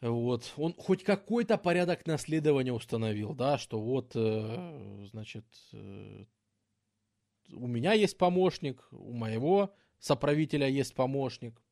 Вот. 0.00 0.52
Он 0.56 0.74
хоть 0.74 1.04
какой-то 1.04 1.56
порядок 1.56 2.06
наследования 2.06 2.72
установил, 2.72 3.34
да, 3.34 3.56
что 3.56 3.80
вот, 3.80 4.12
э, 4.16 5.06
значит, 5.12 5.44
э, 5.72 6.24
у 7.52 7.66
меня 7.66 7.92
есть 7.92 8.18
помощник, 8.18 8.86
у 8.90 9.12
моего 9.12 9.74
соправителя 9.98 10.68
есть 10.68 10.94
помощник, 10.94 11.62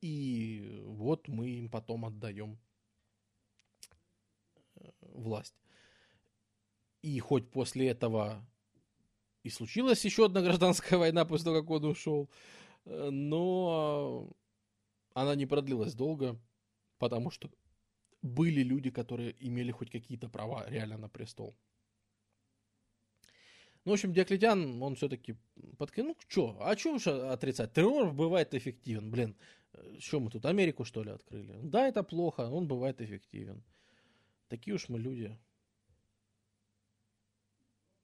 и 0.00 0.82
вот 0.84 1.28
мы 1.28 1.48
им 1.50 1.70
потом 1.70 2.04
отдаем 2.04 2.58
э, 4.74 4.90
власть. 5.00 5.54
И 7.02 7.18
хоть 7.20 7.50
после 7.50 7.88
этого 7.88 8.44
и 9.42 9.50
случилась 9.50 10.04
еще 10.04 10.26
одна 10.26 10.40
гражданская 10.40 10.98
война 10.98 11.24
после 11.24 11.44
того, 11.44 11.60
как 11.60 11.70
он 11.70 11.84
ушел, 11.84 12.30
э, 12.84 13.10
но 13.10 14.30
она 15.14 15.34
не 15.34 15.46
продлилась 15.46 15.94
долго, 15.94 16.38
потому 16.98 17.30
что 17.30 17.50
были 18.22 18.62
люди, 18.62 18.90
которые 18.90 19.34
имели 19.40 19.72
хоть 19.72 19.90
какие-то 19.90 20.28
права 20.28 20.64
реально 20.68 20.96
на 20.96 21.08
престол. 21.08 21.56
Ну, 23.84 23.90
в 23.90 23.94
общем, 23.94 24.12
Диоклетиан, 24.12 24.80
он 24.80 24.94
все-таки 24.94 25.36
подкинул. 25.76 26.14
Ну, 26.14 26.16
что, 26.28 26.56
а 26.60 26.76
что 26.76 26.94
уж 26.94 27.08
отрицать? 27.08 27.72
Террор 27.72 28.12
бывает 28.12 28.54
эффективен. 28.54 29.10
Блин, 29.10 29.36
что 29.98 30.20
мы 30.20 30.30
тут, 30.30 30.46
Америку, 30.46 30.84
что 30.84 31.02
ли, 31.02 31.10
открыли? 31.10 31.58
Да, 31.64 31.88
это 31.88 32.04
плохо, 32.04 32.42
он 32.42 32.68
бывает 32.68 33.00
эффективен. 33.00 33.64
Такие 34.48 34.74
уж 34.74 34.88
мы 34.88 35.00
люди. 35.00 35.36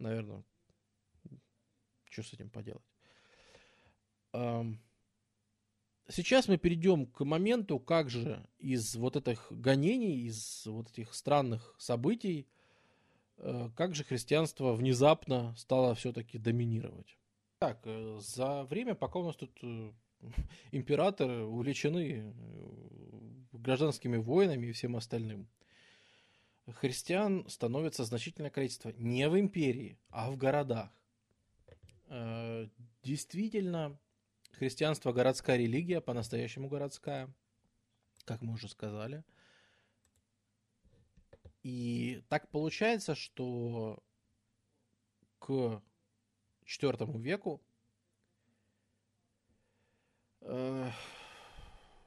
Наверное, 0.00 0.42
что 2.10 2.22
с 2.22 2.32
этим 2.32 2.50
поделать? 2.50 2.84
Сейчас 6.10 6.48
мы 6.48 6.56
перейдем 6.56 7.06
к 7.06 7.22
моменту, 7.22 7.78
как 7.78 8.08
же 8.08 8.42
из 8.58 8.96
вот 8.96 9.16
этих 9.16 9.46
гонений, 9.50 10.22
из 10.26 10.64
вот 10.64 10.88
этих 10.90 11.12
странных 11.12 11.74
событий, 11.78 12.48
э, 13.36 13.68
как 13.76 13.94
же 13.94 14.04
христианство 14.04 14.72
внезапно 14.72 15.54
стало 15.58 15.94
все-таки 15.94 16.38
доминировать. 16.38 17.18
Так, 17.58 17.80
э, 17.84 18.18
за 18.22 18.64
время, 18.64 18.94
пока 18.94 19.18
у 19.18 19.26
нас 19.26 19.36
тут 19.36 19.50
э, 19.62 19.92
императоры 20.72 21.44
увлечены 21.44 22.34
гражданскими 23.52 24.16
войнами 24.16 24.68
и 24.68 24.72
всем 24.72 24.96
остальным, 24.96 25.46
христиан 26.72 27.46
становится 27.50 28.04
значительное 28.04 28.50
количество 28.50 28.94
не 28.96 29.28
в 29.28 29.38
империи, 29.38 29.98
а 30.08 30.30
в 30.30 30.38
городах. 30.38 30.90
Действительно, 33.02 33.98
Христианство 34.52 35.12
городская 35.12 35.56
религия, 35.56 36.00
по-настоящему 36.00 36.68
городская, 36.68 37.32
как 38.24 38.42
мы 38.42 38.54
уже 38.54 38.68
сказали. 38.68 39.24
И 41.62 42.24
так 42.28 42.48
получается, 42.50 43.14
что 43.14 44.02
к 45.38 45.82
IV 46.66 47.20
веку 47.20 47.62
э, 50.40 50.90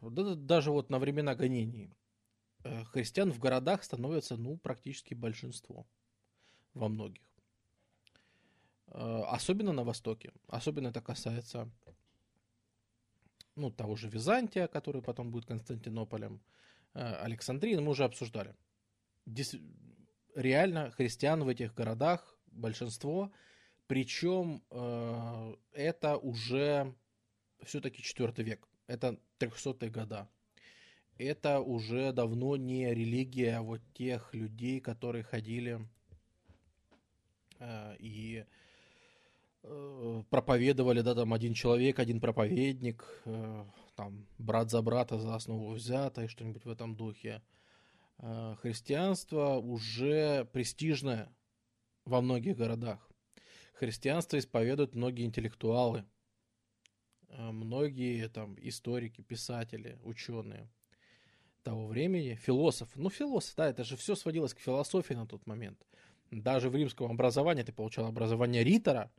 даже 0.01 0.71
вот 0.71 0.89
на 0.89 0.99
времена 0.99 1.35
гонений 1.35 1.95
э, 2.63 2.83
христиан 2.85 3.31
в 3.31 3.39
городах 3.39 3.83
становится 3.83 4.35
ну, 4.35 4.57
практически 4.57 5.13
большинство 5.13 5.87
во 6.73 6.89
многих. 6.89 7.30
Э, 8.91 9.23
особенно 9.27 9.73
на 9.73 9.83
Востоке. 9.83 10.31
Особенно 10.47 10.89
это 10.89 11.01
касается 11.01 11.69
ну, 13.55 13.71
того 13.71 13.95
же 13.95 14.09
Византия, 14.09 14.67
который 14.67 15.01
потом 15.01 15.31
будет 15.31 15.45
Константинополем, 15.45 16.41
э, 16.93 17.15
Александрии, 17.15 17.75
мы 17.75 17.91
уже 17.91 18.03
обсуждали. 18.03 18.55
Дис... 19.25 19.55
Реально 20.35 20.91
христиан 20.91 21.43
в 21.43 21.47
этих 21.49 21.73
городах 21.73 22.37
большинство, 22.47 23.31
причем 23.87 24.63
э, 24.69 25.55
это 25.73 26.17
уже 26.17 26.95
все-таки 27.63 28.01
4 28.01 28.43
век, 28.43 28.67
это 28.87 29.19
300-е 29.39 29.89
года. 29.89 30.29
Это 31.17 31.59
уже 31.59 32.13
давно 32.13 32.55
не 32.55 32.93
религия 32.93 33.59
вот 33.59 33.81
тех 33.93 34.33
людей, 34.33 34.79
которые 34.79 35.23
ходили 35.23 35.87
э, 37.59 37.95
и 37.99 38.45
проповедовали, 40.29 41.01
да, 41.01 41.13
там 41.13 41.33
один 41.33 41.53
человек, 41.53 41.99
один 41.99 42.19
проповедник, 42.19 43.05
э, 43.25 43.65
там 43.95 44.25
брат 44.37 44.71
за 44.71 44.81
брата 44.81 45.19
за 45.19 45.35
основу 45.35 45.71
взято 45.71 46.23
и 46.23 46.27
что-нибудь 46.27 46.65
в 46.65 46.69
этом 46.69 46.95
духе. 46.95 47.41
Э, 48.17 48.55
христианство 48.61 49.57
уже 49.57 50.45
престижное 50.45 51.29
во 52.05 52.21
многих 52.21 52.57
городах. 52.57 53.07
Христианство 53.73 54.37
исповедуют 54.37 54.95
многие 54.95 55.25
интеллектуалы, 55.25 56.05
многие 57.29 58.27
там 58.29 58.55
историки, 58.59 59.21
писатели, 59.21 59.97
ученые 60.03 60.69
того 61.63 61.87
времени, 61.87 62.35
философы. 62.35 62.99
Ну, 62.99 63.09
философ, 63.09 63.55
да, 63.55 63.69
это 63.69 63.83
же 63.83 63.95
все 63.97 64.15
сводилось 64.15 64.53
к 64.53 64.59
философии 64.59 65.13
на 65.13 65.25
тот 65.25 65.45
момент. 65.47 65.83
Даже 66.31 66.69
в 66.69 66.75
римском 66.75 67.11
образовании 67.11 67.63
ты 67.63 67.71
получал 67.71 68.05
образование 68.05 68.63
ритора, 68.63 69.11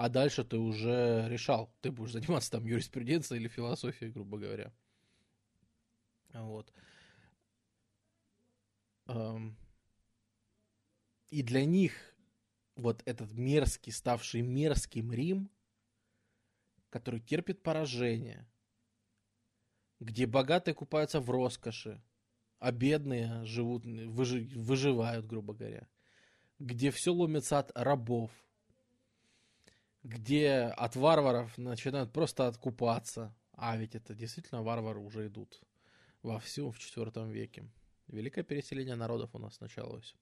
а 0.00 0.08
дальше 0.08 0.44
ты 0.44 0.56
уже 0.56 1.26
решал, 1.28 1.70
ты 1.82 1.90
будешь 1.90 2.12
заниматься 2.12 2.52
там 2.52 2.64
юриспруденцией 2.64 3.38
или 3.38 3.48
философией, 3.48 4.10
грубо 4.10 4.38
говоря. 4.38 4.72
Вот. 6.32 6.72
И 11.28 11.42
для 11.42 11.66
них 11.66 11.92
вот 12.76 13.02
этот 13.04 13.30
мерзкий, 13.32 13.92
ставший 13.92 14.40
мерзким 14.40 15.12
Рим, 15.12 15.50
который 16.88 17.20
терпит 17.20 17.62
поражение, 17.62 18.48
где 19.98 20.26
богатые 20.26 20.74
купаются 20.74 21.20
в 21.20 21.28
роскоши, 21.28 22.02
а 22.58 22.72
бедные 22.72 23.44
живут, 23.44 23.84
выжи, 23.84 24.48
выживают, 24.54 25.26
грубо 25.26 25.52
говоря, 25.52 25.86
где 26.58 26.90
все 26.90 27.12
ломится 27.12 27.58
от 27.58 27.70
рабов– 27.74 28.30
где 30.02 30.72
от 30.76 30.96
варваров 30.96 31.56
начинают 31.58 32.12
просто 32.12 32.46
откупаться. 32.46 33.34
А 33.52 33.76
ведь 33.76 33.94
это 33.94 34.14
действительно 34.14 34.62
варвары 34.62 35.00
уже 35.00 35.26
идут 35.26 35.60
вовсю 36.22 36.70
в 36.70 36.78
IV 36.78 37.30
веке. 37.30 37.68
Великое 38.08 38.42
переселение 38.42 38.96
народов 38.96 39.34
у 39.34 39.38
нас 39.38 39.60
началось. 39.60 40.14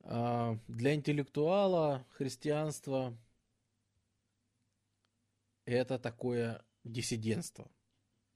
А, 0.00 0.58
для 0.68 0.94
интеллектуала 0.94 2.06
христианство 2.10 3.16
это 5.64 5.98
такое 5.98 6.64
диссидентство 6.84 7.70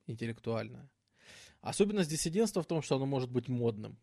интеллектуальное. 0.06 0.88
Особенность 1.60 2.10
диссидентства 2.10 2.62
в 2.62 2.66
том, 2.66 2.82
что 2.82 2.96
оно 2.96 3.06
может 3.06 3.30
быть 3.30 3.48
модным 3.48 3.98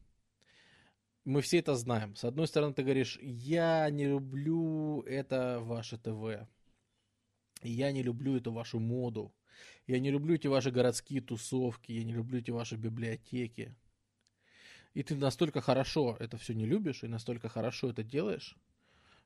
мы 1.23 1.41
все 1.41 1.59
это 1.59 1.75
знаем. 1.75 2.15
С 2.15 2.23
одной 2.23 2.47
стороны, 2.47 2.73
ты 2.73 2.83
говоришь, 2.83 3.19
я 3.21 3.89
не 3.89 4.05
люблю 4.05 5.01
это 5.01 5.59
ваше 5.61 5.97
ТВ. 5.97 6.47
Я 7.63 7.91
не 7.91 8.01
люблю 8.01 8.37
эту 8.37 8.51
вашу 8.51 8.79
моду. 8.79 9.33
Я 9.85 9.99
не 9.99 10.09
люблю 10.09 10.35
эти 10.35 10.47
ваши 10.47 10.71
городские 10.71 11.21
тусовки. 11.21 11.91
Я 11.91 12.03
не 12.03 12.13
люблю 12.13 12.39
эти 12.39 12.51
ваши 12.51 12.75
библиотеки. 12.75 13.75
И 14.93 15.03
ты 15.03 15.15
настолько 15.15 15.61
хорошо 15.61 16.17
это 16.19 16.37
все 16.37 16.53
не 16.53 16.65
любишь 16.65 17.03
и 17.03 17.07
настолько 17.07 17.47
хорошо 17.47 17.91
это 17.91 18.03
делаешь, 18.03 18.57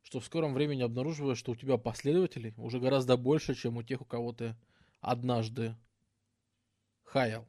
что 0.03 0.19
в 0.19 0.25
скором 0.25 0.53
времени 0.53 0.83
обнаруживаешь, 0.83 1.39
что 1.39 1.53
у 1.53 1.55
тебя 1.55 1.77
последователей 1.77 2.53
уже 2.57 2.79
гораздо 2.79 3.17
больше, 3.17 3.55
чем 3.55 3.77
у 3.77 3.83
тех, 3.83 4.01
у 4.01 4.05
кого 4.05 4.31
ты 4.31 4.55
однажды 5.01 5.75
хаял. 7.03 7.47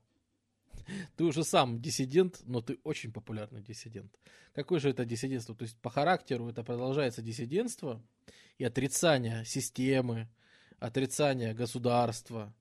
Ты 1.16 1.24
уже 1.24 1.44
сам 1.44 1.81
диссидент, 1.81 2.40
но 2.44 2.61
ты 2.61 2.78
очень 2.85 3.12
популярный 3.12 3.62
диссидент. 3.62 4.12
Какое 4.55 4.81
же 4.81 4.90
это 4.90 5.05
диссидентство? 5.05 5.55
То 5.55 5.65
есть 5.65 5.78
по 5.81 5.90
характеру 5.90 6.48
это 6.48 6.62
продолжается 6.62 7.23
диссидентство 7.23 8.03
и 8.59 8.65
отрицание 8.65 9.44
системы, 9.44 10.28
отрицание 10.78 11.55
государства, 11.55 12.55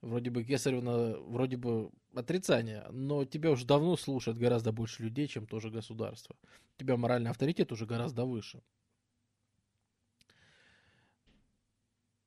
Вроде 0.00 0.30
бы 0.30 0.44
Кесаревна, 0.44 1.18
вроде 1.18 1.56
бы 1.56 1.90
отрицание, 2.14 2.86
но 2.90 3.24
тебя 3.24 3.50
уже 3.50 3.66
давно 3.66 3.96
слушает 3.96 4.38
гораздо 4.38 4.70
больше 4.70 5.02
людей, 5.02 5.26
чем 5.26 5.46
тоже 5.46 5.70
государство. 5.70 6.36
У 6.76 6.80
тебя 6.80 6.96
моральный 6.96 7.30
авторитет 7.30 7.72
уже 7.72 7.84
гораздо 7.84 8.24
выше. 8.24 8.62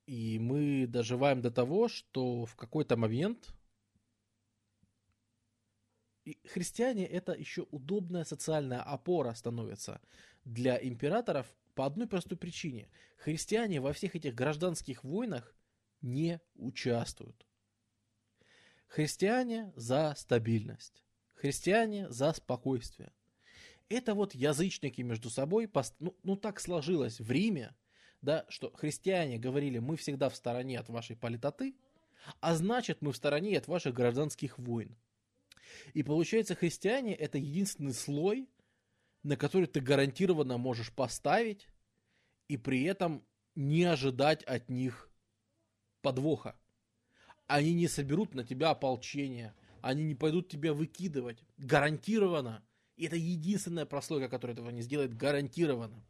И 0.05 0.37
мы 0.39 0.85
доживаем 0.85 1.41
до 1.41 1.49
того, 1.49 1.87
что 1.87 2.45
в 2.45 2.55
какой-то 2.57 2.97
момент 2.97 3.53
и 6.25 6.37
христиане 6.47 7.05
это 7.05 7.33
еще 7.33 7.67
удобная 7.71 8.23
социальная 8.23 8.81
опора 8.81 9.33
становится 9.33 10.01
для 10.45 10.77
императоров 10.77 11.47
по 11.73 11.85
одной 11.85 12.07
простой 12.07 12.37
причине. 12.37 12.89
Христиане 13.17 13.81
во 13.81 13.93
всех 13.93 14.15
этих 14.15 14.35
гражданских 14.35 15.03
войнах 15.03 15.55
не 16.01 16.39
участвуют. 16.55 17.47
Христиане 18.87 19.71
за 19.75 20.13
стабильность. 20.17 21.03
Христиане 21.33 22.09
за 22.09 22.33
спокойствие. 22.33 23.11
Это 23.89 24.13
вот 24.13 24.35
язычники 24.35 25.01
между 25.01 25.29
собой, 25.29 25.69
ну, 25.99 26.15
ну 26.23 26.35
так 26.35 26.59
сложилось 26.59 27.19
в 27.19 27.31
Риме, 27.31 27.75
да, 28.21 28.45
что 28.47 28.71
христиане 28.71 29.37
говорили, 29.37 29.79
мы 29.79 29.97
всегда 29.97 30.29
в 30.29 30.35
стороне 30.35 30.79
от 30.79 30.89
вашей 30.89 31.15
политоты, 31.15 31.75
а 32.39 32.55
значит 32.55 33.01
мы 33.01 33.11
в 33.11 33.17
стороне 33.17 33.57
от 33.57 33.67
ваших 33.67 33.93
гражданских 33.93 34.59
войн. 34.59 34.95
И 35.93 36.03
получается, 36.03 36.55
христиане 36.55 37.15
это 37.15 37.37
единственный 37.37 37.93
слой, 37.93 38.49
на 39.23 39.37
который 39.37 39.67
ты 39.67 39.81
гарантированно 39.81 40.57
можешь 40.57 40.91
поставить 40.91 41.67
и 42.47 42.57
при 42.57 42.83
этом 42.83 43.23
не 43.55 43.83
ожидать 43.83 44.43
от 44.43 44.69
них 44.69 45.09
подвоха. 46.01 46.55
Они 47.47 47.73
не 47.73 47.87
соберут 47.87 48.33
на 48.33 48.43
тебя 48.43 48.69
ополчение, 48.69 49.53
они 49.81 50.03
не 50.03 50.15
пойдут 50.15 50.47
тебя 50.49 50.73
выкидывать. 50.73 51.43
Гарантированно. 51.57 52.63
И 52.95 53.05
это 53.05 53.15
единственная 53.15 53.85
прослойка, 53.85 54.29
которая 54.29 54.55
этого 54.55 54.69
не 54.69 54.81
сделает, 54.81 55.15
гарантированно. 55.15 56.03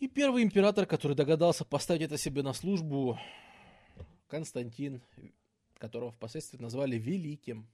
И 0.00 0.08
первый 0.08 0.42
император, 0.42 0.86
который 0.86 1.16
догадался 1.16 1.64
поставить 1.64 2.02
это 2.02 2.18
себе 2.18 2.42
на 2.42 2.52
службу, 2.52 3.18
Константин, 4.26 5.00
которого 5.82 6.12
впоследствии 6.12 6.58
назвали 6.58 6.96
Великим. 6.96 7.66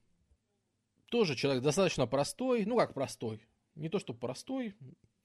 Тоже 1.11 1.37
человек 1.37 1.63
достаточно 1.63 2.07
простой, 2.07 2.65
ну 2.65 2.75
как 2.79 2.95
простой, 2.95 3.47
не 3.75 3.91
то 3.91 3.99
что 3.99 4.15
простой, 4.15 4.75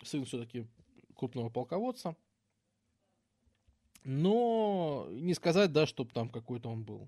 сын 0.04 0.26
все-таки 0.26 0.68
крупного 1.16 1.50
полководца, 1.50 2.18
но 4.04 5.08
не 5.12 5.34
сказать, 5.34 5.72
да, 5.72 5.86
чтобы 5.86 6.12
там 6.12 6.28
какой-то 6.28 6.70
он 6.70 6.84
был 6.84 7.08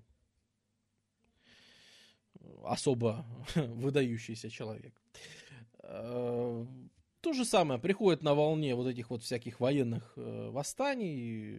особо 2.64 3.26
выдающийся 3.54 4.48
человек. 4.48 4.94
Э, 7.26 7.28
то 7.28 7.32
же 7.32 7.44
самое 7.44 7.80
приходит 7.80 8.22
на 8.22 8.34
волне 8.34 8.74
вот 8.74 8.86
этих 8.86 9.10
вот 9.10 9.22
всяких 9.22 9.58
военных 9.58 10.12
э, 10.16 10.48
восстаний, 10.50 11.58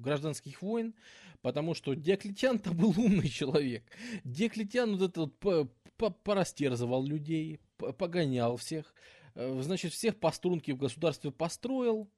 гражданских 0.00 0.60
войн, 0.60 0.92
потому 1.40 1.74
что 1.74 1.94
Диоклетиан-то 1.94 2.72
был 2.72 2.90
умный 2.96 3.28
человек. 3.28 3.84
Диоклетиан 4.24 4.96
вот 4.96 5.10
этот 5.10 5.44
вот 5.44 6.18
порастерзывал 6.24 7.04
людей, 7.04 7.60
погонял 7.76 8.56
всех, 8.56 8.92
э, 9.36 9.60
значит, 9.62 9.92
всех 9.92 10.18
по 10.18 10.32
струнке 10.32 10.74
в 10.74 10.78
государстве 10.78 11.30
построил, 11.30 12.08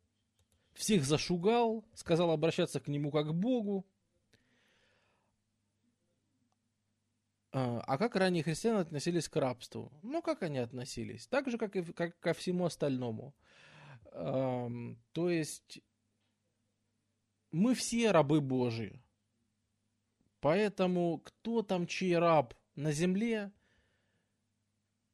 всех 0.72 1.04
зашугал, 1.04 1.84
сказал 1.94 2.30
обращаться 2.30 2.80
к 2.80 2.88
нему 2.88 3.10
как 3.10 3.28
к 3.28 3.32
Богу, 3.32 3.84
А, 7.58 7.80
а 7.86 7.96
как 7.96 8.16
ранние 8.16 8.42
христиане 8.42 8.80
относились 8.80 9.30
к 9.30 9.36
рабству? 9.36 9.90
Ну, 10.02 10.20
как 10.20 10.42
они 10.42 10.58
относились? 10.58 11.26
Так 11.26 11.50
же, 11.50 11.56
как 11.56 11.74
и 11.74 11.82
как 11.82 12.18
ко 12.20 12.34
всему 12.34 12.66
остальному. 12.66 13.34
То 14.12 15.30
есть 15.30 15.80
мы 17.52 17.74
все 17.74 18.10
рабы 18.10 18.42
Божии. 18.42 19.02
Поэтому 20.40 21.22
кто 21.24 21.62
там 21.62 21.86
чей 21.86 22.18
раб 22.18 22.52
на 22.74 22.92
земле 22.92 23.50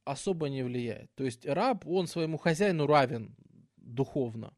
особо 0.04 0.48
не 0.48 0.64
влияет. 0.64 1.14
То 1.14 1.22
есть 1.22 1.46
раб, 1.46 1.86
он 1.86 2.08
своему 2.08 2.38
хозяину 2.38 2.88
равен 2.88 3.36
духовно. 3.76 4.52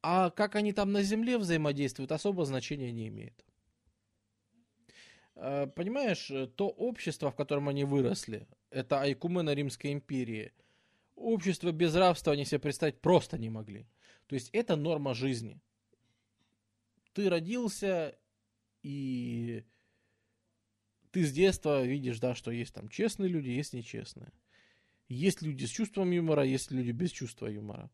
А 0.00 0.30
как 0.30 0.56
они 0.56 0.72
там 0.72 0.90
на 0.90 1.02
земле 1.02 1.36
взаимодействуют, 1.36 2.12
особо 2.12 2.46
значения 2.46 2.92
не 2.92 3.08
имеет. 3.08 3.44
Э, 5.34 5.66
понимаешь, 5.66 6.30
э, 6.30 6.46
то 6.46 6.68
общество, 6.68 7.30
в 7.30 7.36
котором 7.36 7.68
они 7.68 7.84
выросли, 7.84 8.46
это 8.70 9.00
Айкумена 9.00 9.54
Римской 9.54 9.92
империи, 9.92 10.52
общество 11.14 11.72
без 11.72 11.94
рабства 11.94 12.32
они 12.32 12.44
себе 12.44 12.58
представить 12.58 13.00
просто 13.00 13.38
не 13.38 13.50
могли. 13.50 13.86
То 14.26 14.34
есть 14.34 14.50
это 14.52 14.76
норма 14.76 15.14
жизни. 15.14 15.60
Ты 17.12 17.28
родился, 17.28 18.16
и 18.82 19.64
ты 21.10 21.24
с 21.24 21.32
детства 21.32 21.84
видишь, 21.84 22.18
да, 22.20 22.34
что 22.34 22.50
есть 22.50 22.74
там 22.74 22.88
честные 22.88 23.28
люди, 23.28 23.48
есть 23.48 23.74
нечестные. 23.74 24.32
Есть 25.08 25.42
люди 25.42 25.66
с 25.66 25.70
чувством 25.70 26.10
юмора, 26.10 26.42
есть 26.42 26.70
люди 26.70 26.90
без 26.90 27.10
чувства 27.10 27.46
юмора. 27.48 27.90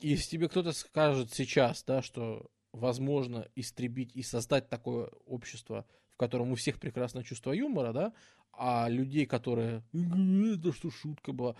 Если 0.00 0.30
тебе 0.30 0.48
кто-то 0.48 0.72
скажет 0.72 1.32
сейчас, 1.32 1.84
да, 1.84 2.02
что 2.02 2.50
возможно 2.72 3.48
истребить 3.54 4.16
и 4.16 4.22
создать 4.22 4.68
такое 4.68 5.06
общество, 5.26 5.86
в 6.14 6.16
котором 6.16 6.52
у 6.52 6.54
всех 6.54 6.78
прекрасное 6.78 7.22
чувство 7.22 7.52
юмора, 7.52 7.92
да, 7.92 8.12
а 8.52 8.88
людей, 8.88 9.26
которые, 9.26 9.82
это 9.92 10.72
что 10.72 10.90
шутка 10.90 11.32
была, 11.32 11.56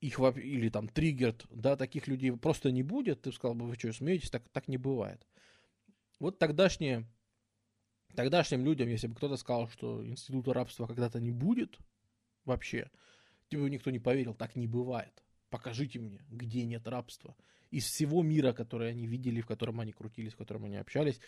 их 0.00 0.20
или 0.20 0.68
там 0.68 0.88
триггерт, 0.88 1.46
да, 1.50 1.76
таких 1.76 2.06
людей 2.06 2.32
просто 2.32 2.70
не 2.70 2.82
будет, 2.82 3.22
ты 3.22 3.32
сказал 3.32 3.54
бы, 3.54 3.66
вы 3.66 3.74
что, 3.74 3.92
смеетесь, 3.92 4.30
так, 4.30 4.48
так 4.50 4.68
не 4.68 4.76
бывает. 4.76 5.26
Вот 6.20 6.38
тогдашние, 6.38 7.06
тогдашним 8.14 8.64
людям, 8.64 8.88
если 8.88 9.06
бы 9.06 9.14
кто-то 9.14 9.36
сказал, 9.36 9.68
что 9.68 10.06
института 10.06 10.52
рабства 10.52 10.86
когда-то 10.86 11.20
не 11.20 11.30
будет 11.30 11.78
вообще, 12.44 12.90
тебе 13.48 13.68
никто 13.70 13.90
не 13.90 13.98
поверил, 13.98 14.34
так 14.34 14.56
не 14.56 14.66
бывает. 14.66 15.22
Покажите 15.50 15.98
мне, 15.98 16.20
где 16.28 16.64
нет 16.64 16.86
рабства. 16.86 17.34
Из 17.70 17.84
всего 17.84 18.22
мира, 18.22 18.52
который 18.52 18.90
они 18.90 19.06
видели, 19.06 19.40
в 19.40 19.46
котором 19.46 19.80
они 19.80 19.92
крутились, 19.92 20.34
в 20.34 20.36
котором 20.36 20.64
они 20.64 20.76
общались, 20.76 21.20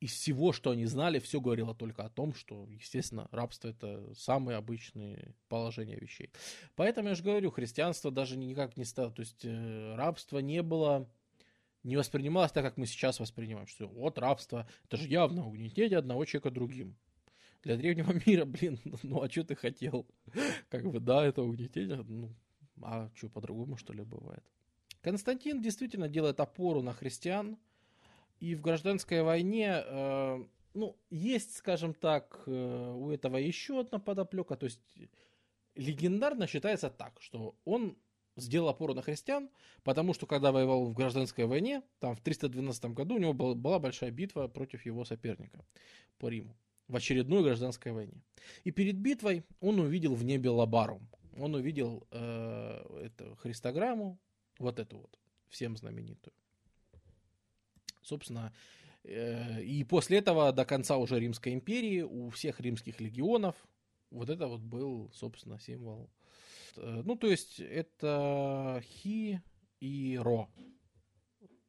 из 0.00 0.12
всего, 0.12 0.52
что 0.52 0.70
они 0.70 0.86
знали, 0.86 1.18
все 1.18 1.40
говорило 1.40 1.74
только 1.74 2.02
о 2.02 2.08
том, 2.08 2.34
что, 2.34 2.66
естественно, 2.70 3.28
рабство 3.32 3.68
это 3.68 4.12
самые 4.14 4.56
обычные 4.56 5.34
положения 5.48 5.96
вещей. 5.96 6.30
Поэтому 6.74 7.10
я 7.10 7.14
же 7.14 7.22
говорю, 7.22 7.50
христианство 7.50 8.10
даже 8.10 8.38
никак 8.38 8.78
не 8.78 8.84
стало, 8.84 9.12
то 9.12 9.20
есть 9.20 9.44
э, 9.44 9.94
рабство 9.96 10.38
не 10.38 10.62
было, 10.62 11.06
не 11.82 11.96
воспринималось 11.96 12.50
так, 12.50 12.64
как 12.64 12.78
мы 12.78 12.86
сейчас 12.86 13.20
воспринимаем, 13.20 13.66
что 13.66 13.86
вот 13.88 14.18
рабство, 14.18 14.66
это 14.84 14.96
же 14.96 15.06
явно 15.06 15.46
угнетение 15.46 15.98
одного 15.98 16.24
человека 16.24 16.50
другим. 16.50 16.96
Для 17.62 17.76
древнего 17.76 18.12
мира, 18.26 18.46
блин, 18.46 18.80
ну 19.02 19.22
а 19.22 19.30
что 19.30 19.44
ты 19.44 19.54
хотел? 19.54 20.06
Как 20.70 20.90
бы, 20.90 20.98
да, 20.98 21.26
это 21.26 21.42
угнетение, 21.42 22.02
ну, 22.08 22.34
а 22.80 23.10
что, 23.14 23.28
по-другому, 23.28 23.76
что 23.76 23.92
ли, 23.92 24.02
бывает? 24.02 24.42
Константин 25.02 25.60
действительно 25.60 26.08
делает 26.08 26.40
опору 26.40 26.80
на 26.80 26.94
христиан, 26.94 27.58
и 28.40 28.54
в 28.54 28.62
гражданской 28.62 29.22
войне, 29.22 29.82
э, 29.84 30.44
ну, 30.74 30.96
есть, 31.10 31.56
скажем 31.56 31.94
так, 31.94 32.42
э, 32.46 32.94
у 32.96 33.10
этого 33.10 33.36
еще 33.36 33.80
одна 33.80 33.98
подоплека. 33.98 34.56
То 34.56 34.64
есть 34.64 34.80
легендарно 35.74 36.46
считается 36.46 36.90
так, 36.90 37.20
что 37.20 37.54
он 37.64 37.96
сделал 38.36 38.68
опору 38.68 38.94
на 38.94 39.02
христиан, 39.02 39.50
потому 39.82 40.14
что 40.14 40.26
когда 40.26 40.52
воевал 40.52 40.86
в 40.86 40.94
гражданской 40.94 41.44
войне, 41.44 41.82
там 41.98 42.16
в 42.16 42.20
312 42.20 42.86
году 42.86 43.16
у 43.16 43.18
него 43.18 43.34
была, 43.34 43.54
была 43.54 43.78
большая 43.78 44.10
битва 44.10 44.48
против 44.48 44.86
его 44.86 45.04
соперника 45.04 45.64
по 46.18 46.28
Риму 46.28 46.56
в 46.88 46.96
очередной 46.96 47.42
гражданской 47.42 47.92
войне. 47.92 48.22
И 48.64 48.72
перед 48.72 48.96
битвой 48.96 49.44
он 49.60 49.78
увидел 49.78 50.14
в 50.14 50.24
небе 50.24 50.50
лабарум. 50.50 51.08
Он 51.38 51.54
увидел 51.54 52.06
э, 52.10 53.04
эту 53.06 53.36
христограмму, 53.36 54.18
вот 54.58 54.78
эту 54.78 54.98
вот, 54.98 55.18
всем 55.48 55.76
знаменитую. 55.76 56.34
Собственно, 58.02 58.52
э, 59.04 59.62
и 59.62 59.84
после 59.84 60.18
этого 60.18 60.52
до 60.52 60.64
конца 60.64 60.96
уже 60.96 61.20
Римской 61.20 61.54
империи 61.54 62.02
у 62.02 62.30
всех 62.30 62.60
римских 62.60 63.00
легионов 63.00 63.56
вот 64.10 64.28
это 64.28 64.46
вот 64.46 64.60
был, 64.60 65.10
собственно, 65.12 65.58
символ. 65.58 66.10
Э, 66.76 67.02
ну, 67.04 67.16
то 67.16 67.28
есть 67.28 67.60
это 67.60 68.82
Хи 68.84 69.40
и 69.80 70.18
Ро. 70.20 70.48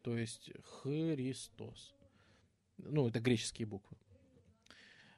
То 0.02 0.18
есть 0.18 0.52
Христос. 0.64 1.96
Ну, 2.78 3.08
это 3.08 3.20
греческие 3.20 3.68
буквы. 3.68 3.98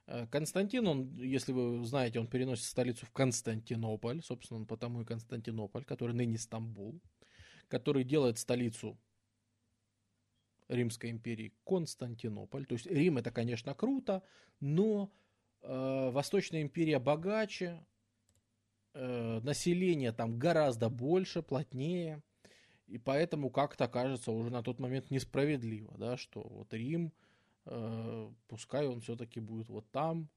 Э, 0.07 0.27
Константин, 0.27 0.87
он, 0.87 1.13
если 1.15 1.53
вы 1.53 1.85
знаете, 1.85 2.19
он 2.19 2.27
переносит 2.27 2.65
столицу 2.65 3.05
в 3.05 3.11
Константинополь, 3.11 4.21
собственно, 4.21 4.59
он 4.59 4.65
потому 4.65 5.01
и 5.01 5.05
Константинополь, 5.05 5.85
который 5.85 6.15
ныне 6.15 6.37
Стамбул, 6.37 6.99
который 7.69 8.03
делает 8.03 8.37
столицу 8.37 8.97
Римской 10.73 11.09
империи 11.09 11.53
Константинополь. 11.65 12.65
То 12.65 12.73
есть 12.73 12.85
Рим 12.87 13.17
это, 13.17 13.31
конечно, 13.31 13.73
круто, 13.73 14.23
но 14.59 15.11
э, 15.61 16.09
Восточная 16.11 16.61
империя 16.61 16.99
богаче, 16.99 17.85
э, 18.93 19.39
население 19.43 20.11
там 20.11 20.37
гораздо 20.37 20.89
больше, 20.89 21.41
плотнее. 21.41 22.21
И 22.87 22.97
поэтому 22.97 23.49
как-то 23.49 23.87
кажется 23.87 24.31
уже 24.31 24.49
на 24.49 24.61
тот 24.61 24.79
момент 24.79 25.09
несправедливо, 25.09 25.97
да, 25.97 26.17
что 26.17 26.41
вот 26.41 26.73
Рим, 26.73 27.13
э, 27.65 28.31
пускай 28.47 28.87
он 28.87 29.01
все-таки 29.01 29.39
будет 29.39 29.69
вот 29.69 29.89
там, 29.91 30.29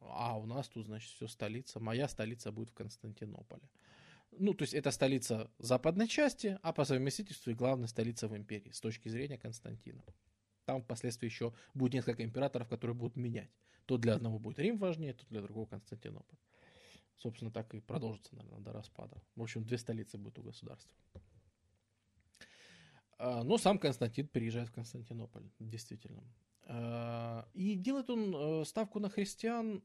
а 0.00 0.38
у 0.38 0.46
нас 0.46 0.68
тут, 0.68 0.86
значит, 0.86 1.10
все 1.10 1.26
столица, 1.26 1.80
моя 1.80 2.08
столица 2.08 2.52
будет 2.52 2.70
в 2.70 2.74
Константинополе. 2.74 3.68
Ну, 4.32 4.54
то 4.54 4.62
есть 4.62 4.74
это 4.74 4.90
столица 4.90 5.50
западной 5.58 6.08
части, 6.08 6.58
а 6.62 6.72
по 6.72 6.84
совместительству 6.84 7.50
и 7.50 7.54
главная 7.54 7.88
столица 7.88 8.28
в 8.28 8.36
империи 8.36 8.70
с 8.70 8.80
точки 8.80 9.08
зрения 9.08 9.38
Константина. 9.38 10.04
Там 10.64 10.82
впоследствии 10.82 11.26
еще 11.26 11.52
будет 11.74 11.94
несколько 11.94 12.24
императоров, 12.24 12.68
которые 12.68 12.94
будут 12.94 13.16
менять. 13.16 13.50
То 13.86 13.98
для 13.98 14.14
одного 14.14 14.38
будет 14.38 14.58
Рим 14.60 14.78
важнее, 14.78 15.14
то 15.14 15.26
для 15.26 15.42
другого 15.42 15.66
Константинополь. 15.66 16.38
Собственно, 17.16 17.50
так 17.50 17.74
и 17.74 17.80
продолжится, 17.80 18.34
наверное, 18.36 18.60
до 18.60 18.72
распада. 18.72 19.20
В 19.34 19.42
общем, 19.42 19.64
две 19.64 19.78
столицы 19.78 20.16
будут 20.16 20.38
у 20.38 20.42
государства. 20.42 20.96
А, 23.18 23.42
но 23.42 23.58
сам 23.58 23.78
Константин 23.78 24.28
приезжает 24.28 24.68
в 24.68 24.72
Константинополь, 24.72 25.50
действительно. 25.58 26.22
А, 26.62 27.46
и 27.52 27.74
делает 27.74 28.08
он 28.08 28.34
э, 28.34 28.64
ставку 28.64 29.00
на 29.00 29.10
христиан, 29.10 29.82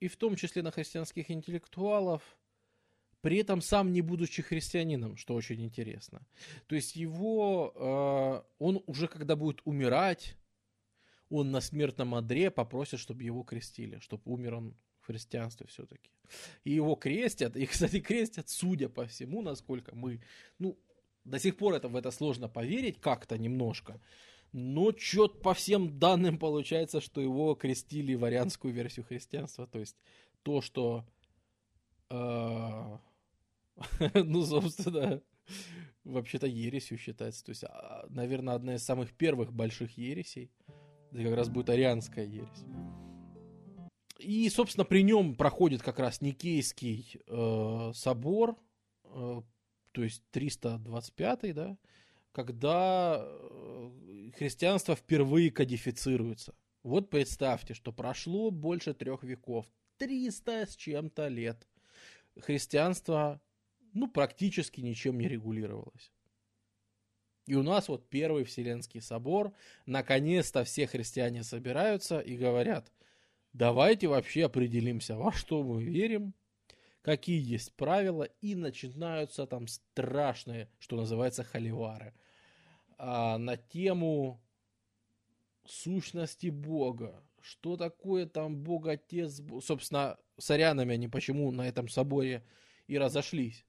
и 0.00 0.08
в 0.08 0.16
том 0.16 0.34
числе 0.34 0.62
на 0.62 0.72
христианских 0.72 1.30
интеллектуалов, 1.30 2.36
при 3.26 3.38
этом 3.38 3.60
сам 3.60 3.92
не 3.92 4.02
будучи 4.02 4.40
христианином, 4.40 5.16
что 5.16 5.34
очень 5.34 5.60
интересно. 5.64 6.24
То 6.68 6.76
есть 6.76 6.94
его, 6.94 7.72
э, 7.74 8.42
он 8.60 8.84
уже 8.86 9.08
когда 9.08 9.34
будет 9.34 9.62
умирать, 9.64 10.36
он 11.28 11.50
на 11.50 11.60
смертном 11.60 12.14
одре 12.14 12.52
попросит, 12.52 13.00
чтобы 13.00 13.24
его 13.24 13.42
крестили, 13.42 13.98
чтобы 13.98 14.22
умер 14.26 14.54
он 14.54 14.76
в 15.00 15.06
христианстве 15.06 15.66
все-таки. 15.66 16.08
И 16.62 16.70
его 16.70 16.94
крестят, 16.94 17.56
и, 17.56 17.66
кстати, 17.72 17.98
крестят, 17.98 18.48
судя 18.48 18.88
по 18.88 19.06
всему, 19.06 19.42
насколько 19.42 19.92
мы, 19.96 20.22
ну, 20.60 20.78
до 21.24 21.40
сих 21.40 21.56
пор 21.56 21.74
это, 21.74 21.88
в 21.88 21.96
это 21.96 22.12
сложно 22.12 22.48
поверить 22.48 23.00
как-то 23.00 23.36
немножко, 23.36 24.00
но 24.52 24.92
что-то 24.96 25.40
по 25.40 25.52
всем 25.52 25.98
данным 25.98 26.38
получается, 26.38 27.00
что 27.00 27.20
его 27.20 27.56
крестили 27.56 28.14
в 28.14 28.22
арианскую 28.22 28.72
версию 28.72 29.04
христианства, 29.04 29.66
то 29.66 29.80
есть 29.80 29.96
то, 30.44 30.60
что, 30.60 31.04
э, 32.10 32.98
ну, 34.14 34.44
собственно, 34.44 35.22
вообще-то 36.04 36.46
ересью 36.46 36.98
считается, 36.98 37.44
то 37.44 37.50
есть, 37.50 37.64
а, 37.64 38.06
наверное, 38.08 38.54
одна 38.54 38.74
из 38.76 38.84
самых 38.84 39.12
первых 39.12 39.52
больших 39.52 39.96
ересей, 39.98 40.50
это 41.12 41.24
как 41.24 41.34
раз 41.34 41.48
будет 41.48 41.70
арианская 41.70 42.24
ересь. 42.24 42.64
И, 44.18 44.48
собственно, 44.48 44.84
при 44.84 45.02
нем 45.02 45.34
проходит 45.34 45.82
как 45.82 45.98
раз 45.98 46.20
Никейский 46.20 47.20
э, 47.26 47.92
собор, 47.94 48.56
э, 49.04 49.42
то 49.92 50.02
есть 50.02 50.22
325, 50.30 51.54
да, 51.54 51.78
когда 52.32 53.18
э, 53.20 54.30
христианство 54.36 54.96
впервые 54.96 55.50
кодифицируется. 55.50 56.54
Вот 56.82 57.10
представьте, 57.10 57.74
что 57.74 57.92
прошло 57.92 58.50
больше 58.50 58.94
трех 58.94 59.22
веков, 59.22 59.66
300 59.98 60.66
с 60.66 60.76
чем-то 60.76 61.28
лет. 61.28 61.66
Христианство, 62.38 63.40
ну, 63.96 64.08
практически 64.08 64.80
ничем 64.80 65.18
не 65.18 65.28
регулировалось. 65.28 66.12
И 67.46 67.54
у 67.54 67.62
нас 67.62 67.88
вот 67.88 68.08
первый 68.08 68.44
Вселенский 68.44 69.00
собор, 69.00 69.52
наконец-то 69.86 70.64
все 70.64 70.86
христиане 70.86 71.44
собираются 71.44 72.18
и 72.18 72.36
говорят, 72.36 72.92
давайте 73.52 74.08
вообще 74.08 74.46
определимся, 74.46 75.16
во 75.16 75.32
что 75.32 75.62
мы 75.62 75.82
верим, 75.84 76.34
какие 77.02 77.40
есть 77.40 77.72
правила, 77.74 78.24
и 78.40 78.54
начинаются 78.54 79.46
там 79.46 79.68
страшные, 79.68 80.68
что 80.78 80.96
называется, 80.96 81.44
холивары– 81.44 82.14
а, 82.98 83.38
на 83.38 83.56
тему 83.56 84.40
сущности 85.64 86.48
Бога. 86.48 87.22
Что 87.40 87.76
такое 87.76 88.26
там 88.26 88.56
Бог 88.56 88.86
Отец? 88.88 89.40
Собственно, 89.62 90.18
с 90.38 90.50
арянами 90.50 90.94
они 90.94 91.08
почему 91.08 91.50
на 91.52 91.68
этом 91.68 91.88
соборе 91.88 92.44
и 92.86 92.98
разошлись. 92.98 93.65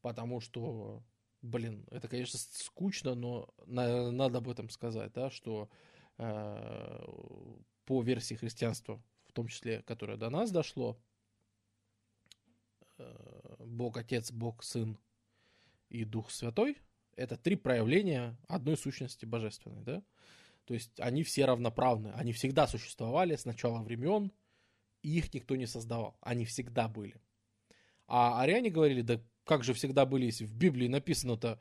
Потому 0.00 0.40
что, 0.40 1.02
блин, 1.42 1.86
это, 1.90 2.08
конечно, 2.08 2.38
скучно, 2.38 3.14
но 3.14 3.48
на, 3.66 4.10
надо 4.10 4.38
об 4.38 4.48
этом 4.48 4.70
сказать, 4.70 5.12
да, 5.12 5.30
что 5.30 5.68
э, 6.18 7.04
по 7.84 8.02
версии 8.02 8.34
христианства, 8.34 9.02
в 9.26 9.32
том 9.32 9.48
числе, 9.48 9.82
которое 9.82 10.16
до 10.16 10.30
нас 10.30 10.50
дошло, 10.50 10.98
э, 12.98 13.56
Бог 13.58 13.96
Отец, 13.96 14.32
Бог 14.32 14.62
Сын 14.62 14.98
и 15.88 16.04
Дух 16.04 16.30
Святой– 16.30 16.78
это 17.16 17.36
три 17.36 17.56
проявления 17.56 18.36
одной 18.48 18.76
сущности 18.76 19.26
божественной, 19.26 19.82
да? 19.82 20.02
То 20.64 20.74
есть 20.74 20.98
они 21.00 21.22
все 21.22 21.44
равноправны, 21.44 22.12
они 22.14 22.32
всегда 22.32 22.66
существовали 22.66 23.36
с 23.36 23.44
начала 23.44 23.82
времен, 23.82 24.32
и 25.02 25.18
их 25.18 25.32
никто 25.34 25.56
не 25.56 25.66
создавал, 25.66 26.16
они 26.20 26.44
всегда 26.44 26.88
были. 26.88 27.20
А 28.06 28.40
ариане 28.40 28.70
говорили, 28.70 29.02
да 29.02 29.20
как 29.44 29.64
же 29.64 29.74
всегда 29.74 30.06
были, 30.06 30.26
если 30.26 30.44
в 30.44 30.54
Библии 30.54 30.88
написано-то, 30.88 31.58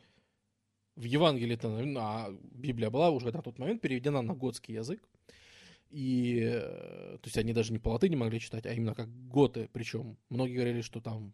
в 0.95 1.03
Евангелии-то, 1.03 1.81
а 1.97 2.29
Библия 2.51 2.89
была 2.89 3.09
уже 3.09 3.31
на 3.31 3.41
тот 3.41 3.57
момент 3.57 3.81
переведена 3.81 4.21
на 4.21 4.33
готский 4.33 4.75
язык, 4.75 5.01
и, 5.89 6.41
э, 6.43 7.17
то 7.21 7.25
есть 7.25 7.37
они 7.37 7.53
даже 7.53 7.71
не 7.71 7.79
по 7.79 7.89
латыни 7.89 8.15
могли 8.15 8.39
читать, 8.39 8.65
а 8.65 8.73
именно 8.73 8.93
как 8.93 9.09
готы, 9.27 9.69
причем 9.71 10.17
многие 10.29 10.55
говорили, 10.55 10.81
что 10.81 11.01
там, 11.01 11.33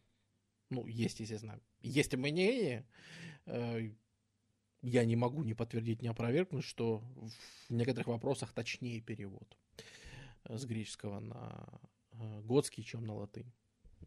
ну, 0.70 0.88
есть, 0.88 1.20
естественно, 1.20 1.60
есть 1.82 2.16
мнение, 2.16 2.86
э, 3.48 3.90
я 4.82 5.04
не 5.04 5.16
могу 5.16 5.44
ни 5.44 5.54
подтвердить, 5.54 6.02
ни 6.02 6.08
опровергнуть, 6.08 6.64
что 6.64 7.00
в 7.68 7.74
некоторых 7.74 8.08
вопросах 8.08 8.54
точнее 8.54 9.02
перевод 9.02 9.58
э, 10.46 10.58
с 10.58 10.66
греческого 10.66 11.20
на 11.20 11.82
готский, 12.44 12.84
чем 12.84 13.06
на 13.06 13.14
латынь. 13.14 13.52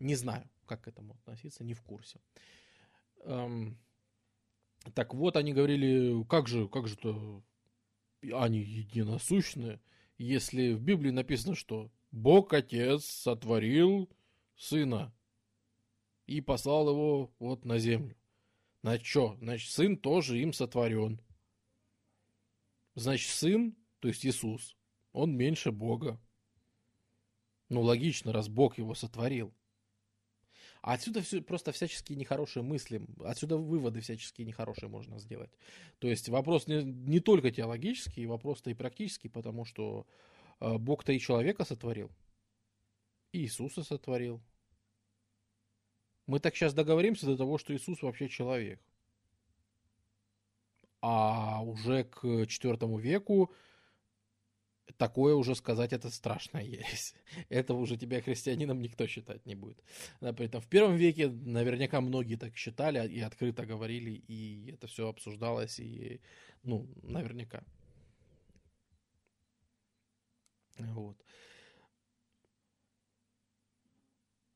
Не 0.00 0.14
знаю, 0.14 0.48
как 0.66 0.82
к 0.82 0.88
этому 0.88 1.14
относиться, 1.14 1.64
не 1.64 1.74
в 1.74 1.82
курсе. 1.82 2.20
Эм, 3.24 3.78
так 4.94 5.14
вот, 5.14 5.36
они 5.36 5.52
говорили, 5.52 6.24
как 6.24 6.48
же, 6.48 6.68
как 6.68 6.86
же-то 6.88 7.42
они 8.32 8.60
единосущные, 8.60 9.80
если 10.16 10.72
в 10.72 10.82
Библии 10.82 11.10
написано, 11.10 11.54
что 11.54 11.90
Бог 12.10 12.52
Отец 12.52 13.04
сотворил 13.04 14.08
Сына 14.56 15.14
и 16.26 16.40
послал 16.40 16.90
его 16.90 17.32
вот 17.38 17.64
на 17.64 17.78
землю. 17.78 18.16
Значит, 18.82 19.06
что? 19.06 19.36
Значит, 19.40 19.70
сын 19.70 19.96
тоже 19.96 20.40
им 20.40 20.52
сотворен. 20.52 21.20
Значит, 22.94 23.30
сын, 23.30 23.76
то 24.00 24.08
есть 24.08 24.24
Иисус, 24.26 24.76
он 25.12 25.36
меньше 25.36 25.70
Бога. 25.70 26.20
Ну, 27.68 27.82
логично, 27.82 28.32
раз 28.32 28.48
Бог 28.48 28.78
его 28.78 28.94
сотворил. 28.94 29.54
А 30.82 30.92
отсюда 30.94 31.22
все, 31.22 31.42
просто 31.42 31.72
всяческие 31.72 32.16
нехорошие 32.16 32.62
мысли, 32.62 33.02
отсюда 33.24 33.56
выводы 33.56 34.00
всяческие 34.00 34.46
нехорошие 34.46 34.88
можно 34.88 35.18
сделать. 35.18 35.50
То 35.98 36.08
есть 36.08 36.28
вопрос 36.28 36.66
не, 36.66 36.82
не 36.82 37.20
только 37.20 37.50
теологический, 37.50 38.26
вопрос-то 38.26 38.70
и 38.70 38.74
практический, 38.74 39.28
потому 39.28 39.64
что 39.64 40.06
э, 40.60 40.78
Бог-то 40.78 41.12
и 41.12 41.18
человека 41.18 41.64
сотворил, 41.64 42.10
и 43.32 43.40
Иисуса 43.40 43.82
сотворил, 43.82 44.40
мы 46.26 46.40
так 46.40 46.54
сейчас 46.54 46.74
договоримся 46.74 47.26
до 47.26 47.36
того, 47.36 47.58
что 47.58 47.74
Иисус 47.74 48.02
вообще 48.02 48.28
человек. 48.28 48.80
А 51.00 51.62
уже 51.62 52.04
к 52.04 52.24
IV 52.24 53.00
веку 53.00 53.52
такое 54.96 55.34
уже 55.34 55.54
сказать 55.54 55.92
это 55.92 56.10
страшная 56.10 56.62
ересь. 56.62 57.14
Этого 57.48 57.78
уже 57.78 57.96
тебя 57.96 58.20
христианином 58.20 58.80
никто 58.80 59.06
считать 59.06 59.44
не 59.46 59.54
будет. 59.54 59.82
При 60.20 60.46
этом 60.46 60.60
в 60.60 60.66
первом 60.68 60.96
веке 60.96 61.28
наверняка 61.28 62.00
многие 62.00 62.36
так 62.36 62.56
считали 62.56 63.06
и 63.08 63.20
открыто 63.20 63.66
говорили, 63.66 64.22
и 64.28 64.72
это 64.72 64.86
все 64.86 65.08
обсуждалось, 65.08 65.78
и, 65.78 66.20
ну, 66.62 66.88
наверняка. 67.02 67.62
Вот. 70.78 71.16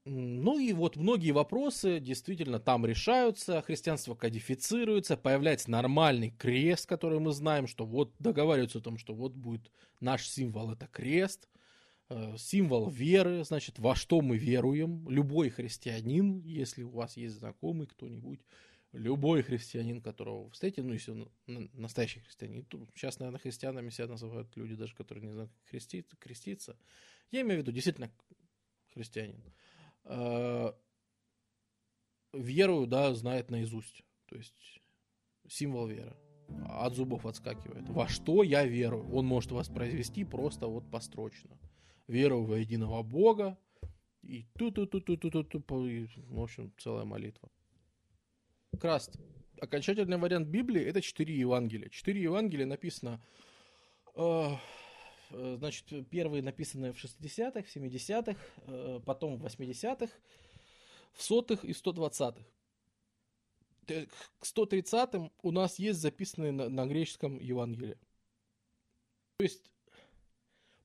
Ну 0.04 0.58
и 0.58 0.72
вот 0.72 0.96
многие 0.96 1.30
вопросы 1.30 2.00
действительно 2.00 2.58
там 2.58 2.84
решаются, 2.84 3.62
христианство 3.62 4.16
кодифицируется, 4.16 5.16
появляется 5.16 5.70
нормальный 5.70 6.30
крест, 6.30 6.88
который 6.88 7.20
мы 7.20 7.30
знаем, 7.30 7.68
что 7.68 7.86
вот 7.86 8.12
договариваются 8.18 8.78
о 8.78 8.82
том, 8.82 8.98
что 8.98 9.14
вот 9.14 9.34
будет 9.34 9.70
наш 10.00 10.26
символ, 10.26 10.72
это 10.72 10.88
крест, 10.88 11.48
э, 12.08 12.36
символ 12.36 12.90
веры, 12.90 13.44
значит, 13.44 13.78
во 13.78 13.94
что 13.94 14.22
мы 14.22 14.38
веруем. 14.38 15.08
Любой 15.08 15.50
христианин, 15.50 16.40
если 16.40 16.82
у 16.82 16.90
вас 16.90 17.16
есть 17.16 17.36
знакомый 17.36 17.86
кто-нибудь, 17.86 18.40
любой 18.90 19.42
христианин, 19.42 20.02
которого 20.02 20.46
вы 20.46 20.50
встретите, 20.50 20.82
ну, 20.82 20.94
если 20.94 21.12
он 21.12 21.30
настоящий 21.74 22.18
христианин, 22.18 22.64
то 22.64 22.84
сейчас, 22.96 23.20
наверное, 23.20 23.38
христианами 23.38 23.90
себя 23.90 24.08
называют 24.08 24.56
люди 24.56 24.74
даже, 24.74 24.96
которые 24.96 25.24
не 25.24 25.32
знают, 25.32 25.52
как 25.52 25.70
креститься, 25.70 26.16
креститься. 26.16 26.76
Я 27.30 27.42
имею 27.42 27.60
в 27.60 27.62
виду 27.62 27.70
действительно 27.70 28.10
христианин. 28.94 29.40
Э, 30.04 30.72
Веру, 32.32 32.86
да, 32.86 33.14
знает 33.14 33.50
наизусть. 33.50 34.02
То 34.26 34.36
есть 34.36 34.80
символ 35.48 35.86
веры. 35.86 36.16
От 36.68 36.94
зубов 36.94 37.26
отскакивает. 37.26 37.88
Во 37.88 38.08
что 38.08 38.42
я 38.42 38.64
верую? 38.64 39.10
Он 39.14 39.26
может 39.26 39.52
воспроизвести 39.52 40.24
просто 40.24 40.66
вот 40.66 40.90
построчно. 40.90 41.58
Верую 42.08 42.44
во 42.44 42.58
единого 42.58 43.02
Бога, 43.02 43.58
и 44.22 44.44
ту 44.58 44.70
ту 44.70 44.86
ту 44.86 45.00
ту 45.00 45.16
ту 45.16 45.30
ту 45.30 45.44
ту 45.44 45.62
в 45.68 46.40
общем, 46.40 46.72
целая 46.78 47.04
молитва. 47.04 47.50
Краст. 48.80 49.18
Окончательный 49.60 50.16
вариант 50.16 50.48
Библии 50.48 50.82
это 50.82 51.00
четыре 51.00 51.38
Евангелия. 51.38 51.88
Четыре 51.90 52.22
Евангелия 52.22 52.66
написано, 52.66 53.22
э, 54.14 54.48
значит, 55.56 56.08
первые 56.10 56.42
написаны 56.42 56.92
в 56.92 56.96
60-х, 56.96 57.62
в 57.62 57.70
70-х, 57.70 58.38
э, 58.66 59.00
потом 59.04 59.36
в 59.36 59.44
80-х, 59.46 60.12
в 61.12 61.22
сотых 61.22 61.64
и 61.64 61.72
в 61.72 61.76
120-х. 61.76 62.44
Т- 63.86 64.08
К 64.38 64.44
130-м 64.44 65.32
у 65.42 65.50
нас 65.50 65.78
есть 65.78 66.00
записанные 66.00 66.52
на, 66.52 66.68
на 66.68 66.86
греческом 66.86 67.38
Евангелие. 67.38 67.98
То 69.36 69.44
есть 69.44 69.72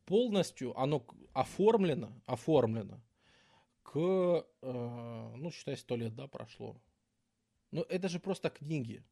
полностью 0.06 0.78
оно 0.80 1.06
оформлено, 1.34 2.11
оформлено 2.26 3.02
к, 3.84 3.95
э, 4.61 5.34
ну, 5.38 5.52
считай, 5.52 5.78
сто 5.78 5.95
лет, 5.95 6.15
да, 6.15 6.28
прошло. 6.28 6.82
Но 7.72 7.84
это 7.84 8.10
же 8.10 8.19
просто 8.19 8.49
книги. 8.49 9.03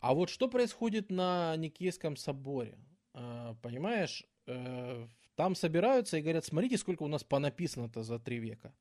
А 0.00 0.14
вот 0.14 0.30
что 0.30 0.48
происходит 0.48 1.10
на 1.10 1.56
Никейском 1.56 2.16
соборе? 2.16 2.78
Э, 3.16 3.54
понимаешь, 3.62 4.24
э, 4.46 5.08
там 5.36 5.54
собираются 5.54 6.18
и 6.18 6.20
говорят, 6.20 6.44
смотрите, 6.44 6.76
сколько 6.76 7.02
у 7.02 7.08
нас 7.08 7.24
понаписано-то 7.24 8.02
за 8.02 8.18
три 8.18 8.38
века. 8.38 8.74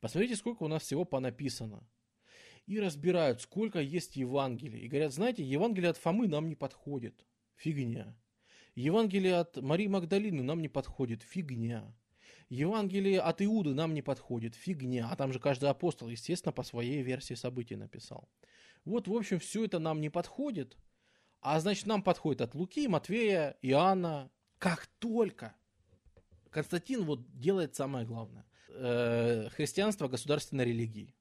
Посмотрите, 0.00 0.36
сколько 0.36 0.62
у 0.62 0.68
нас 0.68 0.82
всего 0.82 1.04
понаписано. 1.04 1.86
И 2.66 2.80
разбирают, 2.80 3.42
сколько 3.42 3.78
есть 3.78 4.16
Евангелий. 4.16 4.80
И 4.80 4.88
говорят, 4.88 5.12
знаете, 5.12 5.44
Евангелие 5.44 5.90
от 5.90 5.98
Фомы 5.98 6.28
нам 6.28 6.48
не 6.48 6.54
подходит. 6.54 7.26
Фигня. 7.56 8.16
Евангелие 8.74 9.36
от 9.36 9.58
Марии 9.58 9.86
Магдалины 9.86 10.42
нам 10.42 10.62
не 10.62 10.68
подходит. 10.68 11.22
Фигня. 11.22 11.94
Евангелие 12.48 13.20
от 13.20 13.42
Иуды 13.42 13.74
нам 13.74 13.92
не 13.92 14.00
подходит. 14.00 14.54
Фигня. 14.54 15.08
А 15.10 15.16
там 15.16 15.32
же 15.32 15.38
каждый 15.38 15.68
апостол, 15.68 16.08
естественно, 16.08 16.52
по 16.52 16.62
своей 16.62 17.02
версии 17.02 17.34
событий 17.34 17.76
написал. 17.76 18.30
Вот, 18.86 19.08
в 19.08 19.14
общем, 19.14 19.38
все 19.38 19.64
это 19.64 19.78
нам 19.78 20.00
не 20.00 20.08
подходит. 20.08 20.78
А 21.42 21.58
значит, 21.60 21.86
нам 21.86 22.02
подходит 22.02 22.40
от 22.40 22.54
Луки, 22.54 22.86
Матвея, 22.88 23.56
Иоанна. 23.62 24.30
Как 24.58 24.86
только 25.00 25.54
Константин 26.50 27.04
вот 27.04 27.20
делает 27.38 27.74
самое 27.74 28.06
главное. 28.06 28.46
Э, 28.68 29.48
христианство 29.50 30.06
государственной 30.06 30.66
религии. 30.66 31.14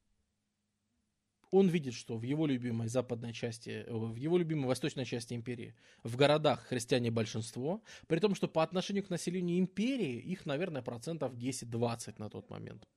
Он 1.49 1.67
видит, 1.67 1.95
что 1.95 2.17
в 2.17 2.23
его 2.23 2.45
любимой 2.45 2.87
западной 2.87 3.33
части, 3.33 3.83
в 3.89 4.15
его 4.15 4.37
любимой 4.37 4.67
восточной 4.67 5.05
части 5.05 5.33
империи, 5.33 5.75
в 6.03 6.15
городах 6.15 6.61
христиане 6.67 7.11
большинство, 7.11 7.81
при 8.07 8.19
том, 8.19 8.35
что 8.35 8.47
по 8.47 8.63
отношению 8.63 9.03
к 9.03 9.09
населению 9.09 9.59
империи 9.59 10.17
их, 10.19 10.45
наверное, 10.45 10.81
процентов 10.81 11.33
10-20 11.33 12.15
на 12.19 12.29
тот 12.29 12.49
момент 12.49 12.87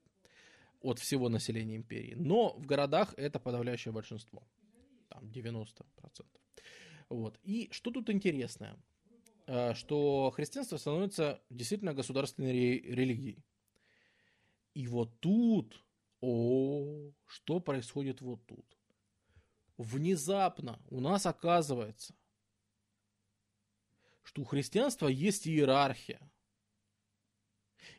от 0.81 0.99
всего 0.99 1.29
населения 1.29 1.77
империи. 1.77 2.15
Но 2.17 2.55
в 2.59 2.67
городах 2.67 3.15
это 3.17 3.41
подавляющее 3.41 3.93
большинство. 3.93 4.47
Там 5.09 5.25
90%. 5.25 6.44
Вот. 7.09 7.39
И 7.43 7.69
что 7.73 7.91
тут 7.91 8.11
интересное? 8.11 8.77
Э, 9.47 9.75
Что 9.75 10.31
христианство 10.31 10.77
становится 10.77 11.43
действительно 11.51 11.95
государственной 11.95 12.53
ре- 12.53 12.81
религией. 12.81 13.45
И 14.75 14.87
вот 14.89 15.21
тут, 15.21 15.85
о, 16.21 17.13
что 17.27 17.61
происходит 17.61 18.21
вот 18.21 18.45
тут? 18.47 18.67
Внезапно 19.77 20.81
у 20.89 21.01
нас 21.01 21.27
оказывается, 21.27 22.15
что 24.23 24.43
у 24.43 24.45
христианства 24.45 25.09
есть 25.09 25.47
иерархия. 25.47 26.21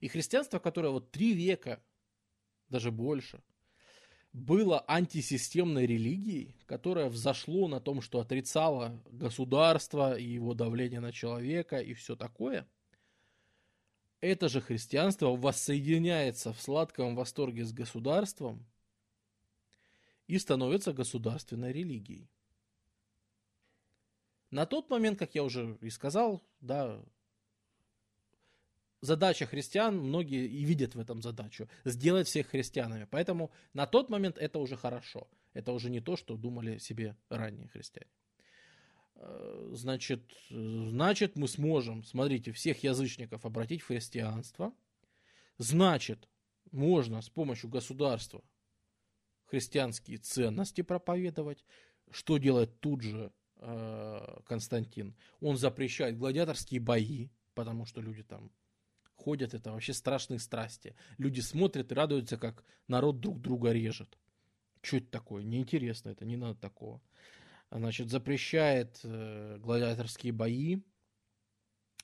И 0.01 0.07
христианство, 0.07 0.59
которое 0.59 0.89
вот 0.89 1.11
три 1.11 1.33
века, 1.33 1.83
даже 2.69 2.91
больше, 2.91 3.43
было 4.35 4.83
антисистемной 4.87 5.85
религией, 5.85 6.55
которая 6.65 7.09
взошло 7.09 7.67
на 7.67 7.79
том, 7.79 8.01
что 8.01 8.19
отрицало 8.19 9.01
государство 9.11 10.17
и 10.17 10.25
его 10.25 10.53
давление 10.53 10.99
на 10.99 11.11
человека 11.11 11.79
и 11.79 11.93
все 11.93 12.15
такое– 12.15 12.67
это 14.25 14.49
же 14.49 14.59
христианство 14.59 15.35
воссоединяется 15.35 16.51
в 16.51 16.59
сладком 16.59 17.15
восторге 17.15 17.63
с 17.63 17.71
государством 17.71 18.65
и 20.25 20.39
становится 20.39 20.93
государственной 20.93 21.71
религией. 21.71 22.27
На 24.49 24.65
тот 24.65 24.89
момент, 24.89 25.19
как 25.19 25.35
я 25.35 25.43
уже 25.43 25.77
и 25.81 25.91
сказал, 25.91 26.43
да, 26.59 27.03
задача 29.05 29.45
христиан, 29.45 29.97
многие 29.97 30.47
и 30.47 30.63
видят 30.63 30.95
в 30.95 30.99
этом 30.99 31.21
задачу, 31.21 31.69
сделать 31.85 32.27
всех 32.27 32.47
христианами. 32.47 33.07
Поэтому 33.09 33.51
на 33.73 33.85
тот 33.85 34.09
момент 34.09 34.37
это 34.37 34.59
уже 34.59 34.75
хорошо. 34.75 35.27
Это 35.53 35.71
уже 35.71 35.89
не 35.89 36.01
то, 36.01 36.17
что 36.17 36.35
думали 36.35 36.77
себе 36.79 37.15
ранние 37.29 37.69
христиане. 37.69 38.11
Э, 39.15 39.69
Значит, 39.73 40.21
значит, 40.49 41.35
мы 41.37 41.47
сможем, 41.47 42.03
смотрите, 42.03 42.51
всех 42.51 42.83
язычников 42.83 43.45
обратить 43.45 43.81
в 43.81 43.87
христианство. 43.87 44.73
Значит, 45.57 46.27
можно 46.71 47.21
с 47.21 47.29
помощью 47.29 47.69
государства 47.69 48.43
христианские 49.45 50.17
ценности 50.17 50.81
проповедовать. 50.81 51.63
Что 52.11 52.37
делает 52.37 52.79
тут 52.81 53.01
же 53.01 53.31
э, 53.57 54.39
Константин? 54.45 55.15
Он 55.39 55.57
запрещает 55.57 56.17
гладиаторские 56.17 56.81
бои, 56.81 57.29
потому 57.53 57.85
что 57.85 58.01
люди 58.01 58.23
там 58.23 58.51
ходят, 59.15 59.53
это 59.53 59.71
вообще 59.71 59.93
страшные 59.93 60.39
страсти. 60.39 60.95
Люди 61.17 61.39
смотрят 61.39 61.91
и 61.91 61.95
радуются, 61.95 62.37
как 62.37 62.63
народ 62.87 63.19
друг 63.19 63.41
друга 63.41 63.71
режет. 63.71 64.17
Что 64.81 64.97
это 64.97 65.07
такое? 65.07 65.43
Неинтересно 65.43 66.09
это, 66.09 66.25
не 66.25 66.37
надо 66.37 66.59
такого 66.59 67.01
значит, 67.71 68.09
запрещает 68.09 68.99
э, 69.03 69.57
гладиаторские 69.59 70.33
бои, 70.33 70.77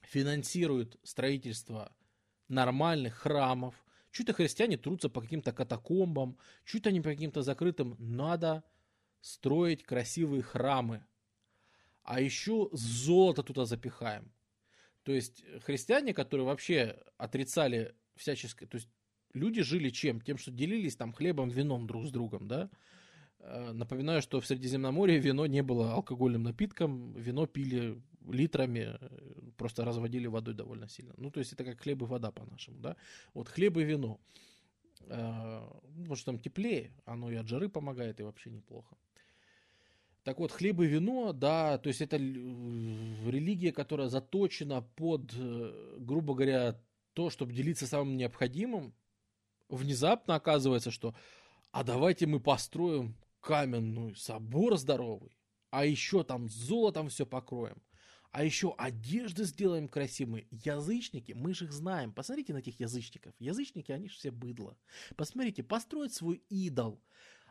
финансирует 0.04 0.98
строительство 1.04 1.94
нормальных 2.48 3.16
храмов. 3.16 3.76
Чуть-то 4.12 4.34
христиане 4.34 4.78
трутся 4.78 5.10
по 5.10 5.22
каким-то 5.22 5.54
катакомбам, 5.54 6.38
чуть 6.66 6.88
они 6.88 7.02
по 7.02 7.10
каким-то 7.10 7.42
закрытым. 7.42 7.96
Надо 8.00 8.64
строить 9.22 9.84
красивые 9.84 10.42
храмы. 10.42 11.06
А 12.04 12.20
еще 12.20 12.70
золото 12.74 13.44
туда 13.44 13.66
запихаем. 13.66 14.32
То 15.04 15.12
есть 15.12 15.44
христиане, 15.64 16.14
которые 16.14 16.46
вообще 16.46 16.98
отрицали 17.18 17.96
всяческое... 18.16 18.68
То 18.68 18.76
есть 18.76 18.90
люди 19.34 19.62
жили 19.62 19.90
чем? 19.90 20.22
Тем, 20.22 20.38
что 20.38 20.52
делились 20.52 20.96
там 20.96 21.14
хлебом, 21.14 21.50
вином 21.50 21.88
друг 21.88 22.06
с 22.08 22.12
другом, 22.12 22.48
да? 22.48 22.70
Э, 23.40 23.72
Напоминаю, 23.72 24.22
что 24.22 24.40
в 24.40 24.48
Средиземноморье 24.48 25.20
вино 25.20 25.46
не 25.48 25.64
было 25.64 25.94
алкогольным 25.94 26.44
напитком, 26.44 27.14
вино 27.14 27.48
пили 27.48 28.02
литрами, 28.30 28.98
э, 29.00 29.52
просто 29.58 29.86
разводили 29.86 30.28
водой 30.28 30.54
довольно 30.54 30.88
сильно. 30.88 31.14
Ну, 31.18 31.32
то 31.32 31.40
есть 31.40 31.54
это 31.54 31.64
как 31.64 31.82
хлеб 31.82 32.02
и 32.02 32.06
вода 32.06 32.32
по-нашему, 32.32 32.80
да. 32.80 32.96
Вот 33.34 33.50
хлеб 33.50 33.78
и 33.78 33.84
вино. 33.84 34.20
Э, 35.08 35.62
Потому 35.98 36.16
что 36.16 36.26
там 36.26 36.40
теплее, 36.40 36.92
оно 37.06 37.32
и 37.32 37.36
от 37.36 37.48
жары 37.48 37.70
помогает, 37.70 38.20
и 38.20 38.24
вообще 38.24 38.50
неплохо. 38.50 38.96
Так 40.24 40.40
вот, 40.40 40.52
хлеб 40.52 40.80
и 40.82 40.86
вино, 40.86 41.34
да, 41.34 41.80
то 41.80 41.88
есть 41.88 42.02
это 42.02 42.18
религия, 42.18 43.72
которая 43.72 44.08
заточена 44.08 44.82
под, 44.82 45.34
э, 45.36 45.98
грубо 46.00 46.36
говоря, 46.36 46.80
то, 47.14 47.32
чтобы 47.32 47.54
делиться 47.54 47.88
самым 47.88 48.18
необходимым, 48.18 48.94
внезапно 49.68 50.36
оказывается, 50.36 50.92
что 50.92 51.16
а 51.72 51.84
давайте 51.84 52.28
мы 52.28 52.40
построим 52.40 53.16
каменный 53.40 54.16
собор 54.16 54.78
здоровый, 54.78 55.36
а 55.72 55.86
еще 55.86 56.24
там 56.24 56.50
золотом 56.50 57.10
все 57.10 57.26
покроем, 57.26 57.82
а 58.32 58.44
еще 58.44 58.76
одежды 58.78 59.44
сделаем 59.46 59.88
красивые. 59.88 60.48
Язычники, 60.52 61.32
мы 61.32 61.54
же 61.54 61.66
их 61.66 61.74
знаем. 61.74 62.14
Посмотрите 62.14 62.54
на 62.54 62.60
этих 62.60 62.80
язычников. 62.80 63.34
Язычники, 63.40 63.92
они 63.92 64.08
же 64.08 64.16
все 64.16 64.32
быдло. 64.32 64.78
Посмотрите, 65.18 65.64
построят 65.64 66.14
свой 66.14 66.44
идол, 66.50 67.02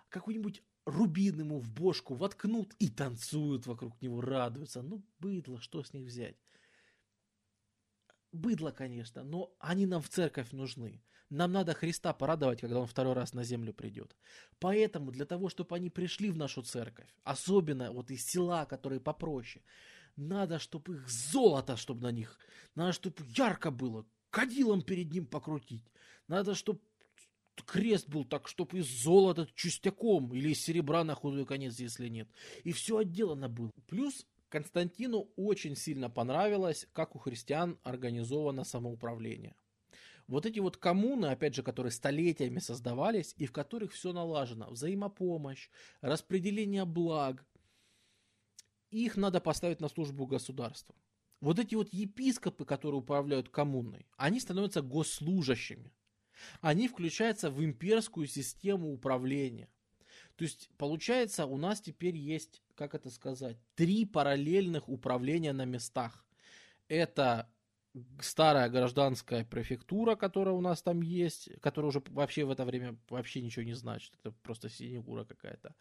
какой-нибудь 0.09 0.63
рубин 0.91 1.41
ему 1.41 1.59
в 1.59 1.71
бошку 1.73 2.15
воткнут 2.15 2.75
и 2.79 2.89
танцуют 2.89 3.67
вокруг 3.67 4.01
него, 4.03 4.21
радуются. 4.21 4.83
Ну, 4.83 5.03
быдло, 5.19 5.61
что 5.61 5.83
с 5.83 5.93
них 5.93 6.07
взять? 6.07 6.37
быдло, 8.33 8.71
конечно, 8.71 9.23
но 9.23 9.55
они 9.59 9.87
нам 9.87 10.03
в 10.03 10.09
церковь 10.09 10.53
нужны. 10.53 11.03
Нам 11.31 11.53
надо 11.53 11.75
Христа 11.75 12.13
порадовать, 12.13 12.61
когда 12.61 12.81
Он 12.81 12.87
второй 12.87 13.13
раз 13.15 13.35
на 13.35 13.45
землю 13.45 13.73
придет. 13.73 14.17
Поэтому 14.59 15.13
для 15.13 15.25
того, 15.25 15.49
чтобы 15.49 15.77
они 15.77 15.89
пришли 15.89 16.31
в 16.31 16.37
нашу 16.37 16.63
церковь, 16.63 17.09
особенно 17.23 17.93
вот 17.93 18.11
из 18.11 18.27
села, 18.27 18.65
которые 18.65 19.01
попроще, 19.01 19.65
надо, 20.17 20.59
чтобы 20.59 20.97
их 20.97 21.09
золото, 21.09 21.77
чтобы 21.77 22.03
на 22.03 22.11
них, 22.11 22.39
надо, 22.75 22.93
чтобы 22.93 23.17
ярко 23.37 23.71
было, 23.71 24.07
кадилом 24.31 24.83
перед 24.83 25.13
ним 25.13 25.27
покрутить. 25.27 25.85
Надо, 26.27 26.55
чтобы 26.55 26.81
крест 27.55 28.09
был 28.09 28.25
так, 28.25 28.49
чтобы 28.49 28.79
из 28.79 28.87
золота 28.87 29.49
чистяком 29.55 30.35
или 30.35 30.51
из 30.51 30.63
серебра 30.63 31.05
на 31.05 31.15
худой 31.15 31.47
конец, 31.47 31.79
если 31.79 32.09
нет. 32.09 32.29
И 32.65 32.73
все 32.73 32.99
отделано 32.99 33.49
было. 33.49 33.71
Плюс 33.87 34.27
Константину 34.49 35.31
очень 35.37 35.77
сильно 35.77 36.11
понравилось, 36.11 36.87
как 36.93 37.15
у 37.15 37.19
христиан 37.19 37.79
организовано 37.85 38.65
самоуправление. 38.65 39.55
Вот 40.27 40.47
эти 40.47 40.61
вот 40.61 40.77
коммуны, 40.77 41.27
опять 41.27 41.55
же, 41.55 41.63
которые 41.63 41.93
столетиями 41.93 42.59
создавались, 42.59 43.35
и 43.37 43.47
в 43.47 43.53
которых 43.53 43.93
все 43.93 44.13
налажено, 44.13 44.71
взаимопомощь, 44.71 45.71
распределение 46.03 46.85
благ, 46.85 47.45
их 48.91 49.17
надо 49.17 49.41
поставить 49.41 49.81
на 49.81 49.89
службу 49.89 50.27
государства. 50.27 50.95
Вот 51.41 51.59
эти 51.59 51.75
вот 51.75 51.93
епископы, 51.93 52.65
которые 52.65 53.01
управляют 53.01 53.49
коммуной, 53.49 54.07
они 54.17 54.41
становятся 54.41 54.83
госслужащими. 54.83 55.93
Они 56.61 56.89
включаются 56.89 57.51
в 57.51 57.65
имперскую 57.65 58.27
систему 58.27 58.93
управления. 58.93 59.69
То 60.37 60.45
есть, 60.45 60.71
получается, 60.79 61.47
у 61.47 61.57
нас 61.57 61.81
теперь 61.81 62.17
есть, 62.17 62.63
как 62.75 62.95
это 62.95 63.11
сказать, 63.11 63.59
три 63.75 64.07
параллельных 64.07 64.89
управления 64.89 65.53
на 65.53 65.65
местах. 65.65 66.25
Это 66.89 67.49
старая 68.21 68.69
гражданская 68.69 69.45
префектура, 69.45 70.17
которая 70.17 70.55
у 70.55 70.61
нас 70.61 70.83
там 70.83 71.03
есть, 71.03 71.51
которая 71.61 71.89
уже 71.91 72.03
вообще 72.09 72.45
в 72.45 72.51
это 72.51 72.65
время 72.65 72.97
вообще 73.09 73.43
ничего 73.43 73.65
не 73.65 73.75
значит, 73.75 74.15
это 74.23 74.33
просто 74.43 74.69
синекура 74.69 75.25
какая-то. 75.25 75.75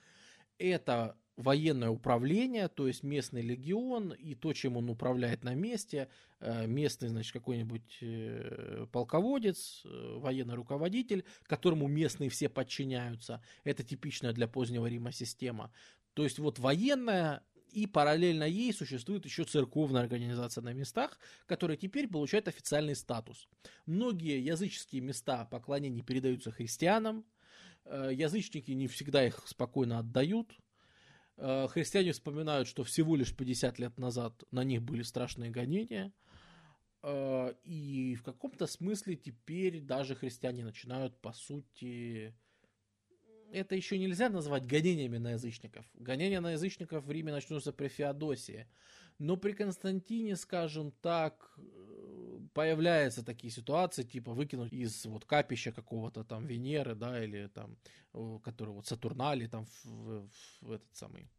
Это 0.57 1.15
военное 1.39 1.89
управление, 1.89 2.67
то 2.67 2.85
есть 2.85 3.01
местный 3.01 3.41
легион 3.41 4.11
и 4.11 4.35
то, 4.35 4.51
чем 4.51 4.75
он 4.75 4.89
управляет 4.89 5.45
на 5.45 5.55
месте, 5.55 6.09
э, 6.41 6.67
местный, 6.67 7.07
значит, 7.07 7.31
какой-нибудь 7.31 7.97
э, 8.01 8.85
полководец, 8.91 9.83
э, 9.85 10.15
военный 10.17 10.55
руководитель, 10.55 11.23
которому 11.43 11.87
местные 11.87 12.29
все 12.29 12.49
подчиняются. 12.49 13.41
Это 13.63 13.83
типичная 13.83 14.33
для 14.33 14.49
позднего 14.49 14.85
Рима 14.85 15.13
система. 15.13 15.71
То 16.13 16.25
есть 16.25 16.39
вот 16.39 16.59
военная 16.59 17.41
и 17.71 17.87
параллельно 17.87 18.43
ей 18.43 18.73
существует 18.73 19.23
еще 19.23 19.45
церковная 19.45 20.01
организация 20.01 20.61
на 20.61 20.73
местах, 20.73 21.17
которая 21.45 21.77
теперь 21.77 22.09
получает 22.09 22.49
официальный 22.49 22.95
статус. 22.95 23.47
Многие 23.85 24.43
языческие 24.43 25.01
места 25.01 25.45
поклонений 25.45 26.01
передаются 26.01 26.51
христианам, 26.51 27.23
язычники 27.85 28.71
не 28.71 28.87
всегда 28.87 29.25
их 29.25 29.47
спокойно 29.47 29.99
отдают, 29.99 30.51
христиане 31.39 32.11
вспоминают, 32.11 32.67
что 32.67 32.83
всего 32.83 33.15
лишь 33.15 33.35
50 33.35 33.79
лет 33.79 33.97
назад 33.97 34.43
на 34.51 34.63
них 34.63 34.81
были 34.81 35.03
страшные 35.03 35.51
гонения. 35.51 36.13
Э, 37.01 37.53
и 37.63 38.15
в 38.15 38.23
каком-то 38.23 38.67
смысле 38.67 39.15
теперь 39.15 39.81
даже 39.81 40.15
христиане 40.15 40.63
начинают, 40.63 41.17
по 41.21 41.33
сути, 41.33 42.33
это 43.51 43.75
еще 43.75 43.97
нельзя 43.97 44.29
назвать 44.29 44.65
гонениями 44.65 45.17
на 45.17 45.31
язычников. 45.31 45.85
Гонения 45.93 46.41
на 46.41 46.51
язычников 46.51 47.05
в 47.05 47.11
Риме 47.11 47.31
начнутся 47.31 47.71
при 47.71 47.87
Феодосии. 47.87 48.67
Но 49.17 49.37
при 49.37 49.53
Константине, 49.53 50.35
скажем 50.35 50.91
так, 51.01 51.53
э, 51.57 51.88
появляются 52.53 53.23
такие 53.23 53.51
ситуации, 53.51 54.03
типа 54.03 54.33
выкинуть 54.33 54.73
из 54.73 55.05
вот 55.05 55.25
капища 55.25 55.71
какого-то 55.71 56.23
там 56.23 56.45
Венеры, 56.45 56.95
да, 56.95 57.23
или 57.23 57.47
там, 57.47 57.77
э, 58.13 58.39
который 58.43 58.73
вот 58.73 58.87
Сатурнали 58.87 59.47
там 59.47 59.65
в, 59.83 60.29
в, 60.61 60.71
этот 60.71 60.95
самый 60.95 61.29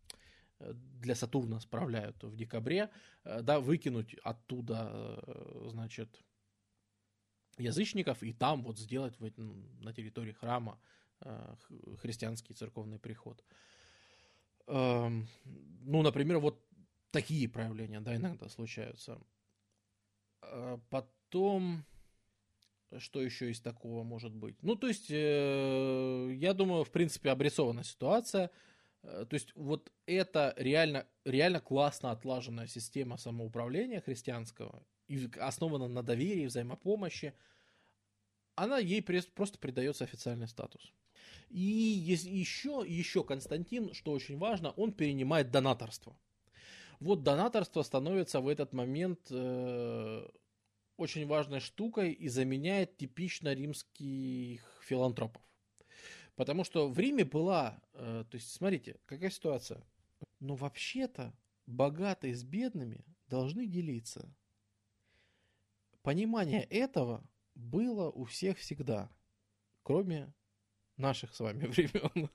э, 0.59 0.73
для 0.75 1.15
Сатурна 1.15 1.61
справляют 1.61 2.23
в 2.23 2.37
декабре, 2.37 2.91
да, 3.25 3.61
выкинуть 3.61 4.15
оттуда, 4.23 5.23
значит, 5.71 6.23
язычников 7.59 8.23
и 8.23 8.33
там 8.33 8.63
вот 8.63 8.79
сделать 8.79 9.15
на 9.21 9.93
территории 9.93 10.33
храма 10.33 10.81
христианский 12.01 12.55
церковный 12.55 12.99
приход. 12.99 13.45
Эм, 14.67 15.29
ну, 15.45 16.03
например, 16.03 16.39
вот 16.39 16.65
такие 17.11 17.49
проявления, 17.49 18.01
да, 18.01 18.15
иногда 18.15 18.49
случаются. 18.49 19.21
А 20.43 20.79
потом, 20.91 21.85
что 22.99 23.23
еще 23.23 23.51
из 23.51 23.61
такого 23.61 24.03
может 24.03 24.35
быть? 24.35 24.63
Ну, 24.63 24.77
то 24.77 24.89
есть, 24.89 25.11
э, 25.11 26.33
я 26.35 26.55
думаю, 26.55 26.85
в 26.85 26.91
принципе, 26.91 27.31
обрисована 27.31 27.85
ситуация. 27.85 28.51
Э, 29.03 29.27
то 29.29 29.35
есть, 29.35 29.55
вот 29.55 29.93
это 30.07 30.55
реально, 30.57 31.07
реально 31.25 31.61
классно 31.61 32.11
отлаженная 32.11 32.67
система 32.67 33.17
самоуправления 33.17 34.01
христианского, 34.01 34.85
основана 35.39 35.89
на 35.89 36.03
доверии, 36.03 36.47
взаимопомощи, 36.47 37.35
она 38.55 38.79
ей 38.79 39.03
просто 39.03 39.59
придается 39.59 40.05
официальный 40.05 40.49
статус. 40.49 40.93
И 41.49 41.61
еще, 41.61 42.85
еще 42.87 43.25
Константин, 43.25 43.93
что 43.93 44.13
очень 44.13 44.39
важно, 44.39 44.71
он 44.73 44.93
перенимает 44.93 45.51
донаторство. 45.51 46.17
Вот 47.01 47.23
донаторство 47.23 47.83
становится 47.83 48.41
в 48.41 48.49
этот 48.49 48.75
момент 48.75 49.21
э, 49.31 50.29
очень 50.99 51.27
важной 51.27 51.61
штукой 51.61 52.13
и 52.13 52.29
заменяет 52.29 52.99
типично 52.99 53.55
римских 53.55 54.63
филантропов. 54.83 55.43
Потому 56.37 56.63
что 56.63 56.89
в 56.89 56.99
Риме 56.99 57.25
была, 57.25 57.83
э, 57.95 58.25
то 58.31 58.35
есть 58.35 58.53
смотрите, 58.53 59.01
какая 59.07 59.31
ситуация. 59.31 59.83
Но 60.41 60.57
вообще-то 60.57 61.35
богатые 61.67 62.35
с 62.35 62.45
бедными 62.45 63.03
должны 63.29 63.67
делиться. 63.67 64.31
Понимание 66.03 66.65
этого 66.65 67.27
было 67.55 68.11
у 68.11 68.25
всех 68.25 68.59
всегда, 68.59 69.11
кроме 69.83 70.35
наших 70.99 71.35
с 71.35 71.41
вами 71.41 71.67
времен. 71.67 72.29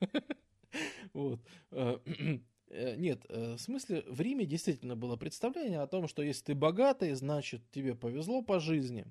Вот. 1.14 1.40
Э, 2.70 2.96
нет, 2.96 3.26
э, 3.30 3.56
в 3.56 3.60
смысле, 3.60 4.04
в 4.08 4.20
Риме 4.22 4.46
действительно 4.46 4.96
было 4.96 5.16
представление 5.16 5.82
о 5.82 5.88
том, 5.88 6.08
что 6.08 6.22
если 6.22 6.46
ты 6.46 6.56
богатый, 6.56 7.14
значит 7.14 7.62
тебе 7.72 7.96
повезло 7.96 8.42
по 8.42 8.60
жизни, 8.60 9.06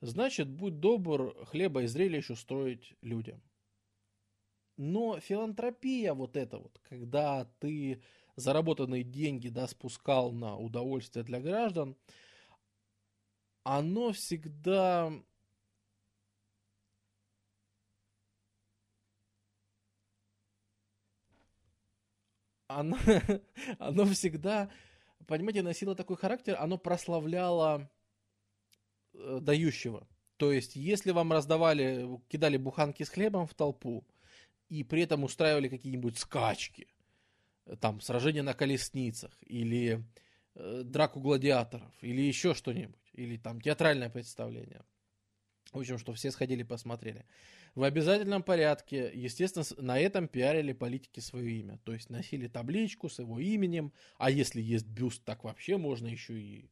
значит 0.00 0.48
будь 0.48 0.80
добр 0.80 1.34
хлеба 1.46 1.82
и 1.82 1.86
зрелищ 1.86 2.30
устроить 2.30 2.94
людям. 3.02 3.42
Но 4.76 5.20
филантропия 5.20 6.14
вот 6.14 6.36
это 6.36 6.58
вот, 6.58 6.80
когда 6.88 7.44
ты 7.60 8.02
заработанные 8.36 9.04
деньги 9.04 9.48
да, 9.48 9.68
спускал 9.68 10.32
на 10.32 10.56
удовольствие 10.56 11.24
для 11.24 11.40
граждан, 11.40 11.96
оно 13.62 14.12
всегда 14.12 15.12
оно, 22.66 22.98
оно 23.78 24.04
всегда, 24.06 24.70
понимаете, 25.26 25.62
носило 25.62 25.94
такой 25.94 26.16
характер, 26.16 26.56
оно 26.58 26.78
прославляло 26.78 27.90
э, 29.14 29.38
дающего. 29.40 30.06
То 30.36 30.52
есть, 30.52 30.76
если 30.76 31.12
вам 31.12 31.32
раздавали, 31.32 32.08
кидали 32.28 32.56
буханки 32.56 33.02
с 33.02 33.08
хлебом 33.08 33.46
в 33.46 33.54
толпу, 33.54 34.04
и 34.68 34.82
при 34.82 35.02
этом 35.02 35.24
устраивали 35.24 35.68
какие-нибудь 35.68 36.18
скачки, 36.18 36.88
там, 37.80 38.00
сражения 38.00 38.42
на 38.42 38.54
колесницах, 38.54 39.32
или 39.40 40.04
э, 40.54 40.82
драку 40.84 41.20
гладиаторов, 41.20 41.92
или 42.02 42.22
еще 42.22 42.54
что-нибудь, 42.54 43.10
или 43.12 43.36
там 43.36 43.60
театральное 43.60 44.10
представление– 44.10 44.82
в 45.74 45.80
общем, 45.80 45.98
что 45.98 46.12
все 46.12 46.30
сходили 46.30 46.62
посмотрели. 46.62 47.26
В 47.74 47.82
обязательном 47.82 48.44
порядке, 48.44 49.10
естественно, 49.12 49.64
на 49.78 49.98
этом 49.98 50.28
пиарили 50.28 50.72
политики 50.72 51.18
свое 51.18 51.58
имя. 51.58 51.80
То 51.84 51.92
есть 51.92 52.08
носили 52.08 52.46
табличку 52.46 53.08
с 53.08 53.18
его 53.18 53.40
именем, 53.40 53.92
а 54.16 54.30
если 54.30 54.62
есть 54.62 54.86
бюст, 54.86 55.24
так 55.24 55.42
вообще 55.42 55.76
можно 55.76 56.06
еще 56.06 56.40
и, 56.40 56.70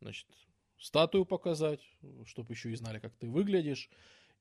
значит, 0.00 0.28
статую 0.78 1.24
показать, 1.24 1.80
чтобы 2.26 2.52
еще 2.52 2.70
и 2.70 2.76
знали, 2.76 3.00
как 3.00 3.14
ты 3.16 3.28
выглядишь. 3.28 3.90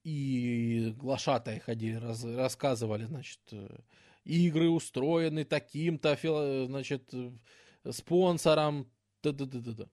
И 0.04 0.94
глашатые 0.98 1.62
ходили, 1.62 1.96
раз, 1.96 2.24
рассказывали, 2.24 3.06
значит, 3.06 3.40
э, 3.52 3.80
игры 4.26 4.70
устроены 4.70 5.46
таким-то, 5.46 6.18
значит, 6.68 7.12
спонсором. 7.90 8.92
Да 9.24 9.30
-да 9.30 9.46
-да 9.46 9.62
-да 9.62 9.76
-да. 9.76 9.90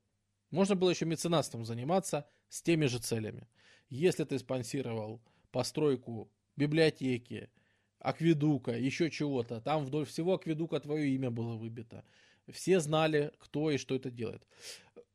Можно 0.50 0.74
было 0.74 0.90
еще 0.90 1.06
меценатством 1.06 1.64
заниматься 1.64 2.26
с 2.48 2.60
теми 2.60 2.86
же 2.86 2.98
целями. 2.98 3.46
Если 3.88 4.24
ты 4.24 4.38
спонсировал 4.38 5.22
постройку 5.50 6.30
библиотеки, 6.56 7.50
акведука, 7.98 8.72
еще 8.72 9.10
чего-то, 9.10 9.60
там 9.60 9.84
вдоль 9.84 10.06
всего 10.06 10.34
акведука 10.34 10.80
твое 10.80 11.08
имя 11.14 11.30
было 11.30 11.56
выбито. 11.56 12.04
Все 12.48 12.80
знали, 12.80 13.32
кто 13.38 13.70
и 13.70 13.76
что 13.78 13.94
это 13.94 14.10
делает. 14.10 14.46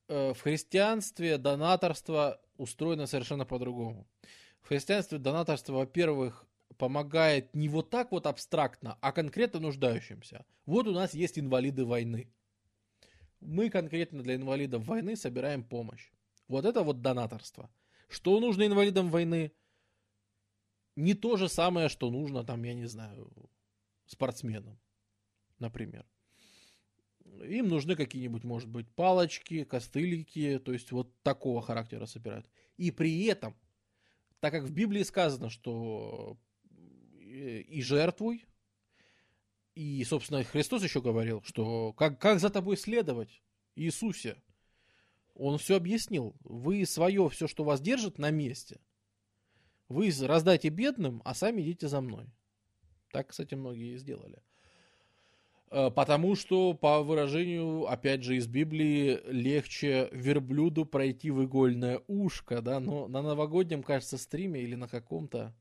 э, 0.08 0.34
в 0.34 0.42
христианстве 0.42 1.38
донаторство 1.38 2.42
устроено 2.58 3.08
совершенно 3.08 3.46
по-другому. 3.46 4.08
В 4.62 4.68
христианстве 4.68 5.18
донаторство, 5.18 5.74
во-первых, 5.74 6.48
помогает 6.78 7.54
не 7.56 7.70
вот 7.70 7.90
так 7.90 8.12
вот 8.12 8.28
абстрактно, 8.28 8.98
а 9.02 9.12
конкретно 9.12 9.60
нуждающимся. 9.60 10.46
Вот 10.66 10.88
у 10.88 10.92
нас 10.92 11.14
есть 11.14 11.40
инвалиды 11.40 11.86
войны. 11.86 12.32
Мы 13.40 13.70
конкретно 13.70 14.24
для 14.24 14.36
инвалидов 14.36 14.86
войны 14.86 15.16
собираем 15.16 15.64
помощь. 15.64 16.10
Вот 16.48 16.66
это 16.66 16.84
вот 16.84 17.02
донаторство. 17.02 17.70
Что 18.08 18.40
нужно 18.40 18.66
инвалидам 18.66 19.10
войны? 19.10 19.52
Не 20.96 21.14
то 21.14 21.38
же 21.38 21.50
самое, 21.50 21.90
что 21.90 22.10
нужно 22.10 22.44
там, 22.44 22.64
я 22.64 22.74
не 22.74 22.86
знаю, 22.86 23.32
спортсменам, 24.06 24.80
например. 25.60 26.06
Им 27.44 27.68
нужны 27.68 27.96
какие-нибудь, 27.96 28.44
может 28.44 28.70
быть, 28.70 28.88
палочки, 28.90 29.64
костылики, 29.64 30.60
то 30.60 30.72
есть 30.72 30.92
вот 30.92 31.12
такого 31.22 31.62
характера 31.62 32.06
собирают. 32.06 32.50
И 32.78 32.92
при 32.92 33.26
этом, 33.26 33.56
так 34.40 34.54
как 34.54 34.64
в 34.64 34.72
Библии 34.72 35.04
сказано, 35.04 35.50
что 35.50 36.38
э, 37.20 37.60
и 37.62 37.82
жертвуй, 37.82 38.46
и, 39.74 40.04
собственно, 40.06 40.44
Христос 40.44 40.84
еще 40.84 41.02
говорил, 41.02 41.42
что 41.44 41.92
как, 41.94 42.20
как 42.20 42.40
за 42.40 42.50
тобой 42.50 42.78
следовать, 42.78 43.42
Иисусе. 43.76 44.42
Он 45.34 45.58
все 45.58 45.76
объяснил. 45.76 46.34
Вы 46.44 46.86
свое, 46.86 47.30
все, 47.30 47.48
что 47.48 47.66
вас 47.66 47.82
держит, 47.82 48.18
на 48.18 48.32
месте. 48.32 48.80
Вы 49.90 50.12
раздайте 50.22 50.70
бедным, 50.70 51.22
а 51.26 51.34
сами 51.34 51.62
идите 51.62 51.88
за 51.88 52.02
мной. 52.02 52.26
Так, 53.12 53.28
кстати, 53.28 53.56
многие 53.56 53.98
сделали. 53.98 54.40
Э, 55.70 55.90
потому 55.92 56.36
что, 56.36 56.74
по 56.74 57.02
выражению, 57.04 57.86
опять 57.88 58.24
же, 58.24 58.36
из 58.36 58.48
Библии, 58.48 59.20
легче 59.28 60.10
верблюду 60.12 60.86
пройти 60.86 61.32
в 61.32 61.44
игольное 61.44 62.02
ушко, 62.08 62.62
да, 62.62 62.80
но 62.80 63.08
на 63.08 63.22
новогоднем, 63.22 63.84
кажется, 63.84 64.18
стриме 64.18 64.62
или 64.62 64.76
на 64.76 64.88
каком-то 64.88 65.54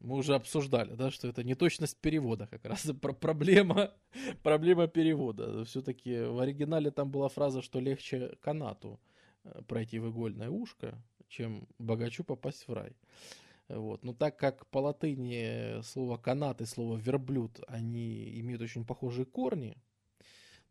мы 0.00 0.16
уже 0.16 0.34
обсуждали, 0.34 0.94
да, 0.94 1.10
что 1.10 1.28
это 1.28 1.42
неточность 1.42 1.96
перевода 1.98 2.46
как 2.46 2.64
раз 2.64 2.82
про 3.02 3.12
проблема, 3.12 3.92
проблема 4.42 4.86
перевода. 4.86 5.64
Все-таки 5.64 6.20
в 6.20 6.38
оригинале 6.38 6.90
там 6.90 7.10
была 7.10 7.28
фраза, 7.28 7.62
что 7.62 7.80
легче 7.80 8.36
канату 8.40 9.00
э, 9.44 9.62
пройти 9.66 9.98
в 9.98 10.10
игольное 10.10 10.50
ушко, 10.50 11.02
чем 11.28 11.68
богачу 11.78 12.24
попасть 12.24 12.66
в 12.66 12.72
рай. 12.72 12.96
Вот. 13.68 14.02
Но 14.02 14.14
так 14.14 14.38
как 14.38 14.66
по 14.66 14.78
латыни 14.78 15.82
слово 15.82 16.16
канат 16.16 16.60
и 16.60 16.66
слово 16.66 16.96
верблюд, 16.96 17.60
они 17.68 18.40
имеют 18.40 18.62
очень 18.62 18.84
похожие 18.84 19.26
корни, 19.26 19.76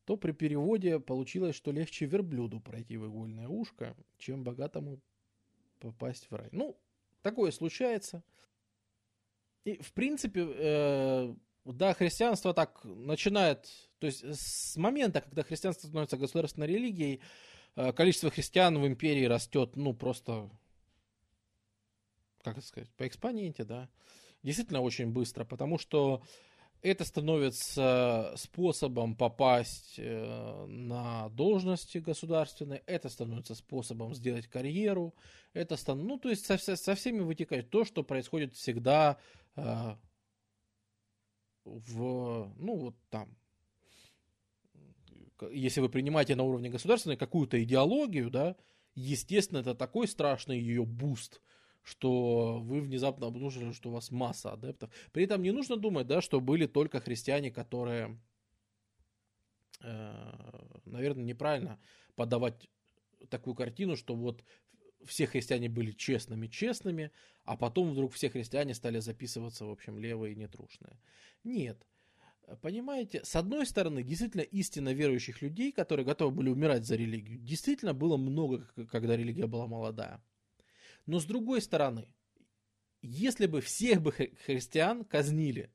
то 0.05 0.17
при 0.17 0.31
переводе 0.31 0.99
получилось, 0.99 1.55
что 1.55 1.71
легче 1.71 2.05
верблюду 2.05 2.59
пройти 2.59 2.97
в 2.97 3.07
игольное 3.07 3.47
ушко, 3.47 3.95
чем 4.17 4.43
богатому 4.43 4.99
попасть 5.79 6.27
в 6.31 6.35
рай. 6.35 6.49
Ну, 6.51 6.79
такое 7.21 7.51
случается. 7.51 8.23
И, 9.63 9.77
в 9.81 9.91
принципе, 9.93 10.47
э, 10.47 11.35
да, 11.65 11.93
христианство 11.93 12.53
так 12.53 12.84
начинает, 12.84 13.67
то 13.99 14.07
есть 14.07 14.23
с 14.23 14.77
момента, 14.77 15.21
когда 15.21 15.43
христианство 15.43 15.88
становится 15.88 16.17
государственной 16.17 16.67
религией, 16.67 17.15
э, 17.15 17.56
количество 17.95 18.29
христиан 18.29 18.77
в 18.79 18.87
империи 18.87 19.25
растет, 19.25 19.75
ну, 19.75 19.93
просто 19.93 20.49
как 22.53 22.63
сказать, 22.63 22.89
по 22.95 23.07
экспоненте, 23.07 23.63
да, 23.63 23.89
действительно 24.43 24.81
очень 24.81 25.11
быстро, 25.11 25.43
потому 25.43 25.77
что 25.77 26.23
это 26.81 27.05
становится 27.05 28.33
способом 28.35 29.15
попасть 29.15 29.95
э, 29.97 30.65
на 30.67 31.29
должности 31.29 31.97
государственные, 31.97 32.83
это 32.85 33.09
становится 33.09 33.55
способом 33.55 34.13
сделать 34.13 34.47
карьеру, 34.47 35.15
это 35.53 35.75
стан... 35.75 36.05
ну 36.05 36.19
то 36.19 36.29
есть 36.29 36.45
со, 36.45 36.57
со 36.57 36.95
всеми 36.95 37.19
вытекает 37.19 37.69
то, 37.69 37.83
что 37.83 38.03
происходит 38.03 38.53
всегда 38.53 39.17
э, 39.55 39.95
в, 41.65 42.53
ну 42.57 42.77
вот 42.77 42.95
там, 43.09 43.35
если 45.51 45.81
вы 45.81 45.89
принимаете 45.89 46.35
на 46.35 46.43
уровне 46.43 46.69
государственной 46.69 47.18
какую-то 47.18 47.61
идеологию, 47.64 48.30
да, 48.30 48.55
естественно, 48.95 49.59
это 49.59 49.76
такой 49.76 50.07
страшный 50.07 50.59
ее 50.59 50.85
буст, 50.85 51.41
что 51.84 52.59
вы 52.59 52.81
внезапно 52.81 53.27
обнаружили, 53.27 53.72
что 53.72 53.89
у 53.89 53.93
вас 53.93 54.11
масса 54.11 54.51
адептов. 54.51 54.91
При 55.11 55.23
этом 55.23 55.41
не 55.41 55.51
нужно 55.51 55.77
думать, 55.77 56.07
да, 56.07 56.22
что 56.22 56.41
были 56.41 56.65
только 56.65 56.99
христиане, 56.99 57.51
которые, 57.51 58.19
э, 59.81 60.80
наверное, 60.85 61.23
неправильно 61.23 61.80
подавать 62.15 62.69
такую 63.30 63.55
картину, 63.55 63.95
что 63.95 64.15
вот 64.15 64.43
все 65.05 65.27
христиане 65.27 65.69
были 65.69 65.91
честными-честными, 65.91 67.11
а 67.45 67.55
потом 67.55 67.91
вдруг 67.91 68.14
все 68.14 68.30
христиане 68.30 68.73
стали 68.73 68.99
записываться, 68.99 69.65
в 69.65 69.72
общем, 69.72 69.99
левые 69.99 70.34
и 70.34 70.38
нетрушные. 70.38 70.99
Нет. 71.43 71.85
Понимаете, 72.61 73.23
с 73.25 73.35
одной 73.35 73.65
стороны, 73.65 74.03
действительно 74.03 74.41
истинно 74.41 74.93
верующих 74.93 75.41
людей, 75.41 75.73
которые 75.73 76.05
готовы 76.05 76.31
были 76.31 76.49
умирать 76.49 76.85
за 76.85 76.95
религию, 76.95 77.39
действительно 77.39 77.93
было 77.93 78.15
много, 78.15 78.65
когда 78.89 79.17
религия 79.17 79.47
была 79.47 79.67
молодая. 79.67 80.23
Но 81.05 81.19
с 81.19 81.25
другой 81.25 81.61
стороны, 81.61 82.07
если 83.01 83.47
бы 83.47 83.59
всех 83.59 84.01
бы 84.01 84.11
христиан 84.11 85.03
казнили, 85.03 85.71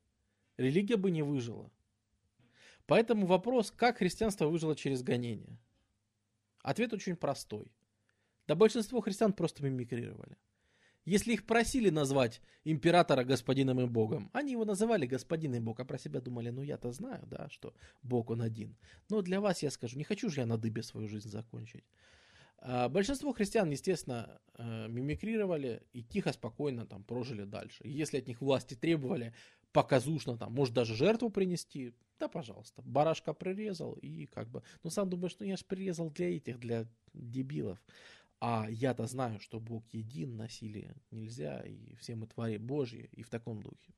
религия 0.56 0.96
бы 0.96 1.10
не 1.10 1.22
выжила. 1.22 1.70
Поэтому 2.86 3.26
вопрос, 3.26 3.70
как 3.70 3.98
христианство 3.98 4.46
выжило 4.46 4.74
через 4.74 5.02
гонение? 5.02 5.58
Ответ 6.62 6.94
очень 6.94 7.16
простой. 7.16 7.70
Да 8.46 8.54
большинство 8.54 9.00
христиан 9.02 9.34
просто 9.34 9.62
мимикрировали. 9.62 10.36
Если 11.04 11.32
их 11.32 11.46
просили 11.46 11.90
назвать 11.90 12.40
императора 12.64 13.24
господином 13.24 13.80
и 13.80 13.86
богом, 13.86 14.30
они 14.32 14.52
его 14.52 14.64
называли 14.64 15.06
господин 15.06 15.54
и 15.54 15.60
бог, 15.60 15.80
а 15.80 15.84
про 15.84 15.98
себя 15.98 16.20
думали, 16.20 16.50
ну 16.50 16.62
я-то 16.62 16.92
знаю, 16.92 17.26
да, 17.26 17.48
что 17.50 17.74
бог 18.02 18.30
он 18.30 18.40
один. 18.40 18.76
Но 19.08 19.20
для 19.20 19.40
вас 19.40 19.62
я 19.62 19.70
скажу, 19.70 19.98
не 19.98 20.04
хочу 20.04 20.30
же 20.30 20.40
я 20.40 20.46
на 20.46 20.58
дыбе 20.58 20.82
свою 20.82 21.08
жизнь 21.08 21.28
закончить. 21.28 21.84
А, 22.58 22.88
большинство 22.88 23.32
христиан, 23.32 23.68
естественно, 23.70 24.40
э, 24.54 24.86
мимикрировали 24.88 25.82
и 25.92 26.04
тихо, 26.04 26.32
спокойно 26.32 26.86
там 26.86 27.02
прожили 27.02 27.44
дальше. 27.44 27.82
если 27.84 28.18
от 28.18 28.28
них 28.28 28.40
власти 28.40 28.74
требовали 28.74 29.34
показушно, 29.72 30.36
там, 30.36 30.52
может 30.52 30.74
даже 30.74 30.94
жертву 30.94 31.30
принести, 31.30 31.94
да, 32.20 32.28
пожалуйста, 32.28 32.82
барашка 32.82 33.32
прирезал 33.32 33.94
и 33.94 34.26
как 34.26 34.48
бы, 34.48 34.62
ну 34.84 34.90
сам 34.90 35.10
думаешь, 35.10 35.34
ну 35.40 35.46
я 35.46 35.56
же 35.56 35.64
прирезал 35.64 36.10
для 36.10 36.36
этих, 36.36 36.60
для 36.60 36.86
дебилов. 37.14 37.82
А 38.44 38.66
я-то 38.68 39.06
знаю, 39.06 39.38
что 39.38 39.60
Бог 39.60 39.84
един, 39.92 40.36
насилие 40.36 40.96
нельзя, 41.12 41.60
и 41.60 41.94
все 41.94 42.16
мы 42.16 42.26
твари 42.26 42.56
Божьи, 42.56 43.08
и 43.12 43.22
в 43.22 43.30
таком 43.30 43.62
духе. 43.62 43.94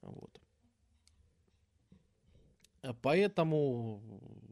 Вот. 0.00 0.40
Поэтому, 3.02 4.00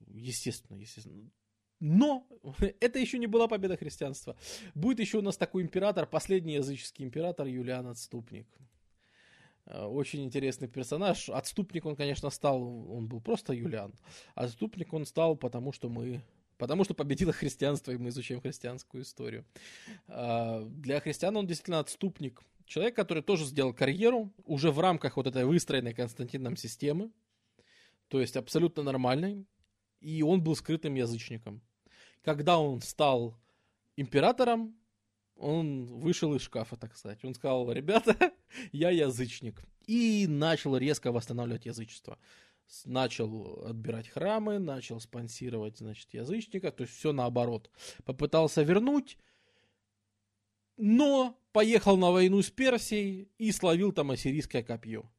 естественно, 0.08 0.76
естественно, 0.76 1.30
но 1.78 2.26
это 2.80 2.98
еще 2.98 3.18
не 3.18 3.28
была 3.28 3.46
победа 3.46 3.76
христианства. 3.76 4.36
Будет 4.74 4.98
еще 4.98 5.18
у 5.18 5.22
нас 5.22 5.36
такой 5.36 5.62
император, 5.62 6.08
последний 6.08 6.54
языческий 6.54 7.04
император 7.04 7.46
Юлиан 7.46 7.86
Отступник. 7.86 8.48
Э, 9.66 9.84
очень 9.84 10.24
интересный 10.24 10.66
персонаж. 10.66 11.28
Отступник 11.28 11.86
он, 11.86 11.94
конечно, 11.94 12.28
стал, 12.28 12.60
он 12.90 13.06
был 13.06 13.20
просто 13.20 13.52
Юлиан. 13.52 13.94
Отступник 14.34 14.92
он 14.92 15.06
стал, 15.06 15.36
потому 15.36 15.70
что 15.70 15.88
мы 15.88 16.24
Потому 16.58 16.84
что 16.84 16.94
победило 16.94 17.32
христианство, 17.32 17.92
и 17.92 17.96
мы 17.96 18.10
изучаем 18.10 18.40
христианскую 18.40 19.02
историю. 19.02 19.44
Э, 20.08 20.64
для 20.68 21.00
христиан 21.00 21.36
он 21.36 21.46
действительно 21.46 21.80
отступник. 21.80 22.42
Человек, 22.66 22.96
который 22.96 23.22
тоже 23.22 23.44
сделал 23.44 23.74
карьеру 23.74 24.32
уже 24.44 24.70
в 24.70 24.80
рамках 24.80 25.16
вот 25.16 25.26
этой 25.26 25.44
выстроенной 25.44 25.94
Константином 25.94 26.56
системы. 26.56 27.10
То 28.08 28.20
есть 28.20 28.36
абсолютно 28.36 28.82
нормальной. 28.82 29.46
И 30.00 30.22
он 30.22 30.42
был 30.42 30.54
скрытым 30.54 30.94
язычником 30.94 31.62
когда 32.24 32.58
он 32.58 32.80
стал 32.80 33.38
императором, 33.96 34.74
он 35.36 35.86
вышел 35.86 36.34
из 36.34 36.42
шкафа, 36.42 36.76
так 36.76 36.96
сказать. 36.96 37.24
Он 37.24 37.34
сказал, 37.34 37.70
ребята, 37.70 38.32
я 38.72 38.90
язычник. 38.90 39.62
И 39.86 40.26
начал 40.26 40.76
резко 40.76 41.12
восстанавливать 41.12 41.66
язычество. 41.66 42.18
Начал 42.84 43.64
отбирать 43.64 44.08
храмы, 44.08 44.58
начал 44.58 45.00
спонсировать, 45.00 45.78
значит, 45.78 46.12
язычника. 46.12 46.70
То 46.70 46.82
есть 46.84 46.94
все 46.94 47.12
наоборот. 47.12 47.70
Попытался 48.04 48.62
вернуть, 48.62 49.18
но 50.76 51.38
поехал 51.52 51.96
на 51.96 52.10
войну 52.10 52.42
с 52.42 52.50
Персией 52.50 53.28
и 53.38 53.52
словил 53.52 53.92
там 53.92 54.10
ассирийское 54.10 54.62
копье. 54.62 55.10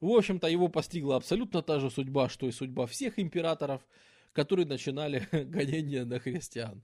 В 0.00 0.08
общем-то, 0.10 0.48
его 0.48 0.68
постигла 0.68 1.16
абсолютно 1.16 1.62
та 1.62 1.78
же 1.78 1.90
судьба, 1.90 2.28
что 2.28 2.46
и 2.46 2.52
судьба 2.52 2.86
всех 2.86 3.18
императоров– 3.18 3.86
которые 4.34 4.66
начинали 4.66 5.26
гонения 5.32 6.04
на 6.04 6.18
христиан. 6.18 6.82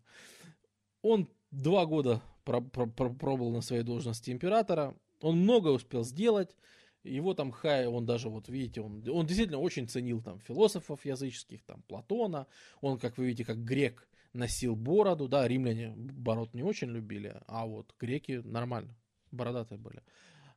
Он 1.03 1.29
два 1.51 1.85
года 1.85 2.23
пробовал 2.45 3.51
на 3.51 3.61
своей 3.61 3.83
должности 3.83 4.31
императора, 4.31 4.97
он 5.21 5.39
много 5.39 5.69
успел 5.69 6.05
сделать, 6.05 6.57
Его 7.03 7.35
там 7.35 7.51
Хай, 7.51 7.87
он 7.87 8.05
даже, 8.05 8.29
вот 8.29 8.49
видите, 8.49 8.81
он, 8.81 9.03
он 9.09 9.27
действительно 9.27 9.59
очень 9.59 9.89
ценил 9.89 10.23
там 10.23 10.41
философов 10.41 11.05
языческих, 11.05 11.63
там 11.65 11.83
Платона. 11.89 12.47
Он, 12.81 12.99
как 12.99 13.17
вы 13.17 13.27
видите, 13.27 13.45
как 13.45 13.65
грек 13.65 14.07
носил 14.33 14.77
бороду, 14.77 15.29
да, 15.29 15.49
римляне 15.49 15.91
бород 15.97 16.55
не 16.55 16.63
очень 16.63 16.89
любили, 16.89 17.41
а 17.47 17.67
вот 17.67 17.95
греки 17.99 18.43
нормально, 18.45 18.95
бородатые 19.33 19.79
были. 19.79 20.03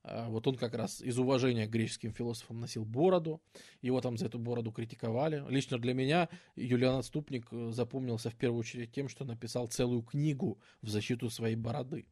А 0.03 0.27
вот 0.27 0.45
он 0.47 0.55
как 0.55 0.73
раз 0.75 1.01
из 1.01 1.17
уважения 1.17 1.65
к 1.65 1.69
греческим 1.69 2.13
философам 2.13 2.59
носил 2.59 2.83
бороду, 2.83 3.41
его 3.81 4.01
там 4.01 4.17
за 4.17 4.25
эту 4.25 4.37
бороду 4.37 4.71
критиковали. 4.71 5.43
Лично 5.47 5.79
для 5.79 5.93
меня 5.93 6.27
Юлиан 6.57 6.99
Отступник 6.99 7.47
э, 7.51 7.71
запомнился 7.71 8.29
в 8.29 8.35
первую 8.35 8.59
очередь 8.59 8.91
тем, 8.91 9.07
что 9.07 9.23
написал 9.23 9.67
целую 9.67 10.01
книгу 10.01 10.59
в 10.81 10.89
защиту 10.89 11.29
своей 11.29 11.55
бороды. 11.55 12.05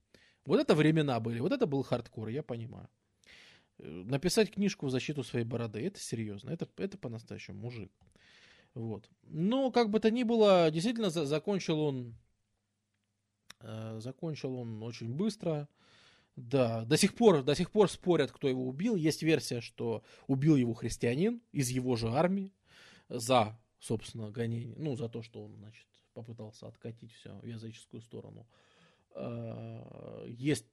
Вот 0.46 0.60
это 0.60 0.74
времена 0.74 1.20
были, 1.20 1.42
вот 1.42 1.52
это 1.52 1.68
был 1.68 1.84
хардкор, 1.84 2.30
я 2.30 2.44
понимаю. 2.44 2.88
Э, 3.82 4.04
написать 4.06 4.52
книжку 4.52 4.86
в 4.86 4.92
защиту 4.92 5.24
своей 5.24 5.46
бороды, 5.46 5.86
это 5.86 6.00
серьезно, 6.00 6.52
это, 6.52 6.68
это 6.78 6.98
по-настоящему 6.98 7.60
мужик. 7.60 7.92
Вот. 8.74 9.10
Но, 9.24 9.72
как 9.72 9.90
бы 9.90 10.00
то 10.00 10.12
ни 10.12 10.24
было, 10.24 10.70
действительно 10.72 11.10
за, 11.10 11.26
закончил 11.26 11.80
он 11.80 12.16
э, 13.60 14.00
закончил 14.00 14.56
он 14.56 14.82
очень 14.84 15.14
быстро. 15.14 15.68
Да, 16.38 16.86
до 16.86 16.96
сих 16.96 17.16
пор, 17.16 17.44
до 17.44 17.56
сих 17.56 17.72
пор 17.72 17.90
спорят, 17.90 18.32
кто 18.32 18.48
его 18.48 18.66
убил. 18.68 18.96
Есть 18.96 19.22
версия, 19.22 19.62
что 19.62 20.04
убил 20.28 20.56
его 20.56 20.74
христианин 20.74 21.42
из 21.52 21.70
его 21.70 21.96
же 21.98 22.08
армии 22.10 22.54
за, 23.10 23.60
собственно, 23.80 24.32
гонение, 24.32 24.76
ну, 24.78 24.96
за 24.96 25.10
то, 25.10 25.24
что 25.24 25.44
он, 25.44 25.56
значит, 25.58 25.86
попытался 26.14 26.68
откатить 26.68 27.12
все 27.12 27.38
в 27.40 27.46
языческую 27.46 28.02
сторону. 28.02 28.48
А, 29.14 30.26
есть 30.26 30.68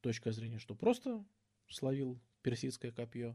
точка 0.00 0.32
зрения, 0.32 0.58
что 0.58 0.74
просто 0.74 1.22
словил 1.70 2.18
персидское 2.42 2.92
копье. 2.92 3.34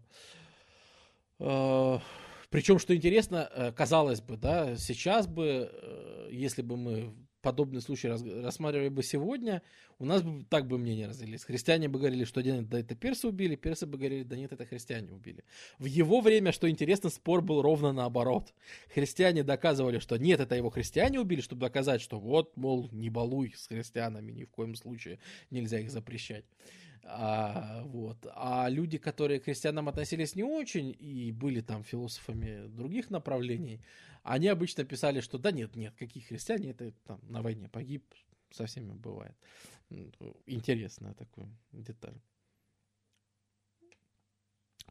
А, 1.39 2.01
Причем, 2.49 2.79
что 2.79 2.95
интересно, 2.95 3.49
э, 3.53 3.71
казалось 3.71 4.21
бы, 4.21 4.37
да, 4.37 4.75
сейчас 4.77 5.27
бы, 5.27 5.69
э, 5.71 6.29
если 6.31 6.61
бы 6.61 6.77
мы 6.77 7.13
подобный 7.41 7.79
случай 7.79 8.07
рассматривали 8.07 8.89
бы 8.89 9.03
сегодня, 9.03 9.61
у 9.99 10.05
нас 10.05 10.23
бы 10.23 10.43
так 10.49 10.67
бы 10.67 10.79
мнения 10.79 11.07
разделились. 11.07 11.43
Христиане 11.43 11.87
бы 11.87 11.99
говорили, 11.99 12.23
что 12.23 12.41
нет, 12.41 12.67
да 12.69 12.79
это 12.79 12.95
персы 12.95 13.27
убили, 13.27 13.55
персы 13.55 13.85
бы 13.85 13.99
говорили, 13.99 14.23
да 14.23 14.35
нет, 14.35 14.51
это 14.51 14.65
христиане 14.65 15.11
убили. 15.11 15.43
В 15.77 15.85
его 15.85 16.21
время, 16.21 16.51
что 16.51 16.67
интересно, 16.67 17.11
спор 17.11 17.43
был 17.43 17.61
ровно 17.61 17.93
наоборот. 17.93 18.51
Христиане 18.91 19.43
доказывали, 19.43 19.99
что 19.99 20.17
нет, 20.17 20.39
это 20.39 20.55
его 20.55 20.71
христиане 20.71 21.19
убили, 21.19 21.41
чтобы 21.41 21.61
доказать, 21.61 22.01
что 22.01 22.19
вот, 22.19 22.57
мол, 22.57 22.89
не 22.91 23.11
балуй 23.11 23.53
с 23.55 23.67
христианами, 23.67 24.31
ни 24.31 24.43
в 24.45 24.49
коем 24.49 24.73
случае 24.73 25.19
нельзя 25.51 25.79
их 25.79 25.91
запрещать. 25.91 26.45
А, 27.07 27.83
вот. 27.85 28.17
а 28.33 28.67
люди, 28.67 28.97
которые 28.97 29.39
к 29.39 29.45
христианам 29.45 29.87
относились 29.87 30.35
не 30.35 30.43
очень 30.43 30.95
и 30.99 31.31
были 31.31 31.61
там 31.61 31.83
философами 31.83 32.67
других 32.67 33.11
направлений, 33.11 33.79
они 34.23 34.47
обычно 34.47 34.85
писали, 34.85 35.19
что 35.19 35.37
да 35.37 35.51
нет, 35.51 35.75
нет, 35.75 35.93
какие 35.95 36.23
христиане, 36.23 36.71
это 36.71 36.91
там 37.05 37.19
на 37.29 37.43
войне 37.43 37.69
погиб, 37.69 38.03
со 38.49 38.65
всеми 38.65 38.93
бывает. 38.93 39.35
Интересная 40.47 41.13
такая 41.13 41.47
деталь. 41.71 42.19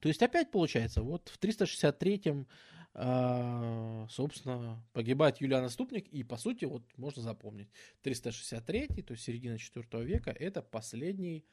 То 0.00 0.08
есть 0.08 0.22
опять 0.22 0.52
получается, 0.52 1.02
вот 1.02 1.28
в 1.30 1.38
363-м, 1.40 2.46
а, 2.92 4.06
собственно, 4.08 4.84
погибает 4.92 5.40
Юлиан 5.40 5.64
Отступник, 5.64 6.06
и 6.08 6.22
по 6.22 6.36
сути, 6.36 6.64
вот 6.64 6.84
можно 6.96 7.22
запомнить, 7.22 7.68
363 8.02 9.02
то 9.02 9.12
есть 9.14 9.24
середина 9.24 9.58
4 9.58 10.04
века, 10.04 10.30
это 10.30 10.62
последний 10.62 11.44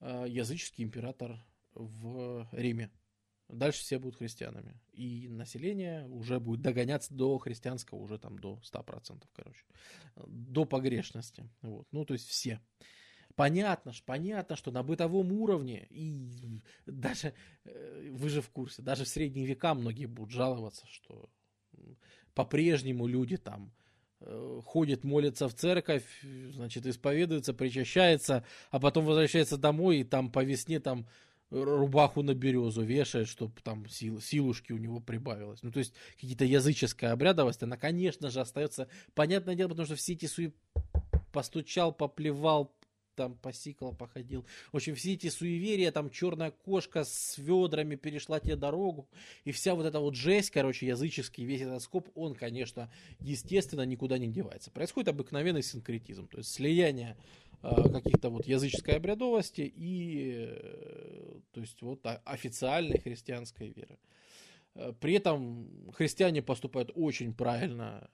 языческий 0.00 0.84
император 0.84 1.44
в 1.74 2.48
Риме. 2.52 2.90
Дальше 3.48 3.80
все 3.80 3.98
будут 3.98 4.18
христианами. 4.18 4.80
И 4.92 5.28
население 5.28 6.06
уже 6.06 6.38
будет 6.38 6.62
догоняться 6.62 7.14
до 7.14 7.38
христианского, 7.38 7.98
уже 7.98 8.18
там 8.18 8.38
до 8.38 8.60
100%, 8.62 9.24
короче. 9.32 9.64
До 10.26 10.64
погрешности. 10.64 11.48
Вот. 11.62 11.86
Ну, 11.90 12.04
то 12.04 12.14
есть 12.14 12.28
все. 12.28 12.60
Понятно, 13.34 13.92
понятно, 14.04 14.56
что 14.56 14.70
на 14.70 14.82
бытовом 14.82 15.32
уровне, 15.32 15.86
и 15.88 16.60
даже, 16.84 17.32
э, 17.64 18.10
вы 18.10 18.28
же 18.28 18.42
в 18.42 18.50
курсе, 18.50 18.82
даже 18.82 19.04
в 19.04 19.08
средние 19.08 19.46
века 19.46 19.74
многие 19.74 20.06
будут 20.06 20.32
жаловаться, 20.32 20.86
что 20.88 21.30
по-прежнему 22.34 23.06
люди 23.06 23.36
там 23.36 23.72
э, 24.20 24.60
ходят, 24.64 25.04
молятся 25.04 25.48
в 25.48 25.54
церковь, 25.54 26.04
значит, 26.52 26.86
исповедуются, 26.86 27.54
причащается, 27.54 28.44
а 28.70 28.80
потом 28.80 29.04
возвращается 29.04 29.56
домой, 29.56 29.98
и 29.98 30.04
там 30.04 30.30
по 30.30 30.44
весне 30.44 30.80
там 30.80 31.06
рубаху 31.50 32.22
на 32.22 32.34
березу 32.34 32.82
вешает, 32.82 33.28
чтобы 33.28 33.54
там 33.62 33.88
сил, 33.88 34.20
силушки 34.20 34.72
у 34.72 34.78
него 34.78 35.00
прибавилось. 35.00 35.62
Ну, 35.62 35.72
то 35.72 35.80
есть, 35.80 35.92
какие-то 36.20 36.44
языческая 36.44 37.12
обрядовость, 37.12 37.62
она, 37.62 37.76
конечно 37.76 38.30
же, 38.30 38.40
остается, 38.40 38.88
понятное 39.14 39.54
дело, 39.54 39.70
потому 39.70 39.86
что 39.86 39.96
все 39.96 40.12
эти 40.12 40.26
суи 40.26 40.52
постучал, 41.32 41.92
поплевал, 41.92 42.72
там 43.22 43.34
посикал, 43.36 43.94
походил. 43.94 44.44
В 44.72 44.76
общем, 44.76 44.94
все 44.94 45.14
эти 45.14 45.28
суеверия, 45.28 45.92
там 45.92 46.10
черная 46.10 46.50
кошка 46.50 47.04
с 47.04 47.38
ведрами 47.38 47.96
перешла 47.96 48.40
тебе 48.40 48.56
дорогу, 48.56 49.08
и 49.44 49.52
вся 49.52 49.74
вот 49.74 49.86
эта 49.86 50.00
вот 50.00 50.14
жесть, 50.14 50.50
короче, 50.50 50.86
языческий, 50.86 51.44
весь 51.44 51.62
этот 51.62 51.82
скоп, 51.82 52.08
он, 52.14 52.34
конечно, 52.34 52.90
естественно, 53.20 53.82
никуда 53.82 54.18
не 54.18 54.28
девается. 54.28 54.70
Происходит 54.70 55.08
обыкновенный 55.08 55.62
синкретизм, 55.62 56.28
то 56.28 56.38
есть 56.38 56.52
слияние 56.52 57.16
Э, 57.62 57.90
каких-то 57.92 58.30
вот 58.30 58.46
языческой 58.46 58.96
обрядовости 58.96 59.60
и 59.60 60.46
э, 60.48 61.40
то 61.52 61.60
есть 61.60 61.82
вот 61.82 62.00
официальной 62.24 62.98
христианской 62.98 63.68
веры. 63.68 63.98
Э, 64.74 64.94
при 64.98 65.14
этом 65.14 65.92
христиане 65.92 66.40
поступают 66.40 66.90
очень 66.94 67.34
правильно, 67.34 68.08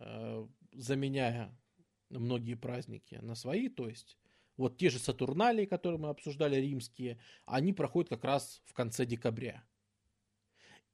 заменяя 0.73 1.57
многие 2.11 2.55
праздники 2.55 3.21
на 3.23 3.37
свои, 3.37 3.69
то 3.69 3.89
есть 3.89 4.17
вот 4.57 4.77
те 4.79 4.91
же 4.91 4.99
Сатурналии, 4.99 5.67
которые 5.67 6.01
мы 6.01 6.09
обсуждали, 6.09 6.57
римские, 6.57 7.19
они 7.45 7.73
проходят 7.73 8.09
как 8.09 8.25
раз 8.25 8.63
в 8.65 8.73
конце 8.73 9.05
декабря. 9.05 9.65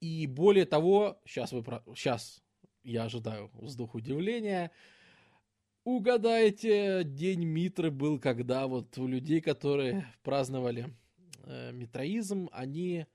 И 0.01 0.26
более 0.26 0.66
того, 0.66 1.20
сейчас, 1.24 1.52
вы, 1.52 1.62
сейчас 1.94 2.43
я 2.82 3.05
ожидаю 3.05 3.51
вздох 3.55 3.94
удивления, 3.94 4.72
Угадайте, 5.84 7.02
день 7.02 7.44
Митры 7.44 7.90
был, 7.90 8.20
когда 8.20 8.68
вот 8.68 8.97
у 8.98 9.09
людей, 9.09 9.40
которые 9.40 10.06
праздновали 10.22 10.94
э, 11.43 11.72
митроизм, 11.72 12.48
они 12.52 13.06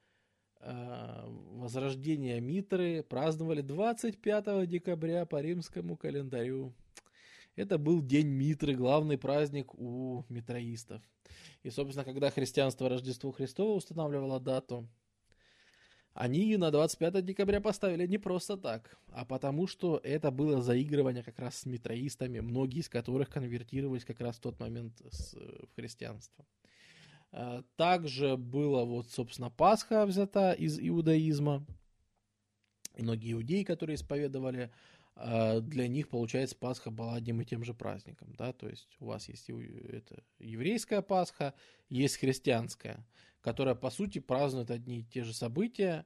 э, 0.60 1.24
возрождение 1.54 2.42
Митры 2.42 3.04
праздновали 3.04 3.62
25 3.62 4.68
декабря 4.68 5.26
по 5.26 5.40
римскому 5.40 5.96
календарю. 5.96 6.74
Это 7.58 7.80
был 7.80 8.04
день 8.04 8.28
Митры, 8.28 8.76
главный 8.76 9.18
праздник 9.18 9.74
у 9.74 10.24
митроистов. 10.30 11.02
И, 11.64 11.72
собственно, 11.72 12.06
когда 12.06 12.30
христианство 12.30 12.88
Рождество 12.88 13.32
Христово 13.32 13.74
устанавливало 13.74 14.40
дату, 14.40 14.88
они 16.14 16.56
на 16.56 16.70
25 16.70 17.26
декабря 17.26 17.60
поставили 17.60 18.06
не 18.06 18.20
просто 18.20 18.58
так, 18.58 19.00
а 19.08 19.26
потому 19.26 19.66
что 19.66 20.00
это 20.04 20.30
было 20.30 20.62
заигрывание 20.62 21.24
как 21.24 21.40
раз 21.40 21.58
с 21.58 21.66
митроистами, 21.66 22.42
многие 22.42 22.80
из 22.80 22.90
которых 22.90 23.30
конвертировались 23.30 24.06
как 24.06 24.20
раз 24.20 24.38
в 24.38 24.42
тот 24.42 24.60
момент 24.60 25.02
с, 25.10 25.34
в 25.34 25.76
христианство. 25.76 26.46
А, 27.32 27.64
также 27.76 28.38
было 28.38 28.84
вот, 28.86 29.10
собственно, 29.10 29.50
Пасха 29.50 30.06
взята 30.06 30.54
из 30.54 30.80
иудаизма. 30.80 31.66
Многие 32.98 33.34
иудеи, 33.34 33.64
которые 33.64 33.96
исповедовали, 33.96 34.72
для 35.18 35.88
них, 35.88 36.10
получается, 36.10 36.56
Пасха 36.56 36.92
была 36.92 37.16
одним 37.16 37.42
и 37.42 37.46
тем 37.46 37.64
же 37.64 37.74
праздником. 37.74 38.34
Да? 38.38 38.54
То 38.54 38.70
есть 38.70 38.96
у 39.00 39.06
вас 39.06 39.30
есть 39.30 39.50
это, 39.50 40.24
еврейская 40.40 41.02
Пасха, 41.02 41.54
есть 41.90 42.18
христианская 42.18 43.06
которая, 43.48 43.76
по 43.76 43.90
сути, 43.90 44.20
празднует 44.20 44.72
одни 44.72 45.00
и 45.00 45.04
те 45.04 45.24
же 45.24 45.34
события, 45.34 46.06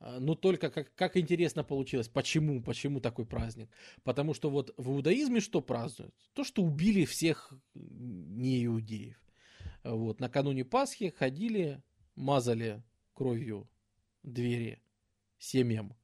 а, 0.00 0.20
но 0.20 0.34
только 0.34 0.70
как, 0.70 0.94
как 0.94 1.16
интересно 1.16 1.64
получилось. 1.64 2.08
Почему? 2.08 2.62
Почему 2.62 3.00
такой 3.00 3.24
праздник? 3.24 3.70
Потому 4.02 4.34
что 4.34 4.50
вот 4.50 4.74
в 4.76 4.90
иудаизме 4.90 5.40
что 5.40 5.62
празднуют? 5.62 6.14
То, 6.34 6.44
что 6.44 6.62
убили 6.62 7.06
всех 7.06 7.54
неиудеев. 7.74 9.18
Вот, 9.82 10.20
накануне 10.20 10.66
Пасхи 10.66 11.08
ходили, 11.08 11.82
мазали 12.16 12.82
кровью 13.14 13.66
двери 14.22 14.82
семьям. 15.38 15.96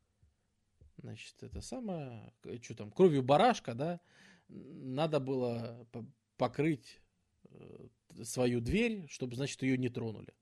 Значит, 1.02 1.42
это 1.42 1.60
самое, 1.60 2.32
что 2.60 2.74
там, 2.74 2.90
кровью 2.90 3.22
барашка, 3.22 3.74
да, 3.74 4.00
надо 4.48 5.18
было 5.18 5.86
покрыть 6.36 7.00
э, 7.44 7.86
свою 8.22 8.60
дверь, 8.60 9.06
чтобы, 9.08 9.36
значит, 9.36 9.62
ее 9.62 9.78
не 9.78 9.88
тронули. 9.88 10.34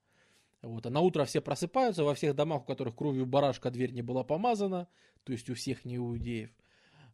Вот, 0.62 0.86
а 0.86 0.90
на 0.90 1.01
утро 1.01 1.24
все 1.24 1.40
просыпаются, 1.40 2.02
во 2.02 2.14
всех 2.14 2.35
домах, 2.35 2.62
у 2.62 2.64
которых 2.64 2.97
кровью 2.97 3.26
барашка 3.26 3.70
дверь 3.70 3.93
не 3.93 4.02
была 4.02 4.24
помазана, 4.24 4.89
то 5.22 5.32
есть 5.32 5.48
у 5.48 5.55
всех 5.55 5.85
не 5.85 5.97
иудеев, 5.97 6.51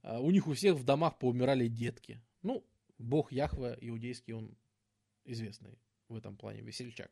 а 0.03 0.21
у 0.21 0.31
них 0.31 0.47
у 0.47 0.55
всех 0.55 0.77
в 0.77 0.85
домах 0.85 1.19
поумирали 1.19 1.69
детки. 1.69 2.23
Ну, 2.43 2.65
бог 2.99 3.33
Яхве 3.33 3.77
иудейский, 3.81 4.33
он 4.33 4.57
известный 5.25 5.79
в 6.09 6.17
этом 6.17 6.37
плане, 6.37 6.63
весельчак. 6.63 7.11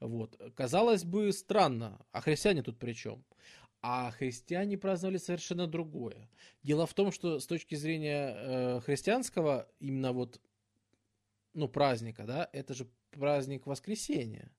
Вот. 0.00 0.36
Казалось 0.56 1.04
бы, 1.04 1.32
странно, 1.32 2.04
а 2.10 2.20
христиане 2.20 2.62
тут 2.62 2.78
при 2.78 2.92
чем? 2.92 3.24
А 3.82 4.12
христиане 4.12 4.78
праздновали 4.78 5.16
совершенно 5.16 5.66
другое. 5.66 6.30
Дело 6.62 6.86
в 6.86 6.94
том, 6.94 7.10
что 7.10 7.40
с 7.40 7.46
точки 7.46 7.74
зрения 7.74 8.36
э, 8.36 8.80
христианского, 8.80 9.68
именно 9.80 10.12
вот, 10.12 10.40
ну, 11.52 11.68
праздника, 11.68 12.24
да, 12.24 12.48
это 12.52 12.74
же 12.74 12.88
праздник 13.10 13.66
воскресения. 13.66 14.52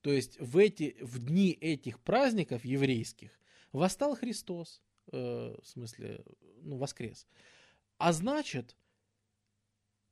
То 0.00 0.10
есть 0.10 0.40
в, 0.40 0.56
эти, 0.56 0.96
в 1.02 1.18
дни 1.18 1.50
этих 1.50 2.00
праздников 2.00 2.64
еврейских 2.64 3.38
восстал 3.72 4.16
Христос, 4.16 4.80
э, 5.12 5.54
в 5.62 5.66
смысле, 5.66 6.24
ну, 6.62 6.78
воскрес. 6.78 7.26
А 7.98 8.14
значит, 8.14 8.76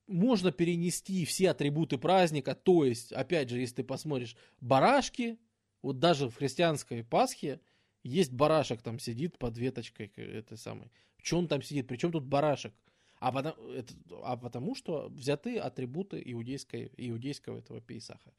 можно 0.07 0.53
перенести 0.53 1.25
все 1.25 1.51
атрибуты 1.51 1.97
праздника, 1.97 2.55
то 2.55 2.85
есть, 2.85 3.13
опять 3.13 3.49
же, 3.49 3.59
если 3.59 3.77
ты 3.77 3.85
посмотришь, 3.85 4.37
барашки, 4.61 5.39
вот 5.81 5.99
даже 5.99 6.29
в 6.29 6.37
христианской 6.37 7.03
Пасхе 7.03 7.61
есть 8.07 8.33
барашек 8.33 8.83
там 8.83 8.99
сидит 8.99 9.39
под 9.39 9.59
веточкой 9.59 10.07
этой 10.07 10.57
самой. 10.59 10.91
Че 11.23 11.39
он 11.39 11.49
там 11.49 11.63
сидит? 11.63 11.89
Причем 11.89 12.13
тут 12.13 12.25
барашек? 12.25 12.73
А 13.19 13.33
потому, 13.33 13.71
это, 13.71 13.95
а 14.23 14.37
потому 14.37 14.75
что 14.75 15.09
взяты 15.09 15.59
атрибуты 15.59 16.23
иудейской, 16.25 16.93
иудейского 16.97 17.59
этого 17.59 17.81
пейсаха. 17.81 18.33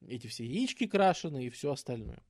Эти 0.00 0.26
все 0.26 0.44
яички 0.44 0.86
крашены 0.86 1.46
и 1.46 1.50
все 1.50 1.72
остальное 1.72 2.22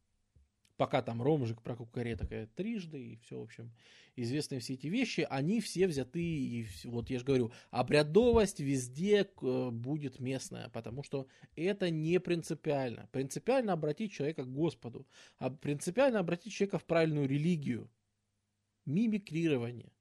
пока 0.77 1.03
там 1.03 1.23
Ромжик 1.23 1.62
про 1.62 1.77
кукареток 1.77 2.31
трижды, 2.55 3.12
и 3.12 3.16
все, 3.16 3.39
в 3.39 3.43
общем, 3.43 3.73
известные 4.16 4.61
все 4.61 4.74
эти 4.74 4.86
вещи, 4.86 5.27
они 5.28 5.61
все 5.61 5.86
взяты, 5.86 6.23
и 6.23 6.66
вот 6.85 7.11
я 7.11 7.19
же 7.19 7.24
говорю, 7.24 7.53
обрядовость 7.70 8.61
везде 8.61 9.28
э, 9.40 9.70
будет 9.70 10.20
местная, 10.20 10.69
потому 10.70 11.03
что 11.03 11.27
это 11.57 11.90
не 11.90 12.19
принципиально. 12.20 13.09
Принципиально 13.12 13.73
обратить 13.73 14.12
человека 14.12 14.44
к 14.44 14.53
Господу, 14.53 15.07
а 15.39 15.51
принципиально 15.51 16.20
обратить 16.20 16.53
человека 16.53 16.78
в 16.78 16.85
правильную 16.85 17.28
религию. 17.28 17.90
Мимикрирование. 18.85 19.93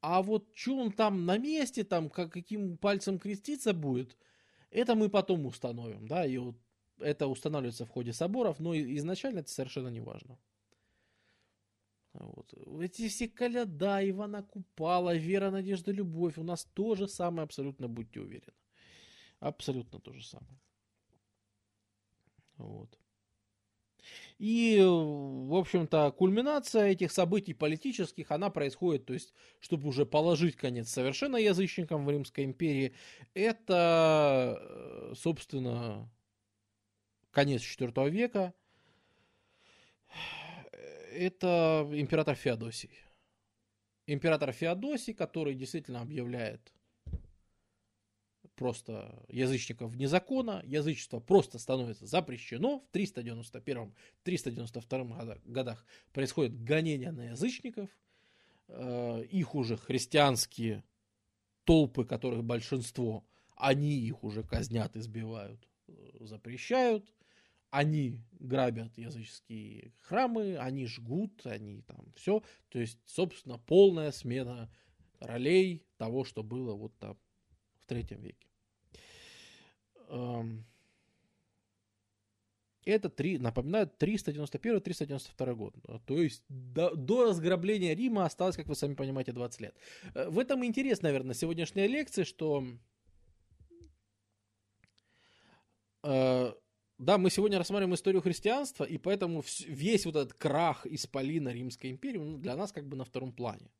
А 0.00 0.22
вот 0.22 0.48
что 0.54 0.78
он 0.78 0.92
там 0.92 1.26
на 1.26 1.36
месте, 1.36 1.82
там, 1.82 2.10
как, 2.10 2.32
каким 2.32 2.76
пальцем 2.76 3.18
креститься 3.18 3.72
будет, 3.72 4.16
это 4.70 4.94
мы 4.94 5.08
потом 5.08 5.46
установим, 5.46 6.06
да, 6.06 6.24
и 6.24 6.38
вот 6.38 6.56
это 6.98 7.26
устанавливается 7.26 7.84
в 7.84 7.90
ходе 7.90 8.12
соборов, 8.12 8.60
но 8.60 8.74
изначально 8.74 9.40
это 9.40 9.50
совершенно 9.50 9.88
не 9.88 10.00
важно. 10.00 10.38
Вот. 12.14 12.54
Эти 12.82 13.08
все 13.08 13.28
коляда, 13.28 14.08
Ивана 14.08 14.42
Купала, 14.42 15.14
Вера, 15.14 15.50
Надежда, 15.50 15.92
Любовь, 15.92 16.38
у 16.38 16.42
нас 16.42 16.64
то 16.64 16.94
же 16.94 17.08
самое 17.08 17.44
абсолютно, 17.44 17.88
будьте 17.88 18.20
уверены. 18.20 18.54
Абсолютно 19.40 20.00
то 20.00 20.12
же 20.12 20.24
самое. 20.24 20.58
Вот. 22.56 22.98
И, 24.38 24.80
в 24.80 25.54
общем-то, 25.54 26.12
кульминация 26.12 26.88
этих 26.88 27.10
событий 27.10 27.54
политических, 27.54 28.30
она 28.30 28.50
происходит, 28.50 29.06
то 29.06 29.14
есть, 29.14 29.34
чтобы 29.60 29.88
уже 29.88 30.06
положить 30.06 30.56
конец 30.56 30.90
совершенно 30.90 31.36
язычникам 31.36 32.04
в 32.04 32.10
Римской 32.10 32.44
империи, 32.44 32.94
это, 33.34 34.58
э, 34.60 35.14
собственно, 35.16 36.10
конец 37.36 37.60
IV 37.60 38.08
века, 38.08 38.54
это 41.12 41.86
император 41.92 42.34
Феодосий. 42.34 42.92
Император 44.06 44.52
Феодосий, 44.52 45.12
который 45.12 45.54
действительно 45.54 46.00
объявляет 46.00 46.72
просто 48.54 49.22
язычников 49.28 49.90
вне 49.90 50.08
закона, 50.08 50.62
язычество 50.64 51.20
просто 51.20 51.58
становится 51.58 52.06
запрещено. 52.06 52.78
В 52.78 52.86
391-392 52.96 55.42
годах 55.44 55.84
происходит 56.14 56.64
гонение 56.64 57.12
на 57.12 57.32
язычников, 57.32 57.90
э, 58.68 59.24
их 59.30 59.54
уже 59.54 59.76
христианские 59.76 60.84
толпы, 61.64 62.06
которых 62.06 62.44
большинство, 62.44 63.26
они 63.56 63.92
их 63.92 64.24
уже 64.24 64.42
казнят, 64.42 64.96
избивают, 64.96 65.68
э, 65.88 65.92
запрещают 66.20 67.12
они 67.70 68.20
грабят 68.38 68.96
языческие 68.96 69.92
храмы, 70.00 70.56
они 70.56 70.86
жгут, 70.86 71.46
они 71.46 71.82
там 71.82 72.12
все. 72.14 72.42
То 72.68 72.78
есть, 72.78 72.98
собственно, 73.06 73.58
полная 73.58 74.12
смена 74.12 74.70
ролей 75.20 75.84
того, 75.96 76.24
что 76.24 76.42
было 76.42 76.74
вот 76.74 76.96
там 76.98 77.16
в 77.80 77.86
третьем 77.86 78.20
веке. 78.20 78.46
Это, 82.86 83.08
три, 83.10 83.38
напоминаю, 83.38 83.90
391-392 83.98 85.54
год. 85.56 85.74
То 86.06 86.22
есть 86.22 86.44
до, 86.48 86.94
до 86.94 87.24
разграбления 87.24 87.96
Рима 87.96 88.24
осталось, 88.24 88.54
как 88.54 88.66
вы 88.66 88.76
сами 88.76 88.94
понимаете, 88.94 89.32
20 89.32 89.60
лет. 89.60 89.74
Э, 90.14 90.28
в 90.28 90.38
этом 90.38 90.64
интерес, 90.64 91.02
наверное, 91.02 91.34
сегодняшняя 91.34 91.88
лекция, 91.88 92.24
что 92.24 92.64
э, 96.04 96.52
да, 96.98 97.18
мы 97.18 97.30
сегодня 97.30 97.58
рассматриваем 97.58 97.94
историю 97.94 98.22
христианства, 98.22 98.84
и 98.84 98.96
поэтому 98.96 99.44
весь 99.66 100.06
вот 100.06 100.16
этот 100.16 100.34
крах 100.34 100.86
исполина 100.86 101.50
Римской 101.50 101.90
империи 101.90 102.18
ну, 102.18 102.38
для 102.38 102.56
нас 102.56 102.72
как 102.72 102.86
бы 102.86 102.96
на 102.96 103.04
втором 103.04 103.32
плане. 103.32 103.70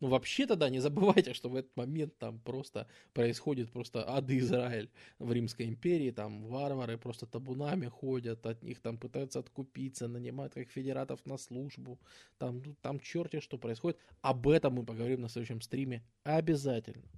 Но 0.00 0.08
вообще-то, 0.08 0.56
да, 0.56 0.68
не 0.68 0.80
забывайте, 0.80 1.34
что 1.34 1.48
в 1.48 1.56
этот 1.56 1.76
момент 1.76 2.16
там 2.18 2.38
просто 2.40 2.86
происходит 3.12 3.70
просто 3.72 4.08
ад 4.08 4.30
Израиль 4.30 4.90
в 5.18 5.32
Римской 5.32 5.66
империи, 5.66 6.10
там 6.10 6.46
варвары 6.46 6.98
просто 6.98 7.26
табунами 7.26 7.86
ходят, 7.86 8.46
от 8.46 8.62
них 8.62 8.80
там 8.80 8.98
пытаются 8.98 9.40
откупиться, 9.40 10.08
нанимают 10.08 10.54
как 10.54 10.70
федератов 10.70 11.24
на 11.26 11.36
службу, 11.36 11.98
там, 12.38 12.62
ну, 12.64 12.76
там 12.80 13.00
черти 13.00 13.40
что 13.40 13.58
происходит. 13.58 13.98
Об 14.20 14.48
этом 14.48 14.74
мы 14.74 14.84
поговорим 14.84 15.20
на 15.20 15.28
следующем 15.28 15.60
стриме 15.60 16.04
обязательно. 16.24 17.08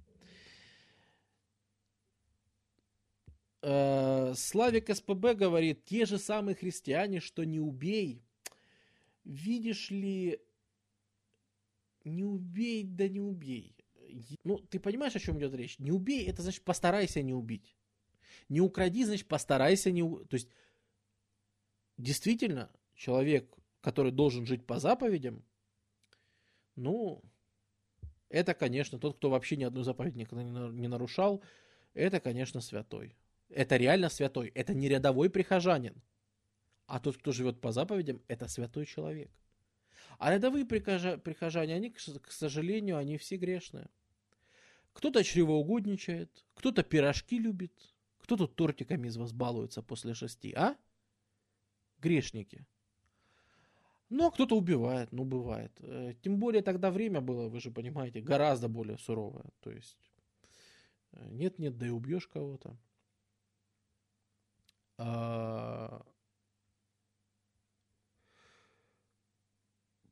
Славик 3.61 4.89
СПБ 4.89 5.35
говорит, 5.35 5.85
те 5.85 6.05
же 6.05 6.17
самые 6.17 6.55
христиане, 6.55 7.19
что 7.19 7.43
не 7.43 7.59
убей. 7.59 8.23
Видишь 9.23 9.91
ли, 9.91 10.39
не 12.03 12.23
убей, 12.23 12.83
да 12.83 13.07
не 13.07 13.21
убей. 13.21 13.75
Ну, 14.43 14.57
ты 14.57 14.79
понимаешь, 14.79 15.15
о 15.15 15.19
чем 15.19 15.37
идет 15.37 15.53
речь? 15.53 15.77
Не 15.77 15.91
убей, 15.91 16.25
это 16.25 16.41
значит 16.41 16.63
постарайся 16.63 17.21
не 17.21 17.33
убить. 17.33 17.77
Не 18.49 18.61
укради, 18.61 19.05
значит 19.05 19.27
постарайся 19.27 19.91
не... 19.91 20.01
То 20.01 20.33
есть, 20.33 20.49
действительно, 21.97 22.71
человек, 22.95 23.55
который 23.79 24.11
должен 24.11 24.45
жить 24.45 24.65
по 24.65 24.79
заповедям, 24.79 25.45
ну, 26.75 27.21
это, 28.29 28.53
конечно, 28.55 28.97
тот, 28.97 29.17
кто 29.17 29.29
вообще 29.29 29.55
ни 29.55 29.63
одну 29.63 29.83
заповедь 29.83 30.15
не 30.15 30.87
нарушал, 30.87 31.43
это, 31.93 32.19
конечно, 32.19 32.59
святой. 32.59 33.15
Это 33.53 33.77
реально 33.77 34.09
святой. 34.09 34.51
Это 34.55 34.73
не 34.73 34.87
рядовой 34.89 35.29
прихожанин. 35.29 36.01
А 36.87 36.99
тот, 36.99 37.17
кто 37.17 37.31
живет 37.31 37.61
по 37.61 37.71
заповедям, 37.71 38.21
это 38.27 38.47
святой 38.47 38.85
человек. 38.85 39.31
А 40.17 40.33
рядовые 40.33 40.65
прихожане, 40.65 41.75
они, 41.75 41.89
к 41.89 42.31
сожалению, 42.31 42.97
они 42.97 43.17
все 43.17 43.37
грешные. 43.37 43.89
Кто-то 44.93 45.23
чревоугодничает, 45.23 46.45
кто-то 46.53 46.83
пирожки 46.83 47.39
любит, 47.39 47.71
кто-то 48.19 48.47
тортиками 48.47 49.07
из 49.07 49.17
вас 49.17 49.31
балуется 49.31 49.81
после 49.81 50.13
шести, 50.13 50.53
а? 50.53 50.75
Грешники. 51.99 52.65
Ну, 54.09 54.27
а 54.27 54.31
кто-то 54.31 54.57
убивает, 54.57 55.13
ну, 55.13 55.23
бывает. 55.23 55.71
Э, 55.79 56.13
тем 56.21 56.37
более 56.37 56.61
тогда 56.61 56.91
время 56.91 57.21
было, 57.21 57.47
вы 57.47 57.61
же 57.61 57.71
понимаете, 57.71 58.19
гораздо 58.19 58.67
более 58.67 58.97
суровое. 58.97 59.45
То 59.61 59.71
есть, 59.71 59.97
э, 61.13 61.29
нет-нет, 61.31 61.77
да 61.77 61.87
и 61.87 61.89
убьешь 61.89 62.27
кого-то. 62.27 62.77
А, 65.03 66.05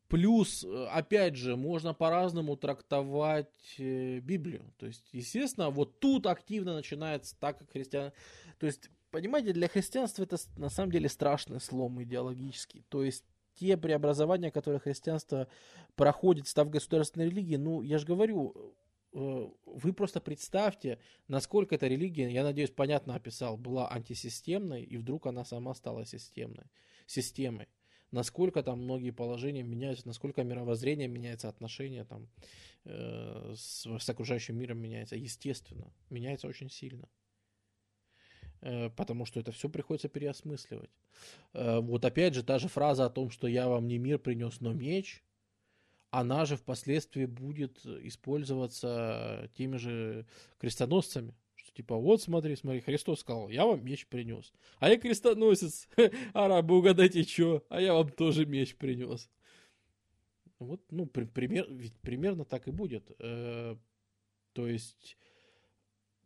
плюс, 0.07 0.65
опять 0.89 1.35
же, 1.35 1.55
можно 1.55 1.93
по-разному 1.93 2.57
трактовать 2.57 3.75
э, 3.77 4.19
Библию. 4.19 4.73
То 4.77 4.87
есть, 4.87 5.07
естественно, 5.11 5.69
вот 5.69 5.99
тут 5.99 6.25
активно 6.25 6.73
начинается 6.73 7.37
так, 7.39 7.59
как 7.59 7.71
христиан... 7.71 8.11
То 8.57 8.65
есть, 8.65 8.89
понимаете, 9.11 9.53
для 9.53 9.67
христианства 9.67 10.23
это 10.23 10.37
на 10.57 10.69
самом 10.69 10.91
деле 10.91 11.07
страшный 11.07 11.61
слом 11.61 12.01
идеологический. 12.01 12.83
То 12.89 13.03
есть, 13.03 13.23
те 13.53 13.77
преобразования, 13.77 14.51
которые 14.51 14.79
христианство 14.79 15.47
проходит, 15.95 16.47
став 16.47 16.69
государственной 16.69 17.29
религией, 17.29 17.57
ну, 17.57 17.81
я 17.83 17.99
же 17.99 18.07
говорю, 18.07 18.73
вы 19.11 19.93
просто 19.93 20.21
представьте, 20.21 20.99
насколько 21.27 21.75
эта 21.75 21.87
религия, 21.87 22.31
я 22.31 22.43
надеюсь, 22.43 22.71
понятно 22.71 23.15
описал, 23.15 23.57
была 23.57 23.91
антисистемной, 23.91 24.83
и 24.83 24.97
вдруг 24.97 25.25
она 25.27 25.45
сама 25.45 25.73
стала 25.73 26.05
системной, 26.05 26.65
системой. 27.07 27.67
Насколько 28.11 28.63
там 28.63 28.83
многие 28.83 29.11
положения 29.11 29.63
меняются, 29.63 30.07
насколько 30.07 30.43
мировоззрение 30.43 31.07
меняется, 31.07 31.47
отношения 31.49 32.05
там 32.05 32.27
э, 32.85 33.53
с, 33.55 33.85
с 33.99 34.09
окружающим 34.09 34.57
миром 34.57 34.79
меняется. 34.79 35.15
Естественно, 35.15 35.93
меняется 36.09 36.47
очень 36.47 36.69
сильно. 36.69 37.07
э, 38.61 38.89
потому 38.89 39.25
что 39.25 39.39
это 39.39 39.51
все 39.51 39.69
приходится 39.69 40.09
переосмысливать. 40.09 40.91
Э, 41.53 41.79
вот 41.79 42.05
опять 42.05 42.33
же, 42.33 42.43
та 42.43 42.59
же 42.59 42.67
фраза 42.67 43.05
о 43.05 43.09
том, 43.09 43.29
что 43.29 43.47
я 43.47 43.67
вам 43.67 43.87
не 43.87 43.97
мир 43.97 44.19
принес, 44.19 44.59
но 44.61 44.73
меч, 44.73 45.23
она 46.11 46.45
же 46.45 46.55
впоследствии 46.55 47.25
будет 47.25 47.85
использоваться 47.85 49.49
теми 49.55 49.77
же 49.77 50.25
крестоносцами. 50.59 51.35
Что 51.55 51.71
типа, 51.71 51.95
вот 51.95 52.21
смотри, 52.21 52.55
смотри, 52.55 52.81
Христос 52.81 53.19
сказал, 53.19 53.49
я 53.49 53.65
вам 53.65 53.83
меч 53.83 54.07
принес. 54.07 54.51
А 54.79 54.89
я 54.89 54.97
крестоносец, 54.97 55.87
арабы, 56.33 56.77
угадайте, 56.77 57.23
что, 57.23 57.63
а 57.69 57.79
я 57.81 57.93
вам 57.93 58.09
тоже 58.09 58.45
меч 58.45 58.75
принес. 58.75 59.29
Вот, 60.57 60.81
ну, 60.91 61.05
при, 61.05 61.25
пример, 61.25 61.67
ведь 61.69 61.95
примерно 61.99 62.43
так 62.43 62.67
и 62.67 62.71
будет. 62.71 63.11
Э, 63.19 63.77
то 64.53 64.67
есть 64.67 65.15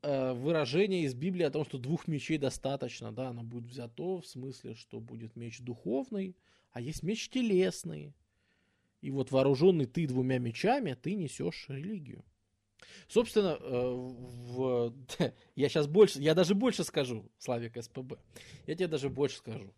э, 0.01 0.33
выражение 0.33 1.03
из 1.03 1.13
Библии 1.13 1.43
о 1.43 1.51
том, 1.51 1.65
что 1.65 1.77
двух 1.77 2.07
мечей 2.07 2.37
достаточно, 2.37 3.11
да, 3.11 3.29
оно 3.29 3.43
будет 3.43 3.65
взято 3.65 4.21
в 4.21 4.25
смысле, 4.25 4.75
что 4.75 4.99
будет 4.99 5.35
меч 5.35 5.59
духовный, 5.59 6.35
а 6.71 6.81
есть 6.81 7.03
меч 7.03 7.29
телесный. 7.29 8.13
И 9.03 9.11
вот 9.11 9.31
вооруженный 9.31 9.85
ты 9.85 10.07
двумя 10.07 10.39
мечами, 10.39 10.93
ты 10.93 11.15
несешь 11.15 11.65
религию. 11.67 12.23
Собственно, 13.09 13.57
э, 13.59 13.93
в... 13.93 14.93
я 15.57 15.67
сейчас 15.67 15.87
больше, 15.87 16.21
я 16.21 16.33
даже 16.33 16.55
больше 16.55 16.85
скажу, 16.85 17.29
Славик 17.37 17.75
СПБ. 17.83 18.17
Я 18.65 18.75
тебе 18.75 18.87
даже 18.87 19.09
больше 19.09 19.39
скажу. 19.39 19.73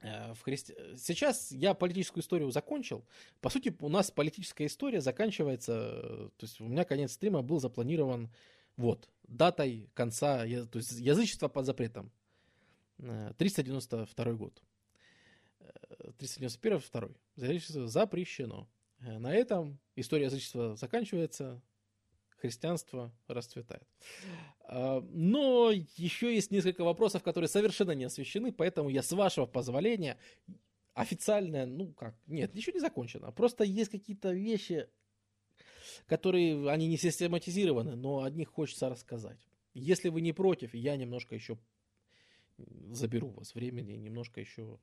Э, 0.00 0.32
в 0.34 0.42
христи... 0.42 0.74
Сейчас 0.96 1.50
я 1.50 1.74
политическую 1.74 2.22
историю 2.22 2.52
закончил. 2.52 3.04
По 3.40 3.50
сути, 3.50 3.74
у 3.80 3.88
нас 3.88 4.12
политическая 4.12 4.66
история 4.66 5.00
заканчивается, 5.00 6.30
то 6.36 6.42
есть 6.42 6.60
у 6.60 6.68
меня 6.68 6.84
конец 6.84 7.14
стрима 7.14 7.42
был 7.42 7.58
запланирован 7.58 8.30
вот, 8.76 9.08
датой 9.24 9.90
конца, 9.94 10.44
то 10.44 10.78
есть 10.78 10.92
язычество 10.92 11.48
под 11.48 11.66
запретом. 11.66 12.12
392 13.38 14.24
э, 14.24 14.34
год. 14.34 14.62
391 16.18 17.14
2 17.36 17.46
Язычество 17.46 17.86
запрещено. 17.88 18.68
Э, 19.00 19.18
на 19.18 19.34
этом 19.34 19.78
история 19.96 20.24
язычества 20.24 20.76
заканчивается, 20.76 21.62
христианство 22.38 23.12
расцветает. 23.26 23.86
А, 24.60 25.00
но 25.10 25.70
еще 25.70 26.34
есть 26.34 26.50
несколько 26.50 26.84
вопросов, 26.84 27.22
которые 27.22 27.48
совершенно 27.48 27.92
не 27.92 28.04
освещены, 28.04 28.52
поэтому 28.52 28.88
я 28.88 29.02
с 29.02 29.12
вашего 29.12 29.46
позволения 29.46 30.18
официально, 30.94 31.66
ну 31.66 31.92
как, 31.92 32.16
нет, 32.26 32.54
ничего 32.54 32.74
не 32.74 32.80
закончено. 32.80 33.32
Просто 33.32 33.64
есть 33.64 33.90
какие-то 33.90 34.32
вещи, 34.32 34.88
которые, 36.06 36.70
они 36.70 36.88
не 36.88 36.96
систематизированы, 36.96 37.96
но 37.96 38.22
о 38.22 38.30
них 38.30 38.48
хочется 38.48 38.88
рассказать. 38.88 39.38
Если 39.74 40.08
вы 40.08 40.20
не 40.20 40.32
против, 40.32 40.74
я 40.74 40.96
немножко 40.96 41.34
еще 41.34 41.58
заберу 42.90 43.28
у 43.28 43.32
вас 43.32 43.54
времени 43.54 43.94
и 43.94 43.98
немножко 43.98 44.40
еще 44.40 44.78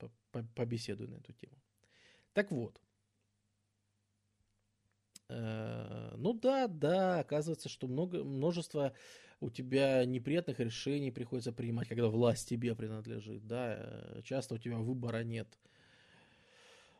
э, 0.00 0.08
побеседую 0.54 1.10
на 1.10 1.16
эту 1.16 1.32
тему. 1.32 1.56
Так 2.32 2.50
вот, 2.50 2.80
Э, 5.28 6.14
ну 6.16 6.32
да, 6.34 6.68
да, 6.68 7.20
оказывается, 7.20 7.68
что 7.68 7.86
много, 7.86 8.22
множество 8.24 8.92
у 9.40 9.50
тебя 9.50 10.04
неприятных 10.04 10.60
решений 10.60 11.10
приходится 11.10 11.52
принимать, 11.52 11.88
когда 11.88 12.08
власть 12.08 12.48
тебе 12.48 12.74
принадлежит, 12.74 13.46
да, 13.46 13.76
э, 13.78 14.20
часто 14.24 14.54
у 14.54 14.58
тебя 14.58 14.76
выбора 14.76 15.24
нет. 15.24 15.48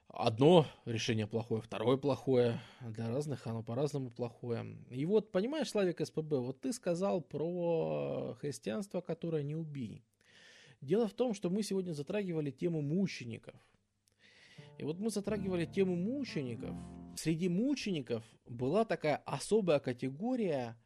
Одно 0.08 0.66
решение 0.84 1.26
плохое, 1.26 1.60
второе 1.60 1.96
плохое, 1.96 2.60
для 2.80 3.08
разных 3.08 3.46
оно 3.46 3.62
по-разному 3.62 4.10
плохое. 4.10 4.76
И 4.90 5.04
вот, 5.06 5.32
понимаешь, 5.32 5.70
Славик 5.70 6.00
СПБ, 6.06 6.34
вот 6.34 6.60
ты 6.60 6.72
сказал 6.72 7.20
про 7.20 8.36
христианство, 8.40 9.00
которое 9.00 9.42
не 9.42 9.56
убий. 9.56 10.04
Дело 10.84 11.08
в 11.08 11.14
том, 11.14 11.34
что 11.34 11.50
мы 11.50 11.62
сегодня 11.62 11.92
затрагивали 11.92 12.50
тему 12.50 12.82
мучеников– 12.82 13.56
и 14.78 14.84
вот 14.84 14.98
мы 14.98 15.10
затрагивали 15.10 15.66
тему 15.66 15.94
мучеников. 15.96 16.76
Среди 17.16 17.48
мучеников 17.48 18.24
была 18.46 18.84
такая 18.84 19.16
особая 19.18 19.78
категория. 19.78 20.76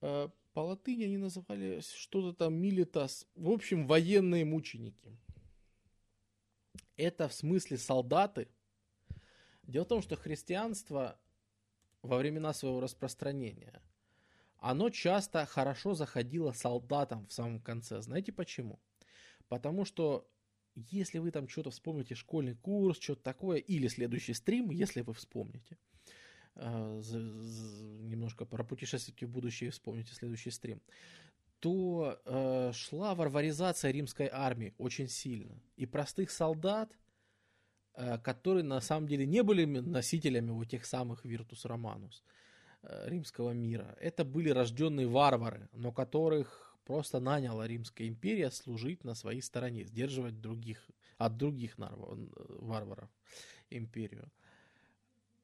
Э, 0.00 0.28
по 0.52 0.60
латыни 0.60 1.04
они 1.04 1.18
называли 1.18 1.80
что-то 1.80 2.36
там 2.36 2.54
милитас. 2.54 3.26
В 3.34 3.50
общем, 3.50 3.86
военные 3.86 4.44
мученики. 4.44 5.18
Это 6.96 7.28
в 7.28 7.34
смысле 7.34 7.78
солдаты. 7.78 8.48
Дело 9.64 9.84
в 9.84 9.88
том, 9.88 10.02
что 10.02 10.16
христианство 10.16 11.18
во 12.02 12.16
времена 12.18 12.52
своего 12.52 12.80
распространения, 12.80 13.82
оно 14.60 14.90
часто 14.90 15.46
хорошо 15.46 15.94
заходило 15.94 16.52
солдатам 16.52 17.26
в 17.26 17.32
самом 17.32 17.60
конце. 17.60 18.00
Знаете 18.02 18.32
почему? 18.32 18.78
Потому 19.48 19.84
что 19.84 20.28
если 20.74 21.18
вы 21.18 21.30
там 21.30 21.48
что-то 21.48 21.70
вспомните, 21.70 22.14
школьный 22.14 22.54
курс, 22.54 22.98
что-то 23.00 23.22
такое, 23.22 23.58
или 23.58 23.88
следующий 23.88 24.34
стрим, 24.34 24.70
если 24.70 25.00
вы 25.00 25.14
вспомните, 25.14 25.78
э, 26.54 27.02
немножко 28.02 28.44
пропутешествуйте 28.44 29.26
в 29.26 29.30
будущее 29.30 29.70
вспомните 29.70 30.14
следующий 30.14 30.50
стрим, 30.50 30.80
то 31.58 32.20
э, 32.24 32.72
шла 32.72 33.14
варваризация 33.14 33.90
римской 33.90 34.28
армии 34.30 34.74
очень 34.78 35.08
сильно. 35.08 35.60
И 35.76 35.86
простых 35.86 36.30
солдат, 36.30 36.92
э, 37.94 38.18
которые 38.18 38.64
на 38.64 38.80
самом 38.80 39.08
деле 39.08 39.26
не 39.26 39.42
были 39.42 39.64
носителями 39.64 40.50
вот 40.50 40.68
тех 40.68 40.84
самых 40.84 41.24
Virtus 41.24 41.64
Romanus 41.64 42.22
римского 42.82 43.52
мира, 43.52 43.96
это 44.00 44.24
были 44.24 44.50
рожденные 44.50 45.06
варвары, 45.06 45.68
но 45.72 45.92
которых 45.92 46.78
просто 46.84 47.20
наняла 47.20 47.68
Римская 47.68 48.08
империя 48.08 48.50
служить 48.50 49.04
на 49.04 49.14
своей 49.14 49.42
стороне, 49.42 49.84
сдерживать 49.84 50.40
других, 50.40 50.90
от 51.18 51.36
других 51.36 51.76
варваров 51.78 53.08
империю. 53.70 54.30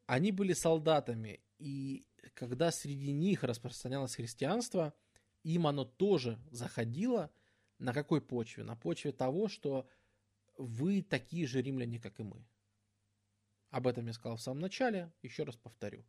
Они 0.06 0.32
были 0.32 0.54
солдатами, 0.54 1.40
и 1.58 2.04
когда 2.34 2.70
среди 2.70 3.12
них 3.12 3.44
распространялось 3.44 4.16
христианство, 4.16 4.94
им 5.42 5.66
оно 5.66 5.84
тоже 5.84 6.38
заходило 6.50 7.30
на 7.78 7.92
какой 7.92 8.20
почве? 8.20 8.64
На 8.64 8.74
почве 8.74 9.12
того, 9.12 9.48
что 9.48 9.88
вы 10.56 11.02
такие 11.02 11.46
же 11.46 11.60
римляне, 11.60 12.00
как 12.00 12.18
и 12.18 12.22
мы. 12.22 12.44
Об 13.70 13.86
этом 13.86 14.06
я 14.06 14.12
сказал 14.14 14.36
в 14.36 14.42
самом 14.42 14.60
начале, 14.60 15.12
еще 15.22 15.44
раз 15.44 15.56
повторю. 15.56 16.04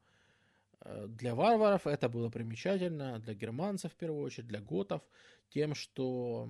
Э, 0.81 1.07
для 1.07 1.35
варваров 1.35 1.87
это 1.87 2.09
было 2.09 2.29
примечательно, 2.29 3.19
для 3.19 3.33
германцев 3.33 3.93
в 3.93 3.95
первую 3.95 4.23
очередь, 4.23 4.47
для 4.47 4.61
готов, 4.61 5.01
тем, 5.49 5.75
что 5.75 6.49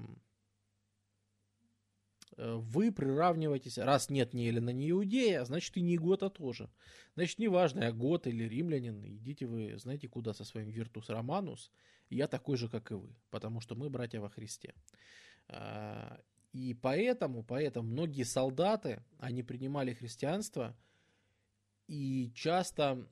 э, 2.36 2.54
вы 2.56 2.92
приравниваетесь, 2.92 3.78
раз 3.78 4.10
нет 4.10 4.34
ни 4.34 4.48
Эллина, 4.48 4.72
ни 4.72 4.92
Иудея, 4.92 5.44
значит 5.46 5.76
и 5.78 5.82
не 5.82 5.98
Гота 5.98 6.30
тоже. 6.30 6.70
Значит, 7.16 7.40
неважно, 7.40 7.86
я 7.86 7.92
Гот 7.92 8.28
или 8.28 8.44
римлянин, 8.44 9.04
идите 9.06 9.46
вы, 9.46 9.78
знаете, 9.78 10.08
куда 10.08 10.34
со 10.34 10.44
своим 10.44 10.70
Виртус 10.70 11.10
Романус, 11.10 11.72
я 12.10 12.28
такой 12.28 12.58
же, 12.58 12.70
как 12.70 12.92
и 12.92 12.96
вы, 12.96 13.16
потому 13.30 13.60
что 13.60 13.76
мы 13.76 13.90
братья 13.90 14.20
во 14.20 14.30
Христе. 14.30 14.74
Э, 15.48 16.18
и 16.54 16.74
поэтому, 16.74 17.44
поэтому 17.44 17.88
многие 17.88 18.24
солдаты, 18.24 19.04
они 19.20 19.44
принимали 19.44 19.94
христианство, 19.94 20.76
и 21.88 22.32
часто 22.34 23.08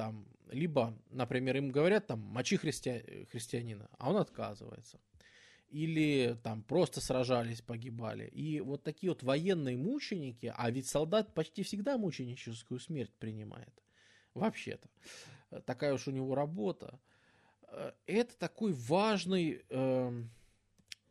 там, 0.00 0.26
либо, 0.50 0.96
например, 1.10 1.58
им 1.58 1.68
говорят, 1.68 2.06
там, 2.06 2.20
мочи 2.20 2.56
христи... 2.56 3.26
христианина, 3.30 3.90
а 3.98 4.08
он 4.08 4.16
отказывается. 4.16 4.98
Или 5.68 6.38
там 6.42 6.62
просто 6.62 7.02
сражались, 7.02 7.60
погибали. 7.60 8.24
И 8.28 8.60
вот 8.60 8.82
такие 8.82 9.10
вот 9.10 9.22
военные 9.22 9.76
мученики, 9.76 10.54
а 10.56 10.70
ведь 10.70 10.88
солдат 10.88 11.34
почти 11.34 11.62
всегда 11.64 11.98
мученическую 11.98 12.80
смерть 12.80 13.12
принимает. 13.18 13.74
Вообще-то. 14.32 14.88
Такая 15.66 15.92
уж 15.92 16.08
у 16.08 16.12
него 16.12 16.34
работа. 16.34 16.98
Это 18.06 18.34
такой 18.38 18.72
важный, 18.72 19.62
э, 19.68 20.24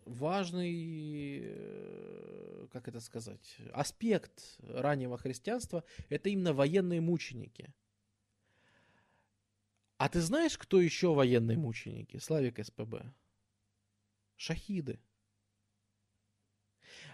важный, 0.05 1.41
э, 1.43 2.67
как 2.71 2.87
это 2.87 2.99
сказать, 3.01 3.57
аспект 3.71 4.57
раннего 4.63 5.19
христианства. 5.19 5.83
Это 6.09 6.29
именно 6.29 6.53
военные 6.53 7.01
мученики. 7.01 7.71
А 9.99 10.07
ты 10.07 10.21
знаешь, 10.21 10.57
кто 10.57 10.79
еще 10.79 11.13
военные 11.13 11.57
мученики? 11.57 12.19
Славик 12.19 12.65
СПБ. 12.65 13.03
Шахиды. 14.37 14.97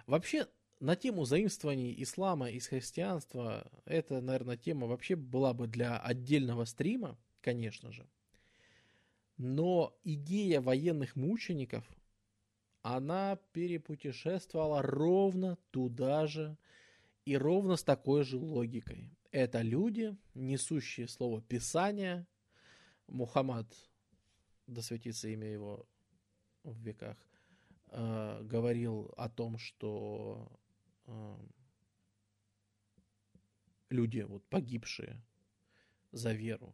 Вообще, 0.06 0.48
на 0.80 0.96
тему 0.96 1.26
заимствований 1.26 1.96
ислама 2.04 2.52
из 2.52 2.68
христианства, 2.68 3.68
это, 3.86 4.22
наверное, 4.22 4.56
тема 4.56 4.86
вообще 4.86 5.16
была 5.16 5.56
бы 5.56 5.66
для 5.66 5.98
отдельного 5.98 6.66
стрима, 6.66 7.18
конечно 7.42 7.92
же. 7.92 8.08
Но 9.38 9.98
идея 10.04 10.62
военных 10.62 11.16
мучеников, 11.16 11.90
она 12.84 13.40
перепутешествовала 13.52 14.84
ровно 14.84 15.58
туда 15.72 16.28
же 16.28 16.56
и 17.26 17.36
ровно 17.36 17.78
с 17.78 17.84
такой 17.84 18.24
же 18.24 18.38
логикой. 18.38 19.10
Это 19.32 19.62
люди, 19.64 20.16
несущие 20.36 21.08
слово 21.08 21.42
Писания, 21.42 22.28
Мухаммад 23.08 23.68
да 24.68 24.82
светится 24.82 25.28
имя 25.28 25.48
его 25.48 25.88
в 26.64 26.78
веках, 26.80 27.18
э, 27.90 28.42
говорил 28.44 29.14
о 29.18 29.30
том, 29.30 29.58
что 29.58 30.52
э, 31.06 31.38
люди, 33.90 34.22
вот 34.22 34.44
погибшие 34.50 35.22
за 36.12 36.34
веру, 36.34 36.74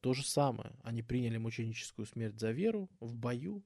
то 0.00 0.14
же 0.14 0.24
самое. 0.24 0.72
Они 0.82 1.02
приняли 1.02 1.38
мученическую 1.38 2.06
смерть 2.06 2.38
за 2.38 2.52
веру 2.52 2.88
в 3.00 3.14
бою. 3.14 3.62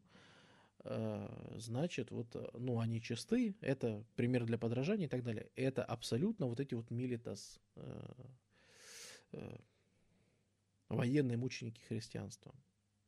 Э, 0.85 1.55
значит, 1.59 2.11
вот, 2.11 2.35
ну, 2.55 2.81
они 2.81 3.01
чисты, 3.01 3.55
это 3.61 4.05
пример 4.17 4.45
для 4.45 4.59
подражания 4.59 5.07
и 5.07 5.11
так 5.11 5.23
далее. 5.23 5.49
Это 5.55 5.85
абсолютно 5.85 6.47
вот 6.47 6.59
эти 6.59 6.75
вот 6.75 6.91
милитас, 6.91 7.61
э, 7.77 8.15
э, 9.33 9.57
военные 10.95 11.37
мученики 11.37 11.81
христианства. 11.89 12.55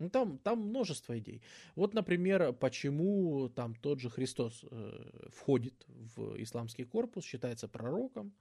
Ну, 0.00 0.10
там, 0.10 0.38
там 0.38 0.58
множество 0.58 1.16
идей. 1.18 1.40
Вот, 1.76 1.94
например, 1.94 2.52
почему 2.52 3.48
там 3.48 3.74
тот 3.76 4.00
же 4.00 4.10
Христос 4.10 4.64
э, 4.68 5.28
входит 5.32 5.84
в 5.86 6.42
исламский 6.42 6.84
корпус, 6.84 7.24
считается 7.24 7.68
пророком, 7.68 8.34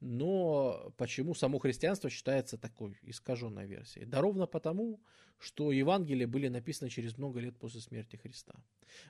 но 0.00 0.92
почему 0.96 1.34
само 1.34 1.58
христианство 1.58 2.10
считается 2.10 2.58
такой 2.58 2.98
искаженной 3.02 3.66
версией? 3.66 4.06
Да 4.06 4.20
ровно 4.20 4.46
потому, 4.46 5.00
что 5.38 5.72
Евангелия 5.72 6.26
были 6.26 6.48
написаны 6.48 6.90
через 6.90 7.18
много 7.18 7.40
лет 7.40 7.56
после 7.58 7.80
смерти 7.80 8.16
Христа. 8.16 8.54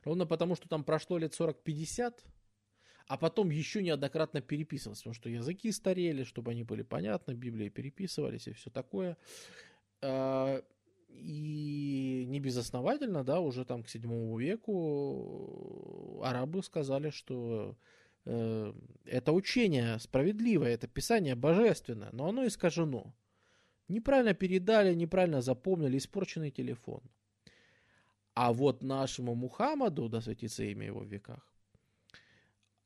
Ровно 0.04 0.26
потому, 0.26 0.56
что 0.56 0.68
там 0.68 0.84
прошло 0.84 1.18
лет 1.18 1.32
40-50, 1.38 2.14
а 3.06 3.16
потом 3.16 3.50
еще 3.50 3.82
неоднократно 3.82 4.40
переписывалось, 4.40 5.00
потому 5.00 5.14
что 5.14 5.28
языки 5.28 5.72
старели, 5.72 6.22
чтобы 6.24 6.52
они 6.52 6.62
были 6.62 6.82
понятны, 6.82 7.32
Библии 7.32 7.68
переписывались 7.68 8.46
и 8.46 8.52
все 8.52 8.70
такое. 8.70 9.16
А, 10.02 10.62
и 11.08 12.24
не 12.26 12.40
безосновательно, 12.40 13.24
да, 13.24 13.40
уже 13.40 13.64
там 13.64 13.82
к 13.82 13.88
седьмому 13.88 14.38
веку 14.38 16.20
арабы 16.24 16.62
сказали, 16.62 17.10
что 17.10 17.76
э, 18.24 18.72
это 19.04 19.32
учение 19.32 19.98
справедливое, 19.98 20.74
это 20.74 20.86
писание 20.86 21.34
божественное, 21.34 22.10
но 22.12 22.28
оно 22.28 22.46
искажено. 22.46 23.14
Неправильно 23.88 24.34
передали, 24.34 24.94
неправильно 24.94 25.42
запомнили, 25.42 25.98
испорченный 25.98 26.50
телефон. 26.50 27.02
А 28.34 28.52
вот 28.52 28.82
нашему 28.82 29.34
Мухаммаду, 29.34 30.08
да 30.08 30.20
светится 30.20 30.62
имя 30.64 30.86
его 30.86 31.00
в 31.00 31.06
веках, 31.06 31.52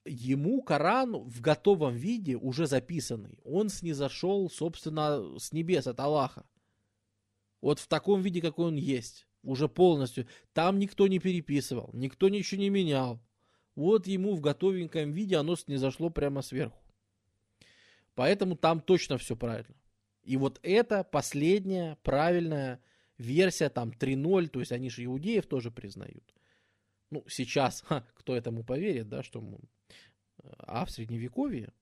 ему 0.04 0.62
Коран 0.62 1.16
в 1.16 1.40
готовом 1.40 1.94
виде, 1.94 2.36
уже 2.36 2.66
записанный, 2.66 3.38
он 3.44 3.68
снизошел, 3.68 4.50
собственно, 4.50 5.38
с 5.38 5.52
небес 5.52 5.86
от 5.86 6.00
Аллаха. 6.00 6.44
Вот 7.64 7.78
в 7.78 7.86
таком 7.86 8.20
виде, 8.20 8.42
какой 8.42 8.66
он 8.66 8.76
есть. 8.76 9.26
Уже 9.42 9.70
полностью. 9.70 10.26
Там 10.52 10.78
никто 10.78 11.06
не 11.08 11.18
переписывал, 11.18 11.88
никто 11.94 12.28
ничего 12.28 12.60
не 12.60 12.68
менял. 12.68 13.18
Вот 13.74 14.06
ему 14.06 14.34
в 14.34 14.42
готовеньком 14.42 15.12
виде 15.12 15.38
оно 15.38 15.56
снизошло 15.56 16.10
прямо 16.10 16.42
сверху. 16.42 16.78
Поэтому 18.14 18.54
там 18.54 18.82
точно 18.82 19.16
все 19.16 19.34
правильно. 19.34 19.74
И 20.24 20.36
вот 20.36 20.60
это 20.62 21.04
последняя 21.04 21.96
правильная 22.02 22.82
версия, 23.16 23.70
там 23.70 23.92
3.0, 23.98 24.48
то 24.48 24.60
есть 24.60 24.72
они 24.72 24.90
же 24.90 25.02
иудеев 25.02 25.46
тоже 25.46 25.70
признают. 25.70 26.34
Ну, 27.08 27.24
сейчас, 27.28 27.80
ха, 27.80 28.06
кто 28.14 28.36
этому 28.36 28.62
поверит, 28.62 29.08
да, 29.08 29.22
что 29.22 29.40
мы... 29.40 29.58
А 30.58 30.84
в 30.84 30.90
Средневековье 30.90 31.72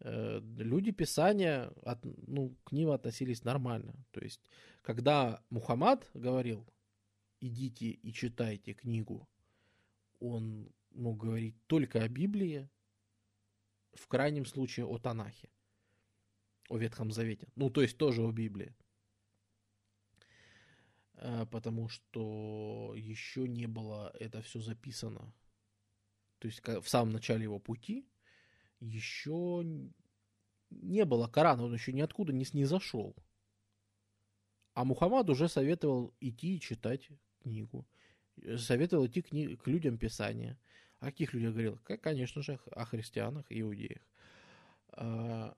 люди 0.00 0.92
Писания 0.92 1.72
от, 1.82 2.04
ну, 2.04 2.56
к 2.64 2.72
ним 2.72 2.90
относились 2.90 3.44
нормально. 3.44 3.94
То 4.10 4.20
есть, 4.20 4.40
когда 4.82 5.42
Мухаммад 5.50 6.10
говорил, 6.14 6.66
идите 7.40 7.90
и 7.90 8.12
читайте 8.12 8.74
книгу, 8.74 9.28
он 10.20 10.70
мог 10.90 11.18
говорить 11.18 11.56
только 11.66 12.02
о 12.02 12.08
Библии, 12.08 12.68
в 13.92 14.06
крайнем 14.08 14.44
случае 14.44 14.86
о 14.86 14.98
Танахе, 14.98 15.48
о 16.68 16.76
Ветхом 16.76 17.10
Завете. 17.10 17.48
Ну, 17.56 17.70
то 17.70 17.82
есть 17.82 17.96
тоже 17.96 18.22
о 18.22 18.32
Библии. 18.32 18.74
Э, 21.14 21.46
потому 21.46 21.88
что 21.88 22.94
еще 22.96 23.48
не 23.48 23.66
было 23.66 24.12
это 24.20 24.42
все 24.42 24.60
записано. 24.60 25.32
То 26.38 26.48
есть 26.48 26.60
в 26.66 26.88
самом 26.88 27.12
начале 27.12 27.44
его 27.44 27.58
пути 27.58 28.06
еще 28.80 29.64
не 30.70 31.04
было 31.04 31.28
Корана, 31.28 31.64
он 31.64 31.74
еще 31.74 31.92
ниоткуда 31.92 32.32
не, 32.32 32.44
не 32.52 32.64
зашел. 32.64 33.14
А 34.74 34.84
Мухаммад 34.84 35.30
уже 35.30 35.48
советовал 35.48 36.14
идти 36.20 36.56
и 36.56 36.60
читать 36.60 37.08
книгу. 37.42 37.86
Советовал 38.56 39.06
идти 39.06 39.22
к, 39.22 39.62
к 39.62 39.66
людям 39.66 39.96
Писания. 39.96 40.58
О 40.98 41.06
каких 41.06 41.32
людях 41.32 41.52
говорил? 41.52 41.78
Конечно 42.02 42.42
же, 42.42 42.58
о 42.72 42.84
христианах 42.84 43.46
и 43.50 43.60
иудеях. 43.60 44.02
А, 44.88 45.56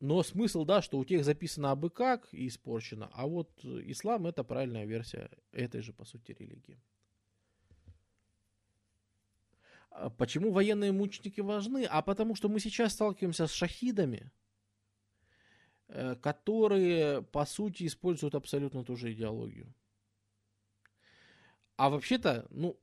но 0.00 0.22
смысл, 0.22 0.64
да, 0.64 0.80
что 0.80 0.98
у 0.98 1.04
тех 1.04 1.24
записано 1.24 1.70
абы 1.70 1.90
как 1.90 2.28
и 2.32 2.46
испорчено, 2.46 3.10
а 3.12 3.26
вот 3.26 3.50
ислам 3.64 4.26
это 4.26 4.44
правильная 4.44 4.86
версия 4.86 5.30
этой 5.52 5.82
же, 5.82 5.92
по 5.92 6.04
сути, 6.04 6.32
религии. 6.32 6.80
А 9.90 10.08
почему 10.08 10.52
военные 10.52 10.92
мученики 10.92 11.40
важны? 11.40 11.84
А 11.84 12.02
потому 12.02 12.34
что 12.34 12.48
мы 12.48 12.60
сейчас 12.60 12.92
сталкиваемся 12.92 13.46
с 13.46 13.52
шахидами, 13.52 14.30
э, 15.88 16.14
которые, 16.16 17.22
по 17.22 17.44
сути, 17.44 17.86
используют 17.86 18.34
абсолютно 18.34 18.84
ту 18.84 18.96
же 18.96 19.12
идеологию. 19.12 19.72
А 21.76 21.90
вообще-то, 21.90 22.46
ну, 22.50 22.78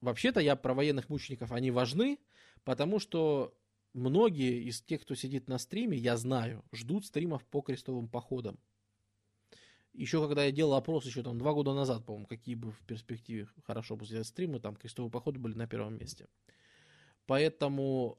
вообще-то 0.00 0.40
я 0.40 0.56
про 0.56 0.74
военных 0.74 1.08
мучеников, 1.08 1.52
они 1.52 1.70
важны, 1.70 2.18
потому 2.62 3.00
что 3.00 3.56
многие 3.92 4.62
из 4.62 4.80
тех, 4.82 5.02
кто 5.02 5.14
сидит 5.14 5.48
на 5.48 5.58
стриме, 5.58 5.98
я 5.98 6.16
знаю, 6.16 6.64
ждут 6.72 7.06
стримов 7.06 7.44
по 7.46 7.60
крестовым 7.60 8.08
походам 8.08 8.58
еще 9.98 10.24
когда 10.24 10.44
я 10.44 10.52
делал 10.52 10.74
опрос 10.74 11.04
еще 11.06 11.22
там 11.22 11.38
два 11.38 11.52
года 11.52 11.74
назад, 11.74 12.04
по-моему, 12.04 12.26
какие 12.26 12.54
бы 12.54 12.70
в 12.70 12.80
перспективе 12.86 13.48
хорошо 13.66 13.96
бы 13.96 14.06
сделать 14.06 14.28
стримы, 14.28 14.60
там 14.60 14.76
крестовые 14.76 15.10
походы 15.10 15.40
были 15.40 15.54
на 15.54 15.66
первом 15.66 15.98
месте. 15.98 16.26
Поэтому 17.26 18.18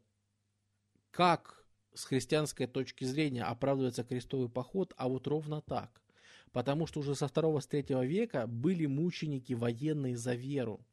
как 1.12 1.66
с 1.94 2.04
христианской 2.04 2.68
точки 2.68 3.06
зрения 3.06 3.44
оправдывается 3.44 4.04
крестовый 4.04 4.50
поход, 4.50 4.94
а 4.98 5.08
вот 5.08 5.26
ровно 5.28 5.62
так. 5.62 6.02
Потому 6.52 6.86
что 6.86 7.00
уже 7.00 7.16
со 7.16 7.28
второго, 7.28 7.62
с 7.62 7.68
третьего 7.68 8.06
века 8.06 8.46
были 8.46 8.86
мученики 8.86 9.54
военные 9.54 10.18
за 10.18 10.34
веру. 10.34 10.86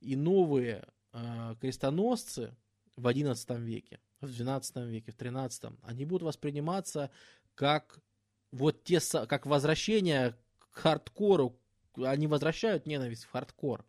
И 0.00 0.16
новые 0.16 0.88
э, 1.12 1.54
крестоносцы 1.60 2.56
в 2.96 3.06
XI 3.06 3.60
веке, 3.60 4.00
в 4.20 4.26
XII 4.26 4.88
веке, 4.88 5.12
в 5.12 5.16
XIII, 5.16 5.78
они 5.82 6.04
будут 6.04 6.22
восприниматься 6.22 7.10
как 7.54 8.00
вот 8.52 8.84
те, 8.84 9.00
как 9.26 9.46
возвращение 9.46 10.36
к 10.58 10.76
хардкору, 10.76 11.58
они 11.96 12.26
возвращают 12.26 12.86
ненависть 12.86 13.24
в 13.24 13.30
хардкор. 13.30 13.84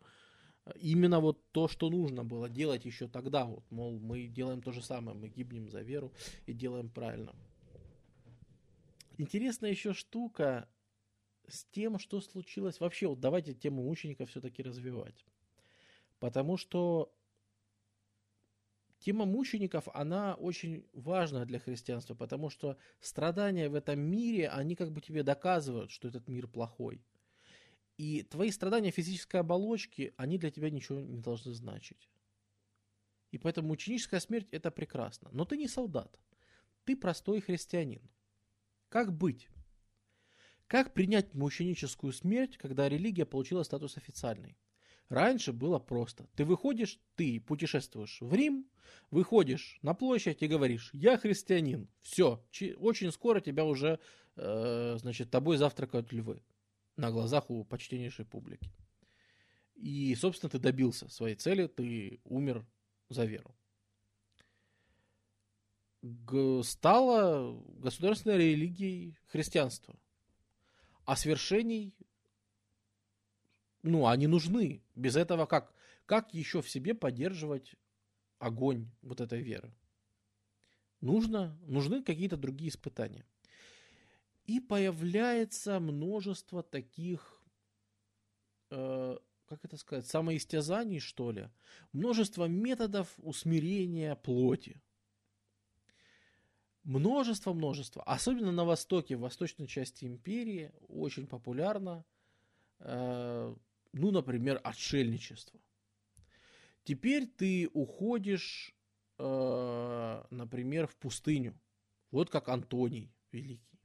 Именно 0.76 1.20
вот 1.20 1.50
то, 1.52 1.68
что 1.68 1.90
нужно 1.90 2.24
было 2.24 2.48
делать 2.48 2.86
еще 2.86 3.06
тогда, 3.06 3.44
вот, 3.44 3.70
мол, 3.70 4.00
мы 4.00 4.26
делаем 4.26 4.62
то 4.62 4.72
же 4.72 4.82
самое, 4.82 5.16
мы 5.16 5.28
гибнем 5.28 5.68
за 5.68 5.82
веру 5.82 6.12
и 6.46 6.54
делаем 6.54 6.88
правильно. 6.88 7.34
Интересная 9.18 9.70
еще 9.70 9.92
штука 9.92 10.68
с 11.46 11.64
тем, 11.66 11.98
что 11.98 12.20
случилось. 12.22 12.80
Вообще, 12.80 13.06
вот 13.06 13.20
давайте 13.20 13.52
тему 13.52 13.82
мучеников 13.82 14.30
все-таки 14.30 14.62
развивать. 14.62 15.26
Потому 16.18 16.56
что 16.56 17.12
Тема 19.04 19.26
мучеников, 19.26 19.86
она 19.92 20.34
очень 20.36 20.86
важна 20.94 21.44
для 21.44 21.58
христианства, 21.58 22.14
потому 22.14 22.48
что 22.48 22.78
страдания 23.00 23.68
в 23.68 23.74
этом 23.74 24.00
мире, 24.00 24.48
они 24.48 24.76
как 24.76 24.92
бы 24.92 25.02
тебе 25.02 25.22
доказывают, 25.22 25.90
что 25.90 26.08
этот 26.08 26.26
мир 26.26 26.48
плохой. 26.48 27.04
И 27.98 28.22
твои 28.22 28.50
страдания 28.50 28.90
физической 28.90 29.42
оболочки, 29.42 30.14
они 30.16 30.38
для 30.38 30.50
тебя 30.50 30.70
ничего 30.70 31.02
не 31.02 31.18
должны 31.18 31.52
значить. 31.52 32.08
И 33.30 33.36
поэтому 33.36 33.68
мученическая 33.68 34.20
смерть 34.20 34.48
это 34.52 34.70
прекрасно. 34.70 35.28
Но 35.32 35.44
ты 35.44 35.58
не 35.58 35.68
солдат. 35.68 36.18
Ты 36.84 36.96
простой 36.96 37.42
христианин. 37.42 38.08
Как 38.88 39.12
быть? 39.12 39.50
Как 40.66 40.94
принять 40.94 41.34
мученическую 41.34 42.14
смерть, 42.14 42.56
когда 42.56 42.88
религия 42.88 43.26
получила 43.26 43.64
статус 43.64 43.98
официальной? 43.98 44.56
Раньше 45.08 45.52
было 45.52 45.78
просто. 45.78 46.26
Ты 46.34 46.44
выходишь, 46.44 46.98
ты 47.14 47.40
путешествуешь 47.40 48.18
в 48.20 48.32
Рим, 48.34 48.66
выходишь 49.10 49.78
на 49.82 49.94
площадь 49.94 50.42
и 50.42 50.46
говоришь, 50.48 50.90
я 50.92 51.18
христианин. 51.18 51.88
Все, 52.00 52.42
очень 52.78 53.12
скоро 53.12 53.40
тебя 53.40 53.64
уже, 53.64 54.00
э, 54.36 54.96
значит, 54.98 55.30
тобой 55.30 55.56
завтракают 55.56 56.12
львы 56.12 56.42
на 56.96 57.10
глазах 57.10 57.50
у 57.50 57.64
почтеннейшей 57.64 58.24
публики. 58.24 58.70
И, 59.74 60.14
собственно, 60.14 60.50
ты 60.50 60.58
добился 60.58 61.08
своей 61.08 61.34
цели, 61.34 61.66
ты 61.66 62.20
умер 62.24 62.64
за 63.08 63.24
веру. 63.24 63.54
Г- 66.02 66.62
стало 66.62 67.60
государственной 67.78 68.38
религией 68.38 69.18
христианство. 69.26 69.96
А 71.04 71.16
свершений, 71.16 71.94
ну, 73.84 74.06
они 74.06 74.26
нужны. 74.26 74.82
Без 74.96 75.14
этого 75.14 75.44
как, 75.46 75.72
как 76.06 76.32
еще 76.32 76.62
в 76.62 76.70
себе 76.70 76.94
поддерживать 76.94 77.76
огонь 78.38 78.90
вот 79.02 79.20
этой 79.20 79.42
веры? 79.42 79.72
Нужно, 81.00 81.56
нужны 81.66 82.02
какие-то 82.02 82.38
другие 82.38 82.70
испытания. 82.70 83.26
И 84.46 84.58
появляется 84.58 85.80
множество 85.80 86.62
таких, 86.62 87.42
э, 88.70 89.18
как 89.46 89.64
это 89.64 89.76
сказать, 89.76 90.06
самоистязаний, 90.06 90.98
что 90.98 91.30
ли. 91.30 91.50
Множество 91.92 92.46
методов 92.46 93.12
усмирения 93.18 94.14
плоти. 94.14 94.80
Множество, 96.84 97.52
множество. 97.52 98.02
Особенно 98.04 98.50
на 98.50 98.64
Востоке, 98.64 99.16
в 99.16 99.20
восточной 99.20 99.66
части 99.66 100.06
империи, 100.06 100.72
очень 100.88 101.26
популярно, 101.26 102.04
э, 102.78 103.54
ну, 103.94 104.10
например, 104.10 104.60
отшельничество. 104.62 105.60
Теперь 106.84 107.26
ты 107.26 107.68
уходишь, 107.72 108.74
э, 109.18 110.24
например, 110.30 110.86
в 110.86 110.96
пустыню. 110.96 111.58
Вот 112.10 112.30
как 112.30 112.48
Антоний 112.48 113.12
Великий. 113.32 113.80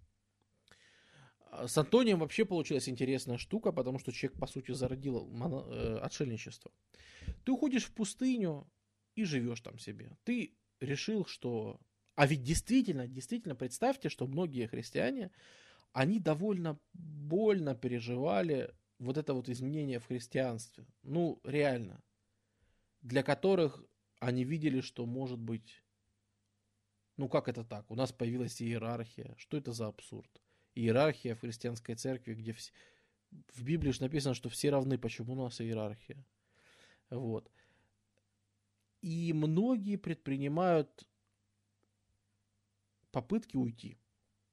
С 1.65 1.77
Антонием 1.77 2.19
вообще 2.19 2.45
получилась 2.45 2.89
интересная 2.89 3.37
штука, 3.37 3.71
потому 3.71 3.99
что 3.99 4.11
человек, 4.11 4.39
по 4.39 4.47
сути, 4.47 4.71
зародил 4.71 5.27
моно, 5.27 5.65
э, 5.67 5.97
отшельничество. 5.99 6.71
Ты 7.45 7.51
уходишь 7.51 7.85
в 7.85 7.93
пустыню 7.93 8.69
и 9.15 9.23
живешь 9.23 9.61
там 9.61 9.79
себе. 9.79 10.15
Ты 10.23 10.55
решил, 10.79 11.25
что 11.25 11.79
а 12.19 12.27
ведь 12.27 12.43
действительно, 12.43 13.07
действительно, 13.07 13.55
представьте, 13.55 14.09
что 14.09 14.27
многие 14.27 14.67
христиане, 14.67 15.31
они 15.93 16.19
довольно 16.19 16.77
больно 16.93 17.75
переживали 17.75 18.75
вот 18.99 19.17
это 19.17 19.33
вот 19.33 19.49
изменение 19.49 19.99
в 19.99 20.05
христианстве. 20.05 20.85
Ну, 21.03 21.39
реально. 21.43 22.03
Для 23.01 23.23
которых 23.23 23.83
они 24.19 24.43
видели, 24.43 24.81
что 24.81 25.05
может 25.05 25.39
быть... 25.39 25.83
Ну, 27.17 27.27
как 27.29 27.47
это 27.47 27.63
так? 27.63 27.89
У 27.89 27.95
нас 27.95 28.11
появилась 28.11 28.61
иерархия. 28.61 29.33
Что 29.37 29.57
это 29.57 29.71
за 29.71 29.87
абсурд? 29.87 30.29
Иерархия 30.75 31.35
в 31.35 31.39
христианской 31.39 31.95
церкви, 31.95 32.33
где 32.33 32.53
в, 32.53 32.59
в 33.55 33.63
Библии 33.63 33.91
же 33.91 34.01
написано, 34.01 34.33
что 34.35 34.49
все 34.49 34.69
равны. 34.69 34.97
Почему 34.97 35.33
у 35.33 35.43
нас 35.43 35.59
иерархия? 35.59 36.25
Вот. 37.09 37.49
И 39.01 39.33
многие 39.33 39.95
предпринимают 39.95 41.07
попытки 43.11 43.55
уйти. 43.55 43.97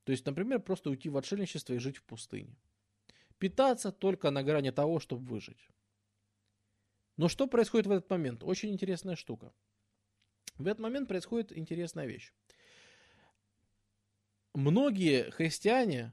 То 0.05 0.13
есть, 0.13 0.25
например, 0.25 0.61
просто 0.61 0.91
уйти 0.91 1.09
в 1.09 1.17
отшельничество 1.17 1.73
и 1.75 1.79
жить 1.79 1.99
в 1.99 2.05
пустыне. 2.05 2.57
Питаться 3.39 3.93
только 3.93 4.31
на 4.31 4.43
грани 4.43 4.71
того, 4.71 4.99
чтобы 4.99 5.27
выжить. 5.27 5.69
Но 7.17 7.29
что 7.29 7.47
происходит 7.47 7.87
в 7.87 7.91
этот 7.91 8.11
момент? 8.11 8.43
Очень 8.43 8.71
интересная 8.71 9.17
штука. 9.17 9.53
В 10.57 10.67
этот 10.67 10.81
момент 10.81 11.09
происходит 11.09 11.57
интересная 11.57 12.07
вещь. 12.07 12.33
Многие 14.55 15.31
христиане, 15.31 16.13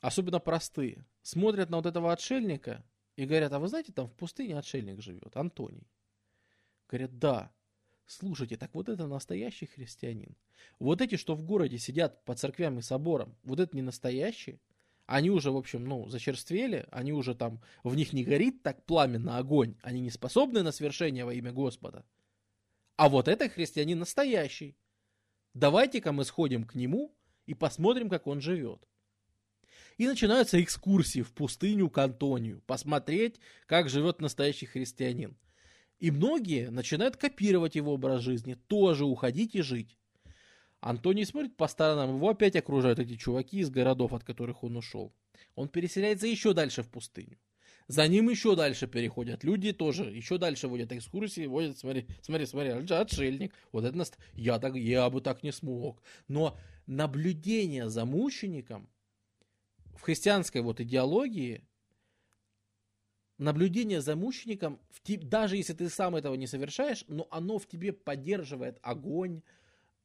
особенно 0.00 0.40
простые, 0.40 1.06
смотрят 1.22 1.70
на 1.70 1.78
вот 1.78 1.86
этого 1.86 2.12
отшельника 2.12 2.84
и 3.16 3.24
говорят, 3.24 3.52
а 3.52 3.58
вы 3.58 3.68
знаете, 3.68 3.92
там 3.92 4.08
в 4.08 4.14
пустыне 4.14 4.58
отшельник 4.58 5.00
живет, 5.00 5.36
Антоний. 5.36 5.88
Говорят, 6.88 7.18
да. 7.18 7.52
Слушайте, 8.06 8.56
так 8.56 8.74
вот 8.74 8.88
это 8.88 9.06
настоящий 9.06 9.66
христианин. 9.66 10.36
Вот 10.78 11.02
эти, 11.02 11.16
что 11.16 11.34
в 11.34 11.42
городе 11.44 11.78
сидят 11.78 12.24
по 12.24 12.34
церквям 12.34 12.78
и 12.78 12.82
соборам, 12.82 13.36
вот 13.42 13.60
это 13.60 13.76
не 13.76 13.82
настоящие. 13.82 14.60
Они 15.08 15.30
уже, 15.30 15.50
в 15.50 15.56
общем, 15.56 15.86
ну, 15.86 16.06
зачерствели, 16.10 16.86
они 16.90 17.14
уже 17.14 17.34
там, 17.34 17.62
в 17.82 17.96
них 17.96 18.12
не 18.12 18.24
горит 18.24 18.62
так 18.62 18.84
пламенно 18.84 19.38
огонь, 19.38 19.74
они 19.80 20.00
не 20.00 20.10
способны 20.10 20.62
на 20.62 20.70
свершение 20.70 21.24
во 21.24 21.32
имя 21.32 21.50
Господа. 21.50 22.04
А 22.96 23.08
вот 23.08 23.26
это 23.26 23.48
христианин 23.48 23.98
настоящий. 23.98 24.76
Давайте-ка 25.54 26.12
мы 26.12 26.26
сходим 26.26 26.64
к 26.64 26.74
нему 26.74 27.16
и 27.46 27.54
посмотрим, 27.54 28.10
как 28.10 28.26
он 28.26 28.42
живет. 28.42 28.86
И 29.96 30.06
начинаются 30.06 30.62
экскурсии 30.62 31.22
в 31.22 31.32
пустыню 31.32 31.88
к 31.88 31.96
Антонию, 31.96 32.60
посмотреть, 32.66 33.40
как 33.64 33.88
живет 33.88 34.20
настоящий 34.20 34.66
христианин. 34.66 35.38
И 36.00 36.10
многие 36.10 36.70
начинают 36.70 37.16
копировать 37.16 37.76
его 37.76 37.94
образ 37.94 38.20
жизни, 38.20 38.56
тоже 38.66 39.06
уходить 39.06 39.54
и 39.54 39.62
жить. 39.62 39.97
Антоний 40.80 41.24
смотрит 41.24 41.56
по 41.56 41.66
сторонам, 41.66 42.16
его 42.16 42.30
опять 42.30 42.56
окружают 42.56 42.98
эти 42.98 43.16
чуваки 43.16 43.58
из 43.58 43.70
городов, 43.70 44.12
от 44.12 44.24
которых 44.24 44.62
он 44.62 44.76
ушел. 44.76 45.12
Он 45.54 45.68
переселяется 45.68 46.26
еще 46.26 46.52
дальше 46.54 46.82
в 46.82 46.88
пустыню. 46.88 47.38
За 47.88 48.06
ним 48.06 48.28
еще 48.28 48.54
дальше 48.54 48.86
переходят 48.86 49.44
люди 49.44 49.72
тоже, 49.72 50.04
еще 50.04 50.36
дальше 50.36 50.68
водят 50.68 50.92
экскурсии, 50.92 51.46
водят, 51.46 51.78
смотри, 51.78 52.06
смотри, 52.20 52.46
смотри, 52.46 52.70
отшельник, 52.94 53.54
вот 53.72 53.84
это 53.84 53.96
наст... 53.96 54.18
я, 54.34 54.58
так, 54.58 54.76
я 54.76 55.08
бы 55.08 55.20
так 55.20 55.42
не 55.42 55.52
смог. 55.52 56.02
Но 56.28 56.58
наблюдение 56.86 57.88
за 57.88 58.04
мучеником 58.04 58.90
в 59.96 60.02
христианской 60.02 60.60
вот 60.60 60.80
идеологии 60.80 61.66
наблюдение 63.38 64.00
за 64.00 64.16
мучеником, 64.16 64.80
в 64.90 65.00
те, 65.00 65.16
даже 65.16 65.56
если 65.56 65.72
ты 65.72 65.88
сам 65.88 66.16
этого 66.16 66.34
не 66.34 66.46
совершаешь, 66.46 67.04
но 67.08 67.26
оно 67.30 67.58
в 67.58 67.66
тебе 67.66 67.92
поддерживает 67.92 68.78
огонь 68.82 69.42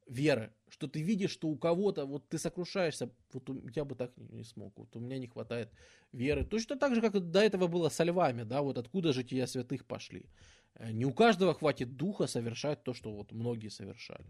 веры, 0.08 0.54
что 0.70 0.88
ты 0.88 1.02
видишь, 1.02 1.32
что 1.32 1.48
у 1.48 1.58
кого-то, 1.58 2.06
вот 2.06 2.28
ты 2.30 2.38
сокрушаешься, 2.38 3.10
вот 3.32 3.50
я 3.76 3.86
бы 3.86 3.96
так 3.96 4.16
не, 4.18 4.28
не 4.30 4.44
смог, 4.44 4.78
вот 4.78 4.96
у 4.96 5.00
меня 5.00 5.18
не 5.18 5.28
хватает 5.28 5.70
веры. 6.12 6.46
Точно 6.46 6.78
так 6.78 6.96
же, 6.96 7.02
как 7.02 7.20
до 7.32 7.40
этого 7.40 7.68
было 7.68 7.90
со 7.90 8.04
львами, 8.04 8.44
да, 8.44 8.62
вот 8.62 8.78
откуда 8.78 9.14
жития 9.14 9.46
святых 9.46 9.86
пошли. 9.86 10.30
Э, 10.76 10.92
не 10.92 11.06
у 11.06 11.14
каждого 11.14 11.54
хватит 11.54 11.96
духа 11.96 12.28
совершать 12.28 12.84
то, 12.84 12.94
что 12.94 13.12
вот 13.12 13.32
многие 13.32 13.70
совершали. 13.70 14.28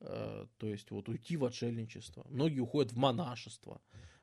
Э, 0.00 0.46
то 0.58 0.66
есть 0.66 0.90
вот 0.90 1.08
уйти 1.08 1.36
в 1.36 1.44
отшельничество. 1.44 2.26
Многие 2.28 2.60
уходят 2.60 2.92
в 2.92 2.96
монашество. 2.96 3.80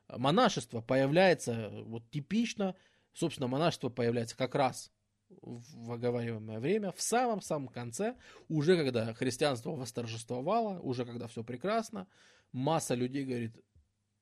Монашество 0.07 0.81
появляется 0.81 1.69
вот 1.85 2.09
типично 2.09 2.75
Собственно, 3.13 3.47
монашество 3.47 3.89
появляется 3.89 4.37
как 4.37 4.55
раз 4.55 4.91
в 5.29 5.91
оговариваемое 5.91 6.59
время, 6.59 6.91
в 6.91 7.01
самом-самом 7.01 7.67
конце, 7.67 8.15
уже 8.47 8.77
когда 8.77 9.13
христианство 9.13 9.71
восторжествовало, 9.71 10.79
уже 10.79 11.05
когда 11.05 11.27
все 11.27 11.43
прекрасно, 11.43 12.07
масса 12.51 12.95
людей 12.95 13.25
говорит, 13.25 13.57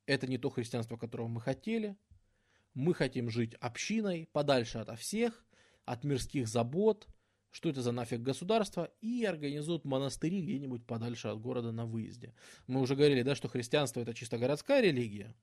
это 0.05 0.27
не 0.27 0.37
то 0.37 0.49
христианство, 0.49 0.97
которого 0.97 1.27
мы 1.27 1.41
хотели, 1.41 1.97
мы 2.73 2.93
хотим 2.93 3.29
жить 3.29 3.55
общиной, 3.55 4.29
подальше 4.31 4.79
от 4.79 4.99
всех, 4.99 5.45
от 5.85 6.03
мирских 6.03 6.47
забот, 6.47 7.07
что 7.49 7.69
это 7.69 7.81
за 7.81 7.91
нафиг 7.91 8.21
государство, 8.21 8.91
и 9.01 9.25
организуют 9.25 9.85
монастыри 9.85 10.41
где-нибудь 10.41 10.85
подальше 10.85 11.29
от 11.29 11.41
города 11.41 11.71
на 11.71 11.85
выезде. 11.85 12.35
Мы 12.67 12.81
уже 12.81 12.95
говорили, 12.95 13.23
да, 13.23 13.35
что 13.35 13.47
христианство 13.47 14.01
это 14.01 14.13
чисто 14.13 14.37
городская 14.37 14.81
религия, 14.81 15.33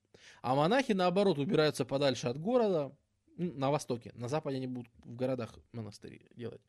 а 0.41 0.55
монахи, 0.55 0.93
наоборот, 0.93 1.39
убираются 1.39 1.83
подальше 1.83 2.27
от 2.27 2.39
города, 2.39 2.95
на 3.37 3.71
востоке. 3.71 4.11
На 4.15 4.27
западе 4.27 4.57
они 4.57 4.67
будут 4.67 4.91
в 5.03 5.15
городах 5.15 5.53
монастыри 5.71 6.27
делать. 6.35 6.61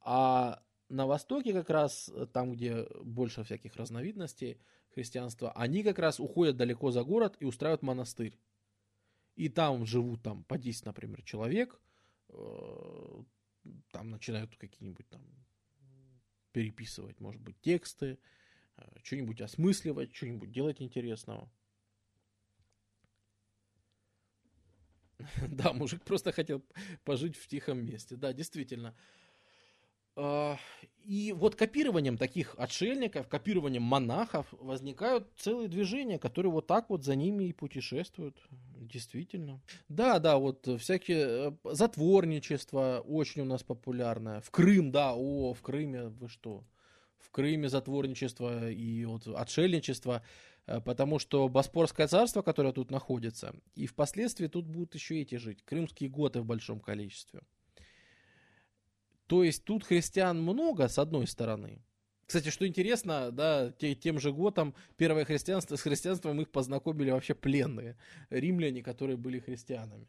А 0.00 0.62
на 0.88 1.06
востоке 1.06 1.52
как 1.52 1.70
раз, 1.70 2.10
там, 2.32 2.52
где 2.52 2.86
больше 3.02 3.42
всяких 3.44 3.76
разновидностей 3.76 4.58
христианства, 4.94 5.52
они 5.52 5.82
как 5.82 5.98
раз 5.98 6.20
уходят 6.20 6.56
далеко 6.56 6.90
за 6.90 7.02
город 7.02 7.36
и 7.40 7.44
устраивают 7.44 7.82
монастырь. 7.82 8.38
И 9.34 9.48
там 9.48 9.84
живут 9.86 10.22
там 10.22 10.44
по 10.44 10.58
10, 10.58 10.86
например, 10.86 11.22
человек, 11.22 11.80
э, 12.28 13.22
там 13.90 14.10
начинают 14.10 14.56
какие-нибудь 14.56 15.08
там 15.08 15.22
переписывать, 16.52 17.18
может 17.20 17.40
быть, 17.40 17.60
тексты, 17.60 18.18
э, 18.76 18.82
что-нибудь 19.02 19.40
осмысливать, 19.40 20.14
что-нибудь 20.14 20.52
делать 20.52 20.80
интересного. 20.80 21.50
Да, 25.48 25.72
мужик 25.72 26.02
просто 26.02 26.32
хотел 26.32 26.62
пожить 27.04 27.36
в 27.36 27.46
тихом 27.46 27.84
месте. 27.84 28.16
Да, 28.16 28.32
действительно. 28.32 28.94
А, 30.16 30.56
и 31.04 31.32
вот 31.32 31.56
копированием 31.56 32.16
таких 32.16 32.54
отшельников, 32.56 33.28
копированием 33.28 33.82
монахов 33.82 34.46
возникают 34.52 35.28
целые 35.36 35.68
движения, 35.68 36.18
которые 36.18 36.52
вот 36.52 36.66
так 36.66 36.88
вот 36.88 37.04
за 37.04 37.16
ними 37.16 37.44
и 37.44 37.52
путешествуют. 37.52 38.36
Действительно. 38.76 39.60
Да, 39.88 40.18
да, 40.20 40.38
вот 40.38 40.68
всякие 40.80 41.26
э, 41.28 41.52
затворничество 41.64 43.02
очень 43.04 43.42
у 43.42 43.44
нас 43.44 43.62
популярное. 43.64 44.40
В 44.40 44.50
Крым, 44.50 44.92
да, 44.92 45.14
о, 45.14 45.52
в 45.52 45.62
Крыме 45.62 46.08
вы 46.08 46.28
что? 46.28 46.62
В 47.18 47.30
Крыме 47.30 47.68
затворничество 47.68 48.70
и 48.70 49.04
вот 49.06 49.26
отшельничество 49.26 50.22
потому 50.66 51.18
что 51.18 51.48
Боспорское 51.48 52.06
царство, 52.06 52.42
которое 52.42 52.72
тут 52.72 52.90
находится, 52.90 53.54
и 53.74 53.86
впоследствии 53.86 54.46
тут 54.46 54.66
будут 54.66 54.94
еще 54.94 55.20
эти 55.20 55.36
жить, 55.36 55.62
крымские 55.64 56.08
готы 56.10 56.40
в 56.40 56.46
большом 56.46 56.80
количестве. 56.80 57.40
То 59.26 59.42
есть 59.42 59.64
тут 59.64 59.84
христиан 59.84 60.40
много, 60.42 60.88
с 60.88 60.98
одной 60.98 61.26
стороны, 61.26 61.82
Кстати, 62.26 62.48
что 62.48 62.66
интересно, 62.66 63.30
да, 63.30 63.70
те- 63.72 63.94
тем 63.94 64.18
же 64.18 64.32
годом 64.32 64.74
первое 64.96 65.26
христианство, 65.26 65.76
с 65.76 65.82
христианством 65.82 66.40
их 66.40 66.50
познакомили 66.50 67.10
вообще 67.10 67.34
пленные 67.34 67.98
римляне, 68.30 68.82
которые 68.82 69.18
были 69.18 69.40
христианами. 69.40 70.08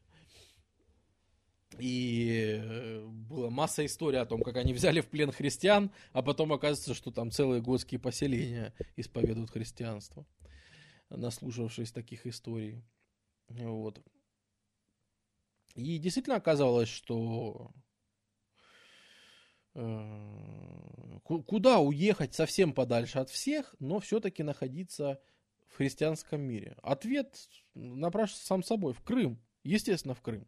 И 1.79 2.59
э, 2.61 3.05
была 3.05 3.49
масса 3.49 3.85
историй 3.85 4.19
о 4.19 4.25
том, 4.25 4.41
как 4.41 4.55
они 4.57 4.73
взяли 4.73 5.01
в 5.01 5.07
плен 5.07 5.31
христиан, 5.31 5.91
а 6.13 6.21
потом 6.21 6.53
оказывается, 6.53 6.93
что 6.93 7.11
там 7.11 7.31
целые 7.31 7.61
готские 7.61 7.99
поселения 7.99 8.73
исповедуют 8.95 9.51
христианство, 9.51 10.25
наслушавшись 11.09 11.91
таких 11.91 12.25
историй. 12.25 12.83
Вот. 13.49 14.01
И 15.75 15.97
действительно 15.97 16.37
оказалось, 16.37 16.87
что 16.87 17.71
э, 19.73 21.19
ку- 21.23 21.43
куда 21.43 21.79
уехать 21.79 22.33
совсем 22.33 22.73
подальше 22.73 23.19
от 23.19 23.29
всех, 23.29 23.75
но 23.79 23.99
все-таки 23.99 24.43
находиться 24.43 25.21
в 25.67 25.75
христианском 25.75 26.41
мире? 26.41 26.77
Ответ 26.81 27.37
напрашивается 27.73 28.47
сам 28.47 28.63
собой. 28.63 28.93
В 28.93 29.01
Крым. 29.01 29.41
Естественно, 29.63 30.13
в 30.13 30.21
Крым. 30.21 30.47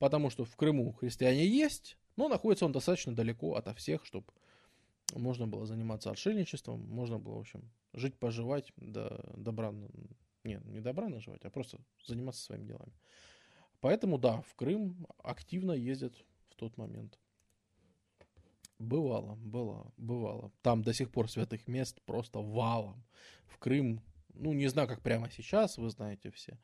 Потому 0.00 0.30
что 0.30 0.46
в 0.46 0.56
Крыму 0.56 0.92
христиане 0.92 1.46
есть, 1.46 1.98
но 2.16 2.28
находится 2.28 2.64
он 2.64 2.72
достаточно 2.72 3.14
далеко 3.14 3.54
ото 3.54 3.74
всех, 3.74 4.06
чтобы 4.06 4.26
можно 5.14 5.46
было 5.46 5.66
заниматься 5.66 6.10
отшельничеством, 6.10 6.80
можно 6.88 7.18
было, 7.18 7.34
в 7.34 7.40
общем, 7.40 7.70
жить, 7.92 8.18
поживать, 8.18 8.72
да, 8.76 9.20
добра, 9.36 9.74
нет, 10.42 10.64
не 10.64 10.80
добра 10.80 11.10
наживать, 11.10 11.44
а 11.44 11.50
просто 11.50 11.78
заниматься 12.02 12.42
своими 12.42 12.64
делами. 12.64 12.94
Поэтому, 13.80 14.16
да, 14.16 14.40
в 14.40 14.54
Крым 14.54 15.06
активно 15.22 15.72
ездят 15.72 16.14
в 16.48 16.54
тот 16.54 16.78
момент. 16.78 17.18
Бывало, 18.78 19.34
было, 19.34 19.92
бывало. 19.98 20.50
Там 20.62 20.82
до 20.82 20.94
сих 20.94 21.10
пор 21.10 21.30
святых 21.30 21.68
мест 21.68 22.00
просто 22.06 22.38
валом. 22.38 23.04
В 23.44 23.58
Крым, 23.58 24.00
ну, 24.32 24.54
не 24.54 24.68
знаю, 24.68 24.88
как 24.88 25.02
прямо 25.02 25.30
сейчас, 25.30 25.76
вы 25.76 25.90
знаете 25.90 26.30
все. 26.30 26.58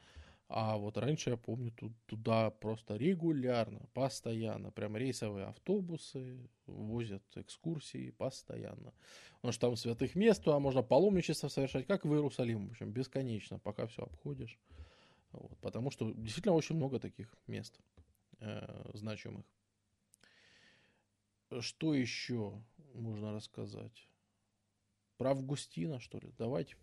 А 0.48 0.77
вот 0.77 0.97
раньше, 0.97 1.31
я 1.31 1.36
помню, 1.36 1.73
тут, 1.73 1.93
туда 2.06 2.51
просто 2.51 2.97
регулярно, 2.97 3.89
постоянно, 3.94 4.70
прям 4.70 4.97
рейсовые 4.97 5.47
автобусы 5.47 6.48
возят 6.66 7.24
экскурсии 7.35 8.10
постоянно. 8.10 8.94
Потому 9.36 9.52
что 9.52 9.66
там 9.66 9.77
святых 9.77 10.14
мест, 10.14 10.44
туда 10.44 10.60
можно 10.60 10.82
паломничество 10.82 11.48
совершать, 11.48 11.86
как 11.86 12.05
в 12.05 12.12
Иерусалим, 12.12 12.68
в 12.68 12.70
общем, 12.70 12.93
бесконечно, 12.93 13.59
пока 13.59 13.89
все 13.89 14.02
обходишь. 14.02 14.56
Вот, 15.32 15.59
потому 15.59 15.90
что 15.90 16.12
действительно 16.12 16.55
очень 16.55 16.77
много 16.77 17.01
таких 17.01 17.35
мест 17.48 17.81
э, 18.39 18.90
значимых. 18.94 19.44
Что 21.60 21.93
еще 21.93 22.62
можно 22.94 23.32
рассказать? 23.32 24.09
Про 25.16 25.31
Августина, 25.31 25.98
что 25.98 26.18
ли? 26.18 26.32
Давайте. 26.39 26.77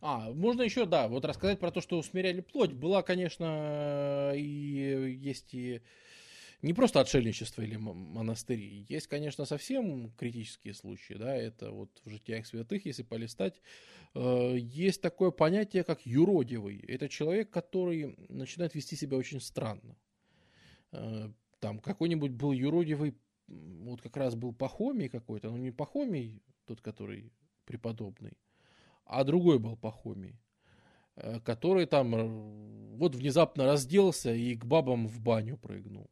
А, 0.00 0.30
можно 0.32 0.62
еще, 0.62 0.86
да, 0.86 1.08
вот 1.08 1.24
рассказать 1.24 1.58
про 1.58 1.70
то, 1.70 1.80
что 1.80 1.98
усмиряли 1.98 2.40
плоть. 2.40 2.72
Была, 2.72 3.02
конечно, 3.02 4.32
и 4.34 5.18
есть 5.20 5.54
и 5.54 5.80
не 6.62 6.72
просто 6.72 7.00
отшельничество 7.00 7.62
или 7.62 7.76
монастыри. 7.76 8.84
Есть, 8.88 9.06
конечно, 9.06 9.44
совсем 9.44 10.10
критические 10.12 10.74
случаи, 10.74 11.14
да, 11.14 11.34
это 11.36 11.70
вот 11.70 11.90
в 12.04 12.10
житиях 12.10 12.46
святых, 12.46 12.84
если 12.84 13.04
полистать, 13.04 13.60
э, 14.14 14.56
есть 14.58 15.00
такое 15.00 15.30
понятие, 15.30 15.84
как 15.84 16.04
юродивый. 16.04 16.78
Это 16.88 17.08
человек, 17.08 17.50
который 17.50 18.16
начинает 18.28 18.74
вести 18.74 18.96
себя 18.96 19.16
очень 19.16 19.40
странно. 19.40 19.96
Э, 20.92 21.30
Там 21.60 21.78
какой-нибудь 21.78 22.32
был 22.32 22.52
юродивый, 22.52 23.14
вот 23.46 24.02
как 24.02 24.16
раз 24.16 24.34
был 24.34 24.52
Пахомий 24.52 25.08
какой-то, 25.08 25.50
ну 25.50 25.56
не 25.56 25.70
Пахомий, 25.70 26.42
тот, 26.66 26.80
который 26.80 27.32
преподобный, 27.64 28.36
а 29.08 29.24
другой 29.24 29.58
был 29.58 29.76
Пахомий, 29.76 30.38
э, 31.16 31.40
который 31.40 31.86
там 31.86 32.14
э, 32.14 32.96
вот 32.96 33.14
внезапно 33.14 33.64
разделся 33.64 34.32
и 34.32 34.54
к 34.54 34.64
бабам 34.64 35.08
в 35.08 35.20
баню 35.20 35.56
прыгнул. 35.56 36.10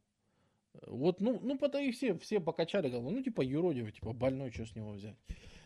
Вот, 0.87 1.21
ну, 1.21 1.41
ну, 1.43 1.59
потом 1.59 1.83
и 1.83 1.91
все, 1.91 2.19
все 2.19 2.41
покачали 2.41 2.91
голову, 2.91 3.11
ну, 3.11 3.23
типа, 3.23 3.43
юродивый, 3.43 3.93
типа, 3.93 4.13
больной, 4.13 4.51
что 4.51 4.67
с 4.67 4.75
него 4.75 4.93
взять. 4.93 5.17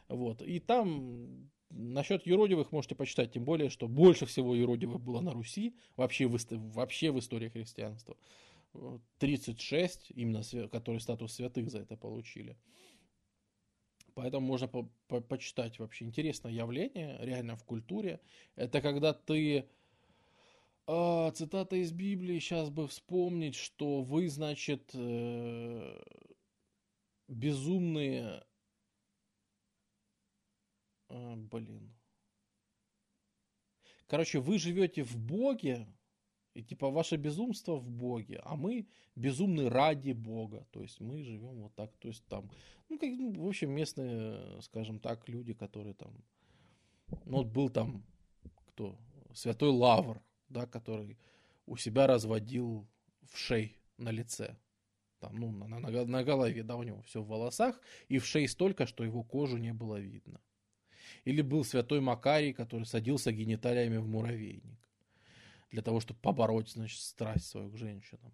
Вот, 0.09 0.43
и 0.43 0.59
там 0.61 1.51
насчет 1.71 2.27
юродивых 2.27 2.73
можете 2.73 2.95
почитать, 2.95 3.33
тем 3.33 3.45
более, 3.45 3.71
что 3.71 3.87
больше 3.87 4.27
всего 4.27 4.55
юродивых 4.55 5.01
было 5.01 5.21
на 5.21 5.33
Руси, 5.33 5.77
вообще 5.97 6.27
в, 6.27 6.37
вообще 6.73 7.11
в 7.11 7.19
истории 7.19 7.49
христианства. 7.49 8.17
Вот, 8.73 9.03
36, 9.19 10.13
именно, 10.15 10.43
которые 10.69 11.01
статус 11.01 11.35
святых 11.35 11.71
за 11.71 11.81
это 11.81 11.97
получили. 11.97 12.57
Поэтому 14.21 14.47
можно 14.47 14.69
по- 14.69 14.87
по- 15.09 15.23
почитать 15.23 15.79
вообще 15.79 16.05
интересное 16.05 16.53
явление, 16.53 17.17
реально 17.23 17.57
в 17.57 17.65
культуре. 17.65 18.21
Это 18.55 18.83
когда 18.83 19.15
ты 19.15 19.67
а, 20.87 21.31
цитата 21.31 21.77
из 21.77 21.91
Библии, 21.91 22.39
сейчас 22.39 22.69
бы 22.69 22.87
вспомнить, 22.87 23.55
что 23.55 24.03
вы, 24.03 24.29
значит, 24.29 24.91
э, 24.93 26.03
безумные... 27.29 28.45
А, 31.09 31.37
блин. 31.37 31.97
Короче, 34.07 34.41
вы 34.41 34.59
живете 34.59 35.03
в 35.03 35.17
Боге, 35.17 35.87
и 36.61 36.63
типа 36.63 36.91
ваше 36.91 37.17
безумство 37.17 37.77
в 37.77 37.91
Боге, 37.91 38.41
а 38.45 38.55
мы 38.57 38.87
безумны 39.17 39.71
ради 39.71 40.13
Бога. 40.13 40.67
То 40.71 40.83
есть 40.83 41.01
мы 41.01 41.23
живем 41.23 41.63
вот 41.63 41.75
так. 41.75 41.91
То 41.99 42.09
есть 42.09 42.25
там, 42.27 42.51
ну, 42.89 42.99
как, 42.99 43.11
ну, 43.11 43.33
в 43.33 43.49
общем, 43.49 43.71
местные, 43.71 44.61
скажем 44.63 44.99
так, 44.99 45.29
люди, 45.29 45.55
которые 45.55 45.95
там... 45.95 46.13
Ну, 47.25 47.39
вот 47.39 47.47
был 47.47 47.71
там 47.71 48.05
кто? 48.69 48.99
Святой 49.33 49.71
Лавр, 49.71 50.21
да, 50.49 50.67
который 50.67 51.17
у 51.67 51.77
себя 51.77 52.07
разводил 52.07 52.87
в 53.23 53.39
шей 53.39 53.77
на 53.97 54.11
лице. 54.11 54.57
Там, 55.19 55.37
ну, 55.37 55.51
на, 55.51 55.67
на, 55.67 56.05
на 56.05 56.25
голове, 56.25 56.63
да, 56.63 56.77
у 56.77 56.83
него 56.83 57.01
все 57.03 57.23
в 57.23 57.27
волосах, 57.27 57.81
и 58.09 58.19
в 58.19 58.27
шее 58.27 58.49
столько, 58.49 58.87
что 58.87 59.05
его 59.05 59.23
кожу 59.23 59.57
не 59.57 59.73
было 59.73 60.01
видно. 60.01 60.41
Или 61.25 61.43
был 61.43 61.65
святой 61.65 62.01
Макарий, 62.01 62.53
который 62.53 62.85
садился 62.85 63.33
гениталиями 63.33 63.99
в 63.99 64.07
муравейник 64.07 64.80
для 65.71 65.83
того, 65.83 66.01
чтобы 66.01 66.21
побороть, 66.21 66.71
значит, 66.71 67.01
страсть 67.01 67.49
свою 67.49 67.71
к 67.71 67.77
женщинам. 67.77 68.33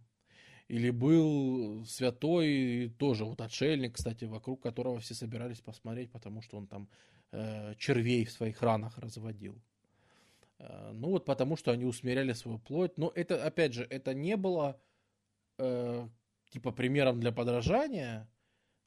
Или 0.68 0.90
был 0.90 1.84
святой, 1.86 2.92
тоже 2.98 3.24
вот 3.24 3.40
отшельник, 3.40 3.94
кстати, 3.94 4.24
вокруг 4.24 4.62
которого 4.62 4.98
все 4.98 5.15
собирались 5.15 5.60
посмотреть, 5.60 6.10
потому 6.10 6.42
что 6.42 6.56
он 6.56 6.66
там 6.66 6.89
э, 7.31 7.74
червей 7.78 8.24
в 8.24 8.32
своих 8.32 8.62
ранах 8.62 8.98
разводил. 8.98 9.62
Э, 10.58 10.90
ну 10.92 11.10
вот 11.10 11.24
потому, 11.24 11.56
что 11.56 11.70
они 11.70 11.84
усмиряли 11.84 12.32
свою 12.32 12.58
плоть. 12.58 12.98
Но 12.98 13.12
это, 13.15 13.44
опять 13.44 13.74
же, 13.74 13.84
это 13.84 14.12
не 14.12 14.36
было 14.36 14.81
э, 15.58 16.08
типа 16.50 16.73
примером 16.73 17.20
для 17.20 17.31
подражания, 17.31 18.28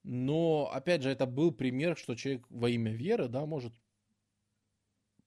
но, 0.03 0.69
опять 0.73 1.01
же, 1.01 1.09
это 1.09 1.25
был 1.25 1.51
пример, 1.51 1.97
что 1.97 2.15
человек 2.15 2.45
во 2.49 2.69
имя 2.69 2.91
веры, 2.91 3.27
да, 3.27 3.45
может 3.45 3.73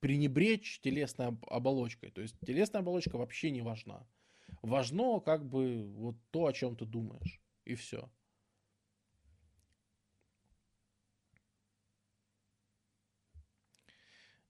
пренебречь 0.02 0.81
телесной 0.81 1.28
об- 1.28 1.47
оболочкой. 1.48 2.10
То 2.10 2.20
есть 2.20 2.36
телесная 2.44 2.81
оболочка 2.82 3.16
вообще 3.16 3.50
не 3.52 3.62
важна. 3.62 4.06
Важно 4.62 5.20
как 5.20 5.47
бы 5.48 5.86
вот 5.94 6.16
то, 6.32 6.47
о 6.47 6.52
чем 6.52 6.76
ты 6.76 6.84
думаешь. 6.86 7.40
И 7.64 7.74
все. 7.76 8.10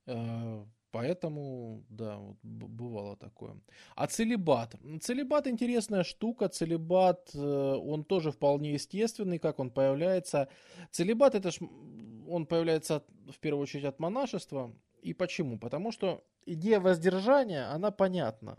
Э, 0.07 0.65
Поэтому, 0.91 1.87
да, 1.89 2.19
вот 2.19 2.37
бывало 2.43 3.17
такое. 3.17 3.57
А 3.97 4.07
целебат? 4.07 4.77
Целебат 5.01 5.47
интересная 5.47 6.05
штука. 6.05 6.51
Целебат, 6.51 7.31
э, 7.35 7.39
он 7.39 8.05
тоже 8.05 8.31
вполне 8.31 8.75
естественный, 8.75 9.39
как 9.39 9.59
он 9.59 9.71
появляется. 9.71 10.49
Целебат, 10.91 11.35
это 11.35 11.51
ж, 11.51 11.61
он 12.29 12.45
появляется 12.45 13.03
в 13.31 13.39
первую 13.41 13.63
очередь 13.63 13.87
от 13.87 14.01
монашества. 14.01 14.71
И 15.03 15.15
почему? 15.15 15.59
Потому 15.59 15.93
что 15.93 16.25
идея 16.47 16.81
воздержания, 16.81 17.71
она 17.75 17.91
понятна. 17.91 18.59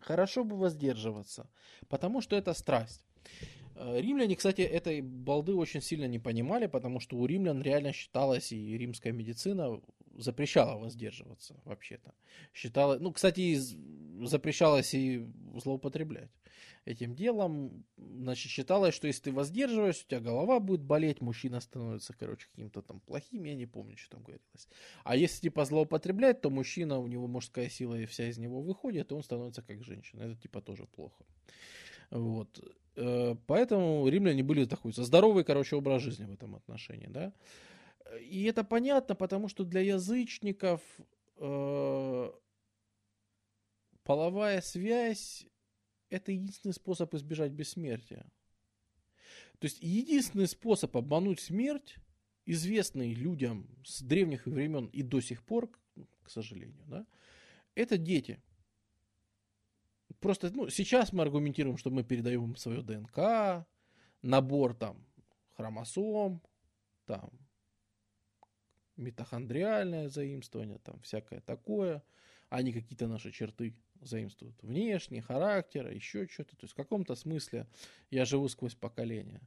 Хорошо 0.00 0.44
бы 0.44 0.56
воздерживаться, 0.56 1.48
потому 1.88 2.20
что 2.20 2.36
это 2.36 2.52
страсть. 2.54 3.06
Э, 3.78 4.00
Римляне, 4.00 4.36
кстати, 4.36 4.62
этой 4.62 5.02
балды 5.02 5.54
очень 5.54 5.82
сильно 5.82 6.06
не 6.06 6.18
понимали, 6.18 6.66
потому 6.66 6.98
что 7.00 7.16
у 7.16 7.26
римлян 7.26 7.62
реально 7.62 7.92
считалось, 7.92 8.52
и 8.52 8.78
римская 8.78 9.12
медицина 9.12 9.80
запрещала 10.16 10.78
воздерживаться 10.78 11.56
вообще-то. 11.64 12.14
Считала, 12.54 12.98
ну, 12.98 13.12
кстати, 13.12 13.40
и 13.40 13.56
запрещалось 14.26 14.94
и 14.94 15.26
злоупотреблять 15.62 16.30
этим 16.86 17.14
делом. 17.14 17.84
Значит, 17.98 18.50
считалось, 18.50 18.94
что 18.94 19.08
если 19.08 19.24
ты 19.24 19.32
воздерживаешься, 19.32 20.04
у 20.06 20.08
тебя 20.08 20.20
голова 20.20 20.58
будет 20.58 20.80
болеть, 20.80 21.20
мужчина 21.20 21.60
становится, 21.60 22.14
короче, 22.14 22.46
каким-то 22.50 22.80
там 22.80 23.00
плохим, 23.00 23.44
я 23.44 23.54
не 23.54 23.66
помню, 23.66 23.98
что 23.98 24.12
там 24.12 24.22
говорилось. 24.22 24.68
А 25.04 25.16
если 25.16 25.42
типа 25.42 25.66
злоупотреблять, 25.66 26.40
то 26.40 26.48
мужчина, 26.48 26.98
у 26.98 27.06
него 27.06 27.26
мужская 27.26 27.68
сила 27.68 27.94
и 28.00 28.06
вся 28.06 28.28
из 28.28 28.38
него 28.38 28.62
выходит, 28.62 29.10
и 29.10 29.14
он 29.14 29.22
становится 29.22 29.62
как 29.62 29.84
женщина. 29.84 30.22
Это 30.22 30.36
типа 30.36 30.62
тоже 30.62 30.86
плохо. 30.86 31.24
Вот. 32.10 32.60
Э, 32.96 33.34
Поэтому 33.46 34.08
римляне 34.08 34.42
были 34.42 34.64
такой 34.64 34.92
здоровый, 34.92 35.44
короче, 35.44 35.76
образ 35.76 36.02
жизни 36.02 36.24
в 36.24 36.32
этом 36.32 36.54
отношении, 36.56 37.08
да. 37.08 37.32
И 38.20 38.44
это 38.44 38.64
понятно, 38.64 39.14
потому 39.14 39.48
что 39.48 39.64
для 39.64 39.80
язычников 39.80 40.80
э, 41.38 42.30
половая 44.04 44.60
связь 44.60 45.46
это 46.08 46.32
единственный 46.32 46.72
способ 46.72 47.12
избежать 47.14 47.52
бессмертия. 47.52 48.26
То 49.58 49.66
есть 49.66 49.82
единственный 49.82 50.46
способ 50.46 50.96
обмануть 50.96 51.40
смерть, 51.40 51.96
известный 52.44 53.14
людям 53.14 53.68
с 53.84 54.02
древних 54.02 54.46
времен 54.46 54.86
и 54.86 55.02
до 55.02 55.20
сих 55.20 55.42
пор, 55.42 55.70
к 56.22 56.30
сожалению, 56.30 56.84
да, 56.86 57.06
это 57.74 57.98
дети. 57.98 58.40
Просто, 60.20 60.50
ну, 60.50 60.68
сейчас 60.68 61.12
мы 61.12 61.22
аргументируем, 61.22 61.76
что 61.76 61.90
мы 61.90 62.02
передаем 62.02 62.44
им 62.44 62.56
свое 62.56 62.82
ДНК, 62.82 63.66
набор 64.22 64.74
там 64.74 65.04
хромосом, 65.56 66.42
там 67.06 67.30
митохондриальное 68.96 70.08
заимствование, 70.08 70.78
там 70.78 71.00
всякое 71.00 71.40
такое. 71.40 72.02
Они 72.48 72.72
какие-то 72.72 73.08
наши 73.08 73.32
черты 73.32 73.74
заимствуют 74.00 74.62
внешне, 74.62 75.20
характера, 75.20 75.92
еще 75.92 76.26
что-то. 76.26 76.56
То 76.56 76.64
есть 76.64 76.74
в 76.74 76.76
каком-то 76.76 77.14
смысле 77.14 77.66
я 78.10 78.24
живу 78.24 78.48
сквозь 78.48 78.74
поколения. 78.74 79.40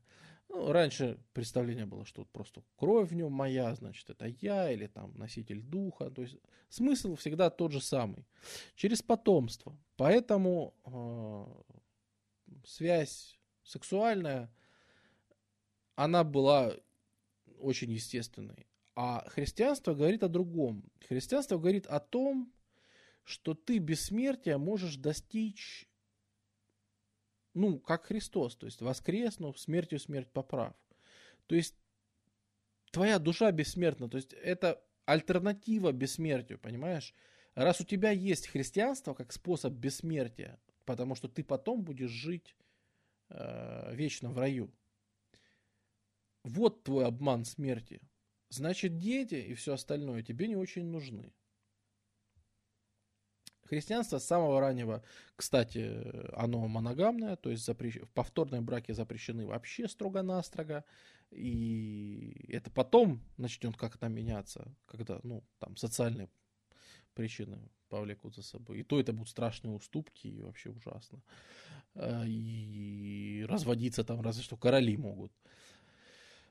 Ну, 0.50 0.72
раньше 0.72 1.20
представление 1.34 1.86
было, 1.86 2.06
что 2.06 2.22
вот 2.22 2.30
просто 2.32 2.64
кровь 2.76 3.10
в 3.10 3.16
нем 3.16 3.32
моя, 3.32 3.76
значит, 3.76 4.10
это 4.10 4.26
я, 4.42 4.72
или 4.72 4.88
там 4.88 5.14
носитель 5.16 5.62
духа. 5.62 6.10
То 6.10 6.24
есть 6.24 6.38
смысл 6.70 7.16
всегда 7.16 7.50
тот 7.50 7.72
же 7.72 7.82
самый. 7.82 8.26
Через 8.76 9.02
потомство. 9.02 9.78
Поэтому 9.96 10.74
э, 10.86 12.56
связь 12.66 13.40
сексуальная, 13.64 14.52
она 15.96 16.24
была 16.24 16.74
очень 17.60 17.92
естественной. 17.92 18.66
А 18.96 19.26
христианство 19.30 19.94
говорит 19.94 20.24
о 20.24 20.30
другом. 20.30 20.84
Христианство 21.08 21.58
говорит 21.58 21.86
о 21.88 22.00
том, 22.00 22.52
что 23.24 23.54
ты 23.54 23.78
бессмертия 23.78 24.58
можешь 24.58 24.96
достичь, 24.96 25.89
ну, 27.60 27.80
как 27.80 28.06
Христос, 28.06 28.56
то 28.56 28.66
есть 28.66 28.82
воскреснув, 28.82 29.60
смертью 29.60 30.00
смерть 30.00 30.32
поправ. 30.32 30.74
То 31.48 31.56
есть 31.56 31.76
твоя 32.92 33.20
душа 33.20 33.52
бессмертна, 33.52 34.10
то 34.10 34.18
есть 34.18 34.34
это 34.34 34.82
альтернатива 35.06 35.92
бессмертию, 35.92 36.58
понимаешь? 36.58 37.14
Раз 37.56 37.82
у 37.82 37.84
тебя 37.84 38.12
есть 38.12 38.48
христианство 38.48 39.14
как 39.14 39.34
способ 39.34 39.74
бессмертия, 39.74 40.58
потому 40.86 41.16
что 41.16 41.28
ты 41.28 41.44
потом 41.44 41.84
будешь 41.84 42.12
жить 42.12 42.56
э, 43.30 43.94
вечно 43.94 44.30
в 44.30 44.38
раю. 44.38 44.72
Вот 46.44 46.84
твой 46.84 47.06
обман 47.06 47.44
смерти. 47.44 48.02
Значит, 48.48 48.98
дети 48.98 49.36
и 49.36 49.54
все 49.54 49.74
остальное 49.74 50.24
тебе 50.24 50.48
не 50.48 50.56
очень 50.56 50.86
нужны. 50.86 51.34
Христианство 53.70 54.18
с 54.18 54.26
самого 54.26 54.60
раннего, 54.60 55.04
кстати, 55.36 56.02
оно 56.34 56.68
моногамное, 56.68 57.36
то 57.36 57.52
есть 57.52 57.64
запрещ... 57.64 58.00
повторные 58.16 58.62
браки 58.62 58.94
запрещены 58.94 59.46
вообще 59.46 59.88
строго-настрого, 59.88 60.84
и 61.30 62.48
это 62.50 62.72
потом 62.72 63.22
начнет 63.38 63.78
как-то 63.78 64.08
меняться, 64.08 64.76
когда, 64.88 65.20
ну, 65.22 65.44
там, 65.60 65.78
социальные 65.78 66.30
причины 67.14 67.60
повлекут 67.90 68.36
за 68.36 68.42
собой. 68.42 68.80
И 68.80 68.84
то 68.84 69.00
это 69.00 69.14
будут 69.14 69.30
страшные 69.30 69.76
уступки, 69.76 70.28
и 70.28 70.42
вообще 70.42 70.72
ужасно. 70.72 71.22
Э, 71.94 72.24
и 72.26 73.46
разводиться 73.48 74.04
там 74.04 74.22
разве 74.22 74.42
что 74.44 74.58
короли 74.58 74.98
могут. 74.98 75.32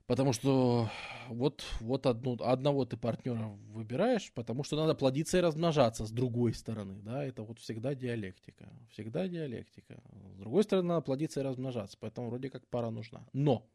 Потому 0.09 0.33
что 0.33 0.91
вот, 1.29 1.67
вот 1.81 2.07
одну, 2.07 2.39
одного 2.41 2.87
ты 2.87 2.97
партнера 2.97 3.49
выбираешь, 3.69 4.33
потому 4.33 4.65
что 4.65 4.75
надо 4.75 4.95
плодиться 4.95 5.37
и 5.37 5.43
размножаться 5.43 6.07
с 6.07 6.11
другой 6.11 6.55
стороны. 6.55 6.99
Да? 7.03 7.23
Это 7.23 7.43
вот 7.43 7.59
всегда 7.59 7.95
диалектика. 7.95 8.71
Всегда 8.91 9.29
диалектика. 9.29 10.03
С 10.33 10.39
другой 10.39 10.65
стороны, 10.65 10.89
надо 10.89 11.03
плодиться 11.03 11.41
и 11.41 11.43
размножаться. 11.43 11.99
Поэтому 12.01 12.31
вроде 12.31 12.49
как 12.49 12.67
пара 12.69 12.89
нужна. 12.89 13.29
Но, 13.35 13.69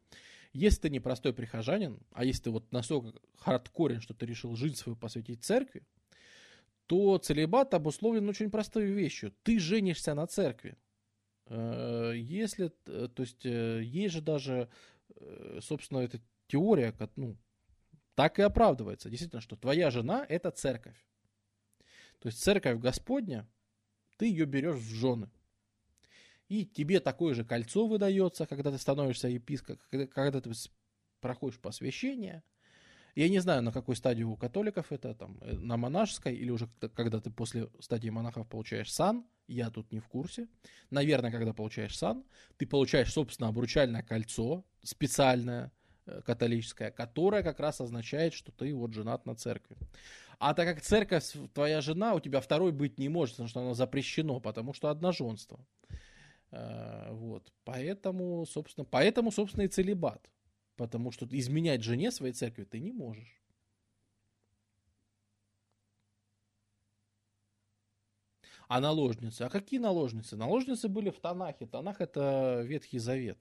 если 0.52 0.80
ты 0.80 0.90
не 0.90 0.98
простой 0.98 1.32
прихожанин, 1.32 2.00
а 2.10 2.24
если 2.24 2.42
ты 2.42 2.50
вот 2.50 2.72
настолько 2.72 3.16
хардкорен, 3.36 4.00
что 4.00 4.12
ты 4.12 4.26
решил 4.26 4.56
жизнь 4.56 4.74
свою 4.74 4.96
посвятить 4.96 5.44
церкви, 5.44 5.84
то 6.86 7.16
целебат 7.18 7.74
обусловлен 7.74 8.28
очень 8.28 8.50
простой 8.50 8.86
вещью. 8.86 9.32
Ты 9.44 9.60
женишься 9.60 10.14
на 10.14 10.26
церкви. 10.26 10.76
Э, 11.46 12.12
если, 12.16 12.68
то 12.68 13.22
есть, 13.22 13.46
э, 13.46 13.82
есть 13.84 14.14
же 14.14 14.20
даже 14.20 14.68
собственно, 15.60 16.00
эта 16.00 16.20
теория, 16.46 16.94
ну, 17.16 17.36
так 18.14 18.38
и 18.38 18.42
оправдывается. 18.42 19.10
Действительно, 19.10 19.40
что 19.40 19.56
твоя 19.56 19.90
жена– 19.90 20.24
это 20.28 20.50
церковь. 20.50 20.96
То 22.20 22.28
есть 22.28 22.42
церковь 22.42 22.78
Господня, 22.78 23.48
ты 24.16 24.26
ее 24.26 24.46
берешь 24.46 24.76
в 24.76 24.94
жены. 24.94 25.30
И 26.48 26.64
тебе 26.64 27.00
такое 27.00 27.34
же 27.34 27.44
кольцо 27.44 27.86
выдается, 27.86 28.46
когда 28.46 28.70
ты 28.70 28.78
становишься 28.78 29.28
епископом, 29.28 29.82
когда, 29.90 30.06
когда 30.06 30.40
ты 30.40 30.52
проходишь 31.20 31.58
посвящение– 31.58 32.42
я 33.14 33.28
не 33.28 33.38
знаю, 33.38 33.62
на 33.62 33.72
какой 33.72 33.96
стадии 33.96 34.24
у 34.24 34.36
католиков 34.36 34.90
это, 34.90 35.14
там, 35.14 35.38
э, 35.40 35.52
на 35.56 35.76
монашеской, 35.76 36.34
или 36.34 36.50
уже 36.50 36.68
когда 36.94 37.20
ты 37.20 37.30
после 37.30 37.70
стадии 37.78 38.08
монахов 38.08 38.48
получаешь 38.48 38.92
сан, 38.92 39.24
я 39.46 39.70
тут 39.70 39.92
не 39.92 40.00
в 40.00 40.08
курсе. 40.08 40.48
Наверное, 40.90 41.30
когда 41.30 41.52
получаешь 41.52 41.96
сан, 41.96 42.24
ты 42.56 42.66
получаешь, 42.66 43.12
собственно, 43.12 43.48
обручальное 43.48 44.02
кольцо, 44.02 44.64
специальное, 44.82 45.72
э, 46.06 46.22
католическое, 46.24 46.90
которое 46.90 47.42
как 47.42 47.60
раз 47.60 47.80
означает, 47.80 48.34
что 48.34 48.52
ты 48.52 48.74
вот 48.74 48.94
женат 48.94 49.26
на 49.26 49.34
церкви. 49.34 49.76
А 50.38 50.54
так 50.54 50.66
как 50.66 50.82
церковь 50.82 51.32
твоя 51.52 51.80
жена, 51.80 52.14
у 52.14 52.20
тебя 52.20 52.40
второй 52.40 52.72
быть 52.72 52.98
не 52.98 53.08
может, 53.08 53.36
потому 53.36 53.48
что 53.48 53.60
оно 53.60 53.74
запрещено, 53.74 54.40
потому 54.40 54.72
что 54.72 54.88
одноженство. 54.88 55.64
Э, 56.50 57.10
вот. 57.12 57.52
Поэтому, 57.64 58.44
собственно, 58.46 58.84
поэтому, 58.84 59.30
собственно, 59.30 59.64
и 59.64 59.68
целебат. 59.68 60.30
Потому 60.76 61.12
что 61.12 61.26
изменять 61.30 61.82
жене 61.82 62.10
своей 62.10 62.32
церкви 62.32 62.64
ты 62.64 62.80
не 62.80 62.92
можешь. 62.92 63.43
А 68.68 68.80
наложницы? 68.80 69.42
А 69.42 69.48
какие 69.48 69.80
наложницы? 69.80 70.36
Наложницы 70.36 70.88
были 70.88 71.10
в 71.10 71.20
Танахе. 71.20 71.66
Танах 71.66 72.00
это 72.00 72.62
Ветхий 72.62 72.98
Завет. 72.98 73.38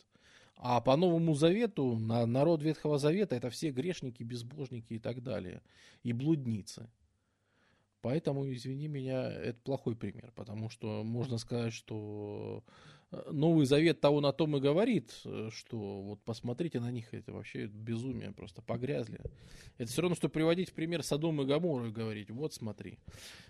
А 0.55 0.81
по 0.81 0.95
Новому 0.95 1.33
Завету, 1.33 1.97
на 1.97 2.25
народ 2.25 2.61
Ветхого 2.61 2.97
Завета, 2.97 3.35
это 3.35 3.49
все 3.49 3.71
грешники, 3.71 4.23
безбожники 4.23 4.93
и 4.93 4.99
так 4.99 5.23
далее. 5.23 5.61
И 6.03 6.13
блудницы. 6.13 6.89
Поэтому, 8.01 8.51
извини 8.51 8.87
меня, 8.87 9.31
это 9.31 9.59
плохой 9.63 9.95
пример, 9.95 10.31
потому 10.35 10.69
что 10.69 11.03
можно 11.03 11.37
сказать, 11.37 11.73
что 11.73 12.63
Новый 13.31 13.65
Завет 13.65 13.99
того 13.99 14.21
на 14.21 14.31
том 14.31 14.57
и 14.57 14.59
говорит, 14.59 15.13
э, 15.25 15.49
что 15.51 16.01
вот 16.01 16.21
посмотрите 16.23 16.79
на 16.79 16.91
них, 16.91 17.13
это 17.13 17.31
вообще 17.31 17.67
безумие, 17.67 18.31
просто 18.31 18.61
погрязли. 18.61 19.19
Это 19.77 19.91
все 19.91 20.01
равно, 20.01 20.15
что 20.15 20.29
приводить 20.29 20.69
в 20.69 20.73
пример 20.73 21.03
Содом 21.03 21.41
и 21.41 21.45
Гамору 21.45 21.87
и 21.87 21.91
говорить, 21.91 22.29
вот 22.31 22.53
смотри. 22.53 22.99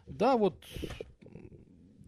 Да, 0.07 0.37
вот 0.37 0.65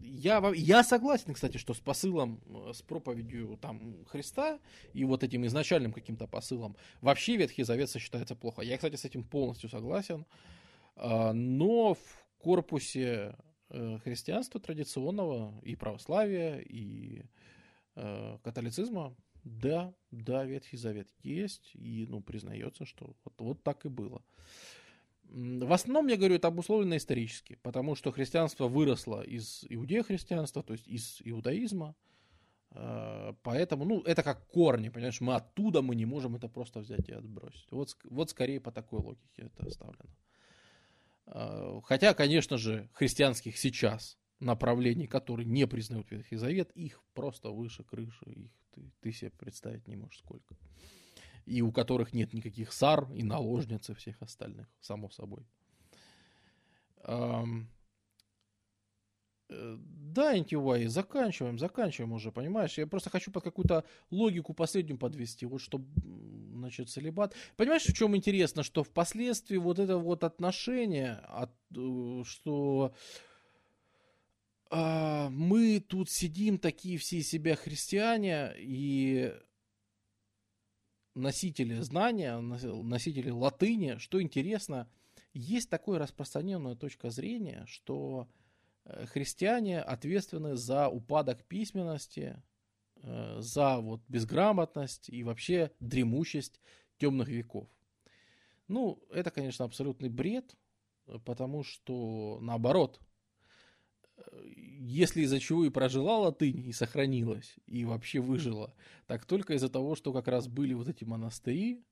я, 0.00 0.42
я 0.54 0.84
согласен, 0.84 1.34
кстати, 1.34 1.56
что 1.56 1.74
с 1.74 1.78
посылом, 1.78 2.40
э, 2.46 2.72
с 2.74 2.82
проповедью 2.82 3.58
там 3.60 4.04
Христа 4.06 4.58
и 4.92 5.04
вот 5.04 5.22
этим 5.22 5.46
изначальным 5.46 5.92
каким-то 5.92 6.26
посылом 6.26 6.76
вообще 7.00 7.36
Ветхий 7.36 7.62
Завет 7.62 7.90
сочетается 7.90 8.34
плохо. 8.34 8.62
Я, 8.62 8.76
кстати, 8.76 8.96
с 8.96 9.04
этим 9.04 9.24
полностью 9.24 9.68
согласен. 9.68 10.26
А, 10.96 11.32
но 11.32 11.94
в 11.94 12.26
корпусе 12.38 13.34
Э, 13.68 13.98
христианства 14.04 14.60
традиционного 14.60 15.52
и 15.62 15.74
православия, 15.74 16.58
и 16.58 17.18
э, 17.18 17.24
католицизма, 18.42 19.16
да, 19.46 19.94
да, 20.10 20.44
Ветхий 20.44 20.76
Завет 20.76 21.08
есть, 21.22 21.70
и, 21.74 22.06
ну, 22.08 22.20
признается, 22.20 22.84
что 22.84 23.14
вот, 23.24 23.34
вот 23.38 23.62
так 23.62 23.86
и 23.86 23.88
было. 23.88 24.22
В 25.28 25.72
основном, 25.72 26.08
я 26.08 26.16
говорю, 26.16 26.34
это 26.34 26.48
обусловлено 26.48 26.96
исторически, 26.96 27.58
потому 27.62 27.94
что 27.94 28.12
христианство 28.12 28.68
выросло 28.68 29.22
из 29.22 29.64
иудея-христианства, 29.68 30.62
то 30.62 30.72
есть 30.72 30.88
из 30.88 31.20
иудаизма, 31.24 31.94
э, 32.72 33.34
поэтому, 33.42 33.84
ну, 33.84 34.02
это 34.02 34.22
как 34.22 34.46
корни, 34.48 34.88
понимаешь, 34.88 35.20
мы 35.20 35.34
оттуда, 35.34 35.82
мы 35.82 35.94
не 35.94 36.06
можем 36.06 36.36
это 36.36 36.48
просто 36.48 36.80
взять 36.80 37.08
и 37.08 37.12
отбросить. 37.12 37.70
Вот, 37.70 37.96
вот 38.04 38.30
скорее 38.30 38.60
по 38.60 38.72
такой 38.72 39.00
логике 39.00 39.42
это 39.42 39.66
оставлено. 39.66 40.14
А, 41.26 41.80
хотя, 41.82 42.14
конечно 42.14 42.56
же, 42.56 42.88
христианских 42.92 43.58
сейчас 43.58 44.18
направлений, 44.40 45.06
которые 45.06 45.46
не 45.46 45.66
признают 45.66 46.10
Ветхий 46.10 46.36
Завет, 46.36 46.70
их 46.72 47.02
просто 47.14 47.50
выше 47.50 47.84
крыши, 47.84 48.24
их 48.30 48.50
ты, 48.72 48.90
ты 49.00 49.12
себе 49.12 49.30
представить 49.30 49.88
не 49.88 49.96
можешь 49.96 50.18
сколько. 50.18 50.56
И 51.46 51.62
у 51.62 51.72
которых 51.72 52.12
нет 52.12 52.32
никаких 52.32 52.72
сар 52.72 53.10
и 53.12 53.22
наложниц 53.22 53.88
и 53.90 53.94
всех 53.94 54.20
остальных, 54.22 54.66
само 54.80 55.10
собой. 55.10 55.46
Э, 56.98 57.44
Да, 59.48 60.36
NTY, 60.36 60.88
заканчиваем, 60.88 61.58
заканчиваем 61.58 62.12
уже, 62.12 62.32
понимаешь? 62.32 62.78
Я 62.78 62.86
просто 62.86 63.10
хочу 63.10 63.30
под 63.30 63.44
какую-то 63.44 63.84
логику 64.10 64.54
последнюю 64.54 64.98
подвести, 64.98 65.46
вот 65.46 65.60
чтобы, 65.60 65.86
значит, 66.54 66.88
целебат. 66.88 67.34
Понимаешь, 67.56 67.84
в 67.84 67.92
чем 67.92 68.16
интересно, 68.16 68.62
что 68.62 68.82
впоследствии 68.82 69.56
вот 69.58 69.78
это 69.78 69.98
вот 69.98 70.24
отношение, 70.24 71.14
от, 71.28 71.52
э, 71.76 72.22
что 72.24 72.94
а, 74.68 75.28
мы 75.30 75.80
тут 75.80 76.10
сидим 76.10 76.58
такие 76.58 76.98
все 76.98 77.22
себя 77.22 77.56
христиане 77.56 78.52
и 78.58 79.32
носители 81.14 81.74
знания, 81.80 82.38
носители 82.38 83.30
латыни, 83.30 83.96
что 83.98 84.20
интересно, 84.20 84.88
есть 85.32 85.70
такая 85.70 85.98
распространенная 85.98 86.74
точка 86.74 87.10
зрения, 87.10 87.64
что 87.66 88.28
э, 88.84 89.06
христиане 89.06 89.80
ответственны 89.80 90.56
за 90.56 90.88
упадок 90.88 91.44
письменности, 91.44 92.42
э, 92.96 93.36
за 93.40 93.78
вот 93.78 94.02
безграмотность 94.08 95.08
и 95.08 95.22
вообще 95.22 95.70
дремучесть 95.80 96.60
темных 96.98 97.28
веков. 97.28 97.68
Ну, 98.68 99.02
это, 99.10 99.30
конечно, 99.30 99.64
абсолютный 99.64 100.08
бред, 100.08 100.56
потому 101.24 101.62
что, 101.62 102.38
наоборот, 102.40 103.00
если 104.78 105.22
из-за 105.22 105.40
чего 105.40 105.64
и 105.64 105.70
прожила 105.70 106.18
латынь, 106.18 106.66
и 106.66 106.72
сохранилась, 106.72 107.56
и 107.66 107.84
вообще 107.84 108.20
выжила, 108.20 108.74
так 109.06 109.24
только 109.24 109.54
из-за 109.54 109.68
того, 109.68 109.96
что 109.96 110.12
как 110.12 110.28
раз 110.28 110.48
были 110.48 110.74
вот 110.74 110.88
эти 110.88 111.04
монастыри, 111.04 111.84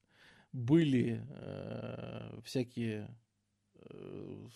были 0.52 1.26
э, 1.28 2.40
всякие 2.44 3.16
э, 3.74 4.48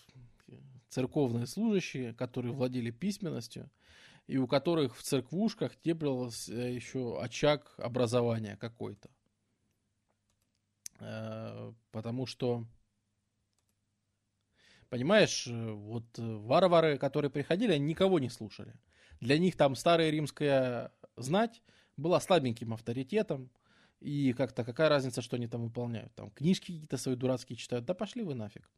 церковные 0.89 1.45
служащие, 1.45 2.13
которые 2.13 2.53
владели 2.53 2.91
письменностью, 2.91 3.69
и 4.27 4.37
у 4.37 4.47
которых 4.47 4.95
в 4.95 5.03
церквушках 5.03 5.75
теплился 5.75 6.53
еще 6.53 7.19
очаг 7.21 7.73
образования 7.77 8.57
какой-то. 8.57 9.09
Э, 10.99 11.73
потому 11.91 12.25
что 12.25 12.65
Понимаешь, 14.89 15.47
э, 15.47 15.71
вот 15.71 16.05
э, 16.17 16.21
варвары, 16.21 16.97
которые 16.97 17.29
приходили, 17.29 17.73
они 17.73 17.85
никого 17.85 18.19
не 18.19 18.29
слушали. 18.29 18.73
Для 19.21 19.37
них 19.37 19.55
там 19.55 19.75
старая 19.75 20.09
римская 20.09 20.91
знать 21.15 21.61
была 21.97 22.19
слабеньким 22.19 22.73
авторитетом, 22.73 23.51
и 23.99 24.33
как-то 24.33 24.63
какая 24.63 24.89
разница, 24.89 25.21
что 25.21 25.35
они 25.35 25.47
там 25.47 25.63
выполняют. 25.63 26.13
Там 26.15 26.31
книжки 26.31 26.71
какие-то 26.71 26.97
свои 26.97 27.15
дурацкие 27.15 27.57
читают, 27.57 27.85
да 27.85 27.93
пошли 27.93 28.23
вы 28.23 28.33
нафиг. 28.33 28.69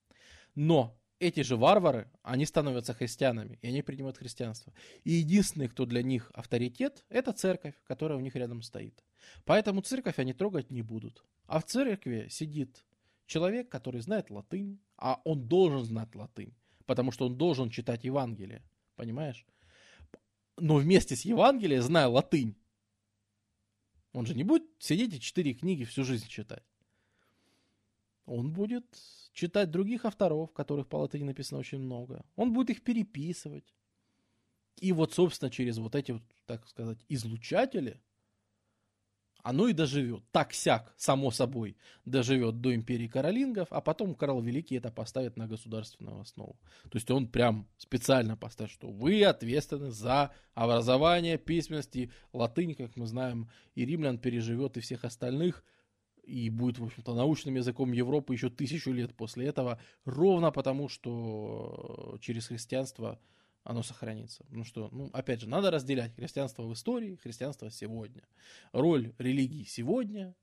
Но 0.55 0.97
эти 1.19 1.41
же 1.41 1.55
варвары, 1.55 2.09
они 2.23 2.45
становятся 2.45 2.93
христианами, 2.93 3.59
и 3.61 3.67
они 3.67 3.83
принимают 3.83 4.17
христианство. 4.17 4.73
И 5.03 5.11
единственный, 5.11 5.67
кто 5.67 5.85
для 5.85 6.01
них 6.01 6.31
авторитет, 6.33 7.05
это 7.09 7.31
церковь, 7.31 7.75
которая 7.85 8.17
у 8.17 8.21
них 8.21 8.35
рядом 8.35 8.63
стоит. 8.63 9.03
Поэтому 9.45 9.81
церковь 9.81 10.17
они 10.17 10.33
трогать 10.33 10.71
не 10.71 10.81
будут. 10.81 11.23
А 11.45 11.59
в 11.59 11.65
церкви 11.65 12.27
сидит 12.29 12.83
человек, 13.31 13.69
который 13.69 14.01
знает 14.01 14.29
латынь, 14.29 14.79
а 14.97 15.21
он 15.23 15.47
должен 15.47 15.85
знать 15.85 16.13
латынь, 16.15 16.53
потому 16.85 17.11
что 17.11 17.25
он 17.25 17.37
должен 17.37 17.69
читать 17.69 18.03
Евангелие, 18.03 18.61
понимаешь? 18.95 19.45
Но 20.57 20.75
вместе 20.75 21.15
с 21.15 21.21
Евангелием, 21.21 21.81
зная 21.81 22.07
латынь, 22.07 22.55
он 24.11 24.25
же 24.25 24.35
не 24.35 24.43
будет 24.43 24.63
сидеть 24.79 25.13
и 25.13 25.21
четыре 25.21 25.53
книги 25.53 25.85
всю 25.85 26.03
жизнь 26.03 26.27
читать. 26.27 26.63
Он 28.25 28.51
будет 28.51 28.85
читать 29.31 29.71
других 29.71 30.03
авторов, 30.05 30.51
которых 30.51 30.89
по 30.89 30.97
латыни 30.97 31.23
написано 31.23 31.59
очень 31.59 31.79
много. 31.79 32.25
Он 32.35 32.51
будет 32.51 32.69
их 32.69 32.83
переписывать. 32.83 33.73
И 34.81 34.91
вот, 34.91 35.13
собственно, 35.13 35.49
через 35.49 35.77
вот 35.77 35.95
эти, 35.95 36.21
так 36.45 36.67
сказать, 36.67 36.99
излучатели– 37.07 38.01
оно 39.43 39.67
и 39.67 39.73
доживет. 39.73 40.23
Так-сяк, 40.31 40.93
само 40.97 41.31
собой, 41.31 41.77
доживет 42.05 42.61
до 42.61 42.73
империи 42.73 43.07
каролингов, 43.07 43.67
а 43.71 43.81
потом 43.81 44.15
Карл 44.15 44.41
Великий 44.41 44.75
это 44.75 44.91
поставит 44.91 45.37
на 45.37 45.47
государственную 45.47 46.21
основу. 46.21 46.59
То 46.83 46.97
есть 46.97 47.09
он 47.11 47.27
прям 47.27 47.67
специально 47.77 48.37
поставит, 48.37 48.71
что 48.71 48.89
вы 48.89 49.23
ответственны 49.23 49.91
за 49.91 50.31
образование 50.53 51.37
письменности. 51.37 52.11
Латынь, 52.33 52.75
как 52.75 52.95
мы 52.95 53.05
знаем, 53.05 53.49
и 53.75 53.85
римлян 53.85 54.17
переживет, 54.17 54.77
и 54.77 54.81
всех 54.81 55.05
остальных, 55.05 55.63
и 56.23 56.49
будет, 56.49 56.79
в 56.79 56.83
общем-то, 56.83 57.13
научным 57.13 57.55
языком 57.55 57.91
Европы 57.91 58.33
еще 58.33 58.49
тысячу 58.49 58.91
лет 58.91 59.15
после 59.15 59.47
этого, 59.47 59.79
ровно 60.05 60.51
потому, 60.51 60.87
что 60.87 62.17
через 62.21 62.47
христианство 62.47 63.19
оно 63.63 63.83
сохранится. 63.83 64.45
Ну 64.49 64.63
что, 64.63 64.89
ну, 64.91 65.09
опять 65.13 65.41
же, 65.41 65.49
надо 65.49 65.71
разделять 65.71 66.15
христианство 66.15 66.63
в 66.63 66.73
истории, 66.73 67.19
христианство 67.21 67.69
сегодня. 67.69 68.23
Роль 68.71 69.13
религии 69.17 69.63
сегодня, 69.63 70.35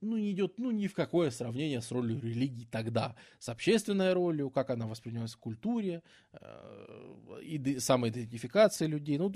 ну, 0.00 0.16
не 0.16 0.32
идет, 0.32 0.58
ну, 0.58 0.70
ни 0.70 0.88
в 0.88 0.94
какое 0.94 1.30
сравнение 1.30 1.80
с 1.80 1.90
ролью 1.90 2.20
религии 2.20 2.66
тогда. 2.70 3.16
С 3.38 3.48
общественной 3.48 4.12
ролью, 4.12 4.50
как 4.50 4.70
она 4.70 4.86
воспринималась 4.86 5.34
в 5.34 5.38
культуре, 5.38 6.02
э, 6.32 7.40
и 7.42 7.78
самоидентификации 7.78 8.86
людей. 8.86 9.18
Ну, 9.18 9.32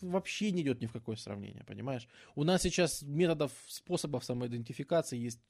вообще 0.00 0.52
не 0.52 0.62
идет 0.62 0.80
ни 0.80 0.86
в 0.86 0.92
какое 0.92 1.16
сравнение, 1.16 1.64
понимаешь? 1.64 2.08
У 2.34 2.44
нас 2.44 2.62
сейчас 2.62 3.02
методов, 3.02 3.52
способов 3.66 4.24
самоидентификации 4.24 5.18
есть 5.18 5.40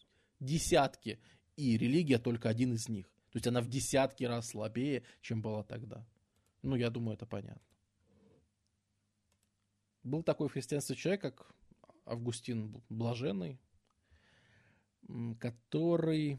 десятки, 0.40 1.20
и 1.56 1.78
религия 1.78 2.18
только 2.18 2.48
один 2.48 2.72
из 2.74 2.88
них. 2.88 3.06
То 3.30 3.36
есть 3.36 3.46
она 3.46 3.60
в 3.60 3.68
десятки 3.68 4.24
раз 4.24 4.48
слабее, 4.48 5.02
чем 5.20 5.42
была 5.42 5.62
тогда. 5.62 6.06
Ну, 6.64 6.76
я 6.76 6.88
думаю, 6.88 7.14
это 7.14 7.26
понятно. 7.26 7.60
Был 10.02 10.22
такой 10.22 10.48
в 10.48 10.52
христианстве 10.52 10.96
человек, 10.96 11.20
как 11.20 11.54
Августин 12.06 12.82
Блаженный, 12.88 13.60
который 15.38 16.38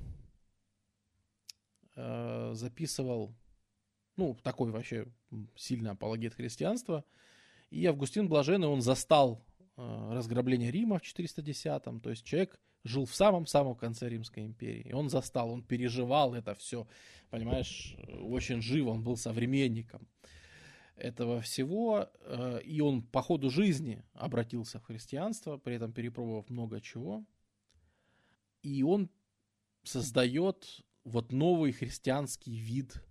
э, 1.96 2.52
записывал, 2.56 3.36
ну, 4.18 4.36
такой 4.42 4.72
вообще 4.72 5.06
сильный 5.56 5.92
апологет 5.92 6.34
христианства. 6.34 7.06
И 7.70 7.86
Августин 7.86 8.28
Блаженный, 8.28 8.68
он 8.68 8.82
застал 8.82 9.46
э, 9.78 10.12
разграбление 10.12 10.72
Рима 10.72 10.98
в 10.98 11.04
410-м. 11.04 12.00
То 12.00 12.10
есть 12.10 12.24
человек 12.24 12.60
жил 12.86 13.06
в 13.06 13.16
самом-самом 13.16 13.76
конце 13.76 14.08
Римской 14.08 14.46
империи. 14.46 14.84
И 14.90 14.94
он 14.94 15.10
застал, 15.10 15.50
он 15.52 15.64
переживал 15.64 16.36
это 16.36 16.54
все, 16.56 16.88
понимаешь, 17.30 17.98
очень 18.22 18.62
живо, 18.62 18.92
он 18.92 19.04
был 19.04 19.18
современником 19.18 20.08
этого 20.96 21.42
всего, 21.42 22.10
э, 22.22 22.62
и 22.64 22.80
он 22.80 23.02
по 23.02 23.22
ходу 23.22 23.50
жизни 23.50 24.04
обратился 24.14 24.80
в 24.80 24.86
христианство, 24.86 25.58
при 25.58 25.76
этом 25.76 25.92
перепробовав 25.92 26.50
много 26.50 26.80
чего, 26.80 27.26
и 28.62 28.84
он 28.84 29.10
создает 29.84 30.82
вот 31.04 31.32
новый 31.32 31.72
христианский 31.72 32.56
вид, 32.56 33.04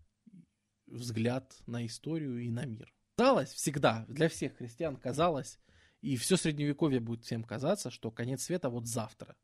взгляд 0.86 1.56
на 1.66 1.84
историю 1.84 2.38
и 2.38 2.50
на 2.50 2.64
мир. 2.64 2.92
Казалось 3.16 3.52
всегда, 3.52 4.04
для 4.08 4.28
всех 4.28 4.56
христиан 4.56 4.96
казалось, 4.96 5.58
и 6.00 6.16
все 6.16 6.36
средневековье 6.36 7.00
будет 7.00 7.24
всем 7.24 7.44
казаться, 7.44 7.90
что 7.90 8.10
конец 8.10 8.44
света 8.44 8.68
вот 8.68 8.86
завтра. 8.86 9.36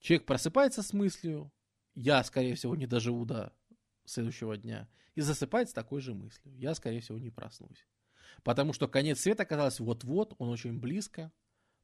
Человек 0.00 0.26
просыпается 0.26 0.82
с 0.82 0.92
мыслью, 0.92 1.52
я, 1.94 2.24
скорее 2.24 2.54
всего, 2.54 2.74
не 2.74 2.86
доживу 2.86 3.24
до 3.24 3.52
следующего 4.04 4.56
дня 4.56 4.88
и 5.14 5.20
засыпает 5.20 5.68
с 5.68 5.72
такой 5.72 6.00
же 6.00 6.14
мыслью. 6.14 6.56
Я, 6.56 6.74
скорее 6.74 7.00
всего, 7.00 7.18
не 7.18 7.30
проснусь. 7.30 7.86
Потому 8.42 8.72
что 8.72 8.88
конец 8.88 9.20
света 9.20 9.44
казалось 9.44 9.80
вот-вот, 9.80 10.34
он 10.38 10.48
очень 10.48 10.78
близко, 10.78 11.30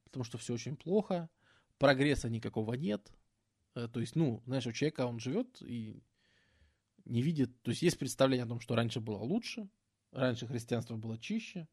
потому 0.03 0.23
что 0.23 0.37
все 0.37 0.53
очень 0.53 0.75
плохо, 0.75 1.29
прогресса 1.77 2.29
никакого 2.29 2.73
нет. 2.73 3.11
Э, 3.75 3.87
то 3.87 3.99
есть, 3.99 4.15
ну, 4.15 4.41
знаешь, 4.45 4.65
у 4.65 4.71
человека 4.71 5.05
он 5.05 5.19
живет 5.19 5.61
и 5.61 6.01
не 7.05 7.21
видит, 7.21 7.61
то 7.61 7.71
есть 7.71 7.83
есть 7.83 7.99
представление 7.99 8.45
о 8.45 8.49
том, 8.49 8.59
что 8.59 8.75
раньше 8.75 8.99
было 8.99 9.17
лучше, 9.17 9.69
раньше 10.11 10.47
христианство 10.47 10.95
было 10.95 11.17
чище, 11.17 11.67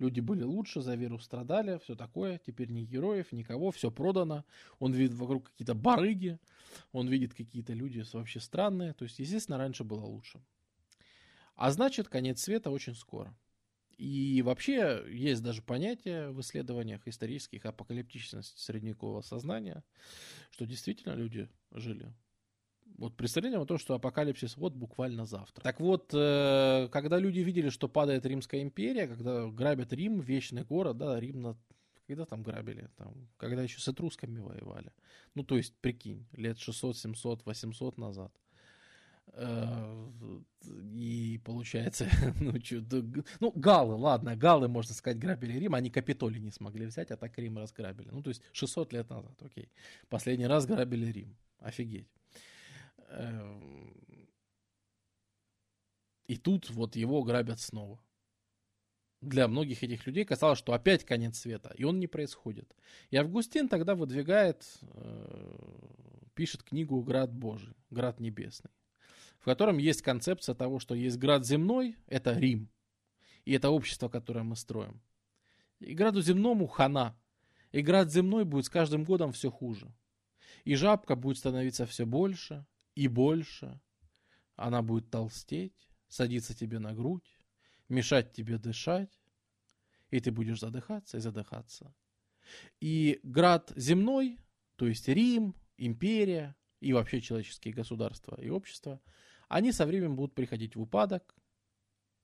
люди 0.00 0.20
были 0.20 0.42
лучше, 0.42 0.80
за 0.80 0.96
веру 0.96 1.18
страдали, 1.18 1.78
все 1.84 1.94
такое, 1.94 2.40
теперь 2.44 2.70
ни 2.70 2.82
героев, 2.82 3.32
никого, 3.32 3.70
все 3.70 3.90
продано, 3.90 4.44
он 4.78 4.92
видит 4.92 5.14
вокруг 5.14 5.50
какие-то 5.50 5.74
барыги, 5.74 6.38
он 6.92 7.08
видит 7.08 7.34
какие-то 7.34 7.72
люди 7.72 8.04
вообще 8.12 8.40
странные, 8.40 8.94
то 8.94 9.04
есть, 9.04 9.18
естественно, 9.18 9.58
раньше 9.58 9.84
было 9.84 10.04
лучше. 10.04 10.40
А 11.54 11.70
значит, 11.70 12.08
конец 12.08 12.40
света 12.40 12.70
очень 12.70 12.94
скоро. 12.94 13.36
И 13.98 14.40
вообще 14.40 15.04
есть 15.10 15.42
даже 15.42 15.60
понятие 15.60 16.30
в 16.30 16.40
исследованиях 16.40 17.06
исторических 17.06 17.66
апокалиптичности 17.66 18.58
средневекового 18.58 19.20
сознания, 19.20 19.84
что 20.50 20.64
действительно 20.64 21.12
люди 21.12 21.50
жили 21.70 22.10
вот 22.98 23.16
представление 23.16 23.60
о 23.60 23.66
том, 23.66 23.78
что 23.78 23.94
апокалипсис 23.94 24.56
вот 24.56 24.74
буквально 24.74 25.24
завтра. 25.26 25.62
Так 25.62 25.80
вот, 25.80 26.10
э, 26.12 26.88
когда 26.90 27.18
люди 27.18 27.40
видели, 27.40 27.70
что 27.70 27.88
падает 27.88 28.26
Римская 28.26 28.62
империя, 28.62 29.06
когда 29.06 29.46
грабят 29.46 29.92
Рим, 29.92 30.20
вечный 30.20 30.64
город, 30.64 30.98
да, 30.98 31.18
Рим 31.18 31.42
на 31.42 31.56
когда 32.10 32.26
там 32.26 32.42
грабили? 32.42 32.88
Там, 32.96 33.28
когда 33.36 33.62
еще 33.62 33.78
с 33.78 33.86
этрусками 33.86 34.40
воевали. 34.40 34.92
Ну, 35.36 35.44
то 35.44 35.56
есть, 35.56 35.76
прикинь, 35.80 36.26
лет 36.32 36.58
600, 36.58 36.96
700, 36.96 37.46
800 37.46 37.98
назад. 37.98 38.32
Э, 39.34 40.10
и 40.92 41.40
получается. 41.44 42.08
ну, 42.40 42.58
чё, 42.58 42.82
ну, 43.38 43.52
галлы, 43.54 43.94
ладно, 43.94 44.34
галлы, 44.34 44.66
можно 44.66 44.92
сказать, 44.92 45.20
грабили 45.20 45.58
Рим, 45.58 45.74
они 45.74 45.88
Капитолий 45.88 46.40
не 46.40 46.50
смогли 46.50 46.86
взять, 46.86 47.12
а 47.12 47.16
так 47.16 47.38
Рим 47.38 47.58
разграбили. 47.58 48.08
Ну, 48.10 48.22
то 48.22 48.30
есть 48.30 48.42
600 48.52 48.92
лет 48.92 49.08
назад, 49.08 49.40
окей. 49.40 49.70
Последний 50.08 50.46
раз 50.46 50.66
грабили 50.66 51.12
Рим. 51.12 51.36
Офигеть. 51.60 52.08
Эм, 53.10 53.70
И 56.30 56.36
тут 56.36 56.70
вот 56.70 56.94
его 56.94 57.24
грабят 57.24 57.58
снова. 57.58 58.00
Для 59.20 59.48
многих 59.48 59.82
этих 59.82 60.06
людей 60.06 60.24
казалось, 60.24 60.60
что 60.60 60.72
опять 60.72 61.04
конец 61.04 61.40
света, 61.40 61.74
и 61.76 61.82
он 61.82 61.98
не 61.98 62.06
происходит. 62.06 62.72
И 63.10 63.16
Августин 63.16 63.68
тогда 63.68 63.96
выдвигает, 63.96 64.64
э, 64.82 65.58
пишет 66.34 66.62
книгу 66.62 67.02
«Град 67.02 67.32
Божий», 67.32 67.74
«Град 67.90 68.20
Небесный», 68.20 68.70
в 69.40 69.44
котором 69.44 69.78
есть 69.78 70.02
концепция 70.02 70.54
того, 70.54 70.78
что 70.78 70.94
есть 70.94 71.18
град 71.18 71.44
земной, 71.44 71.96
это 72.06 72.38
Рим, 72.38 72.70
и 73.44 73.52
это 73.52 73.70
общество, 73.70 74.08
которое 74.08 74.44
мы 74.44 74.54
строим. 74.54 75.02
И 75.80 75.94
граду 75.94 76.22
земному 76.22 76.68
хана, 76.68 77.18
и 77.72 77.82
град 77.82 78.08
земной 78.12 78.44
будет 78.44 78.66
с 78.66 78.70
каждым 78.70 79.02
годом 79.02 79.32
все 79.32 79.50
хуже. 79.50 79.92
И 80.62 80.76
жабка 80.76 81.16
будет 81.16 81.38
становиться 81.38 81.86
все 81.86 82.06
больше 82.06 82.64
и 82.94 83.08
больше. 83.08 83.80
Она 84.56 84.82
будет 84.82 85.10
толстеть, 85.10 85.90
садиться 86.08 86.54
тебе 86.54 86.78
на 86.78 86.92
грудь, 86.92 87.38
мешать 87.88 88.32
тебе 88.32 88.58
дышать, 88.58 89.20
и 90.10 90.20
ты 90.20 90.30
будешь 90.30 90.60
задыхаться 90.60 91.16
и 91.16 91.20
задыхаться. 91.20 91.94
И 92.80 93.20
град 93.22 93.72
земной, 93.76 94.38
то 94.76 94.86
есть 94.86 95.08
Рим, 95.08 95.54
империя 95.76 96.56
и 96.80 96.92
вообще 96.92 97.20
человеческие 97.20 97.74
государства 97.74 98.40
и 98.40 98.50
общества, 98.50 99.00
они 99.48 99.72
со 99.72 99.86
временем 99.86 100.16
будут 100.16 100.34
приходить 100.34 100.76
в 100.76 100.80
упадок, 100.80 101.34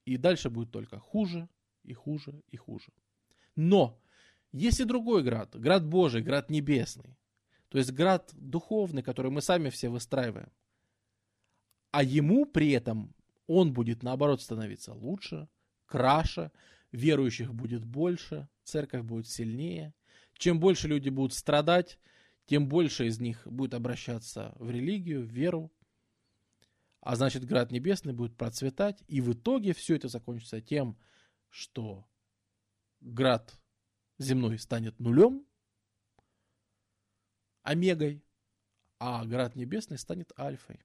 и 0.04 0.16
дальше 0.16 0.50
будет 0.50 0.70
только 0.70 0.98
хуже 0.98 1.48
и 1.82 1.92
хуже 1.92 2.42
и 2.48 2.56
хуже. 2.56 2.92
Но 3.56 4.00
есть 4.52 4.80
и 4.80 4.84
другой 4.84 5.22
град, 5.22 5.58
град 5.58 5.86
Божий, 5.86 6.22
град 6.22 6.50
небесный, 6.50 7.18
то 7.68 7.78
есть 7.78 7.92
град 7.92 8.30
духовный, 8.34 9.02
который 9.02 9.30
мы 9.30 9.40
сами 9.42 9.70
все 9.70 9.88
выстраиваем. 9.88 10.50
А 11.90 12.02
ему 12.02 12.46
при 12.46 12.70
этом 12.72 13.14
он 13.46 13.72
будет 13.72 14.02
наоборот 14.02 14.42
становиться 14.42 14.92
лучше, 14.92 15.48
краше, 15.86 16.52
верующих 16.92 17.54
будет 17.54 17.84
больше, 17.84 18.48
церковь 18.62 19.02
будет 19.02 19.28
сильнее. 19.28 19.94
Чем 20.34 20.60
больше 20.60 20.88
люди 20.88 21.08
будут 21.08 21.32
страдать, 21.32 21.98
тем 22.46 22.68
больше 22.68 23.06
из 23.06 23.20
них 23.20 23.46
будет 23.46 23.74
обращаться 23.74 24.54
в 24.58 24.70
религию, 24.70 25.22
в 25.22 25.30
веру. 25.30 25.72
А 27.00 27.16
значит, 27.16 27.44
град 27.44 27.70
небесный 27.70 28.12
будет 28.12 28.36
процветать, 28.36 29.02
и 29.06 29.20
в 29.20 29.32
итоге 29.32 29.72
все 29.72 29.96
это 29.96 30.08
закончится 30.08 30.60
тем, 30.60 30.98
что 31.48 32.06
град 33.00 33.58
земной 34.18 34.58
станет 34.58 34.98
нулем, 34.98 35.46
омегой, 37.66 38.22
а 38.98 39.24
град 39.24 39.56
небесный 39.56 39.98
станет 39.98 40.32
альфой. 40.38 40.80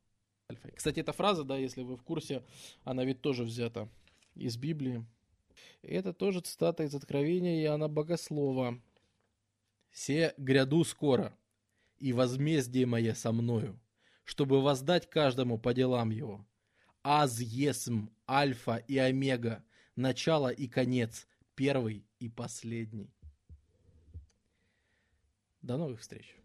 альфой. 0.50 0.72
Кстати, 0.72 1.00
эта 1.00 1.14
фраза, 1.14 1.44
да, 1.44 1.56
если 1.58 1.84
вы 1.84 1.96
в 1.96 2.04
курсе, 2.04 2.44
она 2.84 3.06
ведь 3.06 3.22
тоже 3.22 3.44
взята 3.44 3.88
из 4.36 4.58
Библии. 4.58 5.06
Это 5.84 6.12
тоже 6.12 6.42
цитата 6.42 6.84
из 6.84 6.96
Откровения 6.96 7.64
Иоанна 7.64 7.88
Богослова. 7.88 8.82
«Се 9.92 10.34
гряду 10.38 10.84
скоро, 10.84 11.38
и 12.00 12.14
возмездие 12.14 12.86
мое 12.86 13.14
со 13.14 13.32
мною, 13.32 13.80
чтобы 14.24 14.62
воздать 14.62 15.10
каждому 15.10 15.60
по 15.60 15.74
делам 15.74 16.10
его. 16.10 16.48
Аз 17.04 17.40
есм, 17.40 18.10
альфа 18.28 18.78
и 18.78 18.98
омега, 18.98 19.64
начало 19.96 20.50
и 20.50 20.68
конец, 20.68 21.28
первый 21.56 22.06
и 22.20 22.30
последний». 22.30 23.14
До 25.62 25.78
новых 25.78 26.00
встреч! 26.00 26.41